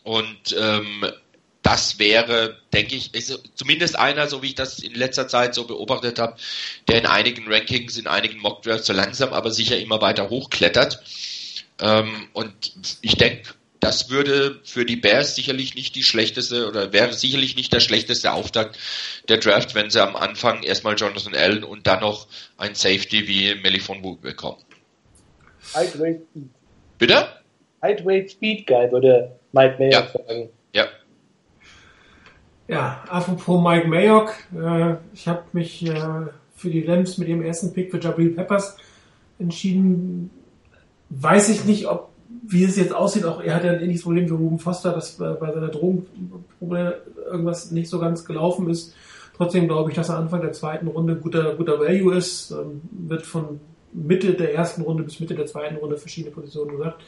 und 0.04 0.56
ähm, 0.60 1.06
das 1.64 2.00
wäre, 2.00 2.58
denke 2.74 2.96
ich, 2.96 3.14
ist 3.14 3.40
zumindest 3.56 3.98
einer, 3.98 4.28
so 4.28 4.42
wie 4.42 4.48
ich 4.48 4.56
das 4.56 4.80
in 4.80 4.94
letzter 4.94 5.28
Zeit 5.28 5.54
so 5.54 5.66
beobachtet 5.66 6.18
habe, 6.20 6.36
der 6.88 7.00
in 7.00 7.06
einigen 7.06 7.46
Rankings, 7.48 7.98
in 7.98 8.08
einigen 8.08 8.40
Mockdrafts 8.40 8.88
so 8.88 8.94
langsam, 8.94 9.32
aber 9.34 9.52
sicher 9.52 9.78
immer 9.78 10.02
weiter 10.02 10.30
hochklettert. 10.30 11.04
Ähm, 11.80 12.28
und 12.34 12.54
ich 13.02 13.16
denke, 13.16 13.54
das 13.80 14.10
würde 14.10 14.60
für 14.64 14.86
die 14.86 14.96
Bears 14.96 15.36
sicherlich 15.36 15.76
nicht 15.76 15.96
die 15.96 16.04
schlechteste 16.04 16.68
oder 16.68 16.94
wäre 16.94 17.14
sicherlich 17.14 17.56
nicht 17.56 17.74
der 17.74 17.80
schlechteste 17.80 18.32
Auftakt 18.32 18.78
der 19.28 19.38
Draft, 19.38 19.74
wenn 19.74 19.90
sie 19.90 20.02
am 20.02 20.16
Anfang 20.16 20.62
erstmal 20.64 20.96
Jonathan 20.96 21.36
Allen 21.36 21.64
und 21.64 21.88
dann 21.88 22.02
noch 22.02 22.28
ein 22.58 22.76
Safety 22.76 23.28
wie 23.28 23.56
Melifon 23.56 24.04
Wu 24.04 24.18
bekommen. 24.18 24.62
Lightweight 25.74 26.22
Speed. 26.30 26.50
Bitte? 27.00 27.28
Lightweight 27.82 28.32
Speed 28.32 28.68
Guy, 28.68 28.92
würde 28.92 29.32
Mike 29.52 29.76
Mayock 29.80 29.94
Ja. 29.94 30.26
sagen. 30.28 30.50
Ja. 32.72 33.04
Apropos 33.10 33.62
Mike 33.62 33.88
Mayock, 33.90 34.34
äh, 34.56 34.96
ich 35.14 35.28
habe 35.28 35.44
mich 35.52 35.86
äh, 35.86 35.94
für 36.56 36.70
die 36.70 36.86
Rams 36.86 37.18
mit 37.18 37.28
ihrem 37.28 37.42
ersten 37.42 37.74
Pick 37.74 37.92
für 37.92 38.00
Jabril 38.00 38.30
Peppers 38.30 38.78
entschieden. 39.40 40.30
Weiß 41.10 41.50
ich 41.50 41.66
nicht, 41.66 41.88
ob 41.88 42.12
wie 42.44 42.64
es 42.64 42.78
jetzt 42.78 42.94
aussieht, 42.94 43.26
auch 43.26 43.42
er 43.42 43.56
hat 43.56 43.66
ja 43.66 43.72
ein 43.72 43.82
ähnliches 43.82 44.04
Problem 44.04 44.30
wie 44.30 44.34
Ruben 44.34 44.58
Foster, 44.58 44.94
dass 44.94 45.20
äh, 45.20 45.34
bei 45.38 45.52
seiner 45.52 45.68
Drogenprobleme 45.68 46.96
irgendwas 47.30 47.72
nicht 47.72 47.90
so 47.90 48.00
ganz 48.00 48.24
gelaufen 48.24 48.70
ist. 48.70 48.96
Trotzdem 49.36 49.68
glaube 49.68 49.90
ich, 49.90 49.96
dass 49.98 50.08
er 50.08 50.18
Anfang 50.18 50.40
der 50.40 50.54
zweiten 50.54 50.88
Runde 50.88 51.18
guter, 51.18 51.56
guter 51.56 51.78
Value 51.78 52.16
ist. 52.16 52.52
Ähm, 52.52 52.82
wird 52.92 53.26
von 53.26 53.60
Mitte 53.92 54.34
der 54.34 54.54
ersten 54.54 54.84
Runde 54.84 55.04
bis 55.04 55.20
Mitte 55.20 55.36
der 55.36 55.46
zweiten 55.46 55.76
Runde 55.76 55.98
verschiedene 55.98 56.34
Positionen 56.34 56.78
gesagt. 56.78 57.02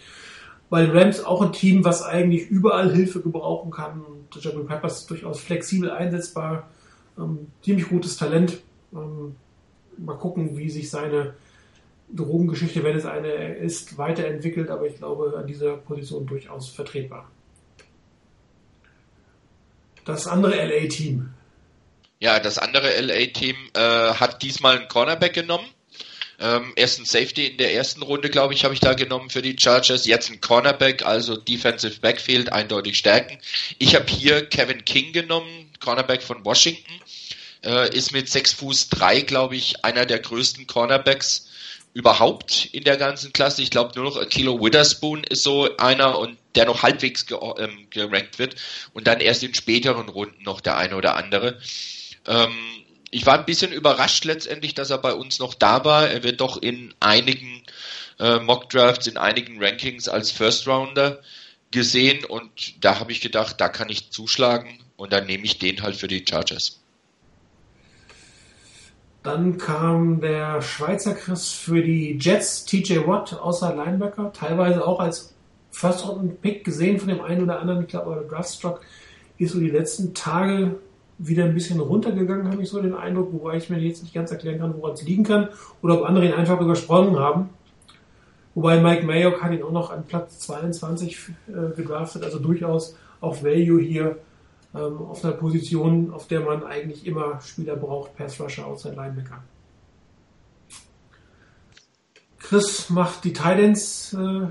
Den 0.82 0.92
Rams 0.92 1.24
auch 1.24 1.42
ein 1.42 1.54
Team, 1.54 1.84
was 1.84 2.04
eigentlich 2.04 2.50
überall 2.50 2.94
Hilfe 2.94 3.22
gebrauchen 3.22 3.72
kann. 3.72 4.02
Und 4.02 4.44
Jabril 4.44 4.66
Peppers 4.66 5.02
ist 5.02 5.10
durchaus 5.10 5.40
flexibel 5.40 5.92
einsetzbar. 5.92 6.70
Ähm, 7.18 7.48
ziemlich 7.62 7.88
gutes 7.90 8.18
Talent. 8.18 8.62
Ähm, 8.94 9.36
mal 9.98 10.18
gucken, 10.18 10.58
wie 10.58 10.70
sich 10.70 10.90
seine 10.90 11.34
Drogengeschichte, 12.14 12.84
wenn 12.84 12.96
es 12.96 13.06
eine 13.06 13.56
ist, 13.56 13.98
weiterentwickelt, 13.98 14.70
aber 14.70 14.86
ich 14.86 14.98
glaube, 14.98 15.36
an 15.38 15.48
dieser 15.48 15.78
Position 15.78 16.26
durchaus 16.26 16.70
vertretbar. 16.70 17.30
Das 20.06 20.28
andere 20.28 20.56
LA-Team. 20.56 21.30
Ja, 22.20 22.40
das 22.40 22.58
andere 22.58 22.90
LA-Team 23.00 23.56
äh, 23.74 24.14
hat 24.14 24.44
diesmal 24.44 24.78
einen 24.78 24.88
Cornerback 24.88 25.34
genommen. 25.34 25.66
Ähm, 26.44 26.74
erst 26.76 27.00
ein 27.00 27.06
Safety 27.06 27.48
in 27.48 27.58
der 27.58 27.74
ersten 27.74 28.02
Runde, 28.02 28.30
glaube 28.30 28.54
ich, 28.54 28.66
habe 28.66 28.74
ich 28.74 28.82
da 28.82 28.96
genommen 28.96 29.30
für 29.30 29.41
die 29.41 29.56
Chargers. 29.58 30.06
Jetzt 30.06 30.30
ein 30.30 30.41
Cornerback, 30.41 31.06
also 31.06 31.38
Defensive 31.38 32.02
Backfield, 32.02 32.52
eindeutig 32.52 32.98
stärken. 32.98 33.39
Ich 33.80 33.96
habe 33.96 34.08
hier 34.08 34.46
Kevin 34.48 34.84
King 34.84 35.14
genommen, 35.14 35.72
Cornerback 35.80 36.22
von 36.22 36.44
Washington. 36.44 37.00
Äh, 37.64 37.96
ist 37.96 38.12
mit 38.12 38.28
6 38.28 38.52
Fuß 38.54 38.89
3, 38.89 39.22
glaube 39.22 39.56
ich, 39.56 39.86
einer 39.86 40.06
der 40.06 40.20
größten 40.20 40.68
Cornerbacks 40.68 41.48
überhaupt 41.94 42.68
in 42.74 42.84
der 42.84 42.98
ganzen 42.98 43.32
Klasse. 43.32 43.62
Ich 43.62 43.70
glaube 43.70 43.94
nur 43.96 44.04
noch 44.04 44.28
Kilo 44.28 44.60
Witherspoon 44.62 45.24
ist 45.24 45.44
so 45.44 45.78
einer 45.78 46.20
und 46.20 46.38
der 46.56 46.66
noch 46.66 46.84
halbwegs 46.84 47.26
ge 47.26 47.38
ähm, 47.58 47.88
gerankt 47.89 48.38
wird 48.38 48.56
und 48.94 49.08
dann 49.08 49.22
erst 49.22 49.44
in 49.44 49.54
späteren 49.54 50.10
Runden 50.10 50.44
noch 50.44 50.60
der 50.60 50.76
eine 50.76 50.98
oder 50.98 51.16
andere. 51.16 51.58
Ähm, 52.28 52.83
ich 53.14 53.26
war 53.26 53.38
ein 53.38 53.45
bisschen 53.45 53.72
überrascht 53.72 54.26
letztendlich, 54.26 54.74
dass 54.74 54.89
er 54.89 54.97
bei 54.97 55.14
uns 55.14 55.39
noch 55.39 55.53
da 55.53 55.86
war. 55.86 56.09
Er 56.09 56.24
wird 56.24 56.41
doch 56.41 56.61
in 56.61 56.93
einigen 56.99 57.61
äh, 58.20 58.39
Mock 58.39 58.70
Drafts, 58.70 59.07
in 59.07 59.18
einigen 59.18 59.64
Rankings 59.64 60.09
als 60.09 60.32
First 60.32 60.68
Rounder 60.68 61.20
gesehen 61.72 62.26
und 62.26 62.84
da 62.84 62.99
habe 62.99 63.11
ich 63.11 63.22
gedacht, 63.22 63.59
da 63.59 63.70
kann 63.70 63.89
ich 63.89 64.11
zuschlagen 64.11 64.80
und 64.95 65.14
dann 65.14 65.26
nehme 65.26 65.43
ich 65.43 65.59
den 65.59 65.82
halt 65.82 65.95
für 65.95 66.07
die 66.07 66.24
Chargers. 66.28 66.80
Dann 69.24 69.57
kam 69.57 70.20
der 70.20 70.61
Schweizer 70.61 71.14
Chris 71.14 71.53
für 71.53 71.82
die 71.82 72.18
Jets, 72.20 72.66
TJ 72.66 73.07
Watt, 73.07 73.34
außer 73.34 73.74
Linebacker, 73.76 74.34
teilweise 74.34 74.86
auch 74.86 74.99
als 74.99 75.34
First-Round-Pick 75.72 76.64
gesehen 76.64 76.99
von 76.99 77.07
dem 77.07 77.22
einen 77.22 77.43
oder 77.43 77.59
anderen. 77.59 77.84
Ich 77.84 77.88
glaube, 77.88 78.28
Draftstock 78.30 78.82
ist 79.38 79.53
so 79.53 79.59
die 79.59 79.70
letzten 79.70 80.14
Tage 80.14 80.76
wieder 81.18 81.45
ein 81.45 81.53
bisschen 81.53 81.80
runtergegangen, 81.80 82.51
habe 82.51 82.61
ich 82.61 82.70
so 82.70 82.82
den 82.82 82.95
Eindruck, 82.95 83.32
wobei 83.34 83.57
ich 83.57 83.70
mir 83.70 83.80
jetzt 83.80 84.03
nicht 84.03 84.14
ganz 84.14 84.32
erklären 84.32 84.59
kann, 84.59 84.76
woran 84.78 84.93
es 84.93 85.03
liegen 85.03 85.24
kann 85.24 85.49
oder 85.82 85.99
ob 85.99 86.07
andere 86.07 86.26
ihn 86.26 86.34
einfach 86.34 86.59
übersprungen 86.59 87.20
haben. 87.20 87.49
Wobei 88.55 88.80
Mike 88.80 89.05
Mayock 89.05 89.41
hat 89.41 89.51
ihn 89.51 89.64
auch 89.64 89.72
noch 89.72 89.91
an 89.91 90.03
Platz 90.05 90.39
22 90.39 91.30
äh, 91.47 91.76
gedraftet, 91.76 92.24
also 92.24 92.39
durchaus 92.39 92.95
auch 93.20 93.41
Value 93.43 93.82
hier 93.82 94.18
ähm, 94.76 94.97
auf 94.97 95.24
einer 95.24 95.34
Position, 95.34 96.11
auf 96.11 96.28
der 96.28 96.41
man 96.41 96.64
eigentlich 96.64 97.05
immer 97.07 97.39
Spieler 97.41 97.76
braucht, 97.76 98.16
Pass 98.16 98.39
Rusher, 98.39 98.66
Outside 98.68 98.95
Linebacker. 98.95 99.43
Chris 102.39 102.89
macht 102.89 103.24
die 103.24 103.34
Titans 103.34 104.14
äh, 104.14 104.47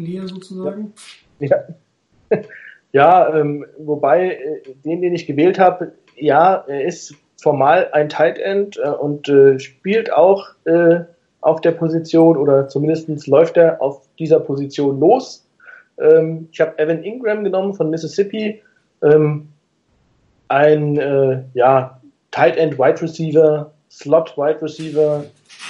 leer 0.00 0.26
sozusagen. 0.28 0.92
Ja, 1.38 1.56
ja 2.92 3.34
ähm, 3.34 3.64
wobei 3.78 4.32
äh, 4.32 4.74
den, 4.84 5.00
den 5.00 5.14
ich 5.14 5.26
gewählt 5.26 5.58
habe, 5.58 5.92
ja, 6.16 6.64
er 6.66 6.84
ist 6.84 7.14
formal 7.40 7.88
ein 7.92 8.08
Tight 8.08 8.38
End 8.38 8.78
äh, 8.78 8.88
und 8.88 9.28
äh, 9.28 9.58
spielt 9.58 10.12
auch 10.12 10.48
äh, 10.64 11.00
auf 11.40 11.60
der 11.60 11.72
Position 11.72 12.36
oder 12.36 12.68
zumindest 12.68 13.26
läuft 13.26 13.56
er 13.56 13.80
auf 13.80 14.02
dieser 14.18 14.40
Position 14.40 14.98
los. 14.98 15.46
Ähm, 15.98 16.48
ich 16.50 16.60
habe 16.60 16.78
Evan 16.78 17.02
Ingram 17.02 17.44
genommen 17.44 17.74
von 17.74 17.90
Mississippi, 17.90 18.62
ähm, 19.02 19.48
ein 20.48 20.98
äh, 20.98 21.42
ja, 21.54 22.00
Tight 22.30 22.56
End 22.56 22.78
Wide 22.78 23.00
Receiver, 23.02 23.72
Slot 23.90 24.36
Wide 24.36 24.62
Receiver, 24.62 25.24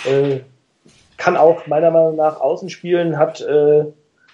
äh, 0.07 0.41
kann 1.17 1.37
auch 1.37 1.67
meiner 1.67 1.91
Meinung 1.91 2.17
nach 2.17 2.41
außen 2.41 2.69
spielen, 2.69 3.19
hat 3.19 3.41
äh, 3.41 3.85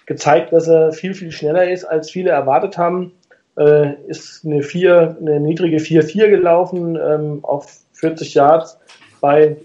gezeigt, 0.05 0.51
dass 0.51 0.67
er 0.67 0.91
viel, 0.91 1.13
viel 1.13 1.31
schneller 1.31 1.69
ist, 1.69 1.85
als 1.85 2.09
viele 2.09 2.31
erwartet 2.31 2.77
haben. 2.77 3.13
Äh, 3.57 3.93
ist 4.07 4.45
eine, 4.45 4.63
4, 4.63 5.17
eine 5.19 5.39
niedrige 5.39 5.77
4-4 5.77 6.29
gelaufen 6.29 6.95
ähm, 6.95 7.39
auf 7.43 7.67
40 7.93 8.33
Yards 8.33 8.79
bei 9.21 9.57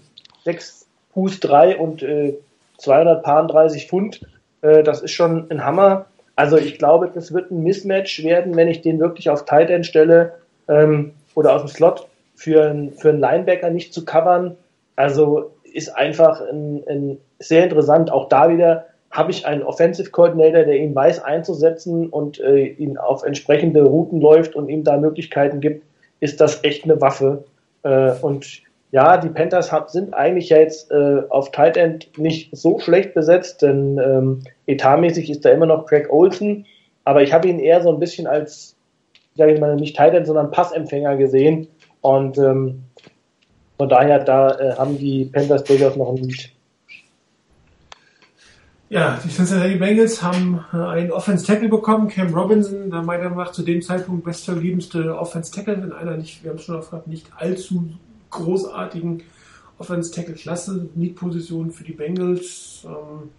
6 0.45 0.87
Fuß 1.13 1.39
3 1.39 1.77
und 1.77 2.03
äh, 2.03 2.35
230 2.77 3.87
Pfund. 3.87 4.21
Äh, 4.61 4.83
das 4.83 5.01
ist 5.01 5.11
schon 5.11 5.49
ein 5.49 5.65
Hammer. 5.65 6.05
Also 6.35 6.57
ich 6.57 6.77
glaube, 6.77 7.11
das 7.13 7.33
wird 7.33 7.51
ein 7.51 7.63
Mismatch 7.63 8.23
werden, 8.23 8.55
wenn 8.55 8.67
ich 8.67 8.81
den 8.81 8.99
wirklich 8.99 9.29
auf 9.29 9.45
Tight 9.45 9.69
End 9.69 9.85
stelle 9.85 10.33
ähm, 10.67 11.13
oder 11.35 11.53
aus 11.53 11.61
dem 11.61 11.67
Slot 11.67 12.07
für, 12.35 12.69
ein, 12.69 12.93
für 12.93 13.09
einen 13.09 13.19
Linebacker 13.19 13.69
nicht 13.69 13.93
zu 13.93 14.05
covern. 14.05 14.55
Also 14.95 15.51
ist 15.63 15.89
einfach 15.95 16.41
ein, 16.41 16.83
ein 16.87 17.17
sehr 17.39 17.63
interessant. 17.63 18.11
Auch 18.11 18.29
da 18.29 18.49
wieder 18.49 18.85
habe 19.11 19.31
ich 19.31 19.45
einen 19.45 19.63
Offensive 19.63 20.11
Coordinator, 20.11 20.63
der 20.63 20.77
ihn 20.77 20.93
weiß 20.93 21.23
einzusetzen 21.23 22.09
und 22.09 22.39
äh, 22.39 22.65
ihn 22.65 22.97
auf 22.97 23.23
entsprechende 23.23 23.83
Routen 23.83 24.21
läuft 24.21 24.55
und 24.55 24.69
ihm 24.69 24.83
da 24.83 24.97
Möglichkeiten 24.97 25.61
gibt, 25.61 25.83
ist 26.19 26.39
das 26.41 26.63
echt 26.63 26.83
eine 26.83 27.01
Waffe. 27.01 27.45
Äh, 27.83 28.11
und 28.21 28.61
ja, 28.91 29.17
die 29.17 29.29
Panthers 29.29 29.71
hab, 29.71 29.89
sind 29.89 30.13
eigentlich 30.13 30.49
jetzt 30.49 30.91
äh, 30.91 31.21
auf 31.29 31.51
Tight 31.51 31.77
End 31.77 32.09
nicht 32.17 32.55
so 32.55 32.79
schlecht 32.79 33.13
besetzt, 33.13 33.61
denn 33.61 33.97
ähm, 33.97 34.43
etatmäßig 34.67 35.29
ist 35.29 35.45
da 35.45 35.49
immer 35.49 35.65
noch 35.65 35.85
Craig 35.85 36.11
Olsen, 36.11 36.65
aber 37.03 37.21
ich 37.23 37.33
habe 37.33 37.47
ihn 37.47 37.59
eher 37.59 37.81
so 37.81 37.91
ein 37.91 37.99
bisschen 37.99 38.27
als, 38.27 38.75
sage 39.35 39.53
ich 39.53 39.59
mal, 39.59 39.75
nicht 39.75 39.95
Tight 39.95 40.13
End, 40.13 40.27
sondern 40.27 40.51
Passempfänger 40.51 41.17
gesehen 41.17 41.67
und 42.01 42.37
ähm, 42.37 42.83
von 43.79 43.87
daher, 43.87 44.19
da 44.19 44.59
äh, 44.59 44.73
haben 44.75 44.97
die 44.97 45.23
Panthers 45.23 45.63
durchaus 45.63 45.95
noch 45.95 46.09
ein 46.09 46.17
Lied. 46.17 46.51
Ja, 48.89 49.19
die 49.23 49.29
Cincinnati 49.29 49.75
Bengals 49.75 50.23
haben 50.23 50.65
äh, 50.73 50.77
einen 50.77 51.11
Offense 51.11 51.45
Tackle 51.45 51.69
bekommen, 51.69 52.07
Cam 52.07 52.33
Robinson, 52.33 52.89
der 52.89 53.03
meiner 53.03 53.25
Meinung 53.25 53.37
nach 53.37 53.51
zu 53.51 53.61
dem 53.61 53.83
Zeitpunkt 53.83 54.23
bestverliebenste 54.23 55.15
Offense 55.15 55.51
Tackle 55.51 55.75
in 55.75 55.91
einer 55.91 56.17
nicht, 56.17 56.43
wir 56.43 56.49
haben 56.49 56.57
es 56.57 56.63
schon 56.63 56.75
aufgehört, 56.75 57.05
nicht 57.05 57.27
allzu 57.35 57.91
großartigen 58.31 59.21
Offense 59.77 60.11
Tackle 60.11 60.33
Klasse, 60.33 60.89
Need-Position 60.95 61.71
für 61.71 61.83
die 61.83 61.93
Bengals. 61.93 62.83
Ähm, 62.83 63.29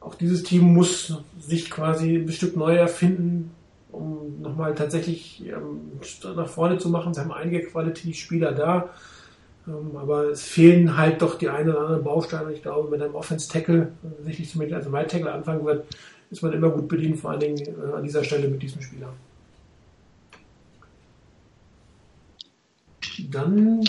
auch 0.00 0.16
dieses 0.16 0.42
Team 0.42 0.74
muss 0.74 1.16
sich 1.38 1.70
quasi 1.70 2.16
ein 2.16 2.32
Stück 2.32 2.56
neu 2.56 2.74
erfinden, 2.74 3.52
um 3.92 4.40
nochmal 4.40 4.74
tatsächlich 4.74 5.44
ähm, 5.46 6.00
nach 6.34 6.48
vorne 6.48 6.78
zu 6.78 6.88
machen. 6.88 7.14
Sie 7.14 7.20
haben 7.20 7.32
einige 7.32 7.64
Quality-Spieler 7.64 8.50
da. 8.50 8.88
Ähm, 9.66 9.96
aber 9.96 10.30
es 10.30 10.42
fehlen 10.42 10.96
halt 10.96 11.22
doch 11.22 11.38
die 11.38 11.48
ein 11.48 11.68
oder 11.68 11.80
anderen 11.80 12.04
Bausteine. 12.04 12.52
Ich 12.52 12.62
glaube, 12.62 12.90
mit 12.90 13.02
einem 13.02 13.14
Offense-Tackle, 13.14 13.92
sicherlich 14.24 14.50
zumindest 14.50 14.84
als 14.84 14.92
Right 14.92 15.10
Tackle 15.10 15.32
anfangen 15.32 15.64
wird, 15.64 15.86
ist 16.30 16.42
man 16.42 16.52
immer 16.52 16.70
gut 16.70 16.88
bedient, 16.88 17.18
vor 17.18 17.30
allen 17.30 17.40
Dingen 17.40 17.58
äh, 17.58 17.94
an 17.94 18.04
dieser 18.04 18.24
Stelle 18.24 18.48
mit 18.48 18.62
diesem 18.62 18.82
Spieler. 18.82 19.12
Dann 23.30 23.82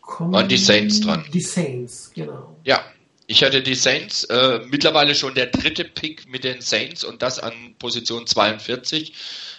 kommen 0.00 0.32
Waren 0.32 0.48
die 0.48 0.56
Saints 0.56 1.00
dran. 1.00 1.24
Die 1.32 1.40
Saints, 1.40 2.10
genau. 2.14 2.56
Ja, 2.64 2.80
ich 3.26 3.42
hatte 3.42 3.62
die 3.62 3.74
Saints, 3.74 4.24
äh, 4.24 4.60
mittlerweile 4.66 5.14
schon 5.14 5.34
der 5.34 5.46
dritte 5.46 5.84
Pick 5.84 6.28
mit 6.28 6.44
den 6.44 6.60
Saints 6.60 7.04
und 7.04 7.22
das 7.22 7.38
an 7.38 7.74
Position 7.78 8.26
42. 8.26 9.12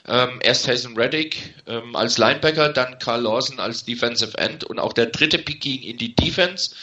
Ähm, 0.08 0.40
erst 0.44 0.68
Hazen 0.68 0.96
Reddick 0.96 1.56
ähm, 1.66 1.96
als 1.96 2.20
Linebacker, 2.20 2.70
dann 2.70 3.00
Carl 3.00 3.24
Lawson 3.24 3.60
als 3.60 3.84
Defensive 3.86 4.38
End 4.38 4.64
und 4.64 4.78
auch 4.78 4.94
der 4.94 5.08
dritte 5.08 5.40
Pick 5.40 5.62
ging 5.62 5.82
in 5.82 5.98
die 5.98 6.16
Defense. 6.16 6.76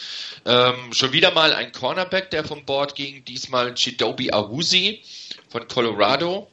Ähm, 0.45 0.91
schon 0.91 1.13
wieder 1.13 1.31
mal 1.31 1.53
ein 1.53 1.71
Cornerback, 1.71 2.31
der 2.31 2.43
vom 2.43 2.65
Board 2.65 2.95
ging, 2.95 3.23
diesmal 3.23 3.73
Chidobi 3.75 4.31
Awusi 4.31 5.01
von 5.47 5.67
Colorado. 5.69 6.49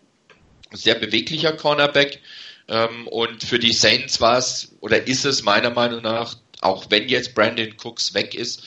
sehr 0.73 0.95
beweglicher 0.95 1.55
Cornerback. 1.55 2.21
Ähm, 2.69 3.09
und 3.09 3.43
für 3.43 3.59
die 3.59 3.73
Saints 3.73 4.21
war 4.21 4.39
es 4.39 4.77
oder 4.81 5.09
ist 5.09 5.25
es 5.25 5.43
meiner 5.43 5.71
Meinung 5.71 6.03
nach, 6.03 6.37
auch 6.61 6.87
wenn 6.89 7.09
jetzt 7.09 7.35
Brandon 7.35 7.75
Cooks 7.83 8.15
weg 8.15 8.35
ist, 8.35 8.63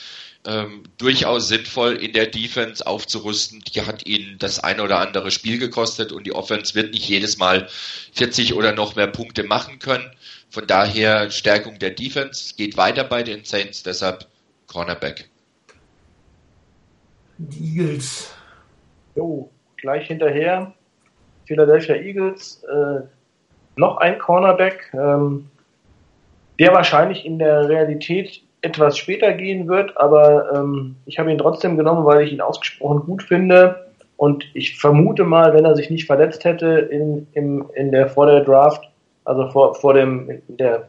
ähm, 0.46 0.82
durchaus 0.98 1.48
sinnvoll 1.48 1.94
in 1.96 2.12
der 2.12 2.26
Defense 2.26 2.86
aufzurüsten. 2.86 3.60
Die 3.60 3.82
hat 3.82 4.06
ihnen 4.06 4.38
das 4.38 4.60
ein 4.60 4.80
oder 4.80 4.98
andere 4.98 5.30
Spiel 5.30 5.58
gekostet 5.58 6.12
und 6.12 6.26
die 6.26 6.34
Offense 6.34 6.74
wird 6.74 6.92
nicht 6.92 7.08
jedes 7.08 7.38
Mal 7.38 7.68
40 8.12 8.54
oder 8.54 8.72
noch 8.72 8.96
mehr 8.96 9.06
Punkte 9.06 9.44
machen 9.44 9.78
können. 9.78 10.10
Von 10.50 10.66
daher 10.66 11.30
Stärkung 11.30 11.78
der 11.78 11.90
Defense 11.90 12.54
geht 12.56 12.76
weiter 12.76 13.04
bei 13.04 13.22
den 13.22 13.44
Saints, 13.44 13.82
deshalb 13.82 14.26
Cornerback. 14.66 15.28
Die 17.38 17.78
Eagles. 17.78 18.32
Jo, 19.16 19.50
gleich 19.76 20.06
hinterher. 20.06 20.72
Philadelphia 21.46 21.96
Eagles, 21.96 22.62
äh, 22.64 23.02
noch 23.76 23.98
ein 23.98 24.18
Cornerback, 24.18 24.90
ähm, 24.94 25.50
der 26.58 26.72
wahrscheinlich 26.72 27.24
in 27.24 27.38
der 27.38 27.68
Realität 27.68 28.43
etwas 28.64 28.96
später 28.96 29.32
gehen 29.32 29.68
wird, 29.68 29.96
aber 29.96 30.52
ähm, 30.54 30.96
ich 31.06 31.18
habe 31.18 31.30
ihn 31.30 31.38
trotzdem 31.38 31.76
genommen, 31.76 32.04
weil 32.04 32.22
ich 32.22 32.32
ihn 32.32 32.40
ausgesprochen 32.40 33.00
gut 33.06 33.22
finde. 33.22 33.86
Und 34.16 34.44
ich 34.54 34.78
vermute 34.78 35.24
mal, 35.24 35.52
wenn 35.54 35.64
er 35.64 35.76
sich 35.76 35.90
nicht 35.90 36.06
verletzt 36.06 36.44
hätte 36.44 36.66
in, 36.66 37.26
in, 37.32 37.64
in 37.74 37.92
der 37.92 38.08
vor 38.08 38.26
der 38.26 38.40
Draft, 38.40 38.88
also 39.24 39.48
vor, 39.48 39.74
vor 39.74 39.94
dem 39.94 40.42
der 40.48 40.88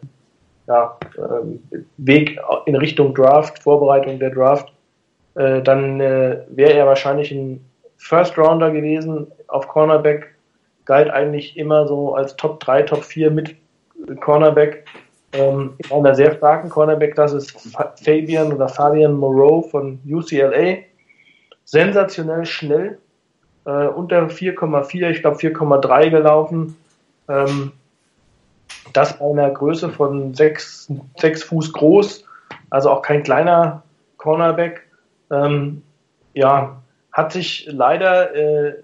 ja, 0.67 0.97
ähm, 1.17 1.61
Weg 1.97 2.39
in 2.65 2.75
Richtung 2.75 3.13
Draft, 3.13 3.59
Vorbereitung 3.59 4.19
der 4.19 4.29
Draft, 4.29 4.71
äh, 5.35 5.61
dann 5.61 5.99
äh, 5.99 6.41
wäre 6.49 6.73
er 6.73 6.85
wahrscheinlich 6.85 7.31
ein 7.31 7.63
First 7.97 8.37
Rounder 8.37 8.71
gewesen 8.71 9.27
auf 9.47 9.67
Cornerback, 9.67 10.35
galt 10.85 11.09
eigentlich 11.09 11.57
immer 11.57 11.87
so 11.87 12.15
als 12.15 12.35
Top 12.35 12.59
3, 12.59 12.83
Top 12.83 13.03
4 13.03 13.31
mit 13.31 13.55
Cornerback 14.21 14.85
ähm, 15.37 15.73
in 15.77 15.91
einer 15.91 16.15
sehr 16.15 16.35
starken 16.35 16.69
Cornerback, 16.69 17.15
das 17.15 17.33
ist 17.33 17.51
Fabian 18.03 18.53
oder 18.53 18.67
Fabian 18.67 19.13
Moreau 19.13 19.61
von 19.61 19.99
UCLA. 20.07 20.77
Sensationell 21.65 22.45
schnell, 22.45 22.97
äh, 23.65 23.87
unter 23.87 24.27
4,4, 24.27 25.09
ich 25.09 25.21
glaube 25.21 25.37
4,3 25.37 26.09
gelaufen. 26.09 26.77
Ähm, 27.27 27.71
das 28.93 29.17
bei 29.17 29.25
einer 29.25 29.49
Größe 29.49 29.89
von 29.89 30.33
6, 30.33 30.91
6 31.17 31.43
Fuß 31.43 31.73
groß, 31.73 32.23
also 32.69 32.89
auch 32.91 33.01
kein 33.01 33.23
kleiner 33.23 33.83
Cornerback. 34.17 34.83
Ähm, 35.31 35.81
ja, 36.33 36.81
hat 37.11 37.31
sich 37.31 37.67
leider, 37.71 38.35
äh, 38.35 38.75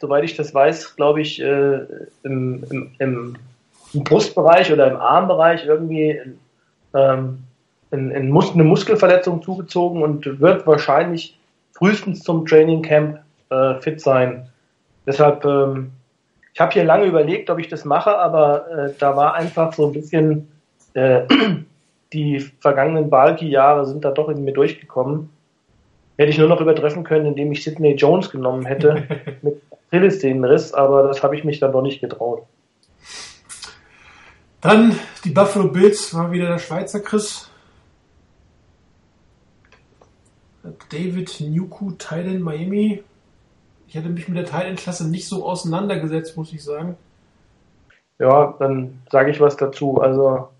soweit 0.00 0.24
ich 0.24 0.36
das 0.36 0.52
weiß, 0.52 0.96
glaube 0.96 1.22
ich, 1.22 1.40
äh, 1.40 1.86
im, 2.22 2.64
im, 2.70 2.90
im 2.98 3.36
im 3.92 4.04
Brustbereich 4.04 4.72
oder 4.72 4.90
im 4.90 4.96
Armbereich 4.96 5.64
irgendwie 5.66 6.20
ähm, 6.94 7.44
in, 7.90 8.10
in 8.10 8.30
Mus 8.30 8.52
eine 8.52 8.64
Muskelverletzung 8.64 9.42
zugezogen 9.42 10.02
und 10.02 10.40
wird 10.40 10.66
wahrscheinlich 10.66 11.38
frühestens 11.72 12.22
zum 12.22 12.46
Training 12.46 12.82
Camp 12.82 13.20
äh, 13.50 13.74
fit 13.80 14.00
sein. 14.00 14.48
Deshalb, 15.06 15.44
ähm, 15.44 15.90
ich 16.54 16.60
habe 16.60 16.72
hier 16.72 16.84
lange 16.84 17.06
überlegt, 17.06 17.50
ob 17.50 17.58
ich 17.58 17.68
das 17.68 17.84
mache, 17.84 18.16
aber 18.16 18.70
äh, 18.70 18.92
da 18.98 19.16
war 19.16 19.34
einfach 19.34 19.72
so 19.72 19.86
ein 19.86 19.92
bisschen 19.92 20.48
äh, 20.94 21.22
die 22.12 22.40
vergangenen 22.60 23.10
Balki-Jahre 23.10 23.86
sind 23.86 24.04
da 24.04 24.10
doch 24.10 24.28
in 24.28 24.44
mir 24.44 24.52
durchgekommen. 24.52 25.30
Hätte 26.16 26.30
ich 26.30 26.38
nur 26.38 26.48
noch 26.48 26.60
übertreffen 26.60 27.04
können, 27.04 27.26
indem 27.26 27.52
ich 27.52 27.64
Sidney 27.64 27.94
Jones 27.94 28.30
genommen 28.30 28.66
hätte 28.66 29.04
mit 29.42 29.60
Achillessehnenriss, 29.88 30.74
aber 30.74 31.04
das 31.04 31.22
habe 31.22 31.36
ich 31.36 31.44
mich 31.44 31.60
dann 31.60 31.72
doch 31.72 31.82
nicht 31.82 32.00
getraut. 32.00 32.42
Dann 34.60 34.94
die 35.24 35.30
Buffalo 35.30 35.68
Bills, 35.68 36.14
war 36.14 36.32
wieder 36.32 36.48
der 36.48 36.58
Schweizer 36.58 37.00
Chris. 37.00 37.50
David 40.90 41.40
Nuku, 41.40 41.92
Titan 41.92 42.42
Miami. 42.42 43.02
Ich 43.88 43.96
hatte 43.96 44.10
mich 44.10 44.28
mit 44.28 44.36
der 44.36 44.44
Titan-Klasse 44.44 45.08
nicht 45.08 45.26
so 45.26 45.46
auseinandergesetzt, 45.46 46.36
muss 46.36 46.52
ich 46.52 46.62
sagen. 46.62 46.96
Ja, 48.18 48.54
dann 48.58 49.00
sage 49.10 49.30
ich 49.30 49.40
was 49.40 49.56
dazu. 49.56 50.00
Also, 50.00 50.50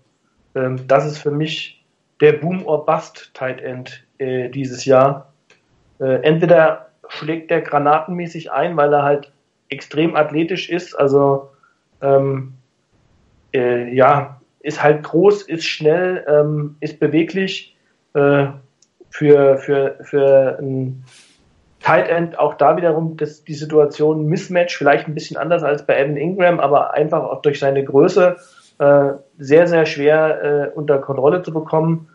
ähm, 0.55 0.87
das 0.87 1.05
ist 1.05 1.19
für 1.19 1.31
mich 1.31 1.85
der 2.21 2.33
Boom 2.33 2.65
or 2.65 2.85
Bust 2.85 3.31
Tight 3.35 3.61
End 3.61 4.03
äh, 4.17 4.49
dieses 4.49 4.85
Jahr. 4.85 5.31
Äh, 5.99 6.23
entweder 6.23 6.89
schlägt 7.07 7.51
der 7.51 7.61
granatenmäßig 7.61 8.51
ein, 8.51 8.75
weil 8.77 8.91
er 8.93 9.03
halt 9.03 9.31
extrem 9.69 10.15
athletisch 10.15 10.69
ist, 10.69 10.95
also 10.95 11.51
ähm, 12.01 12.53
äh, 13.53 13.93
ja, 13.93 14.41
ist 14.59 14.83
halt 14.83 15.03
groß, 15.03 15.43
ist 15.43 15.65
schnell, 15.65 16.25
ähm, 16.27 16.75
ist 16.79 16.99
beweglich. 16.99 17.75
Äh, 18.13 18.47
für, 19.11 19.57
für, 19.57 19.97
für 20.01 20.57
ein 20.59 21.03
Tight 21.81 22.09
End 22.09 22.39
auch 22.39 22.55
da 22.55 22.77
wiederum 22.77 23.17
das, 23.17 23.43
die 23.43 23.53
Situation 23.53 24.25
Mismatch, 24.25 24.77
vielleicht 24.77 25.07
ein 25.07 25.13
bisschen 25.13 25.37
anders 25.37 25.63
als 25.63 25.85
bei 25.85 25.99
Evan 25.99 26.17
Ingram, 26.17 26.59
aber 26.59 26.93
einfach 26.93 27.23
auch 27.23 27.41
durch 27.41 27.59
seine 27.59 27.83
Größe 27.83 28.37
äh, 28.79 29.09
sehr, 29.37 29.67
sehr 29.67 29.85
schwer 29.85 30.43
äh, 30.43 30.69
unter 30.73 30.99
Kontrolle 30.99 31.43
zu 31.43 31.53
bekommen. 31.53 32.07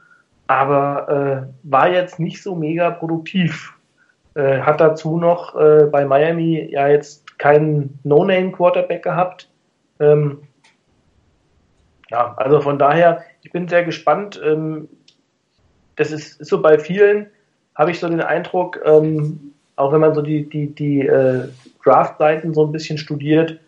Aber 0.47 1.09
äh, 1.45 1.69
war 1.69 1.91
jetzt 1.91 2.21
nicht 2.21 2.43
so 2.43 2.55
mega 2.55 2.91
produktiv. 2.91 3.75
Äh, 4.35 4.61
hat 4.61 4.81
dazu 4.81 5.19
noch 5.19 5.57
äh, 5.57 5.87
bei 5.91 6.05
Miami 6.05 6.69
ja 6.71 6.87
jetzt 6.89 7.39
keinen 7.39 7.99
No-Name-Quarterback 8.05 9.03
gehabt. 9.03 9.51
Ähm, 9.99 10.43
ja, 12.11 12.35
also 12.37 12.61
von 12.61 12.79
daher, 12.79 13.25
ich 13.43 13.53
bin 13.53 13.69
sehr 13.69 13.85
gespannt. 13.85 14.41
Ähm, 14.45 14.89
das 15.97 16.13
ist, 16.13 16.45
so 16.45 16.61
bei 16.61 16.79
vielen, 16.79 17.27
habe 17.75 17.91
ich 17.91 17.99
so 17.99 18.09
den 18.09 18.21
Eindruck, 18.21 18.81
ähm, 18.85 19.53
auch 19.77 19.93
wenn 19.93 20.01
man 20.01 20.15
so 20.15 20.23
die, 20.23 20.49
die, 20.49 20.75
die 20.75 21.07
äh, 21.07 21.49
Draft-Seiten 21.85 22.55
so 22.55 22.65
ein 22.67 22.73
bisschen 22.73 22.99
studiert, 22.99 23.59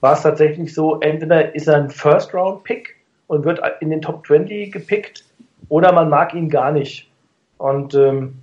war 0.00 0.12
es 0.12 0.22
tatsächlich 0.22 0.74
so, 0.74 1.00
entweder 1.00 1.54
ist 1.54 1.66
er 1.66 1.76
ein 1.76 1.90
First-Round-Pick 1.90 2.96
und 3.26 3.44
wird 3.44 3.60
in 3.80 3.90
den 3.90 4.00
Top 4.00 4.26
20 4.26 4.72
gepickt 4.72 5.24
oder 5.68 5.92
man 5.92 6.08
mag 6.08 6.34
ihn 6.34 6.48
gar 6.48 6.72
nicht. 6.72 7.10
Und 7.58 7.94
ähm, 7.94 8.38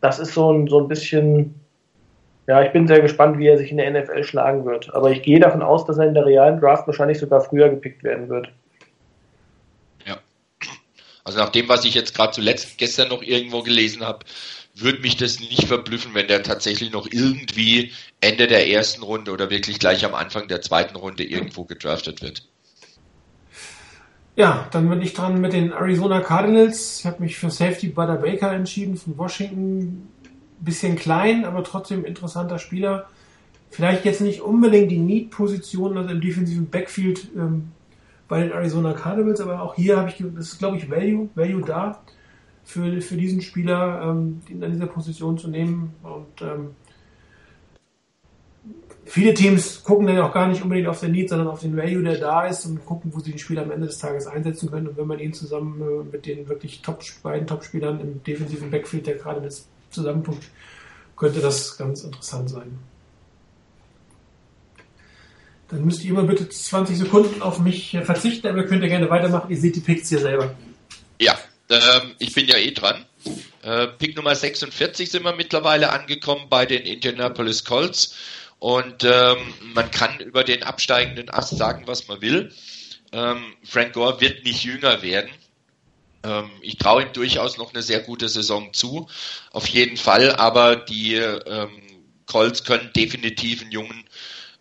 das 0.00 0.18
ist 0.18 0.32
so 0.32 0.50
ein, 0.52 0.66
so 0.66 0.80
ein 0.80 0.88
bisschen, 0.88 1.54
ja, 2.46 2.62
ich 2.62 2.72
bin 2.72 2.86
sehr 2.86 3.00
gespannt, 3.00 3.38
wie 3.38 3.48
er 3.48 3.58
sich 3.58 3.70
in 3.70 3.76
der 3.76 3.90
NFL 3.90 4.24
schlagen 4.24 4.64
wird. 4.64 4.92
Aber 4.94 5.10
ich 5.10 5.22
gehe 5.22 5.40
davon 5.40 5.62
aus, 5.62 5.84
dass 5.84 5.98
er 5.98 6.06
in 6.06 6.14
der 6.14 6.26
realen 6.26 6.58
Draft 6.58 6.86
wahrscheinlich 6.86 7.18
sogar 7.18 7.42
früher 7.42 7.68
gepickt 7.68 8.02
werden 8.02 8.28
wird. 8.28 8.50
Also 11.28 11.40
nach 11.40 11.50
dem, 11.50 11.68
was 11.68 11.84
ich 11.84 11.92
jetzt 11.92 12.14
gerade 12.14 12.32
zuletzt 12.32 12.78
gestern 12.78 13.10
noch 13.10 13.22
irgendwo 13.22 13.62
gelesen 13.62 14.02
habe, 14.02 14.24
würde 14.74 15.00
mich 15.00 15.18
das 15.18 15.40
nicht 15.40 15.64
verblüffen, 15.64 16.14
wenn 16.14 16.26
der 16.26 16.42
tatsächlich 16.42 16.90
noch 16.90 17.06
irgendwie 17.06 17.92
Ende 18.22 18.46
der 18.46 18.66
ersten 18.70 19.02
Runde 19.02 19.32
oder 19.32 19.50
wirklich 19.50 19.78
gleich 19.78 20.06
am 20.06 20.14
Anfang 20.14 20.48
der 20.48 20.62
zweiten 20.62 20.96
Runde 20.96 21.24
irgendwo 21.24 21.64
gedraftet 21.64 22.22
wird. 22.22 22.48
Ja, 24.36 24.68
dann 24.70 24.88
bin 24.88 25.02
ich 25.02 25.12
dran 25.12 25.38
mit 25.38 25.52
den 25.52 25.72
Arizona 25.72 26.20
Cardinals. 26.20 27.00
Ich 27.00 27.04
habe 27.04 27.22
mich 27.22 27.36
für 27.36 27.50
Safety 27.50 27.88
Butter 27.88 28.16
Baker 28.16 28.50
entschieden 28.52 28.96
von 28.96 29.18
Washington. 29.18 30.08
Bisschen 30.60 30.96
klein, 30.96 31.44
aber 31.44 31.62
trotzdem 31.62 32.06
interessanter 32.06 32.58
Spieler. 32.58 33.10
Vielleicht 33.68 34.06
jetzt 34.06 34.22
nicht 34.22 34.40
unbedingt 34.40 34.90
die 34.90 34.98
Need-Position, 34.98 35.98
also 35.98 36.08
im 36.08 36.22
defensiven 36.22 36.70
Backfield 36.70 37.28
ähm, 37.36 37.72
bei 38.28 38.42
den 38.42 38.52
Arizona 38.52 38.92
Cardinals, 38.92 39.40
aber 39.40 39.62
auch 39.62 39.74
hier 39.74 39.96
habe 39.96 40.10
ich, 40.10 40.22
das 40.34 40.52
ist 40.52 40.58
glaube 40.58 40.76
ich 40.76 40.90
Value, 40.90 41.28
Value 41.34 41.62
da 41.62 42.00
für, 42.64 43.00
für 43.00 43.16
diesen 43.16 43.40
Spieler, 43.40 44.02
ähm, 44.02 44.42
ihn 44.48 44.62
an 44.62 44.72
dieser 44.72 44.86
Position 44.86 45.38
zu 45.38 45.48
nehmen 45.48 45.94
und 46.02 46.42
ähm, 46.42 46.70
viele 49.08 49.34
Teams 49.34 49.82
gucken 49.82 50.06
dann 50.06 50.18
auch 50.18 50.32
gar 50.32 50.48
nicht 50.48 50.62
unbedingt 50.62 50.88
auf 50.88 51.00
den 51.00 51.12
Need, 51.12 51.30
sondern 51.30 51.48
auf 51.48 51.60
den 51.60 51.76
Value, 51.76 52.02
der 52.02 52.18
da 52.18 52.46
ist 52.46 52.66
und 52.66 52.84
gucken, 52.84 53.10
wo 53.14 53.20
sie 53.20 53.30
den 53.30 53.38
Spieler 53.38 53.62
am 53.62 53.70
Ende 53.70 53.86
des 53.86 53.98
Tages 53.98 54.26
einsetzen 54.26 54.70
können. 54.70 54.88
Und 54.88 54.96
wenn 54.96 55.06
man 55.06 55.18
ihn 55.18 55.32
zusammen 55.32 55.80
äh, 55.80 56.04
mit 56.12 56.26
den 56.26 56.48
wirklich 56.48 56.82
Top, 56.82 57.02
beiden 57.22 57.46
Top-Spielern 57.46 58.00
im 58.00 58.22
defensiven 58.22 58.70
Backfield, 58.70 59.06
der 59.06 59.16
gerade 59.16 59.40
das 59.40 59.66
zusammenpunkt, 59.90 60.50
könnte 61.16 61.40
das 61.40 61.76
ganz 61.76 62.04
interessant 62.04 62.50
sein. 62.50 62.78
Dann 65.68 65.84
müsst 65.84 66.04
ihr 66.04 66.14
mal 66.14 66.24
bitte 66.24 66.48
20 66.48 66.96
Sekunden 66.96 67.42
auf 67.42 67.58
mich 67.58 67.96
verzichten, 68.02 68.46
aber 68.46 68.58
ihr 68.58 68.66
könnt 68.66 68.82
ja 68.82 68.88
gerne 68.88 69.10
weitermachen. 69.10 69.50
Ihr 69.50 69.58
seht 69.58 69.76
die 69.76 69.80
Picks 69.80 70.08
hier 70.08 70.20
selber. 70.20 70.54
Ja, 71.20 71.38
ähm, 71.68 72.14
ich 72.18 72.32
bin 72.32 72.46
ja 72.46 72.56
eh 72.56 72.70
dran. 72.70 73.04
Äh, 73.62 73.88
Pick 73.88 74.16
Nummer 74.16 74.34
46 74.34 75.10
sind 75.10 75.24
wir 75.24 75.34
mittlerweile 75.34 75.90
angekommen 75.90 76.46
bei 76.48 76.64
den 76.64 76.82
Indianapolis 76.84 77.64
Colts. 77.64 78.14
Und 78.58 79.04
ähm, 79.04 79.36
man 79.74 79.90
kann 79.90 80.18
über 80.20 80.42
den 80.42 80.62
absteigenden 80.62 81.30
Ast 81.30 81.56
sagen, 81.56 81.82
was 81.86 82.08
man 82.08 82.20
will. 82.20 82.52
Ähm, 83.12 83.54
Frank 83.62 83.92
Gore 83.92 84.20
wird 84.20 84.44
nicht 84.44 84.64
jünger 84.64 85.02
werden. 85.02 85.30
Ähm, 86.24 86.50
ich 86.62 86.76
traue 86.78 87.02
ihm 87.02 87.12
durchaus 87.12 87.58
noch 87.58 87.72
eine 87.72 87.82
sehr 87.82 88.00
gute 88.00 88.28
Saison 88.28 88.72
zu. 88.72 89.08
Auf 89.52 89.66
jeden 89.68 89.96
Fall, 89.96 90.34
aber 90.36 90.76
die 90.76 91.14
ähm, 91.14 91.70
Colts 92.26 92.64
können 92.64 92.90
definitiv 92.94 93.62
einen 93.62 93.70
jungen 93.70 94.04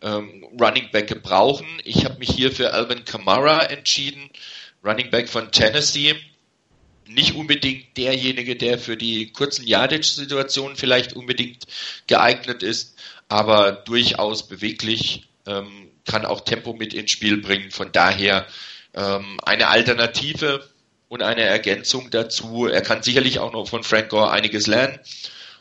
ähm, 0.01 0.45
Running 0.59 0.89
Back 0.91 1.07
gebrauchen. 1.07 1.67
Ich 1.83 2.05
habe 2.05 2.19
mich 2.19 2.29
hier 2.29 2.51
für 2.51 2.73
Alvin 2.73 3.05
Kamara 3.05 3.63
entschieden, 3.63 4.29
Running 4.83 5.09
Back 5.09 5.29
von 5.29 5.51
Tennessee. 5.51 6.15
Nicht 7.07 7.35
unbedingt 7.35 7.95
derjenige, 7.95 8.55
der 8.55 8.77
für 8.77 8.97
die 8.97 9.31
kurzen 9.31 9.65
Yardage-Situationen 9.65 10.75
vielleicht 10.75 11.13
unbedingt 11.13 11.65
geeignet 12.07 12.63
ist, 12.63 12.97
aber 13.29 13.71
durchaus 13.71 14.47
beweglich, 14.47 15.29
ähm, 15.45 15.89
kann 16.05 16.25
auch 16.25 16.41
Tempo 16.41 16.73
mit 16.73 16.93
ins 16.93 17.11
Spiel 17.11 17.37
bringen. 17.37 17.71
Von 17.71 17.91
daher 17.91 18.45
ähm, 18.93 19.39
eine 19.43 19.67
Alternative 19.69 20.67
und 21.07 21.23
eine 21.23 21.41
Ergänzung 21.41 22.09
dazu. 22.09 22.67
Er 22.67 22.81
kann 22.81 23.03
sicherlich 23.03 23.39
auch 23.39 23.53
noch 23.53 23.67
von 23.67 23.83
Frank 23.83 24.09
Gore 24.09 24.31
einiges 24.31 24.67
lernen. 24.67 24.99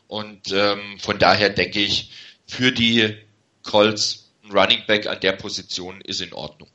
Und 0.08 0.52
ähm, 0.52 0.98
von 0.98 1.18
daher 1.18 1.50
denke 1.50 1.80
ich, 1.80 2.10
für 2.46 2.72
die 2.72 3.16
Colts 3.62 4.26
ein 4.48 4.56
Running 4.56 4.81
Back 4.86 5.06
an 5.06 5.18
der 5.20 5.32
Position 5.32 6.01
ist 6.02 6.20
in 6.20 6.32
Ordnung. 6.32 6.68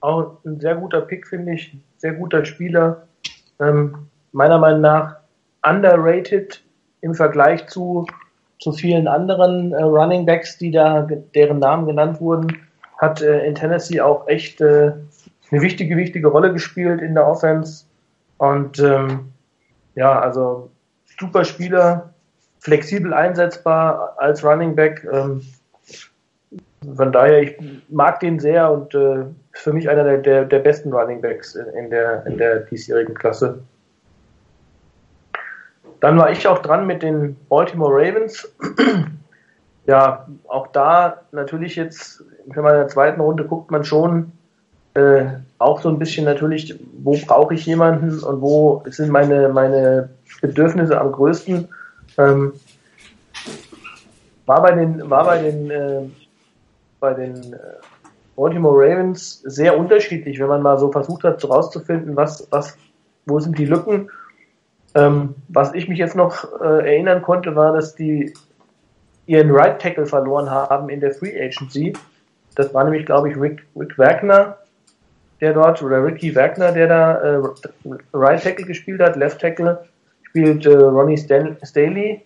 Auch 0.00 0.38
ein 0.44 0.60
sehr 0.60 0.76
guter 0.76 1.00
Pick, 1.00 1.26
finde 1.26 1.54
ich. 1.54 1.76
Sehr 1.98 2.12
guter 2.14 2.44
Spieler. 2.44 3.06
Ähm, 3.60 4.08
meiner 4.32 4.58
Meinung 4.58 4.82
nach 4.82 5.16
underrated 5.62 6.62
im 7.00 7.14
Vergleich 7.14 7.66
zu, 7.68 8.06
zu 8.60 8.72
vielen 8.72 9.08
anderen 9.08 9.72
äh, 9.72 9.82
Running 9.82 10.26
Backs, 10.26 10.58
die 10.58 10.70
da, 10.70 11.02
deren 11.34 11.58
Namen 11.58 11.86
genannt 11.86 12.20
wurden. 12.20 12.58
Hat 12.98 13.20
äh, 13.22 13.46
in 13.46 13.54
Tennessee 13.54 14.00
auch 14.00 14.26
echt 14.28 14.60
äh, 14.60 14.92
eine 15.50 15.60
wichtige, 15.60 15.96
wichtige 15.96 16.28
Rolle 16.28 16.52
gespielt 16.52 17.00
in 17.00 17.14
der 17.14 17.26
Offense. 17.26 17.84
Und 18.38 18.78
ähm, 18.78 19.32
ja, 19.94 20.20
also 20.20 20.70
super 21.18 21.44
Spieler, 21.44 22.12
flexibel 22.60 23.14
einsetzbar 23.14 24.14
als 24.18 24.44
Running 24.44 24.74
Back. 24.74 25.06
Ähm, 25.10 25.42
von 26.94 27.12
daher, 27.12 27.42
ich 27.42 27.56
mag 27.88 28.20
den 28.20 28.38
sehr 28.38 28.70
und 28.70 28.94
äh, 28.94 29.24
für 29.52 29.72
mich 29.72 29.88
einer 29.88 30.04
der, 30.04 30.18
der, 30.18 30.44
der 30.44 30.58
besten 30.58 30.92
Running 30.92 31.20
Backs 31.20 31.54
in 31.54 31.90
der, 31.90 32.24
in 32.26 32.38
der 32.38 32.60
diesjährigen 32.60 33.14
Klasse. 33.14 33.60
Dann 36.00 36.18
war 36.18 36.30
ich 36.30 36.46
auch 36.46 36.58
dran 36.58 36.86
mit 36.86 37.02
den 37.02 37.36
Baltimore 37.48 37.92
Ravens. 37.92 38.48
ja, 39.86 40.26
auch 40.48 40.66
da 40.68 41.22
natürlich 41.32 41.76
jetzt, 41.76 42.22
wenn 42.46 42.62
man 42.62 42.74
in 42.74 42.80
der 42.80 42.88
zweiten 42.88 43.20
Runde 43.20 43.44
guckt, 43.44 43.70
man 43.70 43.84
schon 43.84 44.32
äh, 44.94 45.26
auch 45.58 45.80
so 45.80 45.88
ein 45.88 45.98
bisschen 45.98 46.24
natürlich, 46.24 46.78
wo 47.02 47.16
brauche 47.26 47.54
ich 47.54 47.66
jemanden 47.66 48.22
und 48.22 48.40
wo 48.40 48.82
sind 48.86 49.10
meine, 49.10 49.48
meine 49.48 50.10
Bedürfnisse 50.42 51.00
am 51.00 51.12
größten. 51.12 51.68
Ähm, 52.18 52.52
war 54.44 54.62
bei 54.62 54.72
den, 54.72 55.10
war 55.10 55.24
bei 55.24 55.42
den, 55.42 55.70
äh, 55.70 56.02
bei 57.06 57.14
den 57.14 57.52
äh, 57.52 57.58
Baltimore 58.34 58.74
Ravens 58.76 59.42
sehr 59.44 59.78
unterschiedlich, 59.78 60.40
wenn 60.40 60.48
man 60.48 60.60
mal 60.60 60.76
so 60.76 60.90
versucht 60.90 61.22
hat, 61.22 61.40
so 61.40 61.46
rauszufinden, 61.46 62.16
was, 62.16 62.48
was, 62.50 62.76
wo 63.26 63.38
sind 63.38 63.56
die 63.56 63.64
Lücken. 63.64 64.10
Ähm, 64.96 65.36
was 65.46 65.72
ich 65.72 65.88
mich 65.88 66.00
jetzt 66.00 66.16
noch 66.16 66.60
äh, 66.60 66.94
erinnern 66.94 67.22
konnte, 67.22 67.54
war, 67.54 67.72
dass 67.74 67.94
die 67.94 68.34
ihren 69.26 69.52
Right 69.52 69.80
Tackle 69.80 70.06
verloren 70.06 70.50
haben 70.50 70.88
in 70.88 70.98
der 70.98 71.12
Free 71.12 71.40
Agency. 71.40 71.92
Das 72.56 72.74
war 72.74 72.82
nämlich, 72.82 73.06
glaube 73.06 73.30
ich, 73.30 73.36
Rick, 73.36 73.64
Rick 73.78 73.96
Wagner, 73.98 74.56
der 75.40 75.52
dort, 75.52 75.80
oder 75.80 76.04
Ricky 76.04 76.34
Wagner, 76.34 76.72
der 76.72 76.88
da 76.88 77.14
äh, 77.18 77.42
Right 78.12 78.42
Tackle 78.42 78.66
gespielt 78.66 79.00
hat, 79.00 79.14
Left 79.14 79.40
Tackle 79.40 79.84
spielt 80.24 80.66
äh, 80.66 80.74
Ronnie 80.74 81.18
Stan 81.18 81.56
Staley, 81.62 82.25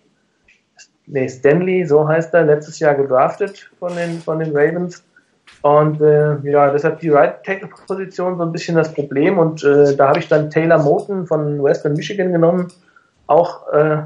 nee, 1.11 1.27
Stanley, 1.27 1.85
so 1.85 2.07
heißt 2.07 2.33
er, 2.33 2.45
letztes 2.45 2.79
Jahr 2.79 2.95
gedraftet 2.95 3.69
von 3.77 3.95
den, 3.95 4.19
von 4.19 4.39
den 4.39 4.55
Ravens. 4.55 5.03
Und 5.61 6.01
äh, 6.01 6.37
ja, 6.49 6.71
deshalb 6.71 6.99
die 7.01 7.09
Right 7.09 7.43
Tackle 7.43 7.69
Position 7.85 8.37
so 8.37 8.43
ein 8.43 8.51
bisschen 8.51 8.75
das 8.75 8.93
Problem. 8.93 9.37
Und 9.37 9.63
äh, 9.63 9.95
da 9.95 10.09
habe 10.09 10.19
ich 10.19 10.27
dann 10.27 10.49
Taylor 10.49 10.81
Moten 10.81 11.27
von 11.27 11.61
Western 11.61 11.93
Michigan 11.93 12.31
genommen. 12.31 12.71
Auch 13.27 13.67
äh, 13.71 13.97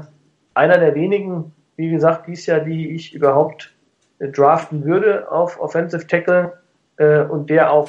einer 0.54 0.78
der 0.78 0.94
wenigen, 0.94 1.52
wie 1.76 1.90
gesagt, 1.90 2.26
dies 2.26 2.44
Jahr, 2.46 2.60
die 2.60 2.90
ich 2.90 3.14
überhaupt 3.14 3.72
äh, 4.18 4.28
draften 4.28 4.84
würde 4.84 5.30
auf 5.30 5.58
Offensive 5.60 6.06
Tackle 6.06 6.52
äh, 6.96 7.20
und 7.22 7.48
der 7.48 7.72
auch 7.72 7.88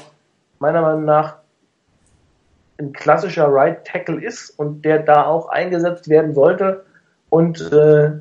meiner 0.59 0.81
Meinung 0.81 1.05
nach 1.05 1.37
ein 2.79 2.93
klassischer 2.93 3.47
Right 3.47 3.85
Tackle 3.85 4.23
ist 4.23 4.51
und 4.51 4.85
der 4.85 4.99
da 4.99 5.25
auch 5.25 5.49
eingesetzt 5.49 6.09
werden 6.09 6.33
sollte 6.33 6.83
und 7.29 7.59
äh, 7.71 8.11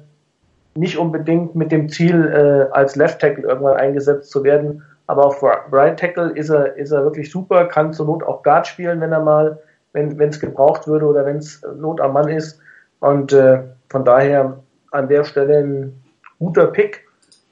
nicht 0.77 0.99
unbedingt 0.99 1.55
mit 1.55 1.73
dem 1.73 1.89
Ziel, 1.89 2.25
äh, 2.27 2.73
als 2.73 2.97
Left 2.97 3.21
Tackle 3.21 3.45
irgendwann 3.45 3.77
eingesetzt 3.77 4.31
zu 4.31 4.45
werden. 4.45 4.83
Aber 5.07 5.27
auf 5.27 5.43
Right 5.43 5.99
Tackle 5.99 6.31
ist 6.31 6.51
er, 6.51 6.77
ist 6.77 6.91
er 6.91 7.05
wirklich 7.05 7.31
super, 7.31 7.67
kann 7.67 7.93
zur 7.93 8.07
Not 8.07 8.23
auch 8.23 8.43
Guard 8.43 8.67
spielen, 8.67 9.01
wenn 9.01 9.13
er 9.13 9.23
mal, 9.23 9.59
wenn 9.93 10.21
es 10.21 10.41
gebraucht 10.41 10.87
würde 10.87 11.07
oder 11.07 11.25
wenn 11.25 11.37
es 11.37 11.63
Not 11.77 12.01
am 12.01 12.13
Mann 12.13 12.29
ist. 12.29 12.61
Und 13.01 13.33
äh, 13.33 13.63
von 13.89 14.05
daher 14.05 14.59
an 14.91 15.09
der 15.09 15.25
Stelle 15.25 15.59
ein 15.59 16.03
guter 16.39 16.67
Pick. 16.67 17.07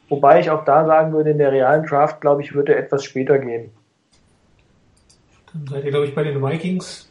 Wobei 0.08 0.40
ich 0.40 0.50
auch 0.50 0.64
da 0.64 0.84
sagen 0.84 1.12
würde, 1.12 1.30
in 1.30 1.38
der 1.38 1.52
realen 1.52 1.86
Draft, 1.86 2.20
glaube 2.20 2.42
ich, 2.42 2.54
würde 2.54 2.74
er 2.74 2.78
etwas 2.78 3.04
später 3.04 3.38
gehen. 3.38 3.70
Dann 5.52 5.66
seid 5.68 5.84
ihr, 5.84 5.90
glaube 5.90 6.06
ich, 6.06 6.14
bei 6.14 6.24
den 6.24 6.42
Vikings. 6.42 7.08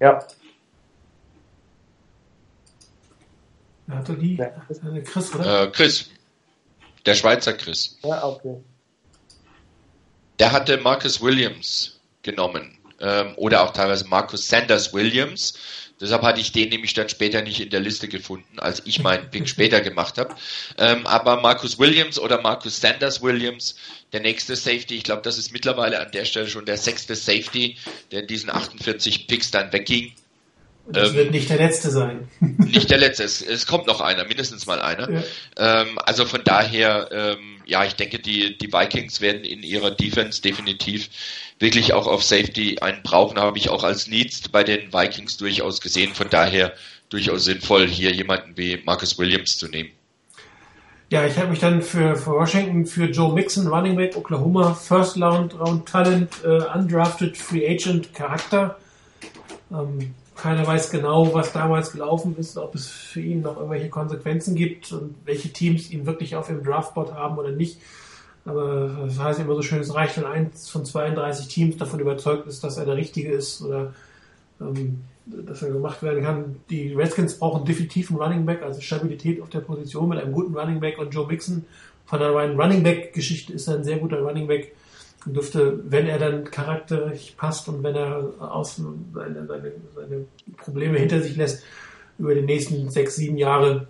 Ja. 0.00 0.20
Die? 3.88 4.36
Ja. 4.36 4.50
Chris, 5.04 5.34
oder? 5.34 5.62
Äh, 5.64 5.70
Chris. 5.70 6.10
Der 7.04 7.14
Schweizer 7.14 7.52
Chris. 7.52 7.98
Ja, 8.02 8.24
okay. 8.24 8.56
Der 10.38 10.52
hatte 10.52 10.76
Marcus 10.78 11.20
Williams 11.22 12.00
genommen. 12.22 12.78
Ähm, 13.00 13.34
oder 13.36 13.62
auch 13.62 13.72
teilweise 13.72 14.06
Marcus 14.08 14.48
Sanders 14.48 14.92
Williams. 14.92 15.54
Deshalb 16.00 16.22
hatte 16.22 16.40
ich 16.40 16.52
den 16.52 16.68
nämlich 16.68 16.92
dann 16.94 17.08
später 17.08 17.40
nicht 17.42 17.60
in 17.60 17.70
der 17.70 17.80
Liste 17.80 18.08
gefunden, 18.08 18.58
als 18.58 18.82
ich 18.84 19.00
meinen 19.00 19.30
Pick 19.30 19.48
später 19.48 19.80
gemacht 19.80 20.18
habe. 20.18 20.34
Ähm, 20.78 21.06
aber 21.06 21.40
Marcus 21.40 21.78
Williams 21.78 22.18
oder 22.18 22.40
Marcus 22.40 22.80
Sanders 22.80 23.22
Williams, 23.22 23.76
der 24.12 24.20
nächste 24.20 24.56
Safety, 24.56 24.96
ich 24.96 25.04
glaube, 25.04 25.22
das 25.22 25.38
ist 25.38 25.52
mittlerweile 25.52 26.00
an 26.00 26.10
der 26.10 26.24
Stelle 26.24 26.48
schon 26.48 26.66
der 26.66 26.76
sechste 26.76 27.14
Safety, 27.14 27.76
der 28.10 28.22
in 28.22 28.26
diesen 28.26 28.50
48 28.50 29.26
Picks 29.26 29.50
dann 29.50 29.72
wegging. 29.72 30.12
Das 30.88 31.10
ähm, 31.10 31.16
wird 31.16 31.30
nicht 31.32 31.50
der 31.50 31.56
letzte 31.56 31.90
sein. 31.90 32.28
nicht 32.40 32.90
der 32.90 32.98
letzte, 32.98 33.24
es, 33.24 33.42
es, 33.42 33.66
kommt 33.66 33.86
noch 33.86 34.00
einer, 34.00 34.24
mindestens 34.24 34.66
mal 34.66 34.80
einer. 34.80 35.10
Ja. 35.10 35.22
Ähm, 35.56 35.98
also 35.98 36.24
von 36.26 36.42
daher, 36.44 37.08
ähm, 37.12 37.60
ja, 37.64 37.84
ich 37.84 37.94
denke, 37.94 38.18
die, 38.18 38.56
die 38.56 38.72
Vikings 38.72 39.20
werden 39.20 39.44
in 39.44 39.62
ihrer 39.62 39.90
Defense 39.90 40.40
definitiv 40.40 41.08
wirklich 41.58 41.92
auch 41.92 42.06
auf 42.06 42.22
Safety 42.22 42.78
einen 42.80 43.02
brauchen, 43.02 43.38
habe 43.38 43.58
ich 43.58 43.68
auch 43.68 43.82
als 43.82 44.06
Needs 44.06 44.48
bei 44.48 44.62
den 44.62 44.92
Vikings 44.92 45.36
durchaus 45.36 45.80
gesehen. 45.80 46.14
Von 46.14 46.30
daher 46.30 46.72
durchaus 47.08 47.44
sinnvoll, 47.44 47.88
hier 47.88 48.12
jemanden 48.12 48.56
wie 48.56 48.80
Marcus 48.84 49.18
Williams 49.18 49.58
zu 49.58 49.68
nehmen. 49.68 49.90
Ja, 51.08 51.24
ich 51.24 51.36
habe 51.36 51.50
mich 51.50 51.60
dann 51.60 51.82
für, 51.82 52.16
für 52.16 52.32
Washington 52.32 52.84
für 52.84 53.04
Joe 53.04 53.32
Mixon, 53.32 53.68
Running 53.68 53.94
Back, 53.94 54.16
Oklahoma, 54.16 54.74
First 54.74 55.16
Round, 55.16 55.58
Round 55.58 55.88
Talent, 55.88 56.30
äh, 56.44 56.62
Undrafted, 56.76 57.36
Free 57.36 57.68
Agent, 57.68 58.12
Charakter. 58.12 58.76
Ähm, 59.70 60.14
keiner 60.36 60.66
weiß 60.66 60.90
genau, 60.90 61.32
was 61.34 61.52
damals 61.52 61.92
gelaufen 61.92 62.36
ist, 62.38 62.56
ob 62.56 62.74
es 62.74 62.88
für 62.88 63.20
ihn 63.20 63.42
noch 63.42 63.56
irgendwelche 63.56 63.88
Konsequenzen 63.88 64.54
gibt 64.54 64.92
und 64.92 65.14
welche 65.24 65.52
Teams 65.52 65.90
ihn 65.90 66.06
wirklich 66.06 66.36
auf 66.36 66.48
dem 66.48 66.62
Draftboard 66.62 67.14
haben 67.14 67.38
oder 67.38 67.50
nicht. 67.50 67.80
Aber 68.44 68.90
das 69.04 69.18
heißt 69.18 69.40
immer 69.40 69.54
so 69.56 69.62
schön, 69.62 69.80
es 69.80 69.94
reicht, 69.94 70.16
wenn 70.16 70.24
eins 70.24 70.68
von 70.68 70.84
32 70.84 71.48
Teams 71.48 71.76
davon 71.78 72.00
überzeugt 72.00 72.46
ist, 72.46 72.62
dass 72.62 72.76
er 72.76 72.84
der 72.84 72.96
Richtige 72.96 73.32
ist 73.32 73.60
oder 73.60 73.92
ähm, 74.60 75.02
dass 75.26 75.62
er 75.62 75.72
gemacht 75.72 76.02
werden 76.02 76.22
kann. 76.22 76.56
Die 76.70 76.92
Redskins 76.92 77.38
brauchen 77.38 77.64
definitiv 77.64 78.10
einen 78.10 78.20
Running 78.20 78.46
Back, 78.46 78.62
also 78.62 78.80
Stabilität 78.80 79.42
auf 79.42 79.50
der 79.50 79.60
Position 79.60 80.08
mit 80.08 80.20
einem 80.20 80.32
guten 80.32 80.56
Running 80.56 80.78
Back 80.78 80.98
und 80.98 81.12
Joe 81.12 81.26
Mixon 81.26 81.64
von 82.04 82.20
der 82.20 82.32
reinen 82.32 82.58
Running 82.58 82.84
Back 82.84 83.12
Geschichte 83.12 83.52
ist 83.52 83.66
er 83.66 83.76
ein 83.76 83.84
sehr 83.84 83.98
guter 83.98 84.20
Running 84.20 84.46
Back 84.46 84.72
und 85.26 85.34
dürfte, 85.34 85.80
wenn 85.90 86.06
er 86.06 86.18
dann 86.18 86.44
charakterlich 86.44 87.36
passt 87.36 87.68
und 87.68 87.82
wenn 87.82 87.96
er 87.96 88.30
aus 88.38 88.76
seine, 88.76 89.46
seine, 89.46 89.72
seine 89.94 90.24
Probleme 90.56 90.98
hinter 90.98 91.20
sich 91.20 91.36
lässt, 91.36 91.64
über 92.18 92.34
die 92.34 92.42
nächsten 92.42 92.88
sechs, 92.88 93.16
sieben 93.16 93.36
Jahre 93.36 93.88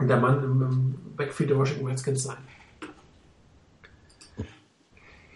der 0.00 0.16
Mann 0.16 0.42
im 0.42 0.94
Backfield 1.16 1.50
der 1.50 1.58
Washington 1.58 1.86
Redskins 1.88 2.22
sein. 2.22 2.36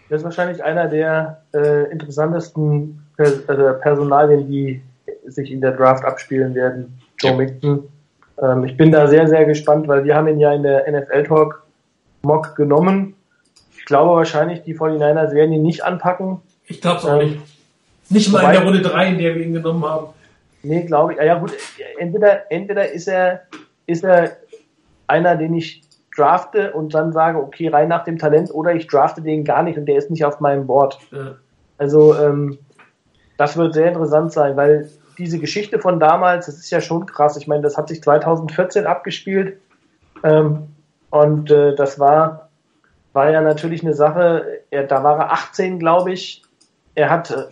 Das 0.09 0.21
ist 0.21 0.23
wahrscheinlich 0.23 0.63
einer 0.63 0.87
der 0.87 1.43
äh, 1.53 1.91
interessantesten 1.91 3.05
Pers 3.17 3.47
also 3.47 3.79
Personalien, 3.79 4.47
die 4.47 4.81
sich 5.25 5.51
in 5.51 5.61
der 5.61 5.71
Draft 5.71 6.03
abspielen 6.05 6.55
werden. 6.55 6.99
Joe 7.19 7.31
ja. 7.31 7.37
Mixon. 7.37 7.89
Ähm, 8.41 8.63
ich 8.65 8.77
bin 8.77 8.91
da 8.91 9.07
sehr, 9.07 9.27
sehr 9.27 9.45
gespannt, 9.45 9.87
weil 9.87 10.03
wir 10.03 10.15
haben 10.15 10.27
ihn 10.27 10.39
ja 10.39 10.53
in 10.53 10.63
der 10.63 10.89
NFL 10.91 11.23
Talk 11.23 11.63
Mock 12.21 12.55
genommen. 12.55 13.15
Ich 13.83 13.87
glaube 13.87 14.15
wahrscheinlich, 14.15 14.61
die 14.61 14.77
49ers 14.77 15.33
werden 15.33 15.51
ihn 15.51 15.61
nicht 15.61 15.83
anpacken. 15.83 16.39
Ich 16.67 16.79
glaube 16.79 16.99
es 16.99 17.05
auch 17.05 17.19
ähm, 17.19 17.31
nicht. 17.31 17.41
Nicht 18.09 18.31
mal 18.31 18.45
in 18.45 18.51
der 18.51 18.63
Runde 18.63 18.81
3, 18.81 19.07
in 19.09 19.17
der 19.17 19.35
wir 19.35 19.45
ihn 19.45 19.51
genommen 19.51 19.83
haben. 19.83 20.07
Nee, 20.61 20.83
glaube 20.83 21.11
ich. 21.11 21.19
Ja, 21.19 21.37
gut, 21.37 21.51
entweder, 21.97 22.49
entweder 22.49 22.89
ist 22.89 23.09
er, 23.09 23.41
ist 23.85 24.05
er 24.05 24.37
einer, 25.07 25.35
den 25.35 25.53
ich 25.53 25.81
drafte 26.15 26.71
und 26.71 26.93
dann 26.93 27.11
sage, 27.11 27.39
okay, 27.39 27.67
rein 27.67 27.89
nach 27.89 28.05
dem 28.05 28.17
Talent 28.17 28.53
oder 28.53 28.73
ich 28.73 28.87
drafte 28.87 29.21
den 29.21 29.43
gar 29.43 29.63
nicht 29.63 29.77
und 29.77 29.85
der 29.85 29.97
ist 29.97 30.09
nicht 30.09 30.23
auf 30.23 30.39
meinem 30.39 30.65
Board. 30.65 30.97
Ja. 31.11 31.35
Also 31.77 32.15
ähm, 32.15 32.57
das 33.35 33.57
wird 33.57 33.73
sehr 33.73 33.89
interessant 33.89 34.31
sein, 34.31 34.55
weil 34.55 34.89
diese 35.17 35.39
Geschichte 35.39 35.79
von 35.79 35.99
damals, 35.99 36.45
das 36.45 36.55
ist 36.55 36.69
ja 36.69 36.79
schon 36.79 37.05
krass. 37.05 37.35
Ich 37.35 37.47
meine, 37.47 37.63
das 37.63 37.75
hat 37.75 37.89
sich 37.89 38.01
2014 38.01 38.85
abgespielt 38.85 39.57
ähm, 40.23 40.69
und 41.09 41.51
äh, 41.51 41.75
das 41.75 41.99
war, 41.99 42.42
war 43.13 43.29
ja 43.29 43.41
natürlich 43.41 43.83
eine 43.83 43.93
Sache, 43.93 44.61
er, 44.71 44.83
da 44.83 45.03
war 45.03 45.17
er 45.19 45.31
18, 45.31 45.79
glaube 45.79 46.11
ich. 46.11 46.43
Er 46.95 47.09
hat 47.09 47.31
äh, 47.31 47.45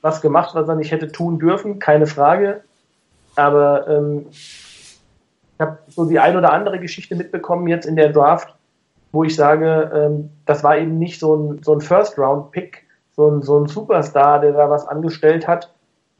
was 0.00 0.20
gemacht, 0.20 0.54
was 0.54 0.68
er 0.68 0.74
nicht 0.74 0.90
hätte 0.90 1.12
tun 1.12 1.38
dürfen, 1.38 1.78
keine 1.78 2.06
Frage. 2.06 2.62
Aber 3.36 3.88
ähm, 3.88 4.26
ich 4.30 5.00
habe 5.58 5.78
so 5.88 6.06
die 6.06 6.18
ein 6.18 6.36
oder 6.36 6.52
andere 6.52 6.80
Geschichte 6.80 7.14
mitbekommen 7.14 7.68
jetzt 7.68 7.86
in 7.86 7.96
der 7.96 8.10
Draft, 8.10 8.54
wo 9.12 9.24
ich 9.24 9.36
sage, 9.36 9.90
ähm, 9.94 10.30
das 10.46 10.64
war 10.64 10.76
eben 10.76 10.98
nicht 10.98 11.20
so 11.20 11.36
ein, 11.36 11.62
so 11.62 11.74
ein 11.74 11.80
First-Round-Pick, 11.80 12.84
so 13.14 13.30
ein, 13.30 13.42
so 13.42 13.58
ein 13.58 13.68
Superstar, 13.68 14.40
der 14.40 14.52
da 14.52 14.70
was 14.70 14.86
angestellt 14.88 15.46
hat. 15.46 15.72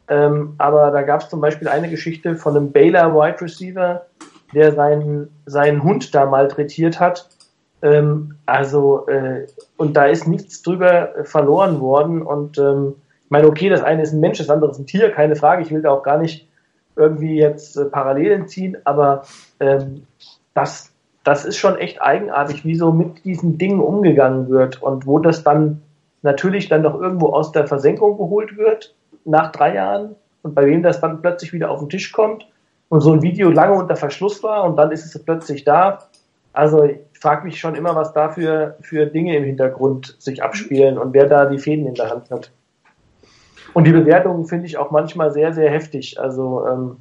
Ähm, 0.09 0.55
aber 0.59 0.91
da 0.91 1.03
gab 1.03 1.23
es 1.23 1.29
zum 1.29 1.41
Beispiel 1.41 1.69
eine 1.69 1.89
Geschichte 1.89 2.37
von 2.37 2.57
einem 2.57 2.73
Baylor 2.73 3.15
Wide 3.15 3.41
Receiver, 3.41 4.07
der 4.55 4.73
seinen, 4.75 5.31
seinen 5.47 5.83
Hund 5.83 6.15
da 6.15 6.27
malträtiert 6.27 7.01
hat. 7.01 7.29
Ähm, 7.83 8.37
also, 8.47 9.07
äh, 9.09 9.47
und 9.77 9.97
da 9.97 10.07
ist 10.07 10.27
nichts 10.27 10.63
drüber 10.63 11.11
verloren 11.25 11.81
worden. 11.81 12.23
Und 12.23 12.59
ähm, 12.59 12.95
ich 13.25 13.31
meine, 13.31 13.49
okay, 13.49 13.69
das 13.69 13.83
eine 13.83 14.03
ist 14.03 14.13
ein 14.13 14.21
Mensch, 14.21 14.39
das 14.39 14.51
andere 14.51 14.71
ist 14.71 14.79
ein 14.79 14.87
Tier, 14.87 15.11
keine 15.11 15.37
Frage. 15.37 15.63
Ich 15.63 15.71
will 15.71 15.83
da 15.83 15.91
auch 15.91 16.03
gar 16.03 16.19
nicht 16.19 16.49
irgendwie 16.97 17.39
jetzt 17.39 17.77
äh, 17.77 17.87
Parallelen 17.87 18.49
ziehen, 18.49 18.77
aber 18.85 19.25
ähm, 19.61 20.07
das, 20.55 20.93
das 21.25 21.45
ist 21.45 21.57
schon 21.57 21.79
echt 21.79 22.03
eigenartig, 22.03 22.65
wie 22.65 22.75
so 22.75 22.93
mit 22.93 23.25
diesen 23.25 23.59
Dingen 23.59 23.81
umgegangen 23.81 24.49
wird 24.51 24.83
und 24.83 25.07
wo 25.07 25.19
das 25.19 25.43
dann 25.43 25.83
natürlich 26.23 26.69
dann 26.69 26.83
doch 26.83 27.01
irgendwo 27.01 27.29
aus 27.29 27.53
der 27.53 27.67
Versenkung 27.67 28.17
geholt 28.17 28.57
wird 28.57 28.95
nach 29.25 29.53
drei 29.53 29.75
Jahren 29.75 30.15
und 30.43 30.55
bei 30.55 30.67
wem 30.67 30.83
das 30.83 31.01
dann 31.01 31.21
plötzlich 31.21 31.53
wieder 31.53 31.71
auf 31.71 31.81
den 31.81 31.89
Tisch 31.89 32.13
kommt 32.13 32.47
und 32.89 33.01
so 33.01 33.13
ein 33.13 33.23
Video 33.23 33.51
lange 33.51 33.75
unter 33.75 33.97
Verschluss 33.97 34.43
war 34.43 34.65
und 34.65 34.77
dann 34.77 34.91
ist 34.91 35.05
es 35.05 35.23
plötzlich 35.23 35.65
da. 35.65 35.99
Also 36.53 36.89
frage 37.23 37.45
mich 37.45 37.61
schon 37.61 37.77
immer, 37.77 37.95
was 37.95 38.13
da 38.13 38.31
für, 38.31 38.77
für 38.81 39.07
Dinge 39.07 39.37
im 39.37 39.45
Hintergrund 39.45 40.17
sich 40.19 40.43
abspielen 40.43 40.99
und 40.99 41.15
wer 41.15 41.27
da 41.27 41.47
die 41.47 41.59
Fäden 41.59 41.87
in 41.87 41.95
der 41.95 42.11
Hand 42.11 42.31
hat. 42.31 42.51
Und 43.75 43.85
die 43.85 43.93
Bewertungen 43.93 44.45
finde 44.47 44.67
ich 44.67 44.77
auch 44.77 44.91
manchmal 44.91 45.33
sehr, 45.33 45.55
sehr 45.55 45.71
heftig. 45.71 46.19
Also 46.19 46.67
ähm, 46.67 46.97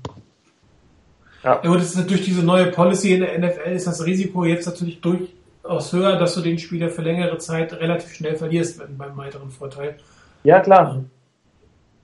ja. 1.43 1.59
ja, 1.63 1.69
und 1.69 1.81
das 1.81 1.95
ist 1.95 2.09
durch 2.09 2.23
diese 2.23 2.45
neue 2.45 2.67
Policy 2.67 3.15
in 3.15 3.21
der 3.21 3.39
NFL 3.39 3.71
ist 3.71 3.87
das 3.87 4.05
Risiko 4.05 4.45
jetzt 4.45 4.67
natürlich 4.67 5.01
durchaus 5.01 5.91
höher, 5.91 6.17
dass 6.17 6.35
du 6.35 6.41
den 6.41 6.59
Spieler 6.59 6.89
für 6.89 7.01
längere 7.01 7.39
Zeit 7.39 7.73
relativ 7.73 8.13
schnell 8.13 8.35
verlierst 8.35 8.79
beim 8.95 9.17
weiteren 9.17 9.49
Vorteil. 9.49 9.95
Ja, 10.43 10.59
klar. 10.59 11.03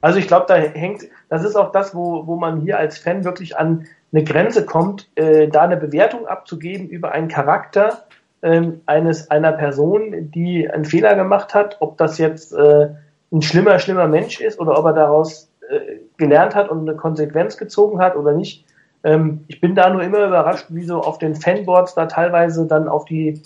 Also 0.02 0.18
ich 0.18 0.28
glaube, 0.28 0.46
da 0.48 0.56
hängt, 0.56 1.04
das 1.30 1.44
ist 1.44 1.56
auch 1.56 1.72
das, 1.72 1.94
wo, 1.94 2.26
wo 2.26 2.36
man 2.36 2.62
hier 2.62 2.80
als 2.80 2.98
Fan 2.98 3.24
wirklich 3.24 3.58
an 3.58 3.86
eine 4.12 4.24
Grenze 4.24 4.66
kommt, 4.66 5.10
äh, 5.16 5.48
da 5.48 5.64
eine 5.64 5.78
Bewertung 5.78 6.28
abzugeben 6.28 6.88
über 6.88 7.12
einen 7.12 7.28
Charakter 7.28 8.06
ähm, 8.42 8.82
eines 8.86 9.30
einer 9.32 9.52
Person, 9.52 10.32
die 10.32 10.70
einen 10.70 10.86
Fehler 10.86 11.16
gemacht 11.16 11.54
hat, 11.54 11.78
ob 11.80 11.98
das 11.98 12.18
jetzt 12.18 12.54
äh, 12.54 12.90
ein 13.32 13.42
schlimmer, 13.42 13.80
schlimmer 13.80 14.08
Mensch 14.08 14.40
ist 14.40 14.60
oder 14.60 14.78
ob 14.78 14.86
er 14.86 14.94
daraus 14.94 15.52
äh, 15.70 15.98
gelernt 16.18 16.56
hat 16.56 16.70
und 16.70 16.88
eine 16.88 16.98
Konsequenz 16.98 17.58
gezogen 17.58 18.00
hat 18.00 18.16
oder 18.16 18.34
nicht. 18.34 18.66
Ähm, 19.04 19.44
ich 19.48 19.60
bin 19.60 19.76
da 19.76 19.90
nur 19.90 20.02
immer 20.02 20.26
überrascht, 20.26 20.68
wie 20.70 20.84
so 20.84 21.02
auf 21.02 21.18
den 21.18 21.36
Fanboards 21.36 21.96
da 21.96 22.06
teilweise 22.06 22.66
dann 22.66 22.88
auf 22.88 23.06
die 23.06 23.42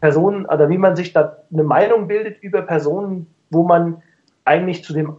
Personen 0.00 0.46
oder 0.46 0.68
wie 0.68 0.78
man 0.78 0.96
sich 0.96 1.12
da 1.12 1.38
eine 1.52 1.64
Meinung 1.64 2.06
bildet 2.06 2.42
über 2.42 2.62
Personen, 2.62 3.26
wo 3.50 3.62
man 3.62 4.02
eigentlich 4.44 4.84
zu 4.84 4.92
dem 4.92 5.16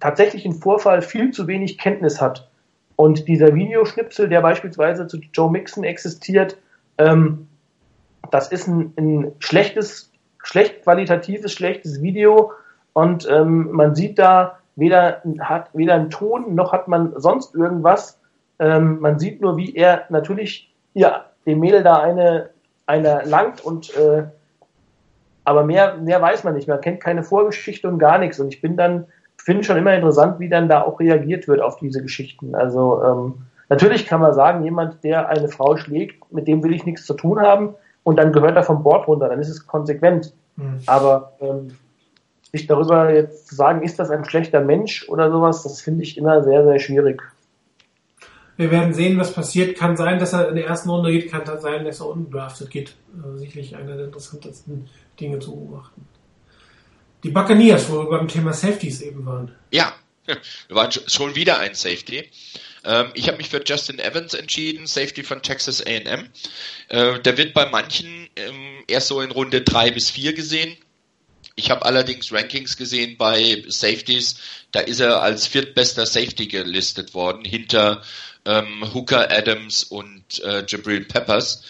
tatsächlichen 0.00 0.52
Vorfall 0.52 1.02
viel 1.02 1.30
zu 1.30 1.46
wenig 1.46 1.78
Kenntnis 1.78 2.20
hat. 2.20 2.50
Und 2.96 3.26
dieser 3.28 3.54
Videoschnipsel, 3.54 4.28
der 4.28 4.40
beispielsweise 4.40 5.06
zu 5.06 5.18
Joe 5.32 5.50
Mixon 5.50 5.84
existiert, 5.84 6.56
ähm, 6.98 7.48
das 8.30 8.48
ist 8.48 8.68
ein, 8.68 8.92
ein 8.96 9.32
schlechtes, 9.38 10.12
schlecht 10.42 10.82
qualitatives, 10.82 11.52
schlechtes 11.52 12.02
Video, 12.02 12.52
und 12.94 13.28
ähm, 13.28 13.70
man 13.72 13.94
sieht 13.94 14.18
da 14.18 14.58
weder, 14.76 15.20
hat 15.40 15.68
weder 15.74 15.94
einen 15.94 16.10
Ton 16.10 16.54
noch 16.54 16.72
hat 16.72 16.88
man 16.88 17.12
sonst 17.16 17.54
irgendwas. 17.54 18.18
Ähm, 18.58 19.00
man 19.00 19.18
sieht 19.18 19.42
nur, 19.42 19.56
wie 19.56 19.74
er 19.74 20.04
natürlich 20.08 20.72
ja, 20.94 21.26
dem 21.44 21.60
Mädel 21.60 21.82
da 21.82 22.00
eine, 22.00 22.50
eine 22.86 23.22
langt 23.24 23.60
und 23.60 23.94
äh, 23.96 24.24
aber 25.44 25.64
mehr, 25.64 25.96
mehr 25.96 26.22
weiß 26.22 26.44
man 26.44 26.54
nicht. 26.54 26.68
Man 26.68 26.80
kennt 26.80 27.02
keine 27.02 27.22
Vorgeschichte 27.22 27.88
und 27.88 27.98
gar 27.98 28.18
nichts. 28.18 28.40
Und 28.40 28.54
ich 28.54 28.62
bin 28.62 28.76
dann, 28.76 29.06
finde 29.44 29.62
schon 29.62 29.76
immer 29.76 29.94
interessant, 29.94 30.40
wie 30.40 30.48
dann 30.48 30.68
da 30.68 30.82
auch 30.82 30.98
reagiert 30.98 31.46
wird 31.48 31.60
auf 31.60 31.76
diese 31.76 32.02
Geschichten. 32.02 32.54
Also 32.54 33.02
ähm, 33.04 33.34
natürlich 33.68 34.06
kann 34.06 34.20
man 34.20 34.32
sagen, 34.32 34.64
jemand, 34.64 35.04
der 35.04 35.28
eine 35.28 35.48
Frau 35.48 35.76
schlägt, 35.76 36.32
mit 36.32 36.48
dem 36.48 36.62
will 36.62 36.72
ich 36.72 36.86
nichts 36.86 37.04
zu 37.04 37.14
tun 37.14 37.40
haben 37.40 37.74
und 38.04 38.18
dann 38.18 38.32
gehört 38.32 38.56
er 38.56 38.62
vom 38.62 38.82
Bord 38.82 39.06
runter, 39.06 39.28
dann 39.28 39.40
ist 39.40 39.50
es 39.50 39.66
konsequent. 39.66 40.32
Mhm. 40.56 40.80
Aber 40.86 41.32
ähm, 41.40 41.72
sich 42.52 42.66
darüber 42.66 43.12
jetzt 43.12 43.48
zu 43.48 43.54
sagen, 43.54 43.82
ist 43.82 43.98
das 43.98 44.10
ein 44.10 44.24
schlechter 44.24 44.60
Mensch 44.60 45.08
oder 45.08 45.30
sowas, 45.30 45.62
das 45.62 45.82
finde 45.82 46.04
ich 46.04 46.16
immer 46.16 46.42
sehr, 46.42 46.64
sehr 46.64 46.78
schwierig. 46.78 47.22
Wir 48.56 48.70
werden 48.70 48.94
sehen, 48.94 49.18
was 49.18 49.32
passiert. 49.32 49.76
Kann 49.76 49.96
sein, 49.96 50.18
dass 50.20 50.32
er 50.32 50.48
in 50.48 50.54
der 50.54 50.66
ersten 50.66 50.88
Runde 50.88 51.10
geht, 51.10 51.30
kann 51.30 51.42
sein, 51.60 51.84
dass 51.84 52.00
er 52.00 52.08
undrafted 52.08 52.70
geht. 52.70 52.94
Also 53.22 53.36
sicherlich 53.36 53.76
einer 53.76 53.96
der 53.96 54.06
interessantesten 54.06 54.88
Dinge 55.20 55.40
zu 55.40 55.56
beobachten. 55.56 56.06
Die 57.24 57.30
Buccaneers, 57.30 57.88
wo 57.88 58.00
wir 58.00 58.18
beim 58.18 58.28
Thema 58.28 58.52
Safeties 58.52 59.00
eben 59.00 59.24
waren. 59.24 59.50
Ja, 59.70 59.94
wir 60.26 60.36
waren 60.68 60.92
schon 60.92 61.34
wieder 61.34 61.58
ein 61.58 61.74
Safety. 61.74 62.30
Ähm, 62.84 63.06
ich 63.14 63.28
habe 63.28 63.38
mich 63.38 63.48
für 63.48 63.62
Justin 63.64 63.98
Evans 63.98 64.34
entschieden, 64.34 64.86
Safety 64.86 65.24
von 65.24 65.42
Texas 65.42 65.80
A&M. 65.80 66.28
Äh, 66.88 67.20
der 67.20 67.38
wird 67.38 67.54
bei 67.54 67.66
manchen 67.70 68.28
ähm, 68.36 68.84
erst 68.86 69.08
so 69.08 69.22
in 69.22 69.30
Runde 69.30 69.62
drei 69.62 69.90
bis 69.90 70.10
vier 70.10 70.34
gesehen. 70.34 70.76
Ich 71.56 71.70
habe 71.70 71.86
allerdings 71.86 72.30
Rankings 72.30 72.76
gesehen 72.76 73.16
bei 73.16 73.64
Safeties, 73.68 74.36
da 74.72 74.80
ist 74.80 75.00
er 75.00 75.22
als 75.22 75.46
viertbester 75.46 76.04
Safety 76.04 76.46
gelistet 76.46 77.14
worden, 77.14 77.44
hinter 77.44 78.02
ähm, 78.44 78.92
Hooker 78.92 79.30
Adams 79.30 79.84
und 79.84 80.42
äh, 80.42 80.64
Jabril 80.68 81.04
Peppers. 81.04 81.62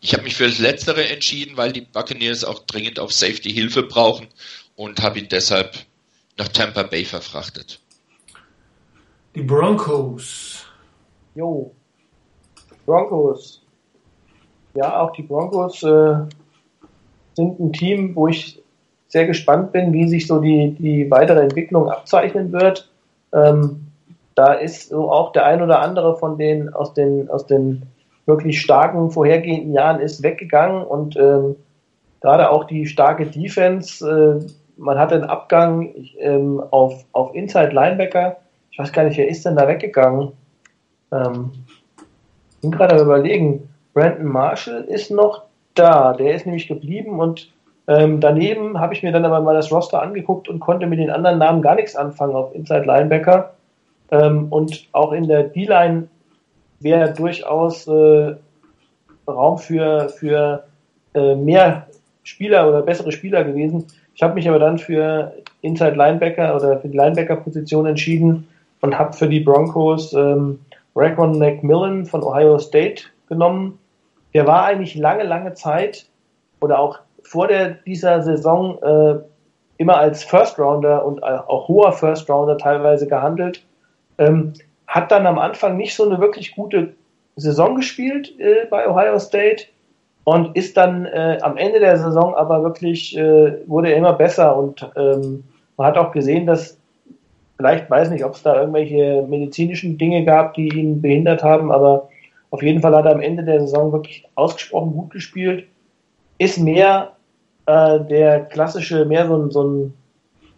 Ich 0.00 0.14
habe 0.14 0.22
mich 0.22 0.36
für 0.36 0.48
das 0.48 0.58
Letztere 0.58 1.08
entschieden, 1.08 1.56
weil 1.56 1.72
die 1.72 1.82
Buccaneers 1.82 2.44
auch 2.44 2.60
dringend 2.60 2.98
auf 2.98 3.12
Safety 3.12 3.52
Hilfe 3.52 3.82
brauchen 3.82 4.28
und 4.82 5.00
habe 5.00 5.20
ihn 5.20 5.28
deshalb 5.30 5.74
nach 6.36 6.48
Tampa 6.48 6.82
Bay 6.82 7.04
verfrachtet. 7.04 7.80
Die 9.36 9.42
Broncos. 9.42 10.66
Jo. 11.36 11.72
Broncos. 12.84 13.62
Ja, 14.74 15.00
auch 15.00 15.12
die 15.12 15.22
Broncos 15.22 15.84
äh, 15.84 16.14
sind 17.34 17.60
ein 17.60 17.72
Team, 17.72 18.16
wo 18.16 18.26
ich 18.26 18.60
sehr 19.06 19.26
gespannt 19.26 19.70
bin, 19.70 19.92
wie 19.92 20.08
sich 20.08 20.26
so 20.26 20.40
die, 20.40 20.72
die 20.72 21.08
weitere 21.10 21.40
Entwicklung 21.40 21.88
abzeichnen 21.88 22.50
wird. 22.52 22.90
Ähm, 23.32 23.86
da 24.34 24.54
ist 24.54 24.88
so 24.88 25.12
auch 25.12 25.30
der 25.32 25.46
ein 25.46 25.62
oder 25.62 25.80
andere 25.80 26.18
von 26.18 26.38
den 26.38 26.72
aus 26.72 26.94
den 26.94 27.28
aus 27.28 27.46
den 27.46 27.82
wirklich 28.24 28.60
starken 28.60 29.10
vorhergehenden 29.10 29.74
Jahren 29.74 30.00
ist 30.00 30.22
weggegangen 30.22 30.82
und 30.82 31.16
ähm, 31.16 31.56
gerade 32.20 32.50
auch 32.50 32.64
die 32.64 32.86
starke 32.86 33.26
Defense. 33.26 34.04
Äh, 34.04 34.61
man 34.76 34.98
hat 34.98 35.12
einen 35.12 35.24
Abgang 35.24 35.94
ähm, 36.18 36.62
auf 36.70 37.04
auf 37.12 37.34
Inside 37.34 37.70
Linebacker. 37.70 38.36
Ich 38.70 38.78
weiß 38.78 38.92
gar 38.92 39.04
nicht, 39.04 39.18
wer 39.18 39.28
ist 39.28 39.44
denn 39.44 39.56
da 39.56 39.68
weggegangen? 39.68 40.32
Ähm, 41.12 41.52
bin 42.60 42.70
gerade 42.70 43.00
überlegen. 43.00 43.68
Brandon 43.92 44.26
Marshall 44.26 44.84
ist 44.84 45.10
noch 45.10 45.42
da. 45.74 46.14
Der 46.14 46.34
ist 46.34 46.46
nämlich 46.46 46.68
geblieben 46.68 47.20
und 47.20 47.52
ähm, 47.88 48.20
daneben 48.20 48.78
habe 48.78 48.94
ich 48.94 49.02
mir 49.02 49.12
dann 49.12 49.24
aber 49.24 49.40
mal 49.40 49.54
das 49.54 49.72
Roster 49.72 50.00
angeguckt 50.00 50.48
und 50.48 50.60
konnte 50.60 50.86
mit 50.86 50.98
den 50.98 51.10
anderen 51.10 51.38
Namen 51.38 51.62
gar 51.62 51.74
nichts 51.74 51.96
anfangen 51.96 52.34
auf 52.34 52.54
Inside 52.54 52.84
Linebacker. 52.84 53.54
Ähm, 54.10 54.46
und 54.50 54.88
auch 54.92 55.12
in 55.12 55.26
der 55.26 55.44
D-Line 55.44 56.08
wäre 56.80 57.12
durchaus 57.12 57.86
äh, 57.88 58.34
Raum 59.26 59.58
für, 59.58 60.08
für 60.08 60.64
äh, 61.14 61.34
mehr 61.34 61.86
Spieler 62.22 62.68
oder 62.68 62.82
bessere 62.82 63.10
Spieler 63.10 63.44
gewesen. 63.44 63.86
Ich 64.22 64.24
habe 64.24 64.36
mich 64.36 64.48
aber 64.48 64.60
dann 64.60 64.78
für 64.78 65.32
Inside 65.62 65.96
Linebacker 65.96 66.54
oder 66.54 66.78
für 66.78 66.86
die 66.86 66.96
Linebacker-Position 66.96 67.86
entschieden 67.86 68.46
und 68.80 68.96
habe 68.96 69.14
für 69.14 69.28
die 69.28 69.40
Broncos 69.40 70.12
ähm, 70.12 70.60
Raquan 70.94 71.40
McMillan 71.40 72.06
von 72.06 72.22
Ohio 72.22 72.56
State 72.60 73.02
genommen. 73.28 73.80
Der 74.32 74.46
war 74.46 74.62
eigentlich 74.66 74.94
lange, 74.94 75.24
lange 75.24 75.54
Zeit 75.54 76.06
oder 76.60 76.78
auch 76.78 77.00
vor 77.24 77.48
der, 77.48 77.70
dieser 77.84 78.22
Saison 78.22 78.80
äh, 78.84 79.18
immer 79.78 79.96
als 79.96 80.22
First 80.22 80.56
Rounder 80.56 81.04
und 81.04 81.20
auch 81.24 81.66
hoher 81.66 81.90
First 81.90 82.30
Rounder 82.30 82.56
teilweise 82.56 83.08
gehandelt. 83.08 83.66
Ähm, 84.18 84.52
hat 84.86 85.10
dann 85.10 85.26
am 85.26 85.40
Anfang 85.40 85.76
nicht 85.76 85.96
so 85.96 86.08
eine 86.08 86.20
wirklich 86.20 86.54
gute 86.54 86.94
Saison 87.34 87.74
gespielt 87.74 88.38
äh, 88.38 88.66
bei 88.70 88.88
Ohio 88.88 89.18
State. 89.18 89.64
Und 90.24 90.56
ist 90.56 90.76
dann 90.76 91.06
äh, 91.06 91.38
am 91.42 91.56
Ende 91.56 91.80
der 91.80 91.98
Saison 91.98 92.34
aber 92.34 92.62
wirklich, 92.62 93.16
äh, 93.16 93.58
wurde 93.66 93.90
er 93.90 93.96
immer 93.96 94.12
besser 94.12 94.56
und 94.56 94.88
ähm, 94.96 95.44
man 95.76 95.86
hat 95.86 95.98
auch 95.98 96.12
gesehen, 96.12 96.46
dass 96.46 96.78
vielleicht, 97.56 97.90
weiß 97.90 98.10
nicht, 98.10 98.24
ob 98.24 98.34
es 98.34 98.42
da 98.42 98.60
irgendwelche 98.60 99.24
medizinischen 99.28 99.98
Dinge 99.98 100.24
gab, 100.24 100.54
die 100.54 100.68
ihn 100.68 101.00
behindert 101.00 101.42
haben, 101.42 101.72
aber 101.72 102.08
auf 102.50 102.62
jeden 102.62 102.80
Fall 102.80 102.94
hat 102.94 103.06
er 103.06 103.12
am 103.12 103.20
Ende 103.20 103.42
der 103.42 103.60
Saison 103.60 103.92
wirklich 103.92 104.28
ausgesprochen 104.34 104.92
gut 104.92 105.10
gespielt. 105.10 105.66
Ist 106.38 106.58
mehr 106.58 107.12
äh, 107.66 108.00
der 108.00 108.40
klassische, 108.46 109.04
mehr 109.04 109.26
so 109.26 109.36
ein, 109.36 109.50
so 109.50 109.62
ein 109.64 109.94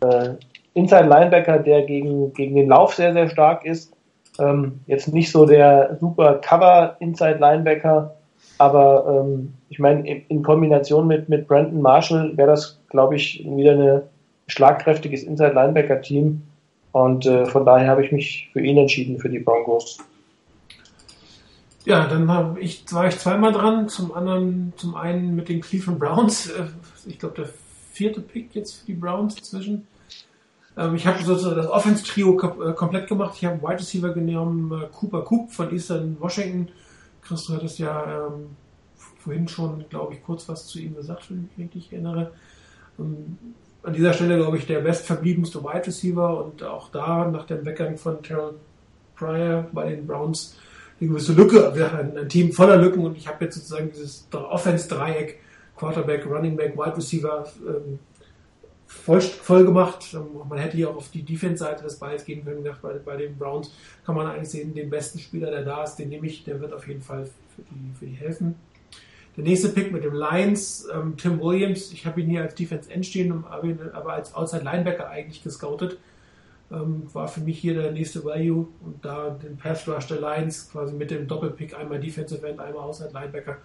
äh, 0.00 0.30
Inside 0.74 1.04
Linebacker, 1.04 1.58
der 1.58 1.82
gegen, 1.82 2.32
gegen 2.32 2.56
den 2.56 2.68
Lauf 2.68 2.94
sehr, 2.94 3.12
sehr 3.12 3.28
stark 3.28 3.64
ist. 3.64 3.92
Ähm, 4.40 4.80
jetzt 4.86 5.12
nicht 5.12 5.30
so 5.30 5.46
der 5.46 5.96
super 6.00 6.34
Cover 6.36 6.96
Inside 6.98 7.38
Linebacker, 7.38 8.14
aber 8.58 9.24
ähm, 9.26 9.54
ich 9.68 9.78
meine, 9.78 10.08
in, 10.08 10.22
in, 10.28 10.42
Kombination 10.42 11.06
mit, 11.06 11.28
mit 11.28 11.48
Brandon 11.48 11.80
Marshall 11.80 12.36
wäre 12.36 12.48
das, 12.48 12.78
glaube 12.88 13.16
ich, 13.16 13.44
wieder 13.44 13.72
ein 13.72 14.02
schlagkräftiges 14.46 15.24
Inside 15.24 15.52
Linebacker 15.52 16.00
Team. 16.00 16.42
Und 16.92 17.26
äh, 17.26 17.46
von 17.46 17.66
daher 17.66 17.88
habe 17.88 18.04
ich 18.04 18.12
mich 18.12 18.50
für 18.52 18.60
ihn 18.60 18.78
entschieden, 18.78 19.18
für 19.18 19.28
die 19.28 19.40
Broncos. 19.40 19.98
Ja, 21.84 22.06
dann 22.06 22.26
war 22.28 22.56
ich, 22.60 22.84
war 22.92 23.08
ich 23.08 23.18
zweimal 23.18 23.52
dran. 23.52 23.88
Zum 23.88 24.14
anderen, 24.14 24.72
zum 24.76 24.94
einen 24.94 25.34
mit 25.34 25.48
den 25.48 25.60
Cleveland 25.60 25.98
Browns. 25.98 26.50
Äh, 26.50 26.66
ich 27.06 27.18
glaube, 27.18 27.34
der 27.34 27.48
vierte 27.92 28.20
Pick 28.20 28.54
jetzt 28.54 28.76
für 28.76 28.86
die 28.86 28.94
Browns 28.94 29.36
inzwischen. 29.36 29.86
Ähm, 30.76 30.94
ich 30.94 31.06
habe 31.06 31.22
sozusagen 31.22 31.56
das 31.56 31.68
Offense-Trio 31.68 32.38
äh, 32.40 32.72
komplett 32.72 33.08
gemacht. 33.08 33.34
Ich 33.36 33.44
habe 33.44 33.60
Wide 33.60 33.80
Receiver 33.80 34.10
genommen, 34.10 34.72
äh, 34.72 34.86
Cooper 34.92 35.22
Coop 35.22 35.50
von 35.50 35.72
Eastern 35.72 36.16
Washington. 36.20 36.68
Chris, 37.26 37.46
du 37.46 37.54
hattest 37.54 37.78
ja 37.78 38.26
ähm, 38.26 38.56
vorhin 39.18 39.48
schon, 39.48 39.84
glaube 39.88 40.14
ich, 40.14 40.22
kurz 40.22 40.48
was 40.48 40.66
zu 40.66 40.78
ihm 40.78 40.94
gesagt, 40.94 41.30
wenn 41.30 41.48
ich 41.50 41.58
mich 41.58 41.66
richtig 41.66 41.92
erinnere. 41.92 42.32
Ähm, 42.98 43.38
an 43.82 43.92
dieser 43.92 44.12
Stelle, 44.12 44.36
glaube 44.36 44.56
ich, 44.56 44.66
der 44.66 44.80
bestverbliebenste 44.80 45.62
Wide 45.62 45.86
Receiver 45.86 46.44
und 46.44 46.62
auch 46.62 46.90
da 46.90 47.28
nach 47.28 47.44
dem 47.46 47.64
Weggang 47.66 47.96
von 47.96 48.22
Terrell 48.22 48.54
Pryor 49.14 49.66
bei 49.72 49.90
den 49.90 50.06
Browns 50.06 50.56
eine 51.00 51.10
gewisse 51.10 51.32
Lücke. 51.32 51.72
Wir 51.74 51.92
haben 51.92 52.16
ein 52.16 52.28
Team 52.28 52.52
voller 52.52 52.76
Lücken 52.76 53.04
und 53.04 53.16
ich 53.16 53.28
habe 53.28 53.44
jetzt 53.44 53.56
sozusagen 53.56 53.90
dieses 53.90 54.26
Offense-Dreieck, 54.32 55.38
Quarterback, 55.76 56.26
Running 56.26 56.56
Back, 56.56 56.76
Wide 56.76 56.96
Receiver 56.96 57.46
ähm, 57.66 57.98
voll, 58.94 59.20
voll 59.20 59.64
gemacht. 59.64 60.14
Ähm, 60.14 60.26
man 60.48 60.58
hätte 60.58 60.76
hier 60.76 60.90
auch 60.90 60.96
auf 60.96 61.10
die 61.10 61.22
Defense-Seite 61.22 61.82
des 61.82 61.98
Balls 61.98 62.24
gehen 62.24 62.44
können. 62.44 62.64
Bei, 62.82 62.92
bei 62.94 63.16
den 63.16 63.36
Browns 63.36 63.72
kann 64.04 64.14
man 64.14 64.26
eigentlich 64.26 64.50
sehen, 64.50 64.74
den 64.74 64.90
besten 64.90 65.18
Spieler, 65.18 65.50
der 65.50 65.64
da 65.64 65.84
ist, 65.84 65.96
den 65.96 66.08
nehme 66.08 66.26
ich, 66.26 66.44
der 66.44 66.60
wird 66.60 66.72
auf 66.72 66.86
jeden 66.88 67.02
Fall 67.02 67.24
für 67.24 67.62
die, 67.70 67.94
für 67.98 68.06
die 68.06 68.14
helfen. 68.14 68.54
Der 69.36 69.44
nächste 69.44 69.68
Pick 69.68 69.92
mit 69.92 70.04
dem 70.04 70.14
Lions, 70.14 70.86
ähm, 70.94 71.16
Tim 71.16 71.40
Williams. 71.40 71.92
Ich 71.92 72.06
habe 72.06 72.20
ihn 72.20 72.30
hier 72.30 72.42
als 72.42 72.54
Defense 72.54 72.90
End 72.90 73.04
stehen, 73.04 73.44
aber 73.44 74.12
als 74.12 74.34
Outside 74.34 74.62
Linebacker 74.62 75.08
eigentlich 75.08 75.42
gescoutet. 75.42 75.98
Ähm, 76.72 77.02
war 77.12 77.28
für 77.28 77.40
mich 77.40 77.58
hier 77.58 77.74
der 77.74 77.92
nächste 77.92 78.24
Value 78.24 78.68
und 78.80 79.04
da 79.04 79.30
den 79.30 79.56
Pass 79.56 79.86
Rush 79.86 80.06
der 80.06 80.20
Lions 80.20 80.70
quasi 80.70 80.94
mit 80.94 81.10
dem 81.10 81.28
Doppelpick 81.28 81.76
einmal 81.76 82.00
Defensive 82.00 82.46
End, 82.46 82.58
einmal 82.58 82.84
Outside 82.84 83.10
Linebacker 83.12 83.58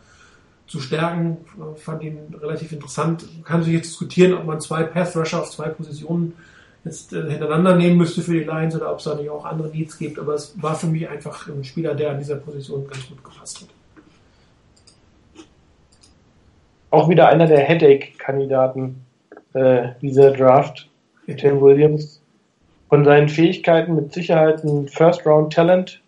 zu 0.70 0.80
stärken, 0.80 1.38
fand 1.78 2.04
ihn 2.04 2.20
relativ 2.40 2.72
interessant. 2.72 3.26
Kann 3.44 3.64
sich 3.64 3.74
jetzt 3.74 3.88
diskutieren, 3.88 4.34
ob 4.34 4.46
man 4.46 4.62
zwei 4.62 4.84
Pass 4.84 5.18
Rusher 5.18 5.42
auf 5.42 5.50
zwei 5.50 5.70
Positionen 5.70 6.36
jetzt 6.86 7.12
äh, 7.12 7.30
hintereinander 7.30 7.76
nehmen 7.76 7.98
müsste 7.98 8.22
für 8.22 8.34
die 8.34 8.44
Lions 8.44 8.76
oder 8.76 8.92
ob 8.92 9.00
es 9.00 9.06
da 9.06 9.16
nicht 9.16 9.30
auch 9.30 9.46
andere 9.46 9.70
Needs 9.70 9.98
gibt, 9.98 10.20
aber 10.20 10.36
es 10.36 10.54
war 10.62 10.76
für 10.76 10.88
mich 10.88 11.10
einfach 11.10 11.48
ein 11.48 11.64
Spieler, 11.64 11.96
der 11.96 12.12
an 12.12 12.20
dieser 12.20 12.36
Position 12.36 12.88
ganz 12.88 13.08
gut 13.10 13.24
gepasst 13.24 13.62
hat. 13.62 13.68
Auch 16.92 17.10
wieder 17.10 17.28
einer 17.28 17.48
der 17.48 17.60
Headache-Kandidaten 17.60 19.04
äh, 19.54 19.90
dieser 20.02 20.32
Draft, 20.32 20.88
Tim 21.28 21.62
Williams 21.62 22.22
von 22.90 23.06
seinen 23.06 23.30
Fähigkeiten 23.30 23.96
mit 23.96 24.14
Sicherheit 24.14 24.64
ein 24.64 24.88
First-Round-Talent. 24.88 26.02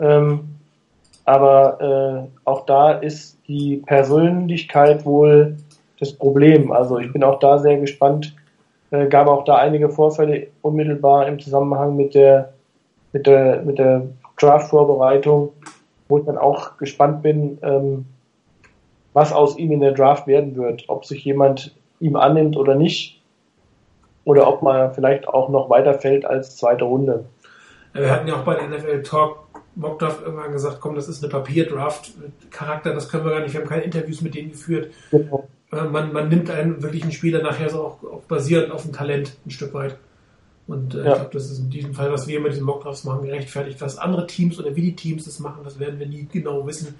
Ähm, 0.00 0.56
aber 1.24 2.28
äh, 2.30 2.48
auch 2.48 2.64
da 2.64 2.92
ist 2.92 3.37
die 3.48 3.82
Persönlichkeit 3.86 5.04
wohl 5.04 5.56
das 5.98 6.12
Problem. 6.12 6.70
Also 6.70 6.98
ich 6.98 7.12
bin 7.12 7.24
auch 7.24 7.38
da 7.38 7.58
sehr 7.58 7.78
gespannt. 7.78 8.34
Äh, 8.90 9.06
gab 9.06 9.26
auch 9.26 9.44
da 9.44 9.56
einige 9.56 9.90
Vorfälle 9.90 10.48
unmittelbar 10.62 11.26
im 11.26 11.38
Zusammenhang 11.38 11.96
mit 11.96 12.14
der 12.14 12.52
mit 13.12 13.26
der 13.26 13.62
mit 13.62 13.78
der 13.78 14.06
Draft-Vorbereitung, 14.38 15.52
wo 16.08 16.18
ich 16.18 16.24
dann 16.24 16.38
auch 16.38 16.76
gespannt 16.76 17.22
bin, 17.22 17.58
ähm, 17.62 18.06
was 19.12 19.32
aus 19.32 19.56
ihm 19.56 19.72
in 19.72 19.80
der 19.80 19.92
Draft 19.92 20.26
werden 20.26 20.56
wird, 20.56 20.84
ob 20.88 21.04
sich 21.04 21.24
jemand 21.24 21.74
ihm 22.00 22.16
annimmt 22.16 22.56
oder 22.56 22.74
nicht 22.74 23.20
oder 24.24 24.46
ob 24.46 24.62
man 24.62 24.92
vielleicht 24.94 25.26
auch 25.26 25.48
noch 25.48 25.70
weiterfällt 25.70 26.24
als 26.24 26.56
zweite 26.56 26.84
Runde. 26.84 27.24
Wir 27.94 28.10
hatten 28.10 28.28
ja 28.28 28.36
auch 28.36 28.44
bei 28.44 28.54
NFL 28.54 29.02
Talk 29.02 29.47
Mockdraft 29.78 30.22
irgendwann 30.22 30.52
gesagt, 30.52 30.80
komm, 30.80 30.94
das 30.94 31.08
ist 31.08 31.22
eine 31.22 31.30
Papierdraft 31.30 32.12
mit 32.20 32.50
Charakter, 32.50 32.92
das 32.92 33.08
können 33.08 33.24
wir 33.24 33.32
gar 33.32 33.40
nicht, 33.40 33.52
wir 33.52 33.60
haben 33.60 33.68
keine 33.68 33.84
Interviews 33.84 34.20
mit 34.20 34.34
denen 34.34 34.50
geführt. 34.50 34.92
Genau. 35.10 35.48
Man, 35.70 36.12
man 36.12 36.28
nimmt 36.28 36.50
einen 36.50 36.82
wirklichen 36.82 37.12
Spieler 37.12 37.42
nachher 37.42 37.68
so 37.68 37.82
auch, 37.82 38.02
auch 38.02 38.22
basierend 38.22 38.72
auf 38.72 38.82
dem 38.82 38.92
Talent 38.92 39.36
ein 39.46 39.50
Stück 39.50 39.74
weit. 39.74 39.96
Und 40.66 40.94
äh, 40.94 40.98
ja. 40.98 41.04
ich 41.04 41.14
glaube, 41.14 41.30
das 41.32 41.50
ist 41.50 41.58
in 41.58 41.70
diesem 41.70 41.94
Fall, 41.94 42.10
was 42.12 42.26
wir 42.26 42.40
mit 42.40 42.52
diesen 42.52 42.64
Mockdrafts 42.64 43.04
machen, 43.04 43.24
gerechtfertigt. 43.24 43.80
Was 43.80 43.98
andere 43.98 44.26
Teams 44.26 44.58
oder 44.58 44.74
wie 44.76 44.82
die 44.82 44.96
Teams 44.96 45.24
das 45.24 45.38
machen, 45.40 45.62
das 45.64 45.78
werden 45.78 45.98
wir 45.98 46.06
nie 46.06 46.26
genau 46.30 46.66
wissen. 46.66 46.94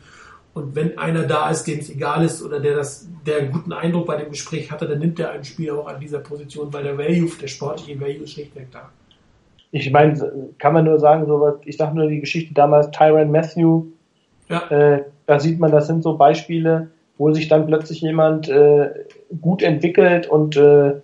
Und 0.55 0.74
wenn 0.74 0.98
einer 0.98 1.24
da 1.24 1.50
ist, 1.50 1.64
dem 1.64 1.78
es 1.78 1.90
egal 1.90 2.24
ist 2.24 2.42
oder 2.42 2.60
der 2.60 2.76
das, 2.76 3.06
der 3.26 3.38
einen 3.38 3.52
guten 3.52 3.72
Eindruck 3.72 4.06
bei 4.06 4.16
dem 4.16 4.30
Gespräch 4.30 4.70
hatte, 4.70 4.88
dann 4.88 4.98
nimmt 4.98 5.18
er 5.20 5.30
einen 5.30 5.44
Spieler 5.44 5.78
auch 5.78 5.86
an 5.86 6.00
dieser 6.00 6.18
Position, 6.18 6.72
weil 6.72 6.84
der 6.84 6.96
Value, 6.96 7.30
der 7.40 7.48
sportliche 7.48 8.00
Value 8.00 8.24
ist 8.24 8.32
schlichtweg 8.32 8.68
da. 8.70 8.90
Ich 9.70 9.90
meine, 9.90 10.32
kann 10.58 10.72
man 10.72 10.84
nur 10.84 10.98
sagen, 10.98 11.26
so 11.26 11.40
was, 11.40 11.54
ich 11.64 11.76
sage 11.76 11.94
nur 11.94 12.08
die 12.08 12.20
Geschichte 12.20 12.54
damals, 12.54 12.90
Tyron 12.90 13.30
Matthew, 13.30 13.84
ja. 14.48 14.66
äh, 14.70 15.04
da 15.26 15.38
sieht 15.38 15.58
man, 15.58 15.70
das 15.70 15.86
sind 15.86 16.02
so 16.02 16.16
Beispiele, 16.16 16.88
wo 17.18 17.32
sich 17.32 17.48
dann 17.48 17.66
plötzlich 17.66 18.00
jemand 18.00 18.48
äh, 18.48 18.90
gut 19.42 19.62
entwickelt 19.62 20.26
und 20.26 20.56
äh, 20.56 20.94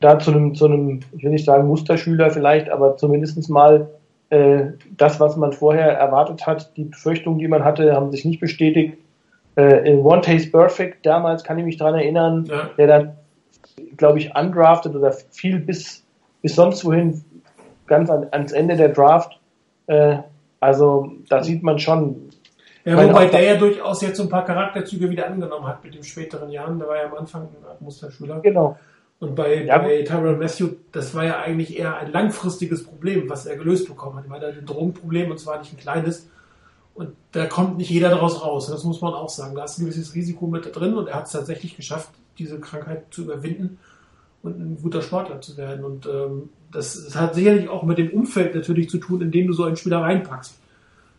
da 0.00 0.18
zu 0.18 0.32
einem, 0.32 0.54
zu 0.54 0.66
einem, 0.66 1.00
ich 1.16 1.22
will 1.22 1.30
nicht 1.30 1.44
sagen 1.44 1.68
Musterschüler 1.68 2.30
vielleicht, 2.30 2.68
aber 2.68 2.96
zumindest 2.96 3.48
mal 3.48 3.88
äh, 4.30 4.72
das, 4.96 5.20
was 5.20 5.36
man 5.36 5.52
vorher 5.52 5.92
erwartet 5.92 6.46
hat, 6.46 6.76
die 6.76 6.84
Befürchtungen, 6.84 7.38
die 7.38 7.48
man 7.48 7.64
hatte, 7.64 7.94
haben 7.94 8.10
sich 8.10 8.24
nicht 8.24 8.40
bestätigt. 8.40 8.98
Äh, 9.56 9.88
in 9.88 10.00
One 10.00 10.20
Taste 10.20 10.50
Perfect, 10.50 11.06
damals 11.06 11.44
kann 11.44 11.58
ich 11.58 11.64
mich 11.64 11.76
daran 11.76 11.94
erinnern, 11.94 12.46
ja. 12.46 12.70
der 12.76 12.86
dann, 12.86 13.12
glaube 13.96 14.18
ich, 14.18 14.34
undrafted 14.36 14.96
oder 14.96 15.12
viel 15.30 15.60
bis, 15.60 16.04
bis 16.42 16.56
sonst 16.56 16.84
wohin, 16.84 17.24
ganz 17.86 18.10
an, 18.10 18.28
ans 18.30 18.52
Ende 18.52 18.76
der 18.76 18.90
Draft. 18.90 19.38
Äh, 19.86 20.18
also 20.60 21.12
da 21.28 21.42
sieht 21.42 21.62
man 21.62 21.78
schon. 21.78 22.30
Ja, 22.84 23.02
wobei 23.02 23.26
der 23.26 23.42
ja 23.42 23.56
durchaus 23.56 24.02
jetzt 24.02 24.18
so 24.18 24.24
ein 24.24 24.28
paar 24.28 24.44
Charakterzüge 24.44 25.08
wieder 25.08 25.26
angenommen 25.26 25.66
hat 25.66 25.82
mit 25.84 25.94
den 25.94 26.04
späteren 26.04 26.50
Jahren. 26.50 26.78
Der 26.78 26.88
war 26.88 26.96
ja 26.96 27.04
am 27.06 27.14
Anfang 27.14 27.42
ein 27.42 27.84
Musterschüler. 27.84 28.40
Genau. 28.40 28.78
Und 29.20 29.34
bei, 29.34 29.64
ja, 29.64 29.78
bei 29.78 30.02
Tyrone 30.02 30.36
Matthew, 30.36 30.70
das 30.92 31.14
war 31.14 31.24
ja 31.24 31.38
eigentlich 31.38 31.78
eher 31.78 31.96
ein 31.96 32.12
langfristiges 32.12 32.84
Problem, 32.84 33.28
was 33.28 33.46
er 33.46 33.56
gelöst 33.56 33.88
bekommen 33.88 34.18
hat. 34.18 34.24
Er 34.26 34.48
hatte 34.48 34.58
ein 34.58 34.66
Drogenproblem 34.66 35.30
und 35.30 35.38
zwar 35.38 35.58
nicht 35.58 35.72
ein 35.72 35.78
kleines. 35.78 36.28
Und 36.94 37.14
da 37.32 37.46
kommt 37.46 37.78
nicht 37.78 37.90
jeder 37.90 38.10
daraus 38.10 38.44
raus. 38.44 38.66
Das 38.66 38.84
muss 38.84 39.00
man 39.00 39.14
auch 39.14 39.30
sagen. 39.30 39.54
Da 39.54 39.64
ist 39.64 39.78
ein 39.78 39.86
gewisses 39.86 40.14
Risiko 40.14 40.46
mit 40.46 40.76
drin 40.76 40.94
und 40.94 41.08
er 41.08 41.16
hat 41.16 41.26
es 41.26 41.32
tatsächlich 41.32 41.76
geschafft, 41.76 42.10
diese 42.38 42.60
Krankheit 42.60 43.06
zu 43.10 43.22
überwinden 43.22 43.78
und 44.44 44.60
ein 44.60 44.78
guter 44.80 45.02
Sportler 45.02 45.40
zu 45.40 45.56
werden. 45.56 45.84
Und 45.84 46.06
ähm, 46.06 46.50
das, 46.70 47.04
das, 47.04 47.16
hat 47.16 47.34
sicherlich 47.34 47.68
auch 47.68 47.82
mit 47.82 47.98
dem 47.98 48.10
Umfeld 48.10 48.54
natürlich 48.54 48.88
zu 48.88 48.98
tun, 48.98 49.20
in 49.20 49.32
dem 49.32 49.48
du 49.48 49.52
so 49.52 49.64
einen 49.64 49.76
Spieler 49.76 50.02
reinpackst. 50.02 50.60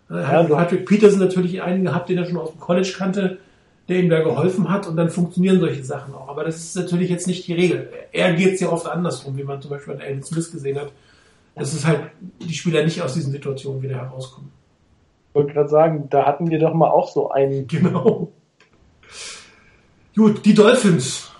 Hat 0.10 0.50
ja, 0.50 0.56
Patrick 0.56 0.86
Peterson 0.86 1.20
natürlich 1.20 1.62
einen 1.62 1.84
gehabt, 1.84 2.08
den 2.08 2.18
er 2.18 2.26
schon 2.26 2.38
aus 2.38 2.52
dem 2.52 2.60
College 2.60 2.94
kannte 2.96 3.40
der 3.88 4.00
ihm 4.00 4.10
da 4.10 4.22
geholfen 4.22 4.70
hat 4.70 4.88
und 4.88 4.96
dann 4.96 5.10
funktionieren 5.10 5.60
solche 5.60 5.84
Sachen 5.84 6.14
auch. 6.16 6.28
Aber 6.28 6.44
das 6.44 6.58
ist 6.58 6.76
natürlich 6.76 7.10
jetzt 7.10 7.28
nicht 7.28 7.48
die 7.48 7.54
Regel. 7.54 7.90
Er 8.12 8.34
geht 8.34 8.56
es 8.56 8.60
ja 8.60 8.70
oft 8.70 8.88
andersrum, 8.88 9.38
wie 9.38 9.44
man 9.44 9.62
zum 9.62 9.72
Beispiel 9.72 9.94
an 9.94 10.02
Alvin 10.02 10.24
Smith 10.24 10.52
gesehen 10.52 10.80
hat. 10.80 10.92
Das 11.54 11.74
ist 11.74 11.86
halt, 11.86 12.02
die 12.42 12.54
Spieler 12.54 12.84
nicht 12.84 13.02
aus 13.02 13.14
diesen 13.14 13.32
Situationen 13.32 13.82
wieder 13.82 13.96
herauskommen. 13.98 14.52
Ich 15.30 15.36
wollte 15.36 15.54
gerade 15.54 15.70
sagen, 15.70 16.08
da 16.10 16.26
hatten 16.26 16.50
wir 16.50 16.60
doch 16.60 16.74
mal 16.74 16.90
auch 16.90 17.12
so 17.12 17.30
einen. 17.30 17.68
Genau. 17.68 18.32
Gut, 20.16 20.46
die 20.46 20.54
Dolphins. 20.54 21.32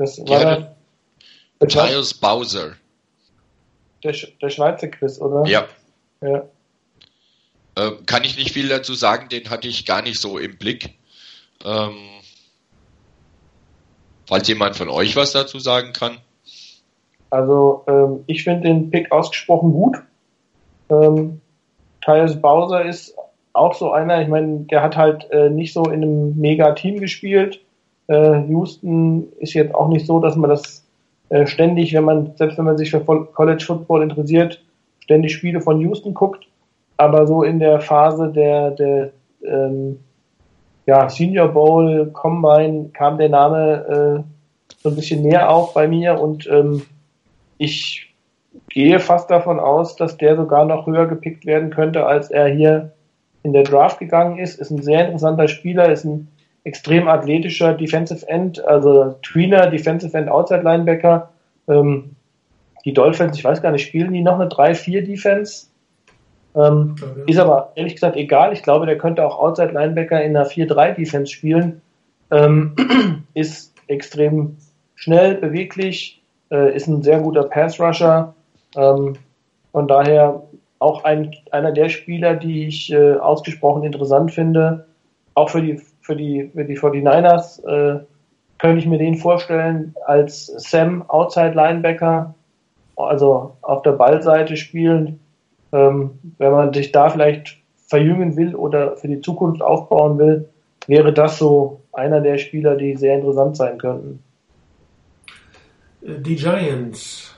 Das 0.00 0.18
war 0.20 0.40
ja, 0.40 0.74
der, 1.60 1.68
Giles 1.68 2.14
Bowser. 2.14 2.72
Der, 4.02 4.14
der 4.40 4.48
Schweizer 4.48 4.88
Chris, 4.88 5.20
oder? 5.20 5.46
Ja. 5.46 5.68
Ja. 6.22 6.44
Ähm, 7.76 8.06
kann 8.06 8.24
ich 8.24 8.38
nicht 8.38 8.52
viel 8.52 8.68
dazu 8.68 8.94
sagen, 8.94 9.28
den 9.28 9.50
hatte 9.50 9.68
ich 9.68 9.84
gar 9.84 10.00
nicht 10.00 10.18
so 10.18 10.38
im 10.38 10.56
Blick. 10.56 10.94
Ähm, 11.66 11.98
falls 14.26 14.48
jemand 14.48 14.74
von 14.74 14.88
euch 14.88 15.16
was 15.16 15.32
dazu 15.32 15.58
sagen 15.58 15.92
kann. 15.92 16.16
Also 17.28 17.84
ähm, 17.86 18.24
ich 18.26 18.44
finde 18.44 18.68
den 18.68 18.90
Pick 18.90 19.12
ausgesprochen 19.12 19.72
gut. 19.72 19.98
Ähm, 20.88 21.42
Tyus 22.00 22.40
Bowser 22.40 22.86
ist 22.86 23.14
auch 23.52 23.74
so 23.74 23.92
einer, 23.92 24.22
ich 24.22 24.28
meine, 24.28 24.60
der 24.60 24.82
hat 24.82 24.96
halt 24.96 25.30
äh, 25.30 25.50
nicht 25.50 25.74
so 25.74 25.84
in 25.84 26.02
einem 26.02 26.38
Mega-Team 26.38 27.00
gespielt. 27.00 27.60
Äh, 28.10 28.48
Houston 28.48 29.28
ist 29.38 29.54
jetzt 29.54 29.74
auch 29.74 29.88
nicht 29.88 30.04
so, 30.04 30.18
dass 30.18 30.34
man 30.34 30.50
das 30.50 30.84
äh, 31.28 31.46
ständig, 31.46 31.94
wenn 31.94 32.04
man, 32.04 32.32
selbst 32.34 32.58
wenn 32.58 32.64
man 32.64 32.76
sich 32.76 32.90
für 32.90 33.00
College 33.00 33.64
Football 33.64 34.02
interessiert, 34.02 34.60
ständig 34.98 35.32
Spiele 35.32 35.60
von 35.60 35.80
Houston 35.80 36.12
guckt. 36.12 36.46
Aber 36.96 37.26
so 37.28 37.44
in 37.44 37.60
der 37.60 37.80
Phase 37.80 38.32
der, 38.32 38.72
der 38.72 39.10
ähm, 39.44 40.00
ja, 40.86 41.08
Senior 41.08 41.48
Bowl, 41.48 42.10
Combine 42.12 42.90
kam 42.92 43.16
der 43.16 43.28
Name 43.28 44.24
äh, 44.26 44.72
so 44.82 44.88
ein 44.88 44.96
bisschen 44.96 45.22
näher 45.22 45.48
auf 45.48 45.72
bei 45.72 45.86
mir 45.86 46.20
und 46.20 46.48
ähm, 46.48 46.82
ich 47.58 48.12
gehe 48.70 48.98
fast 48.98 49.30
davon 49.30 49.60
aus, 49.60 49.94
dass 49.94 50.16
der 50.16 50.34
sogar 50.34 50.64
noch 50.64 50.86
höher 50.86 51.06
gepickt 51.06 51.46
werden 51.46 51.70
könnte, 51.70 52.06
als 52.06 52.30
er 52.30 52.48
hier 52.48 52.90
in 53.44 53.52
der 53.52 53.62
Draft 53.62 54.00
gegangen 54.00 54.38
ist. 54.38 54.58
Ist 54.58 54.70
ein 54.70 54.82
sehr 54.82 55.06
interessanter 55.06 55.46
Spieler, 55.46 55.92
ist 55.92 56.04
ein 56.04 56.28
extrem 56.64 57.08
athletischer 57.08 57.74
Defensive 57.74 58.26
End, 58.28 58.64
also 58.64 59.16
Tweener, 59.22 59.68
Defensive 59.68 60.16
End, 60.16 60.28
Outside 60.28 60.62
Linebacker. 60.62 61.30
Ähm, 61.68 62.16
die 62.84 62.92
Dolphins, 62.92 63.36
ich 63.36 63.44
weiß 63.44 63.62
gar 63.62 63.72
nicht, 63.72 63.86
spielen 63.86 64.12
die 64.12 64.22
noch 64.22 64.38
eine 64.38 64.48
3-4 64.48 65.02
Defense? 65.02 65.66
Ähm, 66.54 66.96
okay. 67.00 67.30
Ist 67.30 67.38
aber 67.38 67.72
ehrlich 67.76 67.94
gesagt 67.94 68.16
egal. 68.16 68.52
Ich 68.52 68.62
glaube, 68.62 68.86
der 68.86 68.98
könnte 68.98 69.24
auch 69.24 69.38
Outside 69.38 69.72
Linebacker 69.72 70.22
in 70.22 70.36
einer 70.36 70.46
4-3 70.46 70.94
Defense 70.94 71.32
spielen. 71.32 71.82
Ähm, 72.30 72.74
ist 73.34 73.74
extrem 73.86 74.56
schnell, 74.94 75.36
beweglich, 75.36 76.22
äh, 76.50 76.74
ist 76.74 76.86
ein 76.86 77.02
sehr 77.02 77.20
guter 77.20 77.44
Pass 77.44 77.80
Rusher. 77.80 78.34
Ähm, 78.76 79.16
von 79.72 79.88
daher 79.88 80.42
auch 80.78 81.04
ein, 81.04 81.34
einer 81.52 81.72
der 81.72 81.88
Spieler, 81.88 82.34
die 82.34 82.66
ich 82.66 82.92
äh, 82.92 83.14
ausgesprochen 83.14 83.84
interessant 83.84 84.32
finde. 84.32 84.86
Auch 85.34 85.50
für 85.50 85.62
die 85.62 85.80
für 86.10 86.16
die, 86.16 86.50
für 86.52 86.64
die 86.64 86.76
49ers 86.76 87.64
äh, 87.64 88.00
könnte 88.58 88.78
ich 88.78 88.86
mir 88.86 88.98
den 88.98 89.14
vorstellen 89.14 89.94
als 90.06 90.46
Sam 90.46 91.08
Outside 91.08 91.52
Linebacker, 91.52 92.34
also 92.96 93.56
auf 93.62 93.82
der 93.82 93.92
Ballseite 93.92 94.56
spielen. 94.56 95.20
Ähm, 95.72 96.18
wenn 96.38 96.50
man 96.50 96.72
sich 96.74 96.90
da 96.90 97.10
vielleicht 97.10 97.58
verjüngen 97.86 98.36
will 98.36 98.56
oder 98.56 98.96
für 98.96 99.06
die 99.06 99.20
Zukunft 99.20 99.62
aufbauen 99.62 100.18
will, 100.18 100.48
wäre 100.88 101.12
das 101.12 101.38
so 101.38 101.80
einer 101.92 102.20
der 102.20 102.38
Spieler, 102.38 102.74
die 102.74 102.96
sehr 102.96 103.14
interessant 103.14 103.56
sein 103.56 103.78
könnten. 103.78 104.20
Die 106.02 106.34
Giants 106.34 107.30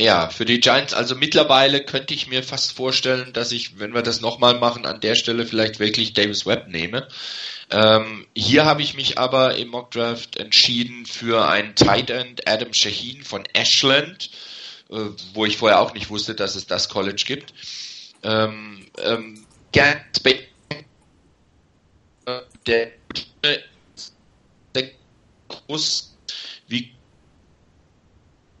ja, 0.00 0.30
für 0.30 0.46
die 0.46 0.60
Giants, 0.60 0.94
also 0.94 1.14
mittlerweile 1.14 1.84
könnte 1.84 2.14
ich 2.14 2.26
mir 2.26 2.42
fast 2.42 2.72
vorstellen, 2.72 3.34
dass 3.34 3.52
ich, 3.52 3.78
wenn 3.78 3.92
wir 3.92 4.00
das 4.00 4.22
nochmal 4.22 4.58
machen, 4.58 4.86
an 4.86 5.00
der 5.00 5.14
Stelle 5.14 5.44
vielleicht 5.44 5.78
wirklich 5.78 6.14
Davis 6.14 6.46
Webb 6.46 6.68
nehme. 6.68 7.06
Ähm, 7.72 8.26
hier 8.34 8.64
habe 8.64 8.82
ich 8.82 8.94
mich 8.94 9.18
aber 9.18 9.56
im 9.56 9.68
Mock 9.68 9.92
Draft 9.92 10.36
entschieden 10.36 11.06
für 11.06 11.48
einen 11.48 11.74
Tight 11.74 12.10
End 12.10 12.48
Adam 12.48 12.72
Shaheen 12.72 13.22
von 13.22 13.44
Ashland, 13.52 14.30
äh, 14.90 14.96
wo 15.34 15.46
ich 15.46 15.56
vorher 15.56 15.80
auch 15.80 15.94
nicht 15.94 16.10
wusste, 16.10 16.34
dass 16.34 16.56
es 16.56 16.66
das 16.66 16.88
College 16.88 17.22
gibt. 17.26 17.54
Ähm, 18.22 18.86
ähm, 19.02 19.46
ganz 19.72 20.20
der, 22.66 22.90
der 24.74 24.90
groß 25.48 26.16
wie 26.68 26.92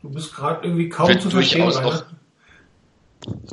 Du 0.02 0.08
bist 0.08 0.34
gerade 0.34 0.66
irgendwie 0.66 0.88
kaum 0.88 1.20
zu 1.20 1.30
verstehen. 1.30 1.68
Noch, 1.68 2.04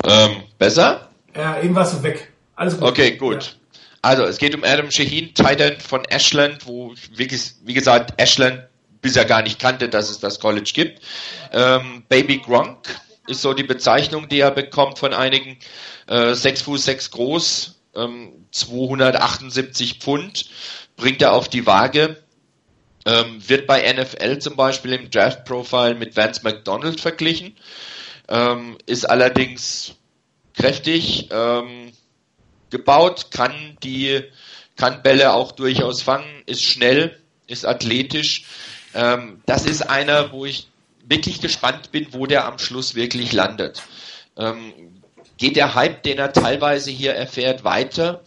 ähm, 0.04 0.44
besser? 0.58 1.10
Ja, 1.36 1.60
eben 1.60 1.74
warst 1.74 1.94
du 1.94 2.02
weg. 2.02 2.32
Alles 2.56 2.78
gut. 2.78 2.88
Okay, 2.88 3.16
gut. 3.16 3.44
Ja. 3.44 3.57
Also, 4.02 4.24
es 4.24 4.38
geht 4.38 4.54
um 4.54 4.64
Adam 4.64 4.90
Shaheen, 4.90 5.34
Titan 5.34 5.78
von 5.80 6.04
Ashland, 6.04 6.66
wo, 6.66 6.94
wie, 7.14 7.28
wie 7.64 7.74
gesagt, 7.74 8.20
Ashland 8.20 8.62
bisher 9.00 9.24
gar 9.24 9.42
nicht 9.42 9.58
kannte, 9.58 9.88
dass 9.88 10.10
es 10.10 10.20
das 10.20 10.40
College 10.40 10.70
gibt. 10.72 11.02
Ähm, 11.52 12.04
Baby 12.08 12.38
Gronk 12.38 12.88
ist 13.26 13.42
so 13.42 13.52
die 13.54 13.62
Bezeichnung, 13.62 14.28
die 14.28 14.40
er 14.40 14.50
bekommt 14.50 14.98
von 14.98 15.12
einigen. 15.12 15.58
Äh, 16.06 16.34
6 16.34 16.62
Fuß 16.62 16.84
6 16.84 17.10
groß, 17.10 17.80
ähm, 17.96 18.46
278 18.50 19.98
Pfund, 19.98 20.48
bringt 20.96 21.22
er 21.22 21.32
auf 21.32 21.48
die 21.48 21.66
Waage. 21.66 22.22
Ähm, 23.06 23.46
wird 23.48 23.66
bei 23.66 23.90
NFL 23.92 24.38
zum 24.38 24.56
Beispiel 24.56 24.92
im 24.92 25.10
Draft 25.10 25.44
Profile 25.44 25.94
mit 25.94 26.16
Vance 26.16 26.40
McDonald 26.42 27.00
verglichen, 27.00 27.56
ähm, 28.28 28.76
ist 28.86 29.08
allerdings 29.08 29.94
kräftig 30.52 31.28
ähm, 31.30 31.87
gebaut, 32.70 33.30
kann 33.30 33.76
die 33.82 34.22
kann 34.76 35.02
Bälle 35.02 35.32
auch 35.32 35.52
durchaus 35.52 36.02
fangen, 36.02 36.42
ist 36.46 36.62
schnell, 36.62 37.18
ist 37.46 37.66
athletisch. 37.66 38.44
Ähm, 38.94 39.42
das 39.46 39.66
ist 39.66 39.82
einer, 39.82 40.30
wo 40.30 40.44
ich 40.46 40.68
wirklich 41.04 41.40
gespannt 41.40 41.90
bin, 41.90 42.06
wo 42.12 42.26
der 42.26 42.44
am 42.46 42.58
Schluss 42.58 42.94
wirklich 42.94 43.32
landet. 43.32 43.82
Ähm, 44.36 44.72
geht 45.36 45.56
der 45.56 45.74
Hype, 45.74 46.02
den 46.04 46.18
er 46.18 46.32
teilweise 46.32 46.90
hier 46.90 47.14
erfährt, 47.14 47.64
weiter? 47.64 48.22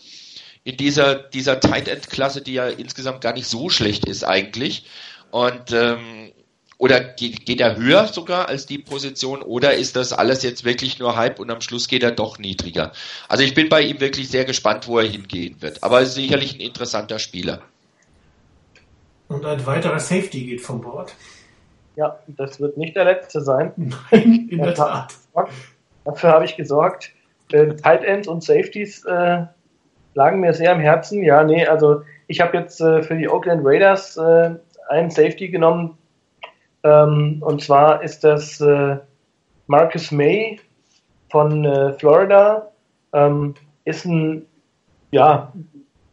in 0.63 0.77
dieser, 0.77 1.15
dieser 1.15 1.59
Tight 1.59 1.87
End 1.87 2.09
Klasse, 2.09 2.41
die 2.41 2.53
ja 2.53 2.67
insgesamt 2.67 3.21
gar 3.21 3.33
nicht 3.33 3.47
so 3.47 3.69
schlecht 3.69 4.05
ist 4.05 4.23
eigentlich. 4.23 4.85
Und 5.31 5.71
ähm, 5.71 6.31
oder 6.81 6.99
geht, 6.99 7.45
geht 7.45 7.61
er 7.61 7.75
höher 7.75 8.07
sogar 8.07 8.49
als 8.49 8.65
die 8.65 8.79
Position 8.79 9.43
oder 9.43 9.75
ist 9.75 9.95
das 9.95 10.13
alles 10.13 10.41
jetzt 10.41 10.65
wirklich 10.65 10.97
nur 10.97 11.15
Hype 11.15 11.39
und 11.39 11.51
am 11.51 11.61
Schluss 11.61 11.87
geht 11.87 12.01
er 12.01 12.09
doch 12.09 12.39
niedriger? 12.39 12.91
Also 13.29 13.43
ich 13.43 13.53
bin 13.53 13.69
bei 13.69 13.81
ihm 13.81 13.99
wirklich 13.99 14.29
sehr 14.29 14.45
gespannt, 14.45 14.87
wo 14.87 14.97
er 14.97 15.05
hingehen 15.05 15.61
wird. 15.61 15.83
Aber 15.83 16.03
sicherlich 16.07 16.55
ein 16.55 16.59
interessanter 16.59 17.19
Spieler. 17.19 17.61
Und 19.27 19.45
ein 19.45 19.63
weiterer 19.67 19.99
Safety 19.99 20.43
geht 20.43 20.61
vom 20.61 20.81
Bord. 20.81 21.13
Ja, 21.97 22.17
das 22.25 22.59
wird 22.59 22.75
nicht 22.77 22.95
der 22.95 23.05
letzte 23.05 23.41
sein. 23.41 23.73
Nein, 24.11 24.49
in 24.49 24.57
der 24.57 24.73
Tat. 24.73 25.13
Dafür 26.03 26.31
habe 26.31 26.45
ich 26.45 26.57
gesorgt. 26.57 27.11
Äh, 27.51 27.75
Tight 27.75 28.03
Ends 28.03 28.27
und 28.27 28.43
Safeties 28.43 29.05
äh, 29.05 29.45
lagen 30.15 30.39
mir 30.39 30.55
sehr 30.55 30.71
am 30.71 30.79
Herzen. 30.79 31.23
Ja, 31.23 31.43
nee, 31.43 31.63
also 31.63 32.01
ich 32.25 32.41
habe 32.41 32.57
jetzt 32.57 32.81
äh, 32.81 33.03
für 33.03 33.15
die 33.15 33.29
Oakland 33.29 33.61
Raiders 33.63 34.17
äh, 34.17 34.55
einen 34.89 35.11
Safety 35.11 35.49
genommen. 35.49 35.99
Ähm, 36.83 37.41
und 37.45 37.61
zwar 37.61 38.03
ist 38.03 38.23
das 38.23 38.59
äh, 38.61 38.97
Marcus 39.67 40.11
May 40.11 40.59
von 41.29 41.65
äh, 41.65 41.93
Florida. 41.93 42.67
Ähm, 43.13 43.55
ist 43.85 44.05
ein, 44.05 44.45
ja, 45.11 45.51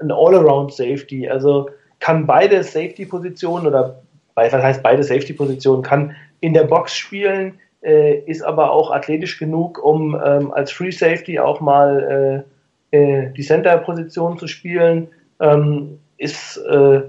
ein 0.01 0.11
All-Around 0.11 0.73
Safety. 0.73 1.29
Also 1.29 1.71
kann 2.01 2.27
beide 2.27 2.63
Safety-Positionen 2.63 3.67
oder 3.67 4.03
was 4.35 4.53
heißt 4.53 4.83
beide 4.83 5.03
Safety-Positionen, 5.03 5.83
kann 5.83 6.15
in 6.41 6.55
der 6.55 6.65
Box 6.65 6.97
spielen, 6.97 7.59
äh, 7.83 8.19
ist 8.21 8.43
aber 8.43 8.71
auch 8.71 8.91
athletisch 8.91 9.39
genug, 9.39 9.83
um 9.83 10.15
ähm, 10.25 10.53
als 10.53 10.71
Free 10.71 10.93
Safety 10.93 11.39
auch 11.39 11.61
mal 11.61 12.45
äh, 12.93 12.97
äh, 12.97 13.33
die 13.33 13.43
Center-Position 13.43 14.39
zu 14.39 14.47
spielen, 14.47 15.09
ähm, 15.41 15.99
ist, 16.17 16.57
äh, 16.59 17.03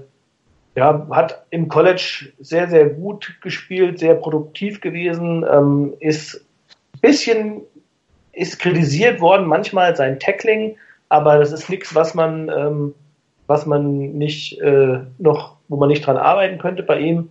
ja, 0.80 1.06
hat 1.10 1.44
im 1.50 1.68
College 1.68 2.32
sehr, 2.38 2.66
sehr 2.66 2.88
gut 2.88 3.36
gespielt, 3.42 3.98
sehr 3.98 4.14
produktiv 4.14 4.80
gewesen, 4.80 5.44
ähm, 5.46 5.92
ist 6.00 6.36
ein 6.94 7.00
bisschen, 7.02 7.60
ist 8.32 8.58
kritisiert 8.58 9.20
worden, 9.20 9.46
manchmal 9.46 9.94
sein 9.94 10.18
Tackling, 10.18 10.76
aber 11.10 11.38
das 11.38 11.52
ist 11.52 11.68
nichts, 11.68 11.94
was 11.94 12.14
man, 12.14 12.48
ähm, 12.48 12.94
was 13.46 13.66
man 13.66 14.12
nicht 14.16 14.58
äh, 14.62 15.00
noch, 15.18 15.56
wo 15.68 15.76
man 15.76 15.90
nicht 15.90 16.06
dran 16.06 16.16
arbeiten 16.16 16.56
könnte 16.56 16.82
bei 16.82 16.98
ihm. 16.98 17.28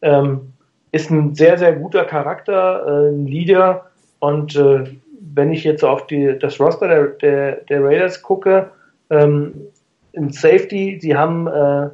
Ähm, 0.00 0.52
ist 0.92 1.10
ein 1.10 1.34
sehr, 1.34 1.58
sehr 1.58 1.72
guter 1.72 2.04
Charakter, 2.04 2.86
äh, 2.86 3.08
ein 3.08 3.26
Leader 3.26 3.86
und 4.20 4.54
äh, 4.54 4.84
wenn 5.34 5.52
ich 5.52 5.64
jetzt 5.64 5.82
auf 5.82 6.06
die, 6.06 6.38
das 6.38 6.60
Roster 6.60 6.86
der, 6.86 7.06
der, 7.08 7.52
der 7.64 7.82
Raiders 7.82 8.22
gucke, 8.22 8.70
ähm, 9.10 9.54
im 10.12 10.30
Safety, 10.30 11.00
sie 11.02 11.16
haben 11.16 11.48
äh, 11.48 11.88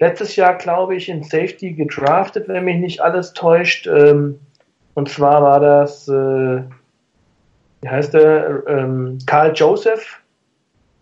letztes 0.00 0.34
Jahr, 0.36 0.54
glaube 0.54 0.96
ich, 0.96 1.08
in 1.08 1.22
Safety 1.22 1.72
gedraftet, 1.72 2.48
wenn 2.48 2.64
mich 2.64 2.78
nicht 2.78 3.00
alles 3.00 3.32
täuscht. 3.34 3.86
Ähm, 3.86 4.40
und 4.94 5.08
zwar 5.08 5.42
war 5.42 5.60
das, 5.60 6.08
äh, 6.08 6.62
wie 7.82 7.88
heißt 7.88 8.14
der, 8.14 8.62
ähm, 8.66 9.18
Karl 9.26 9.52
Joseph, 9.54 10.20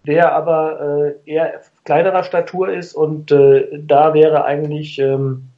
der 0.07 0.33
aber 0.33 1.15
äh, 1.27 1.31
eher 1.31 1.61
kleinerer 1.85 2.23
Statur 2.23 2.71
ist 2.71 2.95
und 2.95 3.33
äh, 3.33 3.79
da 3.79 4.15
wäre 4.15 4.45
eigentlich 4.45 4.99
ähm, 4.99 5.49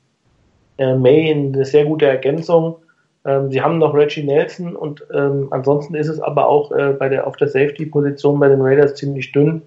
äh, 0.79 0.95
May 0.95 1.31
eine 1.31 1.65
sehr 1.65 1.85
gute 1.85 2.07
Ergänzung. 2.07 2.77
Ähm, 3.25 3.51
sie 3.51 3.61
haben 3.61 3.79
noch 3.79 3.95
Reggie 3.95 4.23
Nelson 4.23 4.77
und 4.77 5.05
ähm, 5.13 5.49
ansonsten 5.51 5.95
ist 5.95 6.09
es 6.09 6.21
aber 6.21 6.47
auch 6.47 6.73
äh, 6.73 6.93
bei 6.93 7.09
der, 7.09 7.27
auf 7.27 7.37
der 7.37 7.49
Safety-Position 7.49 8.39
bei 8.39 8.49
den 8.49 8.61
Raiders 8.61 8.95
ziemlich 8.95 9.33
dünn. 9.33 9.63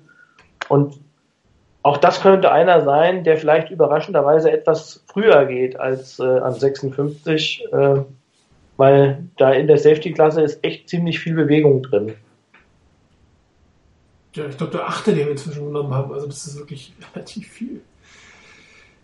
Und 0.70 1.00
auch 1.84 1.98
das 1.98 2.22
könnte 2.22 2.52
einer 2.52 2.84
sein, 2.84 3.26
der 3.26 3.38
vielleicht 3.38 3.70
überraschenderweise 3.70 4.50
etwas 4.52 5.04
früher 5.06 5.46
geht 5.46 5.78
als 5.78 6.18
äh, 6.18 6.24
an 6.24 6.54
56, 6.54 7.66
äh, 7.72 7.96
weil 8.78 9.26
da 9.38 9.52
in 9.52 9.68
der 9.68 9.78
Safety-Klasse 9.78 10.42
ist 10.42 10.64
echt 10.64 10.90
ziemlich 10.90 11.20
viel 11.20 11.36
Bewegung 11.36 11.84
drin. 11.84 12.14
ja, 14.34 14.48
ich 14.48 14.58
glaube, 14.58 14.72
der 14.72 14.88
achte, 14.88 15.14
den 15.14 15.26
wir 15.26 15.32
inzwischen 15.32 15.66
genommen 15.66 15.94
haben. 15.94 16.14
Also 16.14 16.26
das 16.26 16.48
ist 16.48 16.58
wirklich 16.58 16.94
relativ 17.14 17.48
viel. 17.50 17.82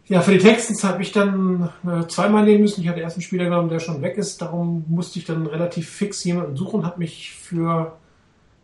Ja, 0.08 0.22
für 0.22 0.32
die 0.32 0.40
Texans 0.40 0.84
habe 0.84 1.04
ich 1.04 1.12
dann 1.12 1.70
äh, 1.86 2.08
zweimal 2.08 2.44
nehmen 2.44 2.62
müssen. 2.62 2.82
Ich 2.82 2.88
hatte 2.88 3.02
erst 3.02 3.18
einen 3.18 3.24
Spieler 3.24 3.44
genommen, 3.44 3.70
der 3.70 3.80
schon 3.80 4.02
weg 4.02 4.18
ist. 4.18 4.42
Darum 4.42 4.86
musste 4.88 5.20
ich 5.20 5.26
dann 5.26 5.46
relativ 5.46 5.88
fix 5.88 6.24
jemanden 6.24 6.56
suchen, 6.56 6.86
habe 6.86 6.98
mich 6.98 7.36
für 7.36 7.94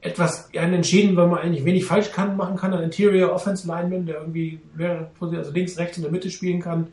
etwas 0.06 0.50
einen 0.56 0.76
entschieden, 0.76 1.16
weil 1.16 1.28
man 1.28 1.40
eigentlich 1.40 1.66
wenig 1.66 1.86
falsch 1.86 2.12
kann, 2.12 2.38
machen 2.38 2.58
kann. 2.58 2.74
Ein 2.74 2.84
Interior 2.84 3.34
Offense 3.34 3.68
Lineman, 3.68 4.06
der 4.06 4.20
irgendwie 4.20 4.60
mehrere 4.76 5.10
also 5.20 5.52
links, 5.52 5.78
rechts 5.78 5.98
in 5.98 6.04
der 6.04 6.12
Mitte 6.12 6.30
spielen 6.30 6.62
kann. 6.62 6.88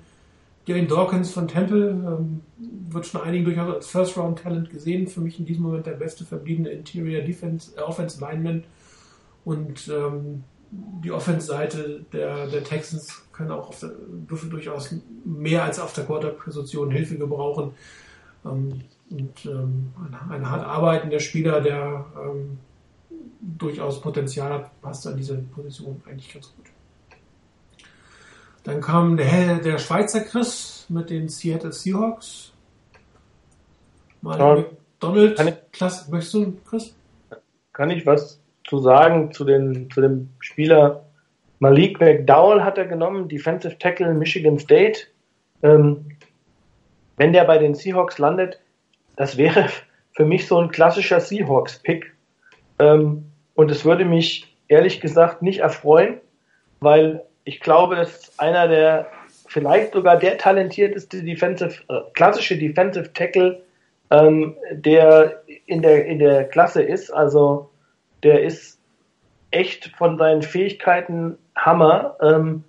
Darren 0.66 0.89
Dawkins 0.89 1.30
von 1.30 1.47
Temple 1.47 1.90
ähm, 1.90 2.40
wird 2.89 3.05
von 3.05 3.22
einigen 3.22 3.44
durchaus 3.44 3.74
als 3.74 3.86
First 3.89 4.16
Round 4.16 4.39
Talent 4.39 4.70
gesehen. 4.70 5.09
Für 5.09 5.20
mich 5.20 5.39
in 5.39 5.44
diesem 5.44 5.62
Moment 5.62 5.86
der 5.86 5.93
beste 5.93 6.24
verbliebene 6.24 6.70
Interior 6.70 7.22
Defense, 7.22 7.72
äh, 7.76 7.80
Offense 7.80 8.18
Lineman. 8.20 8.64
Und 9.44 9.89
ähm, 9.89 10.44
die 10.70 11.10
Offense-Seite 11.10 12.06
der, 12.12 12.47
der 12.47 12.64
Texans 12.64 13.24
kann 13.32 13.51
auch 13.51 13.68
auf 13.68 13.80
der, 13.80 13.90
dürfen 14.30 14.48
durchaus 14.48 14.94
mehr 15.26 15.64
als 15.64 15.78
auf 15.78 15.93
der 15.93 16.05
Quarterback-Position 16.05 16.90
Hilfe 16.90 17.18
gebrauchen. 17.18 17.72
Ähm, 18.47 18.80
und 19.10 19.44
ähm, 19.44 19.93
ein, 19.98 20.30
ein 20.30 20.51
hart 20.51 20.64
arbeitender 20.64 21.20
Spieler, 21.20 21.60
der 21.60 22.06
ähm, 22.16 22.59
durchaus 23.43 24.01
Potenzial 24.01 24.52
hat, 24.52 24.81
passt 24.81 25.06
an 25.06 25.16
diese 25.16 25.36
Position 25.36 26.01
eigentlich 26.06 26.32
ganz 26.32 26.55
gut. 26.55 26.66
Dann 28.64 28.81
kam 28.81 29.16
der, 29.16 29.56
der 29.59 29.78
Schweizer 29.78 30.20
Chris 30.20 30.86
mit 30.89 31.10
den 31.10 31.28
Seattle 31.28 31.73
Seahawks. 31.73 32.52
Mal 34.20 34.39
ja. 34.39 34.64
McDonald. 35.02 35.73
Klasse. 35.73 36.10
Möchtest 36.10 36.35
du, 36.35 36.56
Chris? 36.64 36.94
Kann 37.73 37.90
ich 37.90 38.06
was 38.06 38.40
zu 38.64 38.78
sagen 38.78 39.32
zu, 39.32 39.44
den, 39.44 39.90
zu 39.90 40.01
dem 40.01 40.31
Spieler 40.39 41.05
Malik 41.59 42.01
McDowell 42.01 42.62
hat 42.62 42.78
er 42.78 42.86
genommen, 42.86 43.28
Defensive 43.28 43.78
Tackle 43.78 44.14
Michigan 44.14 44.59
State. 44.59 45.01
Ähm, 45.62 46.16
wenn 47.16 47.32
der 47.32 47.44
bei 47.44 47.59
den 47.59 47.74
Seahawks 47.74 48.19
landet, 48.19 48.60
das 49.16 49.36
wäre 49.36 49.69
für 50.12 50.24
mich 50.24 50.47
so 50.47 50.59
ein 50.59 50.70
klassischer 50.70 51.20
Seahawks-Pick. 51.20 52.12
Ähm, 52.78 53.32
und 53.55 53.70
es 53.70 53.85
würde 53.85 54.05
mich 54.05 54.57
ehrlich 54.69 55.01
gesagt 55.01 55.43
nicht 55.43 55.61
erfreuen, 55.61 56.20
weil 56.81 57.23
ich 57.45 57.61
glaube, 57.61 57.97
das 57.97 58.16
ist 58.16 58.41
einer 58.41 58.69
der, 58.69 59.07
vielleicht 59.49 59.93
sogar 59.93 60.19
der 60.19 60.39
talentierteste 60.39 61.23
Defensive, 61.23 61.83
äh, 61.89 62.01
klassische 62.15 62.57
Defensive 62.57 63.12
Tackle, 63.12 63.62
ähm, 64.11 64.57
der 64.70 65.43
in 65.66 65.83
der, 65.83 66.07
in 66.07 66.19
der 66.19 66.45
Klasse 66.45 66.83
ist. 66.83 67.11
Also 67.11 67.70
der 68.23 68.43
ist 68.43 68.79
echt 69.51 69.89
von 69.97 70.19
seinen 70.19 70.43
Fähigkeiten 70.43 71.37
Hammer, 71.57 72.16
ähm, 72.23 72.65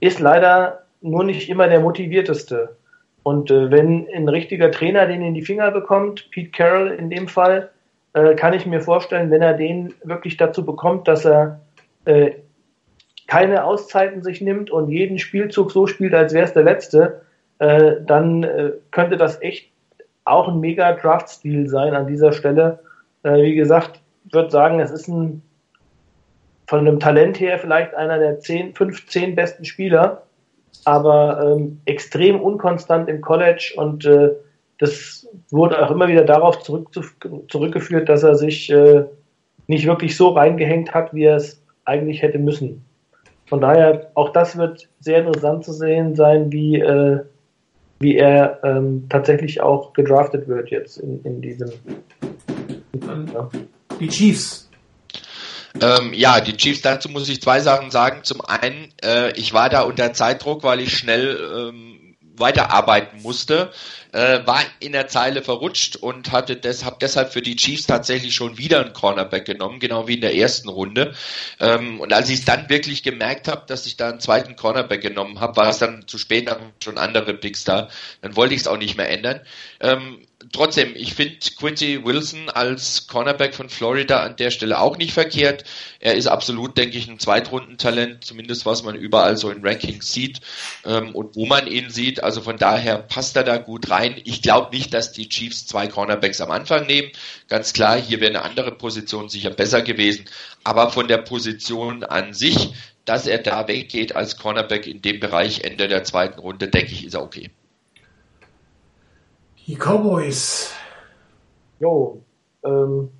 ist 0.00 0.20
leider 0.20 0.84
nur 1.00 1.24
nicht 1.24 1.48
immer 1.48 1.68
der 1.68 1.80
motivierteste. 1.80 2.76
Und 3.22 3.50
äh, 3.50 3.70
wenn 3.70 4.08
ein 4.14 4.28
richtiger 4.28 4.70
Trainer 4.70 5.06
den 5.06 5.22
in 5.22 5.34
die 5.34 5.42
Finger 5.42 5.70
bekommt, 5.70 6.30
Pete 6.30 6.50
Carroll 6.50 6.88
in 6.92 7.10
dem 7.10 7.28
Fall, 7.28 7.70
äh, 8.18 8.34
kann 8.34 8.52
ich 8.52 8.66
mir 8.66 8.80
vorstellen, 8.80 9.30
wenn 9.30 9.42
er 9.42 9.54
den 9.54 9.94
wirklich 10.02 10.36
dazu 10.36 10.64
bekommt, 10.64 11.06
dass 11.06 11.24
er 11.24 11.60
äh, 12.04 12.32
keine 13.26 13.64
Auszeiten 13.64 14.22
sich 14.22 14.40
nimmt 14.40 14.70
und 14.70 14.88
jeden 14.88 15.18
Spielzug 15.18 15.70
so 15.70 15.86
spielt, 15.86 16.14
als 16.14 16.32
wäre 16.32 16.44
es 16.44 16.52
der 16.52 16.64
letzte, 16.64 17.22
äh, 17.58 17.96
dann 18.04 18.42
äh, 18.42 18.72
könnte 18.90 19.16
das 19.16 19.40
echt 19.42 19.70
auch 20.24 20.48
ein 20.48 20.60
mega 20.60 20.92
Draft-Stil 20.92 21.68
sein 21.68 21.94
an 21.94 22.06
dieser 22.06 22.32
Stelle. 22.32 22.80
Äh, 23.22 23.42
wie 23.42 23.54
gesagt, 23.54 24.00
würde 24.32 24.50
sagen, 24.50 24.80
es 24.80 24.90
ist 24.90 25.08
ein 25.08 25.42
von 26.66 26.80
einem 26.80 27.00
Talent 27.00 27.40
her 27.40 27.58
vielleicht 27.58 27.94
einer 27.94 28.18
der 28.18 28.40
10, 28.40 28.74
5, 28.74 29.06
10 29.06 29.34
besten 29.34 29.64
Spieler, 29.64 30.24
aber 30.84 31.56
ähm, 31.56 31.80
extrem 31.86 32.40
unkonstant 32.40 33.08
im 33.08 33.22
College 33.22 33.72
und 33.76 34.04
äh, 34.04 34.32
das 34.78 35.26
wurde 35.50 35.84
auch 35.84 35.90
immer 35.90 36.08
wieder 36.08 36.24
darauf 36.24 36.60
zurück, 36.60 36.90
zurückgeführt, 37.48 38.08
dass 38.08 38.22
er 38.22 38.36
sich 38.36 38.70
äh, 38.70 39.04
nicht 39.66 39.86
wirklich 39.86 40.16
so 40.16 40.30
reingehängt 40.30 40.94
hat, 40.94 41.12
wie 41.12 41.24
er 41.24 41.36
es 41.36 41.60
eigentlich 41.84 42.22
hätte 42.22 42.38
müssen. 42.38 42.84
Von 43.46 43.60
daher, 43.60 44.10
auch 44.14 44.30
das 44.30 44.56
wird 44.56 44.88
sehr 45.00 45.18
interessant 45.18 45.64
zu 45.64 45.72
sehen 45.72 46.14
sein, 46.14 46.52
wie, 46.52 46.76
äh, 46.76 47.20
wie 47.98 48.16
er 48.16 48.60
ähm, 48.62 49.06
tatsächlich 49.08 49.60
auch 49.60 49.94
gedraftet 49.94 50.46
wird 50.48 50.70
jetzt 50.70 50.98
in, 50.98 51.22
in 51.24 51.40
diesem. 51.40 51.70
Ja. 53.32 53.48
Die 53.98 54.08
Chiefs. 54.08 54.70
Ähm, 55.80 56.12
ja, 56.12 56.40
die 56.40 56.56
Chiefs, 56.56 56.82
dazu 56.82 57.08
muss 57.08 57.28
ich 57.28 57.40
zwei 57.40 57.60
Sachen 57.60 57.90
sagen. 57.90 58.20
Zum 58.22 58.40
einen, 58.42 58.92
äh, 59.02 59.32
ich 59.32 59.52
war 59.54 59.68
da 59.68 59.82
unter 59.82 60.12
Zeitdruck, 60.12 60.62
weil 60.62 60.80
ich 60.80 60.96
schnell 60.96 61.38
ähm, 61.56 61.97
weiterarbeiten 62.40 63.22
musste 63.22 63.72
äh, 64.12 64.46
war 64.46 64.62
in 64.80 64.92
der 64.92 65.08
Zeile 65.08 65.42
verrutscht 65.42 65.96
und 65.96 66.32
hatte 66.32 66.56
des, 66.56 66.84
deshalb 67.00 67.32
für 67.32 67.42
die 67.42 67.56
Chiefs 67.56 67.86
tatsächlich 67.86 68.34
schon 68.34 68.58
wieder 68.58 68.80
einen 68.80 68.92
Cornerback 68.92 69.44
genommen, 69.44 69.80
genau 69.80 70.08
wie 70.08 70.14
in 70.14 70.20
der 70.20 70.34
ersten 70.34 70.68
Runde. 70.68 71.14
Ähm, 71.60 72.00
und 72.00 72.12
als 72.12 72.28
ich 72.28 72.40
es 72.40 72.44
dann 72.44 72.68
wirklich 72.68 73.02
gemerkt 73.02 73.48
habe, 73.48 73.64
dass 73.66 73.86
ich 73.86 73.96
da 73.96 74.08
einen 74.08 74.20
zweiten 74.20 74.56
Cornerback 74.56 75.02
genommen 75.02 75.40
habe, 75.40 75.56
war 75.56 75.68
es 75.68 75.78
dann 75.78 76.06
zu 76.06 76.18
spät, 76.18 76.48
dann 76.48 76.72
schon 76.82 76.98
andere 76.98 77.34
Picks 77.34 77.64
da. 77.64 77.88
Dann 78.22 78.36
wollte 78.36 78.54
ich 78.54 78.62
es 78.62 78.66
auch 78.66 78.78
nicht 78.78 78.96
mehr 78.96 79.10
ändern. 79.10 79.40
Ähm, 79.80 80.20
trotzdem, 80.52 80.94
ich 80.94 81.14
finde 81.14 81.38
Quincy 81.58 82.04
Wilson 82.04 82.50
als 82.50 83.06
Cornerback 83.06 83.54
von 83.54 83.68
Florida 83.68 84.22
an 84.22 84.36
der 84.36 84.50
Stelle 84.50 84.78
auch 84.78 84.96
nicht 84.96 85.12
verkehrt. 85.12 85.64
Er 86.00 86.14
ist 86.14 86.26
absolut, 86.26 86.76
denke 86.76 86.98
ich, 86.98 87.08
ein 87.08 87.18
Zweitrundentalent, 87.18 88.24
zumindest 88.24 88.66
was 88.66 88.82
man 88.82 88.94
überall 88.94 89.36
so 89.36 89.50
in 89.50 89.64
Rankings 89.64 90.12
sieht 90.12 90.40
ähm, 90.84 91.14
und 91.14 91.34
wo 91.36 91.46
man 91.46 91.66
ihn 91.66 91.90
sieht. 91.90 92.22
Also 92.22 92.40
von 92.40 92.56
daher 92.56 92.98
passt 92.98 93.36
er 93.36 93.44
da 93.44 93.56
gut 93.56 93.90
rein. 93.90 94.20
Ich 94.24 94.42
glaube 94.42 94.74
nicht, 94.76 94.94
dass 94.94 95.12
die 95.12 95.28
Chiefs 95.28 95.66
zwei 95.66 95.88
Cornerbacks 95.88 96.40
am 96.40 96.50
Anfang 96.50 96.86
nehmen. 96.86 97.10
Ganz 97.48 97.72
klar, 97.72 98.00
hier 98.00 98.20
wäre 98.20 98.30
eine 98.30 98.42
andere 98.42 98.72
Position 98.72 99.28
sicher 99.28 99.50
besser 99.50 99.82
gewesen. 99.82 100.24
Aber 100.64 100.90
von 100.90 101.08
der 101.08 101.18
Position 101.18 102.04
an 102.04 102.34
sich, 102.34 102.72
dass 103.04 103.26
er 103.26 103.38
da 103.38 103.68
weggeht 103.68 104.14
als 104.14 104.36
Cornerback 104.36 104.86
in 104.86 105.02
dem 105.02 105.20
Bereich 105.20 105.60
Ende 105.60 105.88
der 105.88 106.04
zweiten 106.04 106.38
Runde, 106.38 106.68
denke 106.68 106.92
ich, 106.92 107.04
ist 107.04 107.14
er 107.14 107.22
okay. 107.22 107.50
Die 109.68 109.76
Cowboys. 109.76 110.72
Jo, 111.78 112.22
ähm, 112.64 113.10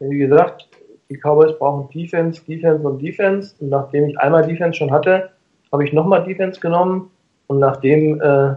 wie 0.00 0.18
gesagt, 0.18 0.68
die 1.08 1.16
Cowboys 1.16 1.56
brauchen 1.56 1.88
Defense, 1.90 2.42
Defense 2.44 2.84
und 2.84 3.00
Defense. 3.00 3.54
Und 3.60 3.68
nachdem 3.68 4.06
ich 4.06 4.18
einmal 4.18 4.44
Defense 4.44 4.78
schon 4.78 4.90
hatte, 4.90 5.30
habe 5.70 5.84
ich 5.84 5.92
nochmal 5.92 6.24
Defense 6.24 6.60
genommen. 6.60 7.08
Und 7.46 7.60
nachdem 7.60 8.20
äh, 8.20 8.56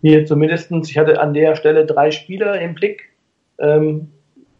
hier 0.00 0.26
zumindestens, 0.26 0.88
ich 0.88 0.96
hatte 0.96 1.20
an 1.20 1.34
der 1.34 1.56
Stelle 1.56 1.86
drei 1.86 2.12
Spieler 2.12 2.60
im 2.60 2.76
Blick, 2.76 3.10
ähm, 3.58 4.12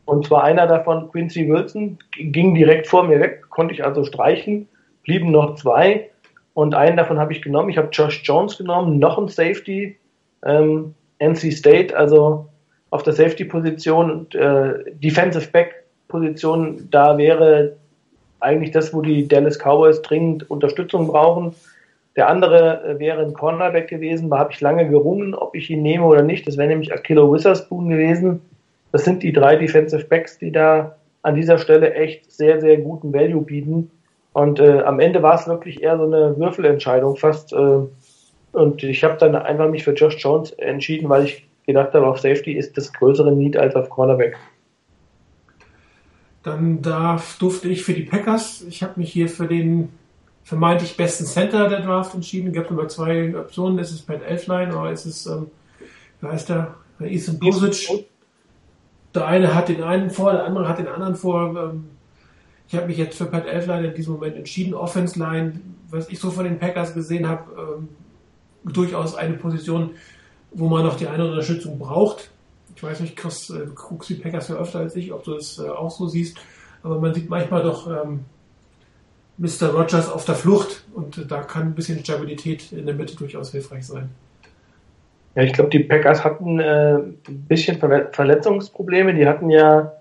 und 0.05 0.27
zwar 0.27 0.43
einer 0.43 0.67
davon, 0.67 1.09
Quincy 1.13 1.49
Wilson, 1.49 1.97
ging 2.19 2.57
direkt 2.57 2.89
vor 2.89 3.05
mir 3.05 3.21
weg, 3.21 3.43
konnte 3.51 3.73
ich 3.73 3.85
also 3.85 4.03
streichen, 4.03 4.67
blieben 5.05 5.31
noch 5.31 5.55
zwei. 5.55 6.11
Und 6.55 6.75
einen 6.75 6.97
davon 6.97 7.21
habe 7.21 7.33
ich 7.33 7.41
genommen. 7.41 7.69
Ich 7.69 7.79
habe 7.79 7.91
Josh 7.93 8.23
Jones 8.25 8.59
genommen, 8.59 8.99
noch 8.99 9.17
ein 9.17 9.29
Safety. 9.29 9.97
Ähm, 10.45 10.97
NC 11.19 11.53
State, 11.53 11.97
also 11.97 12.47
auf 12.91 13.03
der 13.03 13.13
Safety-Position 13.13 14.27
äh, 14.33 14.91
Defensive 14.93 15.51
Back-Position, 15.51 16.89
da 16.91 17.19
wäre 17.19 17.77
eigentlich 18.41 18.71
das, 18.71 18.95
wo 18.95 19.01
die 19.01 19.27
Dallas 19.27 19.59
Cowboys 19.59 20.03
dringend 20.03 20.49
Unterstützung 20.51 21.09
brauchen. 21.09 21.55
Der 22.17 22.29
andere 22.29 22.83
äh, 22.85 22.99
wäre 22.99 23.23
ein 23.23 23.35
Cornerback 23.35 23.89
gewesen, 23.89 24.31
da 24.31 24.39
habe 24.39 24.53
ich 24.53 24.61
lange 24.61 24.89
gerungen, 24.89 25.35
ob 25.35 25.55
ich 25.55 25.71
ihn 25.71 25.83
nehme 25.83 26.05
oder 26.07 26.23
nicht. 26.23 26.47
Das 26.47 26.57
wäre 26.57 26.69
nämlich 26.69 26.93
Akilo 26.93 27.33
Witherspoon 27.33 27.89
gewesen. 27.89 28.41
Das 28.93 29.05
sind 29.05 29.23
die 29.23 29.33
drei 29.33 29.57
Defensive 29.57 30.05
Backs, 30.05 30.39
die 30.39 30.53
da 30.53 30.97
an 31.23 31.35
dieser 31.35 31.59
Stelle 31.59 31.93
echt 31.95 32.31
sehr, 32.33 32.61
sehr 32.61 32.79
guten 32.79 33.13
Value 33.13 33.43
bieten. 33.43 33.91
Und 34.33 34.61
äh, 34.61 34.81
am 34.83 35.01
Ende 35.01 35.23
war 35.23 35.35
es 35.35 35.49
wirklich 35.49 35.83
eher 35.83 35.97
so 35.97 36.05
eine 36.05 36.37
Würfelentscheidung, 36.39 37.17
fast 37.17 37.53
äh, 37.53 37.81
und 38.57 38.83
ich 38.83 39.05
habe 39.05 39.17
dann 39.19 39.37
einfach 39.37 39.69
mich 39.69 39.85
für 39.85 39.93
Josh 39.93 40.17
Jones 40.19 40.51
entschieden, 40.53 41.09
weil 41.09 41.25
ich 41.25 41.47
gedacht 41.67 41.93
habe, 41.93 42.07
auf 42.07 42.19
Safety 42.19 42.53
ist 42.53 42.77
das 42.77 42.93
größere 42.93 43.33
Need 43.33 43.57
als 43.57 43.75
auf 43.75 43.91
Cornerback. 43.91 44.37
Dann 46.43 46.81
darf, 46.81 47.39
durfte 47.39 47.69
ich 47.69 47.83
für 47.83 47.93
die 47.93 48.05
Packers, 48.05 48.65
ich 48.69 48.83
habe 48.83 48.95
mich 48.97 49.13
hier 49.13 49.29
für 49.29 49.47
den 49.47 49.91
vermeintlich 50.45 50.97
besten 50.97 51.27
Center 51.27 51.69
der 51.69 51.81
Draft 51.81 52.15
entschieden. 52.15 52.49
Es 52.49 52.55
gab 52.55 52.71
immer 52.71 52.87
zwei 52.87 53.37
Optionen. 53.37 53.81
Ist 53.81 53.91
es 53.91 54.01
Pat 54.01 54.23
Elfline 54.23 54.77
oder 54.77 54.93
ist 54.93 55.05
es, 55.05 55.27
ähm, 55.27 55.51
wie 56.21 56.29
heißt 56.29 56.49
der, 56.49 56.77
Ethan 57.01 57.39
Bosic? 57.41 58.07
Der 59.13 59.27
eine 59.27 59.55
hat 59.55 59.69
den 59.69 59.83
einen 59.83 60.09
vor, 60.09 60.33
der 60.33 60.45
andere 60.45 60.69
hat 60.69 60.79
den 60.79 60.87
anderen 60.87 61.17
vor. 61.17 61.57
Ähm, 61.57 61.87
ich 62.69 62.77
habe 62.77 62.87
mich 62.87 62.97
jetzt 62.97 63.19
für 63.19 63.27
Pat 63.27 63.47
Elfline 63.47 63.89
in 63.89 63.95
diesem 63.95 64.15
Moment 64.15 64.37
entschieden. 64.37 64.73
Offense 64.73 65.19
Line, 65.19 65.61
was 65.91 66.09
ich 66.09 66.21
so 66.21 66.31
von 66.31 66.45
den 66.45 66.61
Packers 66.61 66.95
gesehen 66.95 67.29
habe, 67.29 67.51
ähm, 67.59 67.89
durchaus 68.73 69.15
eine 69.15 69.35
Position, 69.35 69.91
wo 70.53 70.69
man 70.69 70.85
noch 70.85 70.97
die 70.97 71.07
eine 71.07 71.27
Unterstützung 71.27 71.79
braucht. 71.79 72.31
Ich 72.75 72.83
weiß 72.83 73.01
nicht, 73.01 73.17
Chris, 73.17 73.51
äh, 73.51 73.67
du 73.67 73.75
guckst 73.75 74.11
die 74.11 74.15
Packers 74.15 74.49
ja 74.49 74.57
öfter 74.57 74.81
als 74.81 74.97
ich, 74.97 75.13
ob 75.13 75.25
du 75.25 75.35
das 75.35 75.59
äh, 75.59 75.69
auch 75.69 75.91
so 75.91 76.07
siehst, 76.07 76.37
aber 76.83 77.01
man 77.01 77.15
sieht 77.15 77.31
manchmal 77.31 77.63
doch 77.63 77.87
ähm, 77.87 78.21
Mr. 79.39 79.69
Rogers 79.69 80.11
auf 80.11 80.25
der 80.25 80.35
Flucht 80.35 80.85
und 80.95 81.31
da 81.31 81.43
kann 81.43 81.69
ein 81.69 81.75
bisschen 81.75 81.99
Stabilität 81.99 82.73
in 82.73 82.87
der 82.87 82.95
Mitte 82.95 83.17
durchaus 83.17 83.53
hilfreich 83.53 83.87
sein. 83.87 84.11
Ja, 85.35 85.43
ich 85.43 85.53
glaube, 85.53 85.69
die 85.69 85.81
Packers 85.81 86.25
hatten 86.25 86.59
äh, 86.59 86.95
ein 86.95 87.45
bisschen 87.47 87.79
Ver 87.79 88.09
Verletzungsprobleme. 88.13 89.13
Die 89.13 89.27
hatten 89.27 89.51
ja 89.51 89.93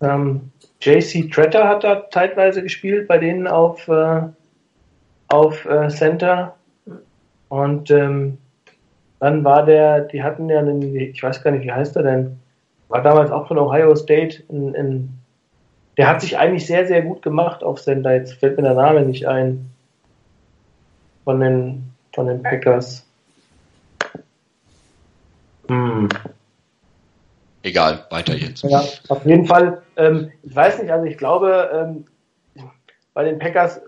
ähm, 0.00 0.50
JC 0.80 1.30
Tretter 1.30 1.68
hat 1.68 1.84
da 1.84 2.08
zeitweise 2.10 2.62
gespielt 2.62 3.06
bei 3.06 3.18
denen 3.18 3.46
auf, 3.46 3.86
äh, 3.88 4.22
auf 5.28 5.66
äh, 5.66 5.88
Center. 5.88 6.54
Und 7.48 7.90
ähm, 7.90 8.38
dann 9.20 9.44
war 9.44 9.64
der, 9.64 10.02
die 10.02 10.22
hatten 10.22 10.48
ja 10.48 10.58
einen, 10.58 10.94
ich 10.94 11.22
weiß 11.22 11.42
gar 11.42 11.50
nicht, 11.50 11.64
wie 11.64 11.72
heißt 11.72 11.96
er 11.96 12.02
denn, 12.02 12.38
war 12.88 13.02
damals 13.02 13.30
auch 13.30 13.48
von 13.48 13.58
Ohio 13.58 13.94
State 13.96 14.42
in, 14.48 14.74
in 14.74 15.18
der 15.98 16.08
hat 16.08 16.20
sich 16.20 16.38
eigentlich 16.38 16.64
sehr, 16.64 16.86
sehr 16.86 17.02
gut 17.02 17.22
gemacht 17.22 17.64
auf 17.64 17.80
Sender. 17.80 18.14
Jetzt 18.14 18.34
fällt 18.34 18.56
mir 18.56 18.62
der 18.62 18.74
Name 18.74 19.02
nicht 19.02 19.26
ein. 19.26 19.68
Von 21.24 21.40
den, 21.40 21.90
von 22.14 22.26
den 22.26 22.42
Packers. 22.42 23.04
Hm. 25.66 26.08
Egal, 27.62 28.06
weiter 28.10 28.34
jetzt. 28.34 28.62
Ja, 28.62 28.82
auf 29.08 29.26
jeden 29.26 29.44
Fall. 29.44 29.82
Ähm, 29.96 30.30
ich 30.44 30.54
weiß 30.54 30.80
nicht, 30.80 30.90
also 30.90 31.04
ich 31.04 31.18
glaube, 31.18 31.68
ähm, 31.74 32.04
bei 33.12 33.24
den 33.24 33.40
Packers 33.40 33.80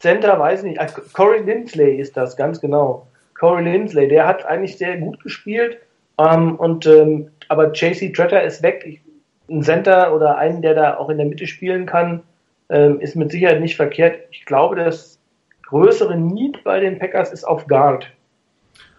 Center 0.00 0.38
weiß 0.38 0.60
ich 0.60 0.70
nicht. 0.70 0.80
Also 0.80 1.02
Corey 1.12 1.42
Lindsley 1.42 1.96
ist 1.96 2.16
das, 2.16 2.36
ganz 2.36 2.60
genau. 2.60 3.06
Corey 3.38 3.64
Lindsley, 3.64 4.08
der 4.08 4.26
hat 4.26 4.44
eigentlich 4.44 4.76
sehr 4.76 4.96
gut 4.96 5.22
gespielt. 5.22 5.78
Ähm, 6.18 6.56
und 6.56 6.86
ähm, 6.86 7.30
aber 7.48 7.72
JC 7.72 8.14
Tretter 8.14 8.42
ist 8.42 8.62
weg. 8.62 8.84
Ich, 8.86 9.00
ein 9.48 9.62
Center 9.62 10.14
oder 10.14 10.36
einen, 10.38 10.62
der 10.62 10.74
da 10.74 10.96
auch 10.96 11.08
in 11.08 11.18
der 11.18 11.26
Mitte 11.26 11.46
spielen 11.46 11.86
kann, 11.86 12.22
ähm, 12.68 13.00
ist 13.00 13.16
mit 13.16 13.30
Sicherheit 13.30 13.60
nicht 13.60 13.76
verkehrt. 13.76 14.20
Ich 14.30 14.44
glaube, 14.46 14.76
das 14.76 15.18
größere 15.64 16.16
Need 16.16 16.62
bei 16.64 16.80
den 16.80 16.98
Packers 16.98 17.32
ist 17.32 17.44
auf 17.44 17.66
Guard. 17.66 18.06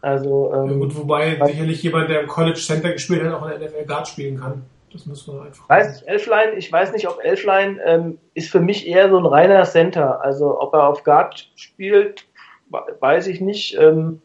Also, 0.01 0.51
ähm, 0.53 0.69
ja, 0.69 0.75
gut, 0.77 0.97
wobei 0.97 1.39
sicherlich 1.45 1.83
jemand, 1.83 2.09
der 2.09 2.21
im 2.21 2.27
College 2.27 2.59
Center 2.59 2.91
gespielt 2.91 3.23
hat, 3.23 3.33
auch 3.33 3.49
in 3.49 3.59
der 3.59 3.69
NFL 3.69 3.85
Guard 3.85 4.07
spielen 4.07 4.39
kann. 4.39 4.63
Das 4.91 5.05
muss 5.05 5.25
man 5.27 5.47
einfach. 5.47 5.69
Weiß 5.69 6.01
ich, 6.01 6.07
Elfline, 6.07 6.53
ich 6.53 6.71
weiß 6.71 6.91
nicht, 6.93 7.07
ob 7.07 7.23
Elfline 7.23 7.79
ähm, 7.85 8.17
ist 8.33 8.51
für 8.51 8.59
mich 8.59 8.87
eher 8.87 9.09
so 9.09 9.17
ein 9.17 9.25
reiner 9.25 9.63
Center. 9.63 10.21
Also 10.23 10.59
ob 10.59 10.73
er 10.73 10.87
auf 10.87 11.03
Guard 11.03 11.49
spielt, 11.55 12.27
weiß 12.69 13.27
ich 13.27 13.41
nicht. 13.41 13.77
Ähm, 13.77 14.21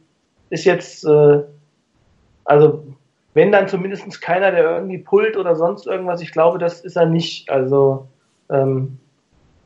ist 0.50 0.64
jetzt, 0.64 1.04
äh, 1.04 1.42
also 2.44 2.84
wenn 3.34 3.52
dann 3.52 3.68
zumindest 3.68 4.20
keiner, 4.20 4.50
der 4.50 4.76
irgendwie 4.76 4.98
pullt 4.98 5.36
oder 5.36 5.56
sonst 5.56 5.86
irgendwas, 5.86 6.20
ich 6.20 6.32
glaube, 6.32 6.58
das 6.58 6.80
ist 6.80 6.96
er 6.96 7.06
nicht. 7.06 7.50
Also 7.50 8.08
ähm, 8.50 8.98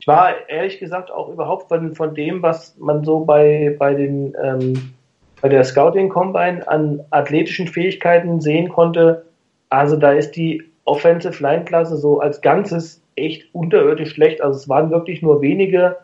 ich 0.01 0.07
war 0.07 0.49
ehrlich 0.49 0.79
gesagt 0.79 1.11
auch 1.11 1.29
überhaupt 1.29 1.69
von, 1.69 1.95
von 1.95 2.15
dem, 2.15 2.43
was 2.43 2.77
man 2.79 3.05
so 3.05 3.21
bei, 3.21 3.77
bei 3.79 3.95
den 3.95 4.35
ähm, 4.43 4.95
bei 5.41 5.49
der 5.49 5.65
Scouting 5.65 6.11
Combine 6.11 6.67
an 6.69 7.01
athletischen 7.11 7.67
Fähigkeiten 7.67 8.41
sehen 8.41 8.69
konnte, 8.69 9.25
also 9.71 9.97
da 9.97 10.13
ist 10.13 10.33
die 10.33 10.70
Offensive 10.85 11.43
Line 11.43 11.65
Klasse 11.65 11.97
so 11.97 12.21
als 12.21 12.41
Ganzes 12.41 13.03
echt 13.17 13.55
unterirdisch 13.55 14.13
schlecht. 14.13 14.41
Also 14.41 14.59
es 14.59 14.69
waren 14.69 14.91
wirklich 14.91 15.23
nur 15.23 15.41
wenige 15.41 15.97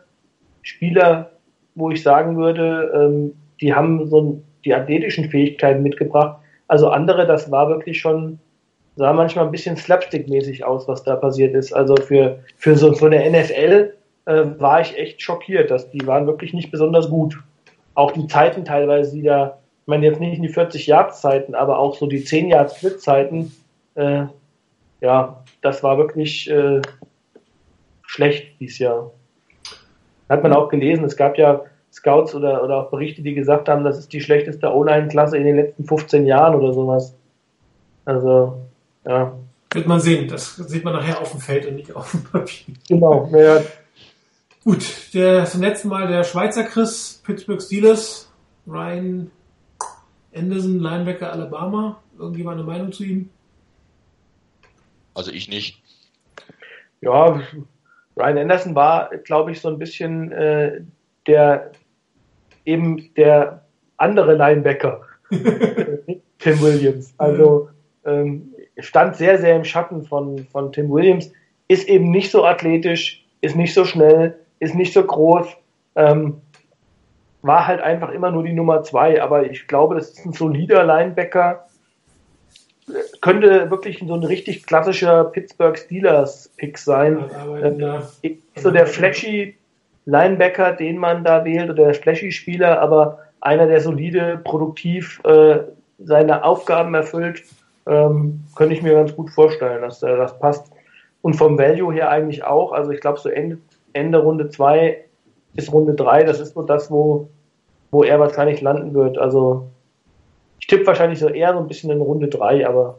Spieler, 0.62 1.30
wo 1.74 1.90
ich 1.90 2.02
sagen 2.02 2.36
würde, 2.36 2.92
ähm, 2.94 3.34
die 3.60 3.74
haben 3.74 4.06
so 4.08 4.42
die 4.64 4.74
athletischen 4.74 5.30
Fähigkeiten 5.30 5.82
mitgebracht. 5.82 6.38
Also 6.68 6.88
andere, 6.88 7.26
das 7.26 7.50
war 7.50 7.68
wirklich 7.68 8.00
schon, 8.00 8.38
sah 8.96 9.12
manchmal 9.12 9.46
ein 9.46 9.52
bisschen 9.52 9.76
slapstick-mäßig 9.76 10.64
aus, 10.64 10.88
was 10.88 11.04
da 11.04 11.16
passiert 11.16 11.54
ist. 11.54 11.72
Also 11.72 11.96
für, 11.96 12.40
für 12.56 12.76
so, 12.76 12.92
so 12.92 13.06
eine 13.06 13.30
NFL 13.30 13.94
äh, 14.26 14.44
war 14.58 14.80
ich 14.80 14.98
echt 14.98 15.22
schockiert, 15.22 15.70
dass 15.70 15.90
die 15.90 16.06
waren 16.06 16.26
wirklich 16.26 16.52
nicht 16.52 16.70
besonders 16.70 17.08
gut. 17.08 17.38
Auch 17.94 18.10
die 18.12 18.26
Zeiten 18.26 18.64
teilweise, 18.64 19.14
die 19.14 19.22
da, 19.22 19.58
ich 19.82 19.86
meine 19.86 20.04
jetzt 20.04 20.20
nicht 20.20 20.36
in 20.36 20.42
die 20.42 20.48
40 20.48 20.86
Yards 20.86 21.20
Zeiten, 21.20 21.54
aber 21.54 21.78
auch 21.78 21.96
so 21.96 22.06
die 22.06 22.24
10 22.24 22.48
Yards 22.48 22.76
Split 22.76 23.00
Zeiten, 23.00 23.52
äh, 23.94 24.24
ja, 25.00 25.44
das 25.62 25.82
war 25.82 25.98
wirklich 25.98 26.50
äh, 26.50 26.80
schlecht 28.02 28.60
dieses 28.60 28.78
Jahr. 28.78 29.12
Hat 30.28 30.42
man 30.42 30.52
auch 30.52 30.68
gelesen, 30.68 31.04
es 31.04 31.16
gab 31.16 31.38
ja 31.38 31.62
Scouts 31.92 32.34
oder, 32.34 32.62
oder 32.62 32.76
auch 32.76 32.90
Berichte, 32.90 33.22
die 33.22 33.34
gesagt 33.34 33.68
haben, 33.68 33.84
das 33.84 33.98
ist 33.98 34.12
die 34.12 34.20
schlechteste 34.20 34.74
O-Line-Klasse 34.74 35.38
in 35.38 35.44
den 35.44 35.56
letzten 35.56 35.84
15 35.84 36.26
Jahren 36.26 36.54
oder 36.54 36.72
sowas. 36.72 37.14
Also, 38.04 38.60
ja. 39.04 39.32
Wird 39.72 39.86
man 39.86 40.00
sehen, 40.00 40.28
das 40.28 40.56
sieht 40.56 40.84
man 40.84 40.94
nachher 40.94 41.20
auf 41.20 41.30
dem 41.30 41.40
Feld 41.40 41.66
und 41.66 41.76
nicht 41.76 41.94
auf 41.94 42.10
dem 42.10 42.24
Papier. 42.24 42.74
Genau, 42.88 43.28
ja. 43.32 43.62
Gut, 44.62 45.14
der 45.14 45.44
zum 45.44 45.62
letzten 45.62 45.88
Mal 45.88 46.08
der 46.08 46.24
Schweizer 46.24 46.64
Chris, 46.64 47.20
Pittsburgh 47.24 47.62
Steelers, 47.62 48.28
Ryan 48.66 49.30
Anderson, 50.34 50.80
Linebacker 50.80 51.32
Alabama. 51.32 52.02
Irgendjemand 52.18 52.58
eine 52.58 52.66
Meinung 52.66 52.92
zu 52.92 53.04
ihm? 53.04 53.30
Also 55.16 55.32
ich 55.32 55.48
nicht. 55.48 55.82
Ja, 57.00 57.40
Ryan 58.16 58.38
Anderson 58.38 58.74
war, 58.74 59.08
glaube 59.24 59.50
ich, 59.50 59.60
so 59.60 59.68
ein 59.68 59.78
bisschen 59.78 60.30
äh, 60.30 60.82
der 61.26 61.72
eben 62.66 63.14
der 63.14 63.64
andere 63.96 64.34
Linebacker, 64.34 65.00
Tim 66.38 66.60
Williams. 66.60 67.14
Also 67.16 67.70
ähm, 68.04 68.52
stand 68.78 69.16
sehr, 69.16 69.38
sehr 69.38 69.56
im 69.56 69.64
Schatten 69.64 70.04
von, 70.04 70.46
von 70.52 70.70
Tim 70.72 70.90
Williams, 70.90 71.32
ist 71.68 71.88
eben 71.88 72.10
nicht 72.10 72.30
so 72.30 72.44
athletisch, 72.44 73.24
ist 73.40 73.56
nicht 73.56 73.72
so 73.72 73.84
schnell, 73.84 74.38
ist 74.58 74.74
nicht 74.74 74.92
so 74.92 75.02
groß, 75.02 75.46
ähm, 75.94 76.42
war 77.40 77.66
halt 77.66 77.80
einfach 77.80 78.10
immer 78.10 78.30
nur 78.30 78.42
die 78.42 78.52
Nummer 78.52 78.82
zwei, 78.82 79.22
aber 79.22 79.50
ich 79.50 79.66
glaube, 79.66 79.94
das 79.94 80.10
ist 80.10 80.26
ein 80.26 80.32
solider 80.32 80.84
Linebacker, 80.84 81.66
könnte 83.20 83.70
wirklich 83.70 84.02
so 84.06 84.14
ein 84.14 84.24
richtig 84.24 84.66
klassischer 84.66 85.24
Pittsburgh 85.24 85.76
Steelers 85.76 86.50
Pick 86.56 86.78
sein. 86.78 87.24
Ähm, 87.62 88.02
so 88.56 88.70
der 88.70 88.86
flashy 88.86 89.56
Linebacker, 90.06 90.72
den 90.72 90.98
man 90.98 91.24
da 91.24 91.44
wählt, 91.44 91.68
oder 91.68 91.86
der 91.86 91.94
Flashy-Spieler, 91.94 92.80
aber 92.80 93.18
einer, 93.40 93.66
der 93.66 93.80
solide, 93.80 94.40
produktiv 94.44 95.20
äh, 95.24 95.58
seine 95.98 96.44
Aufgaben 96.44 96.94
erfüllt, 96.94 97.42
ähm, 97.86 98.44
könnte 98.54 98.74
ich 98.74 98.82
mir 98.82 98.94
ganz 98.94 99.14
gut 99.14 99.30
vorstellen, 99.30 99.82
dass 99.82 100.02
äh, 100.02 100.16
das 100.16 100.38
passt. 100.38 100.70
Und 101.22 101.34
vom 101.34 101.58
Value 101.58 101.92
her 101.92 102.08
eigentlich 102.10 102.44
auch. 102.44 102.72
Also 102.72 102.92
ich 102.92 103.00
glaube, 103.00 103.18
so 103.18 103.28
Ende, 103.28 103.58
Ende 103.92 104.18
Runde 104.18 104.48
2 104.48 105.04
bis 105.54 105.72
Runde 105.72 105.94
3, 105.94 106.22
das 106.22 106.38
ist 106.38 106.54
so 106.54 106.62
das, 106.62 106.90
wo, 106.90 107.28
wo 107.90 108.04
er 108.04 108.20
wahrscheinlich 108.20 108.60
landen 108.60 108.94
wird. 108.94 109.18
Also 109.18 109.68
ich 110.66 110.74
tippe 110.74 110.86
wahrscheinlich 110.88 111.20
so 111.20 111.28
eher 111.28 111.52
so 111.52 111.60
ein 111.60 111.68
bisschen 111.68 111.92
in 111.92 112.00
Runde 112.00 112.26
3, 112.26 112.66
aber. 112.66 112.98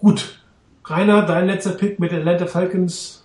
Gut. 0.00 0.40
Rainer, 0.84 1.22
dein 1.22 1.46
letzter 1.46 1.72
Pick 1.72 2.00
mit 2.00 2.12
Atlanta 2.12 2.46
Falcons 2.46 3.24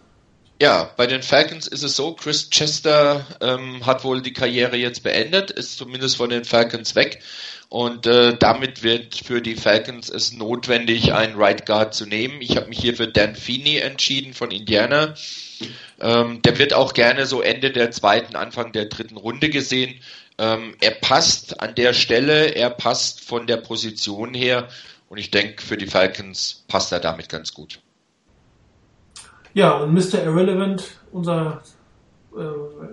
ja, 0.61 0.91
bei 0.95 1.07
den 1.07 1.23
Falcons 1.23 1.67
ist 1.67 1.83
es 1.83 1.97
so, 1.97 2.13
Chris 2.13 2.49
Chester 2.49 3.25
ähm, 3.41 3.85
hat 3.85 4.05
wohl 4.05 4.21
die 4.21 4.31
Karriere 4.31 4.77
jetzt 4.77 5.03
beendet, 5.03 5.51
ist 5.51 5.77
zumindest 5.77 6.15
von 6.15 6.29
den 6.29 6.45
Falcons 6.45 6.95
weg 6.95 7.21
und 7.73 8.05
äh, 8.05 8.37
damit 8.37 8.83
wird 8.83 9.15
für 9.15 9.41
die 9.41 9.55
Falcons 9.55 10.07
es 10.09 10.31
notwendig, 10.31 11.11
einen 11.11 11.35
Right 11.35 11.65
Guard 11.65 11.95
zu 11.95 12.05
nehmen. 12.05 12.39
Ich 12.39 12.55
habe 12.55 12.69
mich 12.69 12.79
hier 12.79 12.95
für 12.95 13.07
Dan 13.07 13.35
Feeney 13.35 13.77
entschieden 13.77 14.33
von 14.33 14.51
Indiana. 14.51 15.15
Ähm, 15.99 16.41
der 16.43 16.59
wird 16.59 16.73
auch 16.73 16.93
gerne 16.93 17.25
so 17.25 17.41
Ende 17.41 17.71
der 17.71 17.89
zweiten, 17.89 18.35
Anfang 18.35 18.73
der 18.73 18.85
dritten 18.85 19.17
Runde 19.17 19.49
gesehen. 19.49 19.99
Ähm, 20.43 20.75
er 20.81 20.91
passt 20.91 21.61
an 21.61 21.73
der 21.75 21.93
Stelle, 21.93 22.53
er 22.53 22.69
passt 22.69 23.23
von 23.23 23.47
der 23.47 23.57
Position 23.57 24.33
her 24.33 24.67
und 25.07 25.17
ich 25.17 25.31
denke, 25.31 25.61
für 25.61 25.77
die 25.77 25.87
Falcons 25.87 26.65
passt 26.67 26.91
er 26.91 26.99
damit 26.99 27.29
ganz 27.29 27.53
gut. 27.53 27.81
Ja, 29.53 29.77
und 29.77 29.93
Mr. 29.93 30.21
Irrelevant, 30.25 30.99
unser 31.13 31.61
äh, 32.33 32.37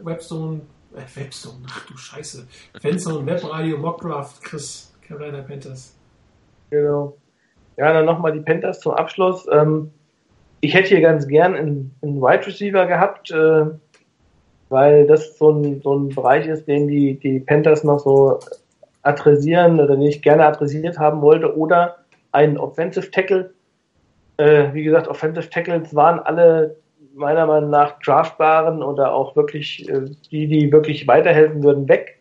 Webstone, 0.05 0.60
äh, 0.94 1.18
Webstone, 1.18 1.59
ach 1.68 1.86
du 1.86 1.97
Scheiße, 1.97 2.47
Fanzone, 2.81 3.27
Webradio, 3.27 3.78
Mockdraft, 3.78 4.44
Chris, 4.44 4.94
Carolina 5.01 5.43
Panthers. 5.43 5.97
Genau. 6.70 7.16
Ja, 7.77 7.93
dann 7.93 8.05
nochmal 8.05 8.32
die 8.32 8.40
Panthers 8.40 8.78
zum 8.78 8.93
Abschluss. 8.93 9.48
Ähm, 9.51 9.90
ich 10.60 10.74
hätte 10.74 10.90
hier 10.90 11.01
ganz 11.01 11.27
gern 11.27 11.56
einen, 11.56 11.97
einen 12.02 12.20
Wide 12.20 12.47
Receiver 12.47 12.86
gehabt, 12.86 13.32
äh, 13.32 13.64
weil 14.71 15.07
das 15.07 15.37
so 15.37 15.51
ein, 15.51 15.83
so 15.83 15.95
ein 15.95 16.09
Bereich 16.09 16.47
ist, 16.47 16.67
den 16.67 16.89
die, 16.89 17.19
die 17.19 17.41
Panthers 17.41 17.85
noch 17.85 17.99
so 17.99 18.39
adressieren 19.03 19.81
oder 19.81 19.97
nicht 19.97 20.23
gerne 20.23 20.47
adressiert 20.47 20.99
haben 20.99 21.21
wollte 21.21 21.57
oder 21.57 21.97
einen 22.33 22.57
Offensive 22.57 23.11
Tackle, 23.11 23.51
äh, 24.37 24.73
wie 24.73 24.85
gesagt, 24.85 25.09
Offensive 25.09 25.51
Tackles 25.51 25.95
waren 25.95 26.21
alle 26.21 26.77
meiner 27.15 27.47
Meinung 27.47 27.71
nach 27.71 27.99
draftbaren 27.99 28.83
oder 28.83 29.13
auch 29.13 29.35
wirklich 29.37 29.89
äh, 29.89 30.07
die, 30.31 30.47
die 30.47 30.73
wirklich 30.73 31.07
weiterhelfen 31.07 31.63
würden, 31.63 31.89
weg. 31.89 32.21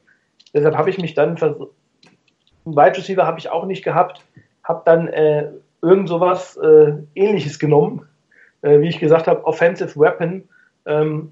Deshalb 0.53 0.75
habe 0.75 0.89
ich 0.89 0.97
mich 0.97 1.13
dann 1.13 1.37
versucht, 1.37 1.71
Wide 2.65 2.97
Receiver 2.97 3.25
habe 3.25 3.39
ich 3.39 3.49
auch 3.49 3.65
nicht 3.65 3.83
gehabt, 3.83 4.23
habe 4.63 4.81
dann 4.85 5.07
äh, 5.09 5.49
irgend 5.81 6.09
sowas 6.09 6.57
äh, 6.57 6.93
ähnliches 7.13 7.59
genommen, 7.59 8.07
äh, 8.63 8.79
wie 8.81 8.89
ich 8.89 8.99
gesagt 8.99 9.27
habe, 9.27 9.45
Offensive 9.45 9.99
Weapon, 9.99 10.43
ähm, 10.85 11.31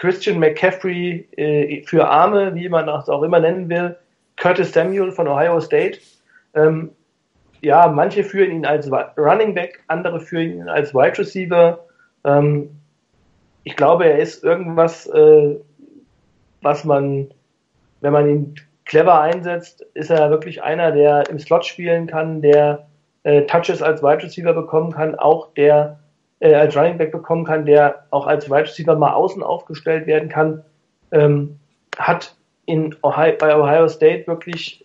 Christian 0.00 0.38
McCaffrey 0.38 1.28
äh, 1.36 1.82
für 1.84 2.08
Arme, 2.08 2.54
wie 2.54 2.70
man 2.70 2.86
das 2.86 3.10
auch 3.10 3.22
immer 3.22 3.38
nennen 3.38 3.68
will, 3.68 3.94
Curtis 4.36 4.72
Samuel 4.72 5.12
von 5.12 5.28
Ohio 5.28 5.60
State. 5.60 5.98
Ähm, 6.54 6.92
ja, 7.60 7.86
manche 7.86 8.24
führen 8.24 8.50
ihn 8.50 8.64
als 8.64 8.90
Running 9.18 9.54
Back, 9.54 9.84
andere 9.88 10.18
führen 10.18 10.52
ihn 10.52 10.68
als 10.70 10.94
Wide 10.94 11.18
Receiver. 11.18 11.84
Ähm, 12.24 12.70
ich 13.64 13.76
glaube, 13.76 14.06
er 14.06 14.18
ist 14.18 14.42
irgendwas, 14.42 15.06
äh, 15.08 15.56
was 16.62 16.84
man, 16.84 17.30
wenn 18.00 18.14
man 18.14 18.26
ihn 18.30 18.54
clever 18.86 19.20
einsetzt, 19.20 19.82
ist 19.92 20.10
er 20.10 20.30
wirklich 20.30 20.62
einer, 20.62 20.92
der 20.92 21.28
im 21.28 21.38
Slot 21.38 21.66
spielen 21.66 22.06
kann, 22.06 22.40
der 22.40 22.86
äh, 23.24 23.42
Touches 23.42 23.82
als 23.82 24.02
Wide 24.02 24.22
Receiver 24.22 24.54
bekommen 24.54 24.92
kann, 24.92 25.14
auch 25.14 25.52
der 25.52 25.99
äh, 26.40 26.54
als 26.54 26.76
Running 26.76 26.98
Back 26.98 27.12
bekommen 27.12 27.44
kann, 27.44 27.64
der 27.64 28.06
auch 28.10 28.26
als 28.26 28.50
Wide 28.50 28.62
Receiver 28.62 28.96
mal 28.96 29.12
außen 29.12 29.42
aufgestellt 29.42 30.06
werden 30.06 30.28
kann, 30.28 30.64
ähm, 31.12 31.58
hat 31.96 32.34
in 32.66 32.94
Ohio, 33.02 33.34
bei 33.38 33.56
Ohio 33.56 33.88
State 33.88 34.26
wirklich, 34.26 34.84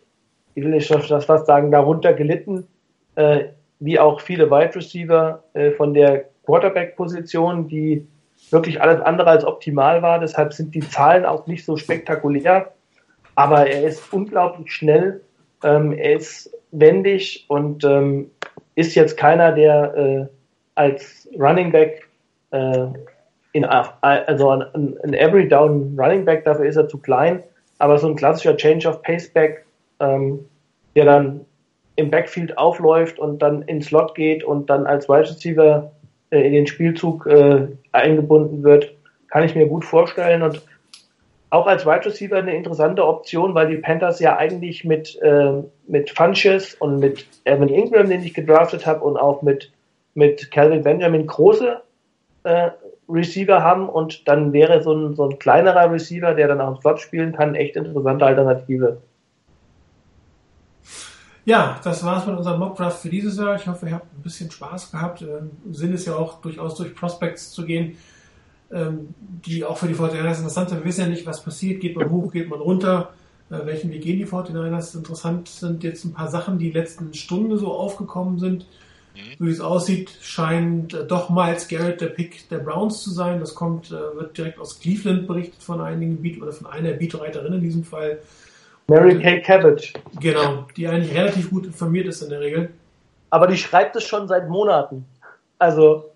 ich 0.53 0.63
will 0.63 0.71
nicht 0.71 0.89
das 0.89 1.25
fast 1.25 1.45
sagen, 1.47 1.71
darunter 1.71 2.13
gelitten, 2.13 2.67
äh, 3.15 3.45
wie 3.79 3.99
auch 3.99 4.21
viele 4.21 4.49
Wide 4.49 4.75
Receiver 4.75 5.43
äh, 5.53 5.71
von 5.71 5.93
der 5.93 6.25
Quarterback-Position, 6.45 7.67
die 7.67 8.07
wirklich 8.51 8.81
alles 8.81 9.01
andere 9.01 9.29
als 9.29 9.45
optimal 9.45 10.01
war. 10.01 10.19
Deshalb 10.19 10.53
sind 10.53 10.75
die 10.75 10.81
Zahlen 10.81 11.25
auch 11.25 11.47
nicht 11.47 11.65
so 11.65 11.77
spektakulär. 11.77 12.71
Aber 13.35 13.67
er 13.67 13.83
ist 13.83 14.13
unglaublich 14.13 14.71
schnell, 14.71 15.21
ähm, 15.63 15.91
er 15.91 16.13
ist 16.13 16.53
wendig 16.71 17.45
und 17.49 17.83
ähm, 17.83 18.31
ist 18.75 18.95
jetzt 18.95 19.17
keiner, 19.17 19.51
der 19.51 19.95
äh, 19.95 20.34
als 20.75 21.27
Running 21.39 21.71
Back 21.71 22.07
äh, 22.51 22.87
in, 23.53 23.65
also 23.65 24.49
ein, 24.49 24.97
ein 25.03 25.13
Every 25.13 25.47
Down 25.47 25.97
Running 25.97 26.25
Back, 26.25 26.43
dafür 26.43 26.65
ist 26.65 26.75
er 26.75 26.87
zu 26.87 26.97
klein, 26.97 27.41
aber 27.79 27.97
so 27.97 28.07
ein 28.07 28.15
klassischer 28.15 28.57
Change 28.57 28.87
of 28.87 29.01
Pace 29.01 29.29
Back, 29.29 29.65
ähm, 29.99 30.45
der 30.95 31.05
dann 31.05 31.45
im 31.95 32.11
Backfield 32.11 32.57
aufläuft 32.57 33.19
und 33.19 33.41
dann 33.41 33.61
ins 33.63 33.87
Slot 33.87 34.15
geht 34.15 34.43
und 34.43 34.69
dann 34.69 34.85
als 34.85 35.07
Wide 35.07 35.29
Receiver 35.29 35.91
äh, 36.29 36.45
in 36.45 36.53
den 36.53 36.67
Spielzug 36.67 37.25
äh, 37.27 37.67
eingebunden 37.91 38.63
wird, 38.63 38.93
kann 39.29 39.43
ich 39.43 39.55
mir 39.55 39.67
gut 39.67 39.85
vorstellen. 39.85 40.43
Und 40.43 40.61
auch 41.49 41.67
als 41.67 41.85
Wide 41.85 42.05
Receiver 42.05 42.37
eine 42.37 42.55
interessante 42.55 43.05
Option, 43.05 43.55
weil 43.55 43.69
die 43.69 43.77
Panthers 43.77 44.19
ja 44.19 44.35
eigentlich 44.37 44.83
mit, 44.83 45.17
äh, 45.21 45.63
mit 45.87 46.09
Funches 46.09 46.75
und 46.75 46.99
mit 46.99 47.25
Evan 47.45 47.69
Ingram, 47.69 48.09
den 48.09 48.23
ich 48.23 48.33
gedraftet 48.33 48.85
habe, 48.85 49.05
und 49.05 49.17
auch 49.17 49.41
mit, 49.41 49.71
mit 50.15 50.49
Calvin 50.49 50.83
Benjamin 50.83 51.27
große 51.27 51.81
äh, 52.43 52.71
Receiver 53.07 53.61
haben 53.61 53.87
und 53.87 54.27
dann 54.27 54.51
wäre 54.53 54.81
so 54.81 54.93
ein, 54.93 55.15
so 55.15 55.29
ein 55.29 55.37
kleinerer 55.37 55.91
Receiver, 55.91 56.33
der 56.33 56.47
dann 56.47 56.61
auch 56.61 56.75
im 56.75 56.81
Slot 56.81 56.99
spielen 56.99 57.33
kann, 57.33 57.53
echt 57.53 57.75
interessante 57.75 58.25
Alternative. 58.25 59.01
Ja, 61.45 61.79
das 61.83 62.03
war's 62.03 62.25
mit 62.25 62.35
unserem 62.35 62.59
Mockdraft 62.59 63.01
für 63.01 63.09
dieses 63.09 63.37
Jahr. 63.37 63.55
Ich 63.55 63.67
hoffe, 63.67 63.85
ihr 63.85 63.93
habt 63.93 64.11
ein 64.17 64.23
bisschen 64.23 64.49
Spaß 64.49 64.91
gehabt. 64.91 65.21
Ähm, 65.21 65.51
Sinn 65.71 65.93
ist 65.93 66.07
ja 66.07 66.15
auch 66.15 66.41
durchaus 66.41 66.75
durch 66.75 66.95
Prospects 66.95 67.51
zu 67.51 67.65
gehen, 67.65 67.97
ähm, 68.71 69.13
die 69.19 69.63
auch 69.63 69.77
für 69.77 69.87
die 69.87 69.93
49ers 69.93 70.39
interessant 70.39 70.69
sind. 70.69 70.79
Wir 70.79 70.85
wissen 70.85 71.01
ja 71.01 71.07
nicht, 71.07 71.27
was 71.27 71.43
passiert. 71.43 71.81
Geht 71.81 71.95
man 71.95 72.09
hoch, 72.09 72.31
geht 72.31 72.49
man 72.49 72.59
runter? 72.59 73.13
Äh, 73.51 73.63
welchen 73.65 73.91
Weg 73.91 74.01
gehen 74.01 74.17
die 74.17 74.25
49ers? 74.25 74.97
Interessant 74.97 75.47
sind 75.47 75.83
jetzt 75.83 76.03
ein 76.03 76.13
paar 76.13 76.29
Sachen, 76.29 76.57
die 76.57 76.71
letzten 76.71 77.13
Stunde 77.13 77.59
so 77.59 77.71
aufgekommen 77.71 78.39
sind. 78.39 78.65
Mhm. 79.15 79.35
So 79.39 79.45
wie 79.45 79.51
es 79.51 79.61
aussieht, 79.61 80.11
scheint 80.21 80.93
äh, 80.93 81.05
doch 81.05 81.29
Miles 81.29 81.67
Garrett 81.67 82.01
der 82.01 82.07
Pick 82.07 82.49
der 82.49 82.59
Browns 82.59 83.01
zu 83.03 83.11
sein. 83.11 83.39
Das 83.39 83.55
kommt, 83.55 83.91
äh, 83.91 84.15
wird 84.15 84.37
direkt 84.37 84.59
aus 84.59 84.79
Cleveland 84.79 85.27
berichtet 85.27 85.63
von 85.63 85.81
einigen 85.81 86.21
Beat 86.21 86.41
oder 86.41 86.51
von 86.51 86.67
einer 86.67 86.91
Beatreiterin 86.91 87.53
in 87.53 87.61
diesem 87.61 87.83
Fall. 87.83 88.19
Mary 88.87 89.19
Kay 89.19 89.41
Cabbage. 89.41 89.93
Genau, 90.19 90.67
die 90.77 90.87
eigentlich 90.87 91.15
relativ 91.15 91.49
gut 91.49 91.65
informiert 91.65 92.07
ist 92.07 92.21
in 92.21 92.29
der 92.29 92.39
Regel. 92.39 92.69
Aber 93.31 93.47
die 93.47 93.57
schreibt 93.57 93.95
es 93.95 94.03
schon 94.03 94.27
seit 94.27 94.47
Monaten. 94.47 95.05
Also, 95.57 96.11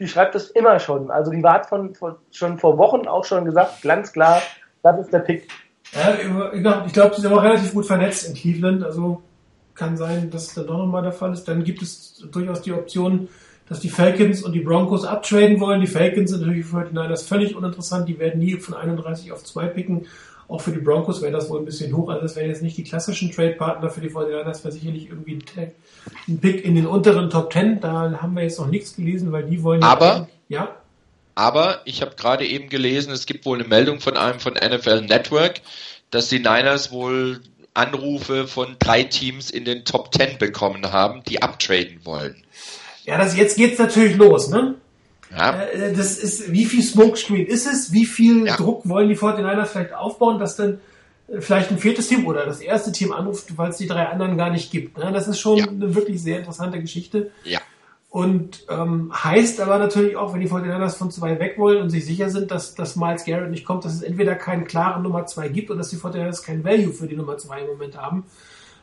die 0.00 0.08
schreibt 0.08 0.34
es 0.34 0.50
immer 0.50 0.78
schon. 0.78 1.10
Also, 1.10 1.30
die 1.30 1.42
war 1.42 1.64
von, 1.64 1.94
von, 1.94 2.16
schon 2.32 2.58
vor 2.58 2.78
Wochen 2.78 3.06
auch 3.06 3.24
schon 3.24 3.44
gesagt, 3.44 3.82
ganz 3.82 4.12
klar, 4.12 4.40
das 4.82 5.00
ist 5.00 5.12
der 5.12 5.18
Pick. 5.20 5.48
Ja, 5.92 6.52
ich 6.54 6.92
glaube, 6.92 7.14
sie 7.14 7.20
ist 7.20 7.26
aber 7.26 7.42
relativ 7.42 7.74
gut 7.74 7.86
vernetzt 7.86 8.28
in 8.28 8.34
Cleveland. 8.34 8.82
Also, 8.82 9.22
kann 9.74 9.96
sein, 9.96 10.30
dass 10.30 10.48
es 10.48 10.54
dann 10.54 10.66
doch 10.66 10.78
nochmal 10.78 11.02
der 11.02 11.12
Fall 11.12 11.32
ist. 11.32 11.44
Dann 11.44 11.64
gibt 11.64 11.82
es 11.82 12.24
durchaus 12.30 12.62
die 12.62 12.72
Option, 12.72 13.28
dass 13.68 13.80
die 13.80 13.88
Falcons 13.88 14.42
und 14.42 14.52
die 14.52 14.60
Broncos 14.60 15.04
abtraden 15.04 15.58
wollen. 15.60 15.80
Die 15.80 15.86
Falcons 15.86 16.30
sind 16.30 16.40
natürlich 16.40 16.66
für 16.66 16.84
die 16.84 16.94
Niners 16.94 17.26
völlig 17.26 17.56
uninteressant. 17.56 18.08
Die 18.08 18.18
werden 18.18 18.40
nie 18.40 18.56
von 18.56 18.74
31 18.74 19.32
auf 19.32 19.42
2 19.42 19.66
picken. 19.68 20.06
Auch 20.46 20.60
für 20.60 20.72
die 20.72 20.80
Broncos 20.80 21.22
wäre 21.22 21.32
das 21.32 21.48
wohl 21.48 21.60
ein 21.60 21.64
bisschen 21.64 21.96
hoch. 21.96 22.10
Also 22.10 22.20
das 22.20 22.36
wären 22.36 22.48
jetzt 22.48 22.62
nicht 22.62 22.76
die 22.76 22.84
klassischen 22.84 23.32
Trade-Partner 23.32 23.88
für 23.88 24.02
die 24.02 24.10
49ers, 24.10 24.62
wäre 24.62 24.72
sicherlich 24.72 25.08
irgendwie 25.08 25.38
ein 26.28 26.38
Pick 26.40 26.64
in 26.64 26.74
den 26.74 26.86
unteren 26.86 27.30
Top 27.30 27.50
10. 27.52 27.80
Da 27.80 28.18
haben 28.20 28.34
wir 28.34 28.42
jetzt 28.42 28.58
noch 28.58 28.68
nichts 28.68 28.94
gelesen, 28.94 29.32
weil 29.32 29.44
die 29.44 29.62
wollen 29.62 29.82
Aber, 29.82 30.28
ja. 30.48 30.76
Aber 31.34 31.80
ich 31.86 32.02
habe 32.02 32.14
gerade 32.16 32.46
eben 32.46 32.68
gelesen, 32.68 33.10
es 33.12 33.24
gibt 33.24 33.46
wohl 33.46 33.58
eine 33.58 33.66
Meldung 33.66 34.00
von 34.00 34.18
einem 34.18 34.38
von 34.38 34.52
NFL 34.52 35.06
Network, 35.06 35.62
dass 36.10 36.28
die 36.28 36.38
Niners 36.38 36.92
wohl 36.92 37.40
Anrufe 37.74 38.46
von 38.46 38.76
drei 38.78 39.02
Teams 39.02 39.50
in 39.50 39.64
den 39.64 39.84
Top 39.84 40.14
10 40.14 40.38
bekommen 40.38 40.92
haben, 40.92 41.22
die 41.24 41.42
abtraden 41.42 42.00
wollen. 42.04 42.36
Ja, 43.04 43.18
das 43.18 43.36
jetzt 43.36 43.56
geht's 43.56 43.78
natürlich 43.78 44.16
los, 44.16 44.48
ne? 44.48 44.76
Ja. 45.36 45.60
Äh, 45.60 45.92
das 45.92 46.16
ist, 46.18 46.52
wie 46.52 46.64
viel 46.64 46.82
Smokescreen 46.82 47.46
ist 47.46 47.66
es? 47.66 47.92
Wie 47.92 48.06
viel 48.06 48.46
ja. 48.46 48.56
Druck 48.56 48.88
wollen 48.88 49.08
die 49.08 49.16
49ers 49.16 49.66
vielleicht 49.66 49.92
aufbauen, 49.92 50.38
dass 50.38 50.56
dann 50.56 50.80
äh, 51.28 51.40
vielleicht 51.40 51.70
ein 51.70 51.78
viertes 51.78 52.08
Team 52.08 52.26
oder 52.26 52.46
das 52.46 52.60
erste 52.60 52.92
Team 52.92 53.12
anruft, 53.12 53.56
weil 53.58 53.70
es 53.70 53.76
die 53.78 53.88
drei 53.88 54.06
anderen 54.06 54.36
gar 54.36 54.50
nicht 54.50 54.70
gibt. 54.70 54.96
Ne? 54.98 55.10
Das 55.12 55.28
ist 55.28 55.40
schon 55.40 55.58
ja. 55.58 55.66
eine 55.66 55.94
wirklich 55.94 56.22
sehr 56.22 56.38
interessante 56.38 56.80
Geschichte. 56.80 57.30
Ja. 57.42 57.60
Und 58.14 58.64
ähm, 58.70 59.10
heißt 59.12 59.60
aber 59.60 59.76
natürlich 59.76 60.16
auch, 60.16 60.32
wenn 60.32 60.40
die 60.40 60.48
49ers 60.48 60.96
von 60.96 61.10
zwei 61.10 61.40
weg 61.40 61.58
wollen 61.58 61.82
und 61.82 61.90
sich 61.90 62.06
sicher 62.06 62.30
sind, 62.30 62.52
dass, 62.52 62.76
dass 62.76 62.94
Miles 62.94 63.24
Garrett 63.24 63.50
nicht 63.50 63.64
kommt, 63.64 63.84
dass 63.84 63.92
es 63.92 64.02
entweder 64.02 64.36
keinen 64.36 64.66
klaren 64.66 65.02
Nummer 65.02 65.26
zwei 65.26 65.48
gibt 65.48 65.68
und 65.68 65.78
dass 65.78 65.90
die 65.90 65.96
49ers 65.96 66.46
kein 66.46 66.62
Value 66.62 66.92
für 66.92 67.08
die 67.08 67.16
Nummer 67.16 67.38
zwei 67.38 67.62
im 67.62 67.66
Moment 67.66 68.00
haben. 68.00 68.22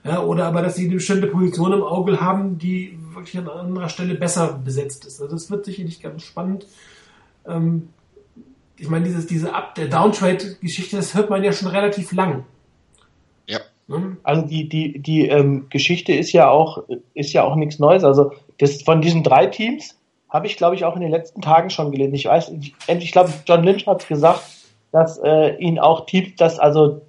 Ja, 0.04 0.22
oder 0.22 0.48
aber, 0.48 0.62
dass 0.62 0.76
sie 0.76 0.84
eine 0.84 0.96
bestimmte 0.96 1.28
Position 1.28 1.72
im 1.72 1.82
Auge 1.82 2.20
haben, 2.20 2.58
die 2.58 3.00
wirklich 3.14 3.38
an 3.38 3.48
anderer 3.48 3.88
Stelle 3.88 4.16
besser 4.16 4.60
besetzt 4.66 5.06
ist. 5.06 5.22
Also 5.22 5.34
es 5.38 5.50
wird 5.50 5.64
sicherlich 5.64 6.02
ganz 6.02 6.24
spannend. 6.24 6.68
Ähm, 7.48 7.88
ich 8.76 8.90
meine, 8.90 9.06
dieses, 9.06 9.28
diese 9.28 9.56
Up, 9.56 9.76
der 9.76 9.88
Downtrade-Geschichte, 9.88 10.98
das 10.98 11.16
hört 11.16 11.30
man 11.30 11.42
ja 11.42 11.54
schon 11.54 11.70
relativ 11.70 12.12
lang. 12.12 12.44
Ja. 13.48 13.62
Hm? 13.88 14.18
Also 14.24 14.42
die, 14.42 14.68
die, 14.68 15.00
die 15.00 15.30
ähm, 15.30 15.68
Geschichte 15.70 16.12
ist 16.12 16.34
ja 16.34 16.50
auch, 16.50 16.84
ist 17.14 17.32
ja 17.32 17.46
auch 17.46 17.56
nichts 17.56 17.80
Neues. 17.80 18.04
Also 18.04 18.34
das, 18.62 18.82
von 18.84 19.02
diesen 19.02 19.24
drei 19.24 19.48
Teams 19.48 19.98
habe 20.30 20.48
ich, 20.48 20.56
glaube 20.56 20.76
ich, 20.76 20.86
auch 20.86 20.96
in 20.96 21.02
den 21.02 21.12
letzten 21.12 21.42
Tagen 21.42 21.70
schon 21.70 21.92
gelesen. 21.92 22.14
Ich 22.14 22.26
weiß, 22.26 22.54
ich, 22.62 22.74
ich 22.88 23.12
glaube, 23.12 23.34
John 23.46 23.64
Lynch 23.64 23.86
hat 23.88 24.02
es 24.02 24.08
gesagt, 24.08 24.42
dass 24.92 25.18
äh, 25.20 25.56
ihn 25.58 25.80
auch 25.80 26.06
Teams, 26.06 26.36
dass 26.38 26.60
also 26.60 27.02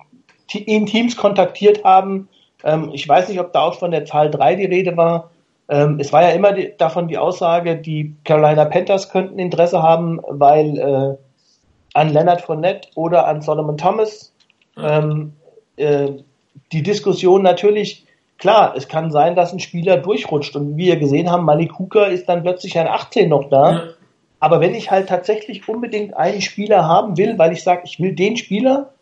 ihn 0.53 0.87
Teams 0.87 1.17
kontaktiert 1.17 1.85
haben, 1.85 2.29
ähm, 2.65 2.91
ich 2.93 3.09
weiß 3.09 3.29
nicht, 3.29 3.41
ob 3.41 3.53
da 3.53 3.63
auch 3.63 3.79
von 3.79 3.91
der 3.91 4.05
Zahl 4.05 4.31
3 4.31 4.57
die 4.57 4.65
Rede 4.67 4.97
war. 4.97 5.31
Ähm, 5.69 5.99
es 6.01 6.13
war 6.13 6.23
ja 6.23 6.31
immer 6.31 6.53
die, 6.53 6.73
davon 6.77 7.09
die 7.09 7.19
Aussage, 7.19 7.77
die 7.77 8.15
Carolina 8.25 8.65
Panthers 8.65 9.11
könnten 9.11 9.39
Interesse 9.39 9.83
haben, 9.83 10.21
weil 10.29 10.79
äh, 10.79 11.17
an 11.95 12.13
Leonard 12.13 12.43
Fournette 12.43 12.89
oder 12.95 13.27
an 13.27 13.43
Solomon 13.43 13.77
Thomas 13.77 14.33
ähm, 14.77 15.33
äh, 15.77 16.11
die 16.73 16.83
Diskussion 16.83 17.43
natürlich, 17.43 18.07
klar, 18.43 18.75
es 18.77 18.89
kann 18.89 19.13
sein, 19.13 19.37
dass 19.37 19.53
ein 19.53 19.61
Spieler 19.61 19.97
durchrutscht 19.97 20.57
und 20.57 20.77
wie 20.77 20.87
wir 20.87 20.97
gesehen 20.97 21.31
haben, 21.31 21.45
Malik 21.45 21.79
Hooker 21.79 22.09
ist 22.09 22.29
dann 22.29 22.43
plötzlich 22.43 22.77
ein 22.77 22.89
18 22.89 23.29
noch 23.29 23.49
da. 23.49 23.73
Ja. 23.73 23.83
Aber 24.41 24.61
wenn 24.61 24.75
ich 24.75 24.91
halt 24.91 25.09
tatsächlich 25.09 25.69
unbedingt 25.69 26.17
einen 26.17 26.41
Spieler 26.41 26.85
haben 26.85 27.17
will, 27.17 27.39
weil 27.39 27.53
ich 27.53 27.63
sage, 27.63 27.83
ich 27.85 28.01
will 28.01 28.17
den 28.17 28.37
Spieler, 28.37 28.95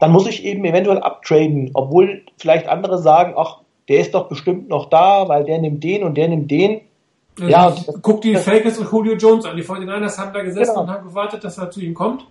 dann 0.00 0.10
muss 0.10 0.26
ich 0.26 0.44
eben 0.44 0.64
eventuell 0.64 0.98
abtraden, 0.98 1.70
obwohl 1.74 2.24
vielleicht 2.38 2.66
andere 2.68 2.98
sagen, 2.98 3.34
ach, 3.36 3.60
der 3.88 4.00
ist 4.00 4.14
doch 4.14 4.28
bestimmt 4.28 4.68
noch 4.68 4.90
da, 4.90 5.28
weil 5.28 5.44
der 5.44 5.58
nimmt 5.58 5.84
den 5.84 6.02
und 6.02 6.16
der 6.16 6.26
nimmt 6.26 6.50
den. 6.50 6.80
Ja, 7.38 7.48
ja 7.48 7.70
das, 7.70 8.00
guck 8.02 8.20
die 8.22 8.34
Falcons 8.34 8.78
und 8.78 8.90
Julio 8.90 9.14
Jones 9.14 9.44
an. 9.44 9.56
Die 9.56 9.62
49ers 9.62 10.18
haben 10.18 10.32
da 10.32 10.42
gesessen 10.42 10.72
genau. 10.72 10.82
und 10.82 10.90
haben 10.90 11.06
gewartet, 11.06 11.44
dass 11.44 11.56
er 11.56 11.70
zu 11.70 11.80
ihm 11.80 11.94
kommt. 11.94 12.26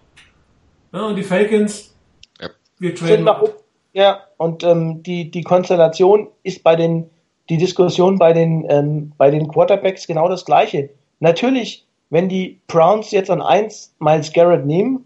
Ja, 0.91 1.05
und 1.05 1.15
die 1.15 1.23
Falcons, 1.23 1.95
ja. 2.41 2.49
wir 2.77 2.93
traden. 2.93 3.23
Nach, 3.23 3.41
ja, 3.93 4.26
und 4.37 4.63
ähm, 4.63 5.03
die, 5.03 5.31
die 5.31 5.43
Konstellation 5.43 6.27
ist 6.43 6.63
bei 6.63 6.75
den, 6.75 7.09
die 7.49 7.57
Diskussion 7.57 8.17
bei 8.17 8.33
den, 8.33 8.65
ähm, 8.69 9.13
bei 9.17 9.31
den 9.31 9.47
Quarterbacks 9.47 10.07
genau 10.07 10.29
das 10.29 10.45
gleiche. 10.45 10.89
Natürlich, 11.19 11.85
wenn 12.09 12.29
die 12.29 12.59
Browns 12.67 13.11
jetzt 13.11 13.29
an 13.29 13.41
eins 13.41 13.95
Miles 13.99 14.31
Garrett 14.33 14.65
nehmen, 14.65 15.03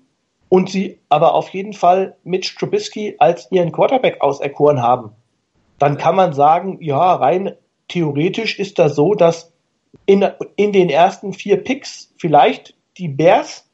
und 0.50 0.70
sie 0.70 1.00
aber 1.08 1.34
auf 1.34 1.48
jeden 1.54 1.72
Fall 1.72 2.18
Mitch 2.26 2.58
Trubisky 2.60 3.16
als 3.20 3.50
ihren 3.54 3.72
Quarterback 3.72 4.20
auserkoren 4.20 4.82
haben, 4.82 5.12
dann 5.80 5.98
kann 5.98 6.18
man 6.18 6.34
sagen, 6.34 6.78
ja, 6.82 7.14
rein 7.16 7.54
theoretisch 7.88 8.60
ist 8.60 8.78
das 8.78 8.98
so, 8.98 9.16
dass 9.16 9.54
in, 10.08 10.28
in 10.58 10.74
den 10.74 10.90
ersten 10.90 11.32
vier 11.32 11.56
Picks 11.56 12.14
vielleicht 12.18 12.76
die 12.98 13.08
Bears 13.08 13.66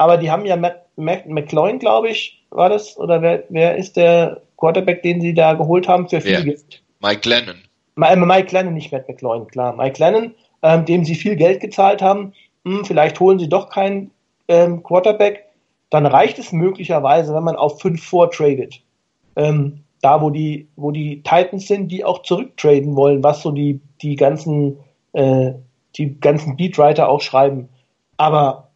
aber 0.00 0.16
die 0.16 0.30
haben 0.30 0.46
ja 0.46 0.56
Matt, 0.56 0.86
Matt 0.96 1.26
McLaurin, 1.26 1.78
glaube 1.78 2.08
ich, 2.08 2.42
war 2.48 2.70
das, 2.70 2.96
oder 2.96 3.20
wer, 3.20 3.44
wer 3.50 3.76
ist 3.76 3.98
der 3.98 4.40
Quarterback, 4.60 5.02
den 5.02 5.20
sie 5.20 5.34
da 5.34 5.54
geholt 5.54 5.88
haben 5.88 6.08
für 6.08 6.20
viel 6.20 6.44
Geld? 6.44 6.82
Mike 7.00 7.28
Lennon. 7.28 7.56
Äh, 8.00 8.16
Mike 8.16 8.54
Lennon, 8.54 8.74
nicht 8.74 8.92
Matt 8.92 9.08
McLaurin, 9.08 9.46
klar. 9.48 9.74
Mike 9.74 9.98
Lennon, 9.98 10.34
ähm, 10.62 10.84
dem 10.84 11.04
sie 11.04 11.14
viel 11.14 11.36
Geld 11.36 11.60
gezahlt 11.60 12.02
haben. 12.02 12.32
Hm, 12.64 12.84
vielleicht 12.84 13.18
holen 13.18 13.38
sie 13.38 13.48
doch 13.48 13.70
keinen 13.70 14.10
ähm, 14.48 14.82
Quarterback. 14.82 15.46
Dann 15.88 16.06
reicht 16.06 16.38
es 16.38 16.52
möglicherweise, 16.52 17.34
wenn 17.34 17.42
man 17.42 17.56
auf 17.56 17.80
5 17.80 18.02
vortradet. 18.02 18.80
Ähm, 19.36 19.80
da, 20.02 20.22
wo 20.22 20.30
die, 20.30 20.68
wo 20.76 20.90
die 20.92 21.22
Titans 21.22 21.66
sind, 21.66 21.88
die 21.88 22.04
auch 22.04 22.22
zurücktraden 22.22 22.96
wollen, 22.96 23.22
was 23.22 23.42
so 23.42 23.50
die, 23.50 23.80
die 24.02 24.16
ganzen, 24.16 24.78
äh, 25.12 25.52
die 25.96 26.18
ganzen 26.20 26.56
Beatwriter 26.56 27.08
auch 27.08 27.20
schreiben. 27.20 27.68
Aber 28.16 28.68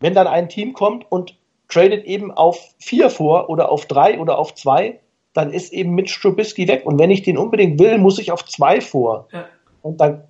wenn 0.00 0.14
dann 0.14 0.26
ein 0.26 0.48
Team 0.48 0.74
kommt 0.74 1.10
und 1.10 1.36
tradet 1.68 2.04
eben 2.04 2.30
auf 2.30 2.74
4 2.78 3.10
vor 3.10 3.48
oder 3.48 3.70
auf 3.70 3.86
3 3.86 4.20
oder 4.20 4.38
auf 4.38 4.54
2, 4.54 5.00
dann 5.34 5.52
ist 5.52 5.72
eben 5.72 5.94
Mitch 5.94 6.18
Trubisky 6.20 6.66
weg. 6.68 6.86
Und 6.86 6.98
wenn 6.98 7.10
ich 7.10 7.22
den 7.22 7.36
unbedingt 7.36 7.78
will, 7.78 7.98
muss 7.98 8.18
ich 8.18 8.32
auf 8.32 8.44
2 8.44 8.80
vor. 8.80 9.28
Ja. 9.32 9.44
Und 9.82 10.00
dann 10.00 10.24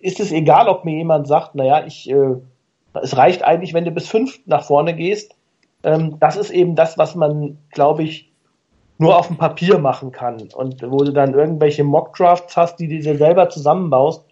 ist 0.00 0.18
es 0.18 0.32
egal, 0.32 0.68
ob 0.68 0.84
mir 0.84 0.96
jemand 0.96 1.28
sagt, 1.28 1.54
naja, 1.54 1.84
ich, 1.86 2.10
äh, 2.10 2.36
es 2.94 3.16
reicht 3.16 3.44
eigentlich, 3.44 3.74
wenn 3.74 3.84
du 3.84 3.90
bis 3.90 4.08
5 4.08 4.40
nach 4.46 4.64
vorne 4.64 4.96
gehst. 4.96 5.36
Ähm, 5.84 6.16
das 6.18 6.36
ist 6.36 6.50
eben 6.50 6.74
das, 6.74 6.96
was 6.98 7.14
man, 7.14 7.58
glaube 7.70 8.02
ich, 8.02 8.32
nur 8.98 9.18
auf 9.18 9.26
dem 9.26 9.36
Papier 9.36 9.78
machen 9.78 10.12
kann 10.12 10.48
und 10.54 10.82
wo 10.82 10.98
du 10.98 11.12
dann 11.12 11.34
irgendwelche 11.34 11.84
Mock-Drafts 11.84 12.56
hast, 12.56 12.76
die 12.76 12.88
du 12.88 13.00
dir 13.00 13.16
selber 13.16 13.48
zusammenbaust, 13.48 14.24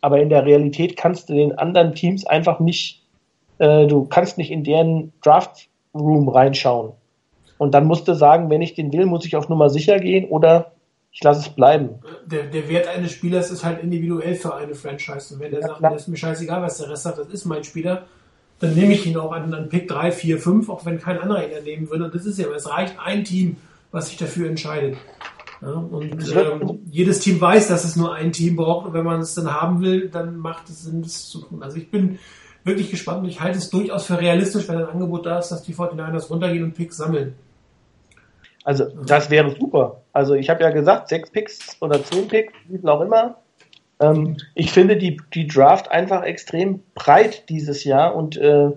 aber 0.00 0.20
in 0.20 0.28
der 0.28 0.44
Realität 0.44 0.96
kannst 0.96 1.28
du 1.28 1.34
den 1.34 1.58
anderen 1.58 1.94
Teams 1.94 2.26
einfach 2.26 2.60
nicht, 2.60 3.02
äh, 3.58 3.86
du 3.86 4.04
kannst 4.04 4.38
nicht 4.38 4.50
in 4.50 4.64
deren 4.64 5.12
Draft-Room 5.22 6.28
reinschauen. 6.28 6.92
Und 7.58 7.74
dann 7.74 7.86
musst 7.86 8.08
du 8.08 8.14
sagen, 8.14 8.50
wenn 8.50 8.62
ich 8.62 8.74
den 8.74 8.92
will, 8.92 9.06
muss 9.06 9.26
ich 9.26 9.36
auf 9.36 9.48
Nummer 9.48 9.68
sicher 9.68 9.98
gehen 9.98 10.28
oder 10.28 10.72
ich 11.10 11.22
lasse 11.22 11.40
es 11.40 11.48
bleiben. 11.48 11.90
Der, 12.26 12.44
der 12.44 12.68
Wert 12.68 12.86
eines 12.88 13.12
Spielers 13.12 13.50
ist 13.50 13.64
halt 13.64 13.82
individuell 13.82 14.34
für 14.34 14.54
eine 14.54 14.74
Franchise. 14.74 15.34
Und 15.34 15.40
wenn 15.40 15.50
der 15.50 15.60
ja, 15.60 15.68
sagt, 15.68 15.82
das 15.82 16.02
ist 16.02 16.08
mir 16.08 16.16
scheißegal, 16.16 16.62
was 16.62 16.78
der 16.78 16.90
Rest 16.90 17.02
sagt, 17.02 17.18
das 17.18 17.28
ist 17.28 17.44
mein 17.44 17.64
Spieler, 17.64 18.04
dann 18.60 18.74
nehme 18.74 18.92
ich 18.92 19.06
ihn 19.06 19.16
auch 19.16 19.32
an, 19.32 19.52
an 19.52 19.68
Pick 19.68 19.88
3, 19.88 20.12
4, 20.12 20.38
5, 20.38 20.68
auch 20.68 20.84
wenn 20.84 20.98
kein 21.00 21.18
anderer 21.18 21.44
ihn 21.44 21.64
nehmen 21.64 21.90
würde. 21.90 22.04
Und 22.04 22.14
das 22.14 22.24
ist 22.24 22.38
ja, 22.38 22.46
es 22.54 22.68
reicht 22.68 22.94
ein 23.04 23.24
Team, 23.24 23.56
was 23.90 24.08
sich 24.08 24.16
dafür 24.16 24.48
entscheidet. 24.48 24.96
Ja, 25.60 25.72
und 25.72 26.36
ähm, 26.36 26.78
jedes 26.88 27.18
Team 27.20 27.40
weiß, 27.40 27.66
dass 27.68 27.84
es 27.84 27.96
nur 27.96 28.14
ein 28.14 28.30
Team 28.30 28.54
braucht 28.54 28.86
und 28.86 28.92
wenn 28.92 29.04
man 29.04 29.20
es 29.20 29.34
dann 29.34 29.52
haben 29.52 29.80
will, 29.80 30.08
dann 30.08 30.36
macht 30.36 30.68
es 30.68 30.84
Sinn, 30.84 31.02
das 31.02 31.28
zu 31.28 31.40
tun. 31.40 31.64
Also 31.64 31.78
ich 31.78 31.90
bin 31.90 32.20
wirklich 32.62 32.90
gespannt 32.90 33.24
und 33.24 33.28
ich 33.28 33.40
halte 33.40 33.58
es 33.58 33.70
durchaus 33.70 34.06
für 34.06 34.20
realistisch, 34.20 34.68
wenn 34.68 34.76
ein 34.76 34.88
Angebot 34.88 35.26
da 35.26 35.40
ist, 35.40 35.48
dass 35.48 35.64
die 35.64 35.74
49ers 35.74 36.28
runtergehen 36.28 36.62
und 36.62 36.74
Picks 36.74 36.96
sammeln. 36.96 37.34
Also 38.68 38.84
das 39.06 39.30
wäre 39.30 39.56
super. 39.58 40.02
Also 40.12 40.34
ich 40.34 40.50
habe 40.50 40.62
ja 40.62 40.68
gesagt, 40.68 41.08
sechs 41.08 41.30
Picks 41.30 41.80
oder 41.80 42.04
zehn 42.04 42.28
Picks, 42.28 42.52
wie 42.68 42.86
auch 42.86 43.00
immer. 43.00 43.38
Ähm, 43.98 44.36
ich 44.54 44.72
finde 44.72 44.98
die, 44.98 45.18
die 45.32 45.46
Draft 45.46 45.90
einfach 45.90 46.22
extrem 46.22 46.82
breit 46.94 47.48
dieses 47.48 47.84
Jahr 47.84 48.14
und 48.14 48.36
äh, 48.36 48.68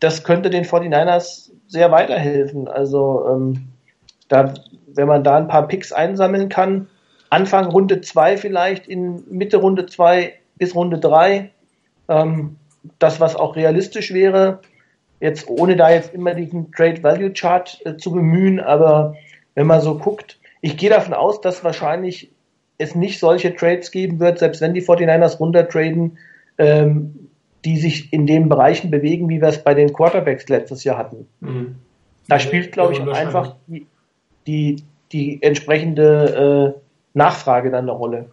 das 0.00 0.22
könnte 0.22 0.50
den 0.50 0.66
49ers 0.66 1.50
sehr 1.66 1.90
weiterhelfen. 1.90 2.68
Also 2.68 3.26
ähm, 3.26 3.68
da, 4.28 4.52
wenn 4.88 5.08
man 5.08 5.24
da 5.24 5.38
ein 5.38 5.48
paar 5.48 5.66
Picks 5.66 5.92
einsammeln 5.92 6.50
kann, 6.50 6.86
Anfang 7.30 7.70
Runde 7.70 8.02
2 8.02 8.36
vielleicht, 8.36 8.86
in 8.86 9.24
Mitte 9.30 9.56
Runde 9.56 9.86
2 9.86 10.34
bis 10.56 10.74
Runde 10.74 10.98
3, 10.98 11.50
ähm, 12.08 12.56
das, 12.98 13.18
was 13.18 13.34
auch 13.34 13.56
realistisch 13.56 14.12
wäre, 14.12 14.60
jetzt 15.20 15.48
ohne 15.48 15.76
da 15.76 15.90
jetzt 15.90 16.14
immer 16.14 16.34
diesen 16.34 16.72
Trade 16.72 17.02
Value 17.02 17.32
Chart 17.32 17.80
äh, 17.84 17.96
zu 17.96 18.12
bemühen, 18.12 18.58
aber 18.60 19.14
wenn 19.54 19.66
man 19.66 19.80
so 19.80 19.98
guckt, 19.98 20.38
ich 20.62 20.76
gehe 20.76 20.90
davon 20.90 21.14
aus, 21.14 21.40
dass 21.40 21.62
wahrscheinlich 21.64 22.30
es 22.78 22.94
nicht 22.94 23.18
solche 23.18 23.54
Trades 23.54 23.90
geben 23.90 24.20
wird, 24.20 24.38
selbst 24.38 24.60
wenn 24.60 24.74
die 24.74 24.82
49ers 24.82 25.38
runtertraden, 25.38 26.18
ähm, 26.58 27.28
die 27.64 27.76
sich 27.76 28.12
in 28.12 28.26
den 28.26 28.48
Bereichen 28.48 28.90
bewegen, 28.90 29.28
wie 29.28 29.40
wir 29.40 29.48
es 29.48 29.62
bei 29.62 29.74
den 29.74 29.92
Quarterbacks 29.92 30.48
letztes 30.48 30.84
Jahr 30.84 30.96
hatten. 30.96 31.26
Mhm. 31.40 31.76
Da 32.28 32.38
spielt, 32.38 32.72
glaube 32.72 32.94
ich, 32.94 33.02
einfach 33.02 33.56
die, 33.66 33.86
die, 34.46 34.76
die 35.12 35.42
entsprechende 35.42 36.74
äh, 36.76 36.80
Nachfrage 37.12 37.70
dann 37.70 37.84
eine 37.84 37.92
Rolle. 37.92 38.30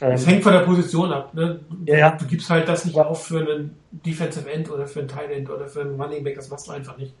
Es 0.00 0.22
ähm, 0.22 0.28
hängt 0.28 0.42
von 0.44 0.52
der 0.52 0.60
Position 0.60 1.12
ab. 1.12 1.34
Ne? 1.34 1.60
Ja, 1.86 2.10
Du 2.10 2.26
gibst 2.26 2.50
halt 2.50 2.68
das 2.68 2.84
nicht 2.84 2.98
auf 2.98 3.26
für 3.26 3.40
einen 3.40 3.76
Defensive 3.90 4.50
End 4.50 4.70
oder 4.70 4.86
für 4.86 5.00
einen 5.00 5.08
Tight 5.08 5.30
End 5.30 5.50
oder 5.50 5.66
für 5.66 5.80
einen 5.80 6.00
Running 6.00 6.22
Back, 6.24 6.36
das 6.36 6.50
machst 6.50 6.68
du 6.68 6.72
einfach 6.72 6.96
nicht. 6.96 7.14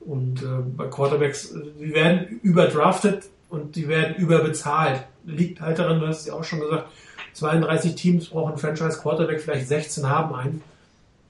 Und 0.00 0.42
äh, 0.42 0.46
bei 0.76 0.86
Quarterbacks, 0.88 1.54
die 1.80 1.94
werden 1.94 2.40
überdraftet 2.42 3.24
und 3.48 3.76
die 3.76 3.88
werden 3.88 4.16
überbezahlt. 4.16 5.04
Liegt 5.24 5.60
halt 5.60 5.78
daran, 5.78 6.00
du 6.00 6.06
hast 6.06 6.20
es 6.20 6.26
ja 6.26 6.34
auch 6.34 6.44
schon 6.44 6.60
gesagt, 6.60 6.88
32 7.34 7.94
Teams 7.94 8.28
brauchen 8.28 8.58
Franchise 8.58 8.98
Quarterback, 9.00 9.40
vielleicht 9.40 9.68
16 9.68 10.08
haben 10.08 10.34
einen. 10.34 10.62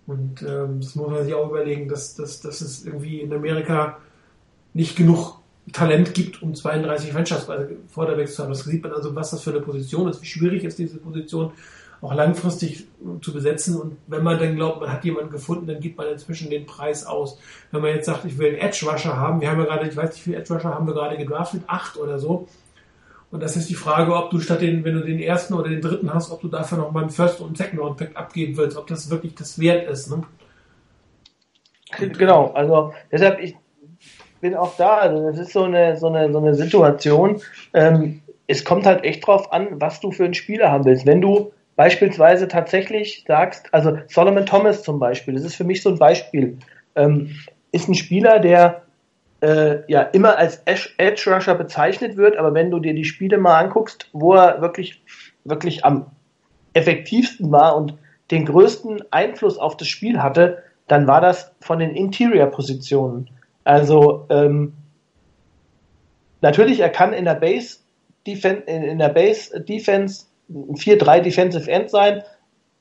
Und 0.07 0.43
ähm, 0.43 0.81
das 0.81 0.95
muss 0.97 1.11
man 1.11 1.25
sich 1.25 1.35
auch 1.35 1.49
überlegen, 1.49 1.89
dass, 1.89 2.15
dass, 2.15 2.41
dass 2.41 2.61
es 2.61 2.85
irgendwie 2.85 3.21
in 3.21 3.33
Amerika 3.33 3.99
nicht 4.75 4.97
genug 4.97 5.41
Talent 5.73 6.15
gibt, 6.15 6.43
um 6.43 6.55
32 6.55 7.13
Franchise-Quarterbacks 7.13 8.35
zu 8.35 8.43
haben. 8.43 8.51
Das 8.51 8.65
sieht 8.65 8.83
man 8.83 8.93
also, 8.93 9.15
was 9.15 9.31
das 9.31 9.43
für 9.43 9.51
eine 9.51 9.61
Position 9.61 10.09
ist, 10.09 10.21
wie 10.23 10.27
schwierig 10.27 10.65
ist 10.65 10.79
diese 10.79 10.99
Position 10.99 11.53
auch 12.03 12.15
langfristig 12.15 12.87
zu 13.23 13.33
besetzen. 13.33 13.81
Und 13.81 13.97
wenn 14.07 14.23
man 14.23 14.39
dann 14.39 14.57
glaubt, 14.57 14.81
man 14.81 14.93
hat 14.93 15.05
jemanden 15.05 15.31
gefunden, 15.31 15.67
dann 15.67 15.81
gibt 15.81 15.97
man 15.97 16.09
inzwischen 16.09 16.51
den 16.51 16.67
Preis 16.67 17.07
aus. 17.07 17.39
Wenn 17.71 17.81
man 17.81 17.95
jetzt 17.95 18.07
sagt, 18.07 18.27
ich 18.27 18.37
will 18.37 18.49
einen 18.49 18.59
Edge-Rusher 18.59 19.17
haben, 19.17 19.41
wir 19.41 19.51
haben 19.51 19.59
ja 19.59 19.65
gerade, 19.65 19.89
ich 19.89 19.97
weiß 19.97 20.11
nicht, 20.11 20.19
wie 20.19 20.31
viele 20.31 20.37
Edge-Rusher 20.37 20.75
haben 20.75 20.87
wir 20.87 20.95
gerade 20.95 21.17
gedraftet, 21.17 21.63
acht 21.67 21.97
oder 21.97 22.19
so. 22.19 22.47
Und 23.31 23.43
das 23.43 23.57
ist 23.57 23.69
die 23.71 23.75
Frage, 23.75 24.15
ob 24.15 24.31
du 24.31 24.39
statt 24.39 24.61
den, 24.61 24.85
wenn 24.85 24.95
du 24.95 25.01
den 25.01 25.19
ersten 25.19 25.55
oder 25.55 25.69
den 25.69 25.81
dritten 25.81 26.13
hast, 26.13 26.31
ob 26.31 26.43
du 26.43 26.49
dafür 26.49 26.79
nochmal 26.79 27.05
einen 27.05 27.11
First- 27.11 27.41
und 27.41 27.57
Second-Round-Pick 27.57 28.17
abgeben 28.17 28.57
willst, 28.57 28.77
ob 28.77 28.87
das 28.87 29.11
wirklich 29.11 29.35
das 29.35 29.59
wert 29.59 29.89
ist. 29.91 30.11
Ne? 30.11 30.23
Genau, 31.99 32.53
also 32.53 32.93
deshalb, 33.11 33.41
ich, 33.41 33.57
bin 34.45 34.55
auch 34.55 34.77
da. 34.77 34.99
Also 34.99 35.31
das 35.31 35.39
ist 35.39 35.55
so 35.55 35.65
eine, 35.65 35.97
so 35.97 36.09
eine, 36.09 36.31
so 36.31 36.39
eine 36.39 36.55
Situation. 36.55 37.41
Ähm, 37.73 38.21
es 38.47 38.63
kommt 38.63 38.85
halt 38.85 39.03
echt 39.03 39.27
drauf 39.27 39.51
an, 39.55 39.69
was 39.81 40.01
du 40.01 40.13
für 40.13 40.27
einen 40.27 40.35
Spieler 40.35 40.71
haben 40.71 40.85
willst. 40.85 41.07
Wenn 41.07 41.23
du 41.23 41.53
beispielsweise 41.77 42.47
tatsächlich 42.47 43.25
sagst, 43.27 43.73
also 43.73 43.97
Solomon 44.07 44.45
Thomas 44.45 44.83
zum 44.83 44.99
Beispiel, 44.99 45.33
das 45.33 45.45
ist 45.45 45.55
für 45.55 45.65
mich 45.65 45.83
so 45.83 45.89
ein 45.89 45.99
Beispiel, 45.99 46.59
ähm, 46.95 47.31
ist 47.73 47.89
ein 47.89 47.95
Spieler, 47.95 48.39
der 48.39 48.83
äh, 49.41 49.79
ja 49.91 50.03
immer 50.03 50.37
als 50.37 50.63
Edge 50.67 51.31
Rusher 51.31 51.55
bezeichnet 51.55 52.19
wird, 52.19 52.37
aber 52.37 52.53
wenn 52.53 52.71
du 52.71 52.81
dir 52.81 52.93
die 52.93 53.07
Spiele 53.07 53.39
mal 53.39 53.59
anguckst, 53.59 54.11
wo 54.13 54.35
er 54.35 54.61
wirklich, 54.61 55.03
wirklich 55.45 55.87
am 55.87 56.09
effektivsten 56.75 57.51
war 57.51 57.77
und 57.77 57.95
den 58.31 58.45
größten 58.45 59.05
Einfluss 59.11 59.57
auf 59.57 59.79
das 59.79 59.89
Spiel 59.89 60.23
hatte, 60.23 60.63
dann 60.87 61.07
war 61.07 61.23
das 61.23 61.51
von 61.61 61.79
den 61.79 61.97
Interior-Positionen. 61.97 63.31
Also 63.65 64.27
ähm, 64.31 64.75
natürlich, 66.41 66.81
er 66.81 66.91
kann 66.91 67.13
in 67.13 67.25
der 67.25 67.35
Base 67.35 67.79
Defense, 68.27 68.63
in 68.63 68.99
der 68.99 69.09
Base 69.09 69.61
Defense 69.61 70.27
4-3 70.51 71.21
Defensive 71.21 71.71
End 71.71 71.91
sein. 71.91 72.23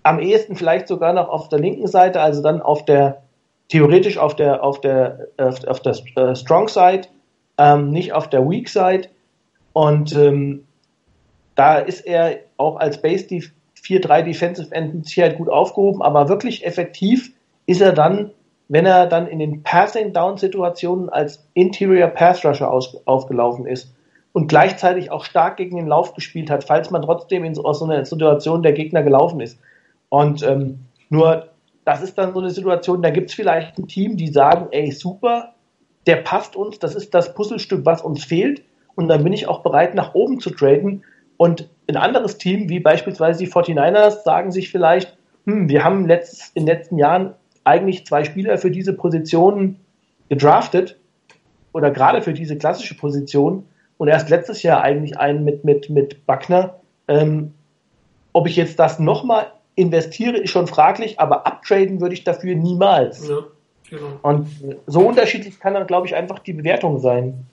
Am 0.04 0.20
ehesten 0.20 0.56
vielleicht 0.56 0.88
sogar 0.88 1.14
noch 1.14 1.30
auf 1.30 1.50
der 1.50 1.60
linken 1.60 1.88
Seite, 1.88 2.22
also 2.22 2.42
dann 2.42 2.62
auf 2.62 2.86
der 2.86 3.24
theoretisch 3.70 4.18
auf 4.18 4.36
der 4.36 4.64
auf 4.64 4.82
der 4.82 5.30
auf 5.38 5.82
der 5.82 5.96
äh, 6.16 6.36
Strong 6.36 6.68
Side, 6.68 7.08
ähm, 7.58 7.90
nicht 7.90 8.14
auf 8.14 8.30
der 8.30 8.48
Weak 8.48 8.68
Side. 8.68 9.08
Und 9.72 10.16
ähm, 10.16 10.66
da 11.56 11.78
ist 11.80 12.02
er 12.02 12.40
auch 12.58 12.76
als 12.78 13.02
Base 13.02 13.28
4-3 13.82 14.24
Defensive 14.24 14.74
End 14.74 14.94
mit 14.94 15.08
Sicherheit 15.08 15.38
gut 15.38 15.50
aufgehoben, 15.50 16.02
aber 16.02 16.30
wirklich 16.30 16.66
effektiv 16.66 17.32
ist 17.66 17.82
er 17.82 17.94
dann 17.94 18.32
wenn 18.68 18.86
er 18.86 19.08
dann 19.08 19.28
in 19.28 19.40
den 19.40 19.64
Passing-Down-Situationen 19.64 21.10
als 21.10 21.46
Interior 21.54 22.08
Pass 22.08 22.44
Rusher 22.46 22.72
aus, 22.72 22.98
aufgelaufen 23.06 23.66
ist 23.66 23.94
und 24.32 24.48
gleichzeitig 24.48 25.12
auch 25.12 25.26
stark 25.26 25.58
gegen 25.58 25.78
den 25.78 25.88
Lauf 25.88 26.14
gespielt 26.14 26.50
hat, 26.50 26.64
falls 26.64 26.90
man 26.90 27.02
trotzdem 27.02 27.44
in 27.44 27.56
so, 27.56 27.64
aus 27.64 27.80
so 27.80 27.86
einer 27.86 28.04
Situation 28.06 28.64
der 28.64 28.74
Gegner 28.74 29.04
gelaufen 29.04 29.40
ist. 29.40 29.60
Und 30.10 30.44
ähm, 30.44 30.80
nur, 31.10 31.50
das 31.86 32.02
ist 32.02 32.18
dann 32.18 32.34
so 32.34 32.40
eine 32.40 32.50
Situation, 32.50 33.02
da 33.02 33.10
gibt 33.10 33.30
es 33.30 33.36
vielleicht 33.36 33.78
ein 33.78 33.88
Team, 33.88 34.18
die 34.18 34.28
sagen, 34.28 34.68
ey, 34.72 34.92
super, 34.92 35.54
der 36.08 36.18
passt 36.18 36.56
uns, 36.56 36.80
das 36.80 36.96
ist 36.96 37.14
das 37.14 37.34
Puzzlestück, 37.34 37.86
was 37.86 38.02
uns 38.02 38.24
fehlt. 38.24 38.64
Und 38.96 39.08
dann 39.08 39.24
bin 39.24 39.34
ich 39.34 39.48
auch 39.48 39.62
bereit, 39.62 39.96
nach 39.96 40.14
oben 40.14 40.40
zu 40.40 40.50
traden. 40.50 41.04
Und 41.38 41.70
ein 41.88 41.98
anderes 41.98 42.38
Team, 42.38 42.70
wie 42.70 42.80
beispielsweise 42.80 43.40
die 43.40 43.52
49ers, 43.52 44.24
sagen 44.24 44.52
sich 44.52 44.70
vielleicht, 44.70 45.18
hm, 45.46 45.70
wir 45.70 45.84
haben 45.84 46.06
letzt, 46.08 46.56
in 46.56 46.66
den 46.66 46.76
letzten 46.76 46.98
Jahren 46.98 47.36
eigentlich 47.64 48.06
zwei 48.06 48.24
Spieler 48.24 48.58
für 48.58 48.72
diese 48.72 48.94
Position 48.94 49.78
gedraftet 50.30 50.98
oder 51.72 51.92
gerade 51.92 52.22
für 52.22 52.34
diese 52.34 52.58
klassische 52.58 52.96
Position 52.96 53.66
und 53.98 54.08
erst 54.08 54.30
letztes 54.30 54.64
Jahr 54.64 54.82
eigentlich 54.82 55.18
einen 55.18 55.44
mit, 55.44 55.64
mit, 55.64 55.90
mit 55.90 56.26
Buckner. 56.26 56.80
Ähm, 57.08 57.54
ob 58.32 58.48
ich 58.48 58.56
jetzt 58.56 58.80
das 58.80 59.00
nochmal 59.00 59.52
investiere 59.76 60.38
ist 60.38 60.52
schon 60.52 60.68
fraglich, 60.68 61.20
aber 61.20 61.46
uptraden 61.46 62.02
würde 62.02 62.14
ich 62.14 62.24
dafür 62.24 62.56
niemals. 62.56 63.28
Ja, 63.28 63.40
genau. 63.90 64.20
Und 64.22 64.48
so 64.88 65.02
unterschiedlich 65.02 65.60
kann 65.60 65.74
dann, 65.74 65.88
glaube 65.88 66.08
ich, 66.08 66.16
einfach 66.16 66.40
die 66.40 66.54
Bewertung 66.54 67.00
sein. 67.00 67.46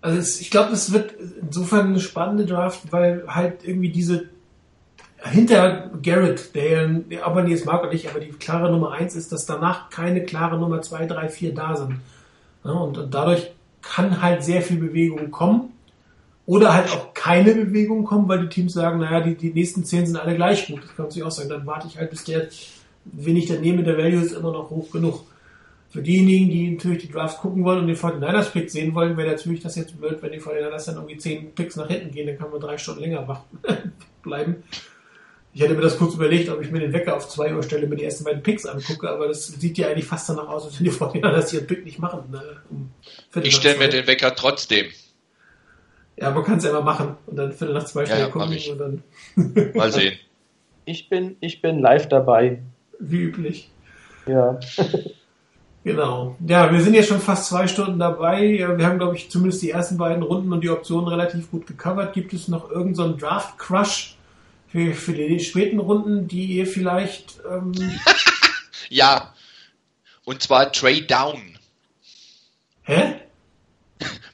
Also 0.00 0.18
es, 0.18 0.40
ich 0.40 0.50
glaube, 0.50 0.72
es 0.72 0.92
wird 0.92 1.14
insofern 1.40 1.88
eine 1.88 2.00
spannende 2.00 2.44
Draft, 2.44 2.92
weil 2.92 3.24
halt 3.28 3.64
irgendwie 3.64 3.90
diese 3.90 4.28
hinter 5.24 5.90
Garrett, 6.02 6.54
der, 6.54 6.88
der 6.88 7.26
aber 7.26 7.46
jetzt 7.46 7.66
mag 7.66 7.82
oder 7.82 7.92
nicht, 7.92 8.08
aber 8.08 8.20
die 8.20 8.30
klare 8.30 8.70
Nummer 8.70 8.92
eins 8.92 9.14
ist, 9.14 9.32
dass 9.32 9.46
danach 9.46 9.90
keine 9.90 10.24
klare 10.24 10.58
Nummer 10.58 10.82
zwei, 10.82 11.06
drei, 11.06 11.28
vier 11.28 11.54
da 11.54 11.76
sind. 11.76 12.00
Und, 12.64 12.98
und 12.98 13.14
dadurch 13.14 13.50
kann 13.82 14.22
halt 14.22 14.42
sehr 14.44 14.62
viel 14.62 14.78
Bewegung 14.78 15.30
kommen. 15.30 15.70
Oder 16.44 16.74
halt 16.74 16.90
auch 16.90 17.14
keine 17.14 17.54
Bewegung 17.54 18.04
kommen, 18.04 18.28
weil 18.28 18.40
die 18.40 18.48
Teams 18.48 18.72
sagen, 18.72 18.98
naja, 18.98 19.20
die, 19.20 19.36
die 19.36 19.52
nächsten 19.52 19.84
zehn 19.84 20.06
sind 20.06 20.16
alle 20.16 20.34
gleich 20.34 20.66
gut. 20.66 20.82
Das 20.82 20.96
kann 20.96 21.06
natürlich 21.06 21.24
auch 21.24 21.30
sein. 21.30 21.48
Dann 21.48 21.66
warte 21.66 21.86
ich 21.86 21.98
halt, 21.98 22.10
bis 22.10 22.24
der, 22.24 22.48
wenn 23.04 23.36
ich 23.36 23.46
dann 23.46 23.60
nehme, 23.60 23.84
der 23.84 23.96
Value 23.96 24.20
ist 24.20 24.32
immer 24.32 24.52
noch 24.52 24.70
hoch 24.70 24.90
genug. 24.90 25.24
Für 25.90 26.02
diejenigen, 26.02 26.50
die 26.50 26.70
natürlich 26.70 27.02
die 27.06 27.12
Draft 27.12 27.38
gucken 27.38 27.64
wollen 27.64 27.80
und 27.80 27.86
den 27.86 27.96
49ers 27.96 28.50
Pick 28.50 28.70
sehen 28.70 28.94
wollen, 28.94 29.16
wäre 29.16 29.30
natürlich 29.30 29.60
das 29.60 29.76
jetzt 29.76 30.00
blöd, 30.00 30.18
wenn 30.20 30.32
die 30.32 30.40
49ers 30.40 30.86
dann 30.86 30.96
irgendwie 30.96 31.18
zehn 31.18 31.54
Picks 31.54 31.76
nach 31.76 31.86
hinten 31.86 32.10
gehen, 32.10 32.26
dann 32.26 32.38
kann 32.38 32.50
man 32.50 32.60
drei 32.60 32.78
Stunden 32.78 33.02
länger 33.02 33.28
wach 33.28 33.42
bleiben. 34.22 34.64
Ich 35.54 35.60
hätte 35.60 35.74
mir 35.74 35.82
das 35.82 35.98
kurz 35.98 36.14
überlegt, 36.14 36.48
ob 36.48 36.62
ich 36.62 36.70
mir 36.70 36.80
den 36.80 36.94
Wecker 36.94 37.14
auf 37.14 37.28
zwei 37.28 37.54
Uhr 37.54 37.62
stelle, 37.62 37.86
mir 37.86 37.96
die 37.96 38.04
ersten 38.04 38.24
beiden 38.24 38.42
Picks 38.42 38.64
angucke, 38.64 39.10
aber 39.10 39.28
das 39.28 39.48
sieht 39.48 39.76
ja 39.76 39.88
eigentlich 39.88 40.06
fast 40.06 40.28
danach 40.28 40.48
aus, 40.48 40.64
als 40.64 40.78
wenn 40.78 40.84
die 40.84 40.92
49ers 40.92 41.54
ihren 41.54 41.66
Pick 41.66 41.84
nicht 41.84 41.98
machen. 41.98 42.30
Ne? 42.30 42.42
Um 42.70 42.90
ich 43.42 43.56
stelle 43.56 43.78
mir 43.78 43.88
den 43.88 44.06
Wecker 44.06 44.34
trotzdem. 44.34 44.86
Ja, 46.16 46.30
man 46.30 46.44
kann 46.44 46.58
es 46.58 46.64
ja 46.64 46.70
immer 46.70 46.82
machen 46.82 47.16
und 47.26 47.36
dann 47.36 47.52
Viertel 47.52 47.74
nach 47.74 47.84
zwei 47.84 48.06
Stunden 48.06 48.22
ja, 48.22 48.28
gucken 48.28 48.58
und 48.70 48.78
dann. 48.78 49.02
Mal 49.74 49.92
sehen. 49.92 50.18
Ich 50.84 51.08
bin, 51.08 51.36
ich 51.40 51.60
bin 51.60 51.80
live 51.80 52.08
dabei. 52.08 52.62
Wie 52.98 53.22
üblich. 53.22 53.70
Ja. 54.26 54.58
genau. 55.84 56.36
Ja, 56.46 56.72
wir 56.72 56.80
sind 56.80 56.94
jetzt 56.94 57.08
schon 57.08 57.20
fast 57.20 57.48
zwei 57.48 57.66
Stunden 57.66 57.98
dabei. 57.98 58.58
Wir 58.76 58.86
haben, 58.86 58.98
glaube 58.98 59.16
ich, 59.16 59.30
zumindest 59.30 59.62
die 59.62 59.70
ersten 59.70 59.98
beiden 59.98 60.22
Runden 60.22 60.52
und 60.52 60.62
die 60.62 60.70
Optionen 60.70 61.08
relativ 61.08 61.50
gut 61.50 61.66
gecovert. 61.66 62.14
Gibt 62.14 62.32
es 62.32 62.48
noch 62.48 62.70
irgendeinen 62.70 63.12
so 63.12 63.16
Draft-Crush 63.16 64.16
für, 64.72 64.94
für 64.94 65.12
die 65.12 65.38
späten 65.38 65.78
Runden, 65.78 66.26
die 66.26 66.46
ihr 66.46 66.66
vielleicht. 66.66 67.40
Ähm 67.48 67.72
ja. 68.88 69.34
Und 70.24 70.42
zwar 70.42 70.72
Trade 70.72 71.02
Down. 71.02 71.58
Hä? 72.84 73.16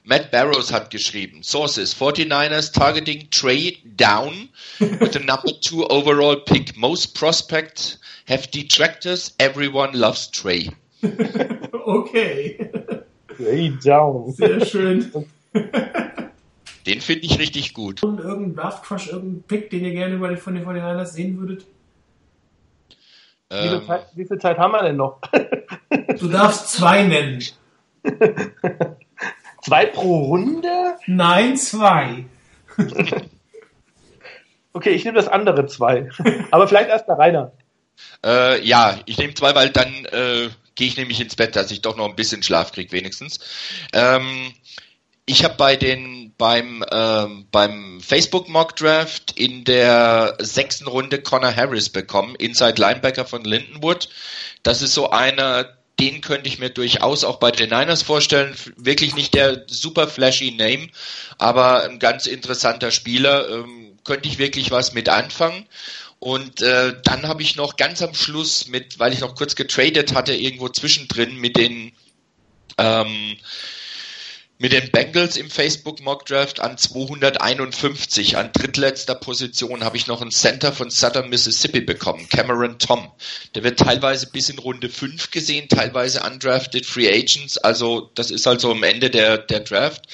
Matt 0.03 0.31
Barrows 0.31 0.71
hat 0.71 0.89
geschrieben, 0.89 1.43
Sources, 1.43 1.95
49ers 1.95 2.73
targeting 2.73 3.29
Trey 3.29 3.77
down 3.95 4.49
with 4.79 5.13
the 5.13 5.19
number 5.19 5.51
two 5.61 5.85
overall 5.85 6.35
pick. 6.35 6.75
Most 6.75 7.13
prospects 7.13 7.99
have 8.27 8.49
detractors. 8.49 9.35
Everyone 9.37 9.91
loves 9.93 10.31
Trey. 10.31 10.71
okay. 11.85 12.71
Trey 13.35 13.69
down. 13.83 14.31
Sehr 14.31 14.65
schön. 14.65 15.11
Den 16.89 17.01
finde 17.01 17.25
ich 17.25 17.39
richtig 17.39 17.73
gut. 17.73 18.03
Und 18.03 18.19
irgendein 18.19 18.55
Draft 18.55 18.83
Crush, 18.83 19.07
irgendein 19.07 19.43
Pick, 19.43 19.69
den 19.69 19.85
ihr 19.85 19.91
gerne 19.91 20.15
über 20.15 20.35
von 20.37 20.55
den 20.55 20.65
49ers 20.65 21.05
sehen 21.05 21.39
würdet? 21.39 21.65
Ähm, 23.49 23.63
wie, 23.63 23.69
viel 23.69 23.87
Zeit, 23.87 24.05
wie 24.15 24.25
viel 24.25 24.37
Zeit 24.39 24.57
haben 24.57 24.71
wir 24.71 24.83
denn 24.83 24.97
noch? 24.97 25.21
du 26.19 26.27
darfst 26.27 26.69
zwei 26.69 27.03
nennen. 27.03 27.43
Zwei 29.61 29.85
pro 29.85 30.19
Runde? 30.25 30.95
Nein, 31.05 31.57
zwei. 31.57 32.25
okay, 34.73 34.91
ich 34.91 35.03
nehme 35.03 35.17
das 35.17 35.27
andere 35.27 35.67
zwei. 35.67 36.09
Aber 36.51 36.67
vielleicht 36.67 36.89
erst 36.89 37.07
der 37.07 37.17
Rainer. 37.17 37.51
Äh, 38.25 38.65
ja, 38.65 38.97
ich 39.05 39.17
nehme 39.17 39.33
zwei, 39.33 39.53
weil 39.55 39.69
dann 39.69 40.05
äh, 40.05 40.49
gehe 40.75 40.87
ich 40.87 40.97
nämlich 40.97 41.19
ins 41.19 41.35
Bett, 41.35 41.55
dass 41.55 41.71
ich 41.71 41.81
doch 41.81 41.97
noch 41.97 42.07
ein 42.07 42.15
bisschen 42.15 42.41
Schlaf 42.41 42.71
kriege 42.71 42.91
wenigstens. 42.93 43.39
Ähm, 43.91 44.53
ich 45.29 45.43
habe 45.43 45.53
bei 45.55 45.75
den 45.75 46.33
beim 46.39 46.83
ähm, 46.91 47.45
beim 47.51 48.01
Facebook 48.01 48.49
Mock 48.49 48.75
Draft 48.75 49.33
in 49.37 49.63
der 49.63 50.35
sechsten 50.39 50.87
Runde 50.87 51.21
Connor 51.21 51.55
Harris 51.55 51.89
bekommen, 51.89 52.33
Inside 52.35 52.81
Linebacker 52.81 53.25
von 53.25 53.43
Lindenwood. 53.43 54.09
Das 54.63 54.81
ist 54.81 54.95
so 54.95 55.11
einer, 55.11 55.69
den 55.99 56.21
könnte 56.21 56.49
ich 56.49 56.57
mir 56.57 56.71
durchaus 56.71 57.23
auch 57.23 57.37
bei 57.37 57.51
den 57.51 57.69
Niners 57.69 58.01
vorstellen. 58.01 58.55
Wirklich 58.75 59.15
nicht 59.15 59.35
der 59.35 59.65
super 59.67 60.07
flashy 60.07 60.51
Name, 60.51 60.89
aber 61.37 61.83
ein 61.83 61.99
ganz 61.99 62.25
interessanter 62.25 62.89
Spieler. 62.89 63.49
Ähm, 63.49 63.99
könnte 64.03 64.27
ich 64.27 64.39
wirklich 64.39 64.71
was 64.71 64.93
mit 64.93 65.09
anfangen. 65.09 65.67
Und 66.17 66.61
äh, 66.63 66.95
dann 67.03 67.27
habe 67.27 67.43
ich 67.43 67.55
noch 67.55 67.77
ganz 67.77 68.01
am 68.01 68.15
Schluss 68.15 68.67
mit, 68.67 68.97
weil 68.97 69.13
ich 69.13 69.19
noch 69.19 69.35
kurz 69.35 69.55
getradet 69.55 70.15
hatte, 70.15 70.33
irgendwo 70.33 70.69
zwischendrin 70.69 71.35
mit 71.37 71.55
den 71.55 71.91
ähm, 72.79 73.37
mit 74.61 74.73
den 74.73 74.91
Bengals 74.91 75.37
im 75.37 75.49
Facebook 75.49 76.01
Mock 76.01 76.25
Draft 76.25 76.59
an 76.59 76.77
251. 76.77 78.35
An 78.35 78.51
drittletzter 78.51 79.15
Position 79.15 79.85
habe 79.85 79.95
ich 79.95 80.07
noch 80.07 80.21
einen 80.21 80.31
Center 80.31 80.73
von 80.73 80.89
Southern 80.89 81.29
Mississippi 81.29 81.79
bekommen, 81.79 82.27
Cameron 82.27 82.77
Tom. 82.77 83.09
Der 83.55 83.63
wird 83.63 83.79
teilweise 83.79 84.27
bis 84.27 84.49
in 84.49 84.59
Runde 84.59 84.89
5 84.89 85.31
gesehen, 85.31 85.69
teilweise 85.69 86.23
undrafted 86.23 86.85
Free 86.85 87.07
Agents. 87.07 87.57
Also 87.57 88.11
das 88.15 88.31
ist 88.31 88.45
also 88.47 88.71
am 88.71 88.83
Ende 88.83 89.09
der, 89.09 89.37
der 89.37 89.61
Draft. 89.61 90.07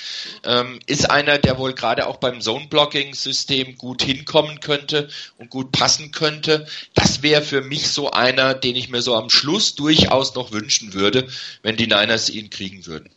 Ähm, 0.44 0.80
ist 0.86 1.10
einer, 1.10 1.40
der 1.40 1.58
wohl 1.58 1.74
gerade 1.74 2.06
auch 2.06 2.18
beim 2.18 2.40
Zone-Blocking-System 2.40 3.80
gut 3.80 4.04
hinkommen 4.04 4.60
könnte 4.60 5.10
und 5.40 5.50
gut 5.50 5.72
passen 5.72 6.12
könnte. 6.12 6.68
Das 6.94 7.24
wäre 7.24 7.42
für 7.42 7.62
mich 7.62 7.88
so 7.88 8.12
einer, 8.12 8.54
den 8.54 8.76
ich 8.76 8.90
mir 8.90 9.02
so 9.02 9.16
am 9.16 9.32
Schluss 9.32 9.74
durchaus 9.74 10.36
noch 10.36 10.52
wünschen 10.52 10.94
würde, 10.94 11.28
wenn 11.64 11.78
die 11.78 11.88
Niners 11.88 12.30
ihn 12.30 12.52
kriegen 12.52 12.86
würden. 12.86 13.10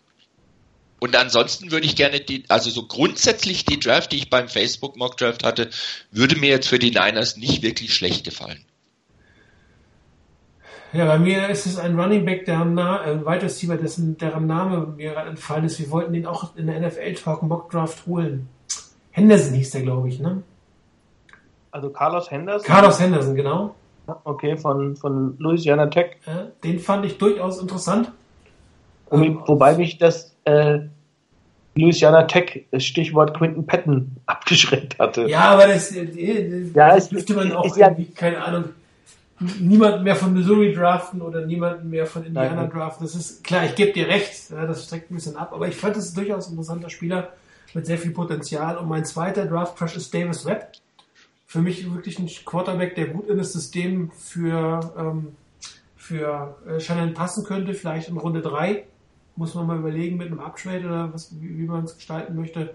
Und 1.01 1.16
ansonsten 1.16 1.70
würde 1.70 1.87
ich 1.87 1.97
gerne 1.97 2.20
die, 2.20 2.45
also 2.49 2.70
so 2.70 2.87
grundsätzlich 2.87 3.65
die 3.65 3.79
Draft, 3.79 4.12
die 4.12 4.16
ich 4.16 4.31
beim 4.31 4.49
Facebook 4.49 4.97
Mock 4.97 5.16
Draft 5.16 5.45
hatte, 5.45 5.70
würde 6.11 6.37
mir 6.37 6.49
jetzt 6.49 6.69
für 6.69 6.79
die 6.79 6.91
Niners 6.91 7.37
nicht 7.37 7.62
wirklich 7.62 7.95
schlecht 7.95 8.25
gefallen. 8.25 8.65
Ja, 10.93 11.05
bei 11.05 11.19
mir 11.19 11.49
ist 11.51 11.66
es 11.66 11.79
ein 11.79 12.01
Running 12.01 12.25
Back, 12.25 12.47
der 12.47 12.65
Na 12.65 13.01
ein 13.03 13.25
Wide 13.27 13.43
Receiver, 13.43 13.77
dessen, 13.77 14.16
deren 14.16 14.47
Name 14.47 14.95
mir 14.97 15.12
gerade 15.12 15.31
entfallen 15.31 15.65
ist. 15.65 15.79
Wir 15.79 15.91
wollten 15.91 16.15
ihn 16.15 16.27
auch 16.27 16.57
in 16.57 16.66
der 16.66 16.81
NFL 16.81 17.15
Talk 17.15 17.43
Mock 17.43 17.70
Draft 17.70 18.07
holen. 18.07 18.49
Henderson 19.11 19.55
hieß 19.55 19.70
der, 19.70 19.83
glaube 19.83 20.09
ich, 20.09 20.19
ne? 20.19 20.43
Also 21.70 21.91
Carlos 21.91 22.31
Henderson? 22.31 22.66
Carlos 22.66 22.99
Henderson, 22.99 23.35
genau. 23.35 23.75
Okay, 24.25 24.57
von, 24.57 24.97
von 24.97 25.37
Louisiana 25.39 25.89
Tech. 25.89 26.16
Den 26.65 26.79
fand 26.79 27.05
ich 27.05 27.19
durchaus 27.19 27.61
interessant. 27.61 28.11
Um, 29.11 29.43
wobei 29.47 29.77
mich 29.77 29.99
das 29.99 30.35
äh, 30.49 30.89
Louisiana 31.75 32.25
Tech, 32.25 32.66
Stichwort 32.79 33.37
Quinton 33.37 33.66
Patton, 33.66 34.16
abgeschreckt 34.27 34.99
hatte. 34.99 35.29
Ja, 35.29 35.51
aber 35.51 35.69
das, 35.69 35.89
das 35.89 35.97
äh, 35.97 36.70
ja, 36.75 36.95
das 36.95 37.09
dürfte 37.09 37.35
man 37.35 37.53
auch 37.53 37.77
irgendwie, 37.77 38.03
ja, 38.03 38.09
keine 38.15 38.43
Ahnung, 38.45 38.65
niemanden 39.61 40.03
mehr 40.03 40.16
von 40.16 40.33
Missouri 40.33 40.75
draften 40.75 41.23
oder 41.23 41.47
niemanden 41.47 41.89
mehr 41.91 42.07
von 42.07 42.25
Indiana 42.25 42.62
Nein. 42.62 42.70
draften. 42.70 43.07
Das 43.07 43.15
ist 43.15 43.45
klar, 43.45 43.65
ich 43.65 43.75
gebe 43.77 43.93
dir 43.93 44.09
recht, 44.09 44.51
das 44.51 44.85
streckt 44.85 45.11
ein 45.11 45.15
bisschen 45.15 45.37
ab, 45.37 45.53
aber 45.53 45.69
ich 45.69 45.77
fand 45.77 45.97
das 45.97 46.12
durchaus 46.12 46.49
ein 46.49 46.53
interessanter 46.53 46.91
Spieler 46.91 47.33
mit 47.75 47.87
sehr 47.87 47.99
viel 47.99 48.11
Potenzial. 48.11 48.79
Und 48.79 48.89
mein 48.89 49.05
zweiter 49.05 49.47
Draft 49.47 49.77
Crush 49.77 49.97
ist 49.97 50.12
Davis 50.12 50.45
Webb. 50.45 50.73
Für 51.47 51.61
mich 51.61 51.91
wirklich 51.95 52.19
ein 52.19 52.29
Quarterback, 52.45 52.95
der 52.97 53.07
gut 53.07 53.29
in 53.29 53.39
das 53.39 53.53
System 53.53 54.11
für, 54.11 54.81
ähm, 54.99 55.29
für 55.97 56.57
äh, 56.66 56.81
Shannon 56.81 57.15
passen 57.15 57.45
könnte, 57.45 57.75
vielleicht 57.75 58.09
in 58.09 58.16
Runde 58.16 58.43
3 58.43 58.85
muss 59.39 59.55
man 59.55 59.66
mal 59.66 59.78
überlegen 59.78 60.16
mit 60.16 60.27
einem 60.27 60.40
Uptrade 60.40 60.85
oder 60.85 61.15
was, 61.15 61.40
wie, 61.40 61.59
wie 61.59 61.66
man 61.66 61.85
es 61.85 61.94
gestalten 61.94 62.35
möchte. 62.35 62.74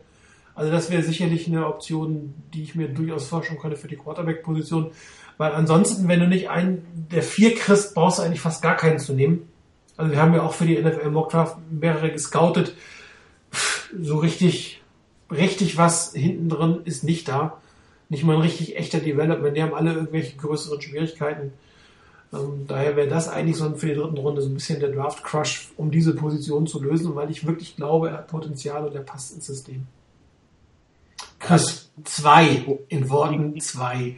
Also 0.56 0.72
das 0.72 0.90
wäre 0.90 1.04
sicherlich 1.04 1.48
eine 1.48 1.68
Option, 1.68 2.34
die 2.54 2.64
ich 2.64 2.76
mir 2.76 2.88
durchaus 2.88 3.28
vorstellen 3.28 3.60
könnte 3.60 3.76
für 3.76 3.88
die 3.88 3.98
Quarterback-Position. 3.98 4.92
Weil 5.38 5.52
ansonsten, 5.52 6.08
wenn 6.08 6.20
du 6.20 6.28
nicht 6.28 6.50
einen 6.50 6.86
der 7.12 7.24
vier 7.24 7.56
kriegst, 7.56 7.96
brauchst 7.96 8.20
du 8.20 8.24
eigentlich 8.24 8.40
fast 8.40 8.62
gar 8.62 8.78
keinen 8.78 9.00
zu 9.00 9.14
nehmen. 9.14 9.50
Also 9.98 10.12
wir 10.12 10.22
haben 10.22 10.34
ja 10.34 10.44
auch 10.44 10.54
für 10.54 10.66
die 10.66 10.80
NFL 10.80 11.10
Mockdraft 11.10 11.58
mehrere 11.70 12.12
gescoutet. 12.12 12.76
So 14.00 14.18
richtig, 14.18 14.82
richtig 15.32 15.78
was 15.78 16.14
hinten 16.14 16.50
drin 16.50 16.82
ist 16.86 17.04
nicht 17.04 17.28
da. 17.28 17.60
Nicht 18.10 18.24
mal 18.24 18.36
ein 18.36 18.42
richtig 18.42 18.78
echter 18.78 19.00
Development. 19.00 19.58
Die 19.58 19.64
haben 19.64 19.74
alle 19.74 19.94
irgendwelche 19.94 20.38
größeren 20.38 20.82
Schwierigkeiten. 20.82 21.52
Ähm, 22.34 22.66
daher 22.68 22.96
wäre 22.96 23.08
das 23.08 23.30
eigentlich 23.30 23.58
so 23.58 23.70
für 23.76 23.88
die 23.88 23.94
dritten 23.94 24.18
Runde 24.18 24.42
so 24.42 24.50
ein 24.50 24.54
bisschen 24.54 24.80
der 24.80 24.92
Draft 24.92 25.24
Crush, 25.24 25.72
um 25.78 25.92
diese 25.92 26.16
Position 26.16 26.66
zu 26.66 26.82
lösen, 26.82 27.16
weil 27.16 27.30
ich 27.30 27.46
wirklich 27.46 27.76
glaube, 27.76 28.10
er 28.10 28.18
hat 28.18 28.28
Potenzial 28.28 28.86
und 28.86 28.96
er 28.96 29.02
passt 29.02 29.36
ins 29.36 29.46
System. 29.46 29.86
Chris, 31.40 31.92
zwei 32.04 32.66
in 32.88 33.10
Worten 33.10 33.60
zwei. 33.60 34.16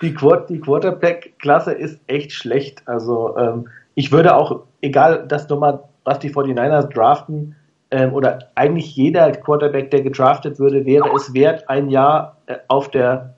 Die, 0.00 0.14
die 0.48 0.60
Quarterback-Klasse 0.60 1.72
ist 1.72 2.00
echt 2.06 2.32
schlecht. 2.32 2.82
Also 2.88 3.36
ähm, 3.36 3.68
ich 3.94 4.10
würde 4.10 4.34
auch, 4.34 4.64
egal 4.80 5.26
das 5.28 5.48
Nummer, 5.48 5.88
was 6.04 6.18
die 6.18 6.30
49ers 6.30 6.88
draften, 6.88 7.54
ähm, 7.90 8.14
oder 8.14 8.50
eigentlich 8.54 8.96
jeder 8.96 9.30
Quarterback, 9.32 9.90
der 9.90 10.00
gedraftet 10.00 10.58
würde, 10.58 10.86
wäre 10.86 11.10
es 11.14 11.34
wert, 11.34 11.68
ein 11.68 11.90
Jahr 11.90 12.38
äh, 12.46 12.56
auf 12.68 12.90
der 12.90 13.34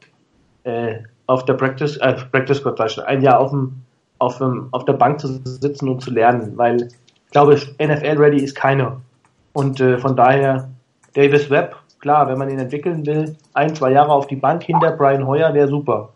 äh, 0.62 0.99
auf 1.26 1.44
der 1.44 1.55
Practice, 1.55 1.96
äh, 1.98 2.14
Practice 2.30 2.59
Squad, 2.59 2.80
ein 3.06 3.22
Jahr 3.22 3.38
auf, 3.40 3.51
dem, 3.51 3.82
auf, 4.18 4.38
dem, 4.38 4.68
auf 4.72 4.84
der 4.84 4.94
Bank 4.94 5.20
zu 5.20 5.40
sitzen 5.44 5.88
und 5.88 6.01
zu 6.01 6.10
lernen, 6.10 6.56
weil 6.56 6.88
ich 7.26 7.30
glaube, 7.30 7.55
NFL-ready 7.55 8.42
ist 8.42 8.55
keiner. 8.55 9.01
Und 9.52 9.80
äh, 9.80 9.98
von 9.98 10.16
daher, 10.16 10.68
Davis 11.14 11.51
Webb, 11.51 11.76
klar, 11.98 12.28
wenn 12.28 12.38
man 12.38 12.51
ihn 12.51 12.59
entwickeln 12.59 13.06
will, 13.06 13.36
ein, 13.55 13.74
zwei 13.74 13.92
Jahre 13.92 14.12
auf 14.12 14.26
die 14.26 14.36
Bank 14.36 14.62
hinter 14.64 14.92
Brian 14.92 15.26
Hoyer 15.26 15.55
wäre 15.55 15.68
super. 15.68 16.10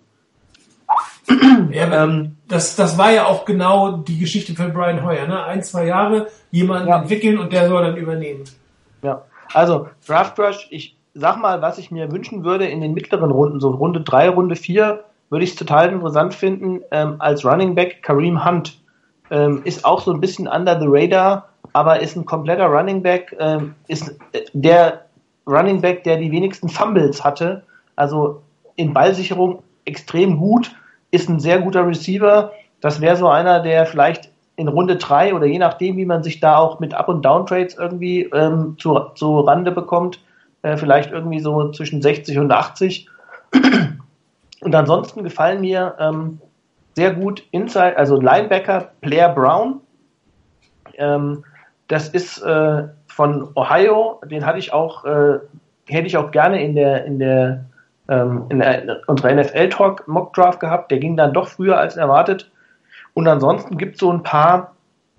Ja, 1.71 2.05
ähm, 2.05 2.37
das, 2.49 2.77
das 2.77 2.97
war 2.97 3.13
ja 3.13 3.27
auch 3.27 3.45
genau 3.45 3.99
die 3.99 4.19
Geschichte 4.19 4.55
für 4.55 4.69
Brian 4.69 5.05
Hoyer, 5.05 5.27
ne? 5.27 5.45
Ein, 5.45 5.63
zwei 5.63 5.87
Jahre 5.87 6.29
jemanden 6.51 6.89
ja. 6.89 7.01
entwickeln 7.03 7.39
und 7.39 7.53
der 7.53 7.69
soll 7.69 7.83
dann 7.83 7.97
übernehmen. 7.97 8.45
Ja, 9.03 9.23
also 9.53 9.89
Draft 10.07 10.39
Rush, 10.39 10.67
ich 10.71 10.98
sag 11.19 11.41
mal, 11.41 11.61
was 11.63 11.79
ich 11.79 11.91
mir 11.91 12.13
wünschen 12.13 12.45
würde 12.45 12.67
in 12.67 12.81
den 12.81 12.95
mittleren 12.95 13.31
Runden, 13.31 13.61
so 13.61 13.71
Runde 13.71 14.01
3, 14.01 14.31
Runde 14.31 14.57
4, 14.57 15.05
würde 15.31 15.45
ich 15.45 15.51
es 15.51 15.57
total 15.57 15.93
interessant 15.93 16.33
finden, 16.33 16.81
ähm, 16.91 17.17
als 17.19 17.45
Running 17.45 17.75
Back 17.75 18.03
Kareem 18.03 18.45
Hunt. 18.45 18.81
Ähm, 19.31 19.61
ist 19.65 19.85
auch 19.85 20.01
so 20.01 20.13
ein 20.13 20.21
bisschen 20.21 20.49
under 20.49 20.79
the 20.81 20.87
radar, 20.89 21.49
aber 21.75 22.01
ist 22.01 22.17
ein 22.17 22.25
kompletter 22.25 22.67
Running 22.67 23.03
Back, 23.03 23.37
ähm, 23.39 23.75
ist 23.89 24.17
äh, 24.33 24.41
der 24.53 25.05
Running 25.47 25.81
Back, 25.81 26.05
der 26.05 26.17
die 26.17 26.31
wenigsten 26.31 26.69
Fumbles 26.69 27.23
hatte, 27.25 27.63
also 27.97 28.41
in 28.77 28.95
Ballsicherung 28.95 29.63
extrem 29.85 30.39
gut, 30.39 30.75
ist 31.11 31.29
ein 31.29 31.41
sehr 31.41 31.59
guter 31.61 31.87
Receiver. 31.87 32.53
Das 32.81 33.01
wäre 33.01 33.17
so 33.17 33.29
einer, 33.29 33.61
der 33.61 33.87
vielleicht 33.87 34.31
in 34.57 34.69
Runde 34.69 34.97
3 34.97 35.35
oder 35.35 35.47
je 35.47 35.59
nachdem, 35.59 35.97
wie 35.97 36.05
man 36.05 36.23
sich 36.23 36.41
da 36.41 36.59
auch 36.59 36.81
mit 36.81 36.95
Up- 36.95 37.09
und 37.09 37.25
Down-Trades 37.25 37.77
irgendwie 37.77 38.23
ähm, 38.33 38.77
zu, 38.79 38.99
zu 39.15 39.41
Rande 39.41 39.73
bekommt, 39.73 40.21
äh, 40.63 40.77
vielleicht 40.77 41.13
irgendwie 41.13 41.41
so 41.41 41.71
zwischen 41.73 42.03
60 42.03 42.39
und 42.39 42.51
80. 42.51 43.09
Und 44.61 44.75
ansonsten 44.75 45.23
gefallen 45.23 45.61
mir 45.61 45.95
ähm, 46.01 46.41
sehr 46.97 47.15
gut 47.15 47.45
Inside, 47.53 47.97
also 47.97 48.21
Linebacker 48.21 48.91
Blair 49.01 49.29
Brown. 49.29 49.81
Ähm, 50.95 51.45
das 51.87 52.09
ist 52.09 52.43
äh, 52.43 52.89
von 53.07 53.51
Ohio, 53.55 54.21
den 54.27 54.45
hatte 54.45 54.59
ich 54.59 54.73
auch, 54.73 55.05
äh, 55.05 55.39
hätte 55.87 56.07
ich 56.07 56.17
auch 56.17 56.33
gerne 56.33 56.63
in 56.63 56.75
der, 56.75 57.05
in 57.05 57.19
der, 57.21 57.65
ähm, 58.09 58.47
in 58.49 58.59
der 58.59 59.01
unserer 59.07 59.33
NFL 59.33 59.69
Talk 59.69 60.09
Mock 60.09 60.35
Draft 60.35 60.61
gehabt. 60.61 60.91
Der 60.91 60.99
ging 60.99 61.17
dann 61.17 61.33
doch 61.33 61.49
früher 61.49 61.79
als 61.79 61.97
erwartet. 61.97 62.51
Und 63.15 63.29
ansonsten 63.29 63.79
gibt 63.79 63.95
es 63.95 64.01
so 64.01 64.13
ein 64.13 64.23
paar 64.23 64.75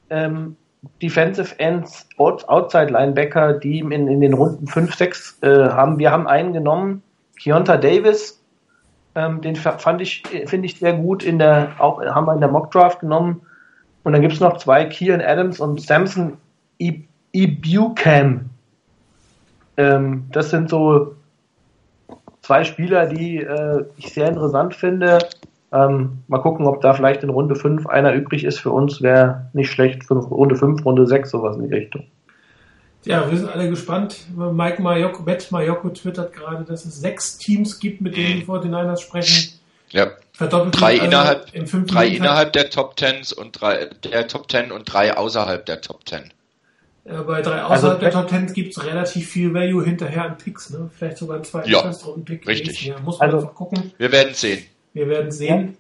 ähm, 0.10 0.58
Defensive 1.02 1.60
Ends, 1.60 2.08
Outside 2.18 2.88
Linebacker, 2.92 3.54
die 3.54 3.80
in, 3.80 3.92
in 3.92 4.22
den 4.22 4.34
Runden 4.34 4.68
5, 4.68 4.96
6 4.96 5.40
äh, 5.42 5.48
haben. 5.70 6.00
Wir 6.00 6.12
haben 6.12 6.28
einen 6.28 6.54
genommen, 6.54 7.04
Keonta 7.42 7.78
Davis, 7.78 8.40
ähm, 9.16 9.42
den 9.42 9.56
fand 9.56 10.02
ich, 10.02 10.24
finde 10.46 10.66
ich 10.68 10.78
sehr 10.78 10.94
gut 10.94 11.24
in 11.24 11.40
der, 11.40 11.76
auch 11.80 12.02
haben 12.02 12.26
wir 12.26 12.34
in 12.34 12.40
der 12.40 12.50
Mock 12.50 12.72
Draft 12.72 13.02
genommen. 13.02 13.42
Und 14.04 14.14
dann 14.14 14.22
gibt 14.22 14.34
es 14.34 14.40
noch 14.40 14.58
zwei, 14.58 14.86
Kian 14.86 15.22
Adams 15.22 15.60
und 15.60 15.82
Samson 15.82 16.38
Ibucam. 17.32 18.50
Ähm, 19.78 20.28
das 20.32 20.50
sind 20.50 20.70
so 20.70 21.16
zwei 22.42 22.64
Spieler, 22.64 23.08
die 23.08 23.38
äh, 23.38 23.86
ich 23.98 24.14
sehr 24.14 24.30
interessant 24.30 24.76
finde. 24.76 25.20
Ähm, 25.72 26.24
mal 26.28 26.40
gucken, 26.40 26.66
ob 26.66 26.82
da 26.82 26.94
vielleicht 26.94 27.24
in 27.24 27.30
Runde 27.30 27.56
5 27.56 27.86
einer 27.88 28.14
übrig 28.14 28.44
ist 28.44 28.60
für 28.60 28.72
uns. 28.72 29.02
Wäre 29.02 29.50
nicht 29.54 29.72
schlecht 29.72 30.04
für 30.04 30.16
Runde 30.16 30.56
5, 30.56 30.84
Runde 30.84 31.06
6, 31.06 31.30
sowas 31.30 31.58
in 31.58 31.70
die 31.70 31.76
Richtung. 31.76 32.06
Ja, 33.06 33.30
wir 33.30 33.38
sind 33.38 33.50
alle 33.50 33.70
gespannt. 33.70 34.26
Mike 34.36 34.82
Mayoko, 34.82 35.24
Matt 35.24 35.52
Mayoko 35.52 35.90
twittert 35.90 36.34
gerade, 36.34 36.66
dass 36.66 36.86
es 36.86 37.00
sechs 37.00 37.38
Teams 37.38 37.80
gibt, 37.80 38.02
mit 38.02 38.18
denen 38.18 38.40
die 38.40 38.46
49ers 38.46 39.00
sprechen. 39.00 39.54
Ja. 39.90 40.08
Verdoppelt 40.34 40.80
drei 40.80 40.94
also 40.94 41.06
innerhalb, 41.06 41.88
drei 41.88 42.08
innerhalb 42.08 42.54
der 42.54 42.70
Top 42.70 42.96
Tens 42.96 43.34
und 43.34 43.60
drei, 43.60 43.90
der 44.04 44.28
Top 44.28 44.48
Ten 44.48 44.72
und 44.72 44.86
drei 44.86 45.16
außerhalb 45.16 45.66
der 45.66 45.82
Top 45.82 46.06
Ten. 46.06 46.32
Ja, 47.06 47.24
bei 47.24 47.42
drei 47.42 47.62
also 47.62 47.74
außerhalb 47.74 47.84
also, 47.84 48.00
der 48.00 48.12
Top 48.12 48.28
Ten 48.28 48.54
gibt 48.54 48.78
es 48.78 48.86
relativ 48.86 49.30
viel 49.30 49.54
Value 49.54 49.84
hinterher 49.84 50.26
an 50.26 50.38
Picks, 50.38 50.70
ne? 50.70 50.90
Vielleicht 50.96 51.18
sogar 51.18 51.38
ein 51.38 51.44
zweiter 51.44 51.70
ja, 51.70 51.92
Pick. 52.24 52.48
Richtig. 52.48 52.86
Ja, 52.86 53.00
muss 53.00 53.20
man 53.20 53.30
also, 53.30 53.40
einfach 53.46 53.56
gucken. 53.56 53.92
Wir 53.98 54.12
werden 54.12 54.34
sehen. 54.34 54.64
Wir 55.00 55.08
werden 55.08 55.32
sehen. 55.32 55.78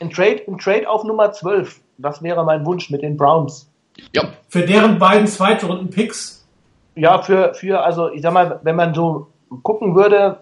Ein 0.00 0.08
Trade, 0.08 0.40
ein 0.48 0.56
Trade 0.56 0.88
auf 0.88 1.04
Nummer 1.04 1.30
12. 1.30 1.78
Das 1.98 2.22
wäre 2.22 2.42
mein 2.42 2.64
Wunsch 2.64 2.88
mit 2.88 3.02
den 3.02 3.18
Browns. 3.18 3.70
Ja. 4.14 4.30
Für 4.48 4.62
deren 4.62 4.98
beiden 4.98 5.26
Zweitrunden 5.26 5.90
Picks. 5.90 6.46
Ja, 6.94 7.20
für, 7.20 7.52
für, 7.52 7.82
also 7.82 8.10
ich 8.10 8.22
sag 8.22 8.32
mal, 8.32 8.58
wenn 8.62 8.74
man 8.74 8.94
so 8.94 9.26
gucken 9.62 9.94
würde, 9.94 10.38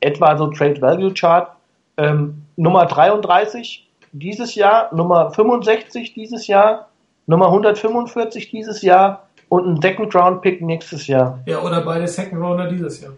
etwa 0.00 0.38
so 0.38 0.46
Trade 0.46 0.80
Value 0.80 1.12
Chart, 1.12 1.50
ähm, 1.98 2.44
Nummer 2.56 2.86
33 2.86 3.86
dieses 4.12 4.54
Jahr, 4.54 4.94
Nummer 4.94 5.32
65 5.32 6.14
dieses 6.14 6.46
Jahr, 6.46 6.88
Nummer 7.26 7.48
145 7.48 8.50
dieses 8.50 8.80
Jahr 8.80 9.28
und 9.50 9.66
ein 9.66 9.82
Second 9.82 10.14
Round 10.14 10.40
Pick 10.40 10.62
nächstes 10.62 11.06
Jahr. 11.08 11.40
Ja, 11.44 11.60
oder 11.60 11.82
beide 11.82 12.08
Second 12.08 12.42
Rounder 12.42 12.70
dieses 12.70 13.02
Jahr. 13.02 13.12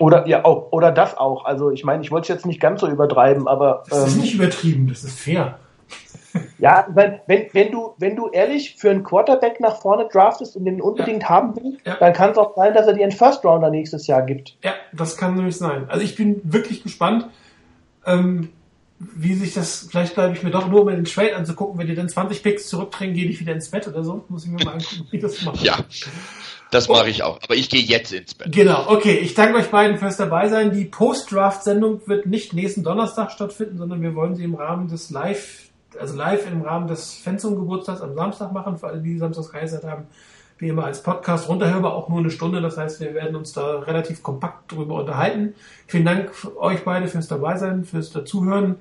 Oder 0.00 0.26
ja 0.26 0.46
auch, 0.46 0.72
oder 0.72 0.92
das 0.92 1.16
auch. 1.16 1.44
Also 1.44 1.70
ich 1.70 1.84
meine, 1.84 2.02
ich 2.02 2.10
wollte 2.10 2.24
es 2.24 2.28
jetzt 2.28 2.46
nicht 2.46 2.58
ganz 2.58 2.80
so 2.80 2.88
übertreiben, 2.88 3.46
aber. 3.46 3.84
Das 3.88 4.08
ist 4.08 4.14
ähm, 4.14 4.20
nicht 4.22 4.34
übertrieben, 4.34 4.88
das 4.88 5.04
ist 5.04 5.20
fair. 5.20 5.58
Ja, 6.58 6.86
weil 6.90 7.22
wenn, 7.26 7.46
wenn 7.52 7.72
du, 7.72 7.94
wenn 7.98 8.14
du 8.14 8.28
ehrlich 8.28 8.76
für 8.78 8.90
einen 8.90 9.02
Quarterback 9.02 9.58
nach 9.58 9.80
vorne 9.80 10.06
draftest 10.06 10.54
und 10.54 10.64
den 10.64 10.80
unbedingt 10.80 11.24
ja. 11.24 11.28
haben 11.28 11.56
willst, 11.56 11.84
ja. 11.84 11.96
dann 11.98 12.12
kann 12.12 12.30
es 12.30 12.38
auch 12.38 12.54
sein, 12.54 12.72
dass 12.72 12.86
er 12.86 12.92
dir 12.92 13.02
einen 13.02 13.10
First 13.10 13.44
Rounder 13.44 13.68
nächstes 13.68 14.06
Jahr 14.06 14.22
gibt. 14.22 14.56
Ja, 14.62 14.74
das 14.92 15.16
kann 15.16 15.34
nämlich 15.34 15.56
sein. 15.56 15.86
Also 15.88 16.04
ich 16.04 16.14
bin 16.14 16.40
wirklich 16.44 16.84
gespannt. 16.84 17.26
Ähm, 18.06 18.50
wie 19.00 19.34
sich 19.34 19.54
das, 19.54 19.88
vielleicht 19.90 20.14
bleibe 20.14 20.34
ich 20.34 20.44
mir 20.44 20.50
doch 20.50 20.68
nur, 20.68 20.82
um 20.82 20.88
den 20.88 21.04
Trade 21.04 21.34
anzugucken, 21.34 21.78
wenn 21.80 21.88
die 21.88 21.94
dann 21.94 22.08
20 22.08 22.42
Picks 22.42 22.68
zurückdrehen, 22.68 23.14
gehe 23.14 23.28
ich 23.28 23.40
wieder 23.40 23.54
ins 23.54 23.70
Bett 23.70 23.88
oder 23.88 24.04
so. 24.04 24.24
Muss 24.28 24.44
ich 24.44 24.50
mir 24.50 24.62
mal 24.64 24.74
angucken, 24.74 25.08
wie 25.10 25.18
das 25.18 25.42
macht. 25.42 25.62
Ja, 25.62 25.78
das 26.70 26.88
mache 26.88 27.08
ich 27.08 27.22
auch. 27.22 27.38
Aber 27.42 27.54
ich 27.54 27.68
gehe 27.68 27.80
jetzt 27.80 28.12
ins 28.12 28.34
Bett. 28.34 28.52
Genau, 28.52 28.88
okay. 28.88 29.18
Ich 29.18 29.34
danke 29.34 29.58
euch 29.58 29.70
beiden 29.70 29.98
fürs 29.98 30.16
dabei 30.16 30.48
sein. 30.48 30.72
Die 30.72 30.84
Post-Draft-Sendung 30.84 32.02
wird 32.06 32.26
nicht 32.26 32.52
nächsten 32.52 32.82
Donnerstag 32.82 33.32
stattfinden, 33.32 33.78
sondern 33.78 34.02
wir 34.02 34.14
wollen 34.14 34.34
sie 34.34 34.44
im 34.44 34.54
Rahmen 34.54 34.88
des 34.88 35.10
Live, 35.10 35.70
also 35.98 36.16
live 36.16 36.46
im 36.50 36.62
Rahmen 36.62 36.86
des 36.86 37.14
Fensum-Geburtstags 37.14 38.00
am 38.00 38.14
Samstag 38.14 38.52
machen, 38.52 38.78
für 38.78 38.88
alle, 38.88 39.00
die 39.00 39.18
Samstags 39.18 39.50
Kaiser 39.50 39.80
haben 39.88 40.06
wie 40.60 40.68
immer 40.68 40.84
als 40.84 41.02
Podcast 41.02 41.48
runterhörbar, 41.48 41.94
auch 41.94 42.08
nur 42.08 42.18
eine 42.18 42.30
Stunde. 42.30 42.60
Das 42.60 42.76
heißt, 42.76 43.00
wir 43.00 43.14
werden 43.14 43.34
uns 43.34 43.52
da 43.52 43.78
relativ 43.80 44.22
kompakt 44.22 44.72
drüber 44.72 44.96
unterhalten. 44.96 45.54
Vielen 45.86 46.04
Dank 46.04 46.30
euch 46.58 46.84
beide 46.84 47.08
fürs 47.08 47.28
dabei 47.28 47.56
sein, 47.56 47.84
fürs 47.84 48.10
dazuhören. 48.10 48.76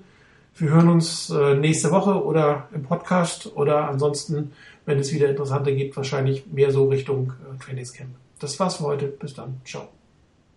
Wir 0.57 0.71
hören 0.71 0.89
uns 0.89 1.29
äh, 1.29 1.55
nächste 1.55 1.91
Woche 1.91 2.21
oder 2.23 2.67
im 2.73 2.83
Podcast 2.83 3.55
oder 3.55 3.87
ansonsten, 3.87 4.51
wenn 4.89 4.99
es 4.99 5.13
wieder 5.13 5.29
Interessante 5.29 5.75
gibt, 5.75 5.95
wahrscheinlich 5.95 6.47
mehr 6.47 6.71
so 6.71 6.85
Richtung 6.89 7.33
äh, 7.43 7.63
Trainingscamp. 7.63 8.09
Das 8.39 8.59
war's 8.59 8.77
für 8.77 8.85
heute. 8.85 9.07
Bis 9.07 9.35
dann. 9.35 9.61
Ciao. 9.63 9.89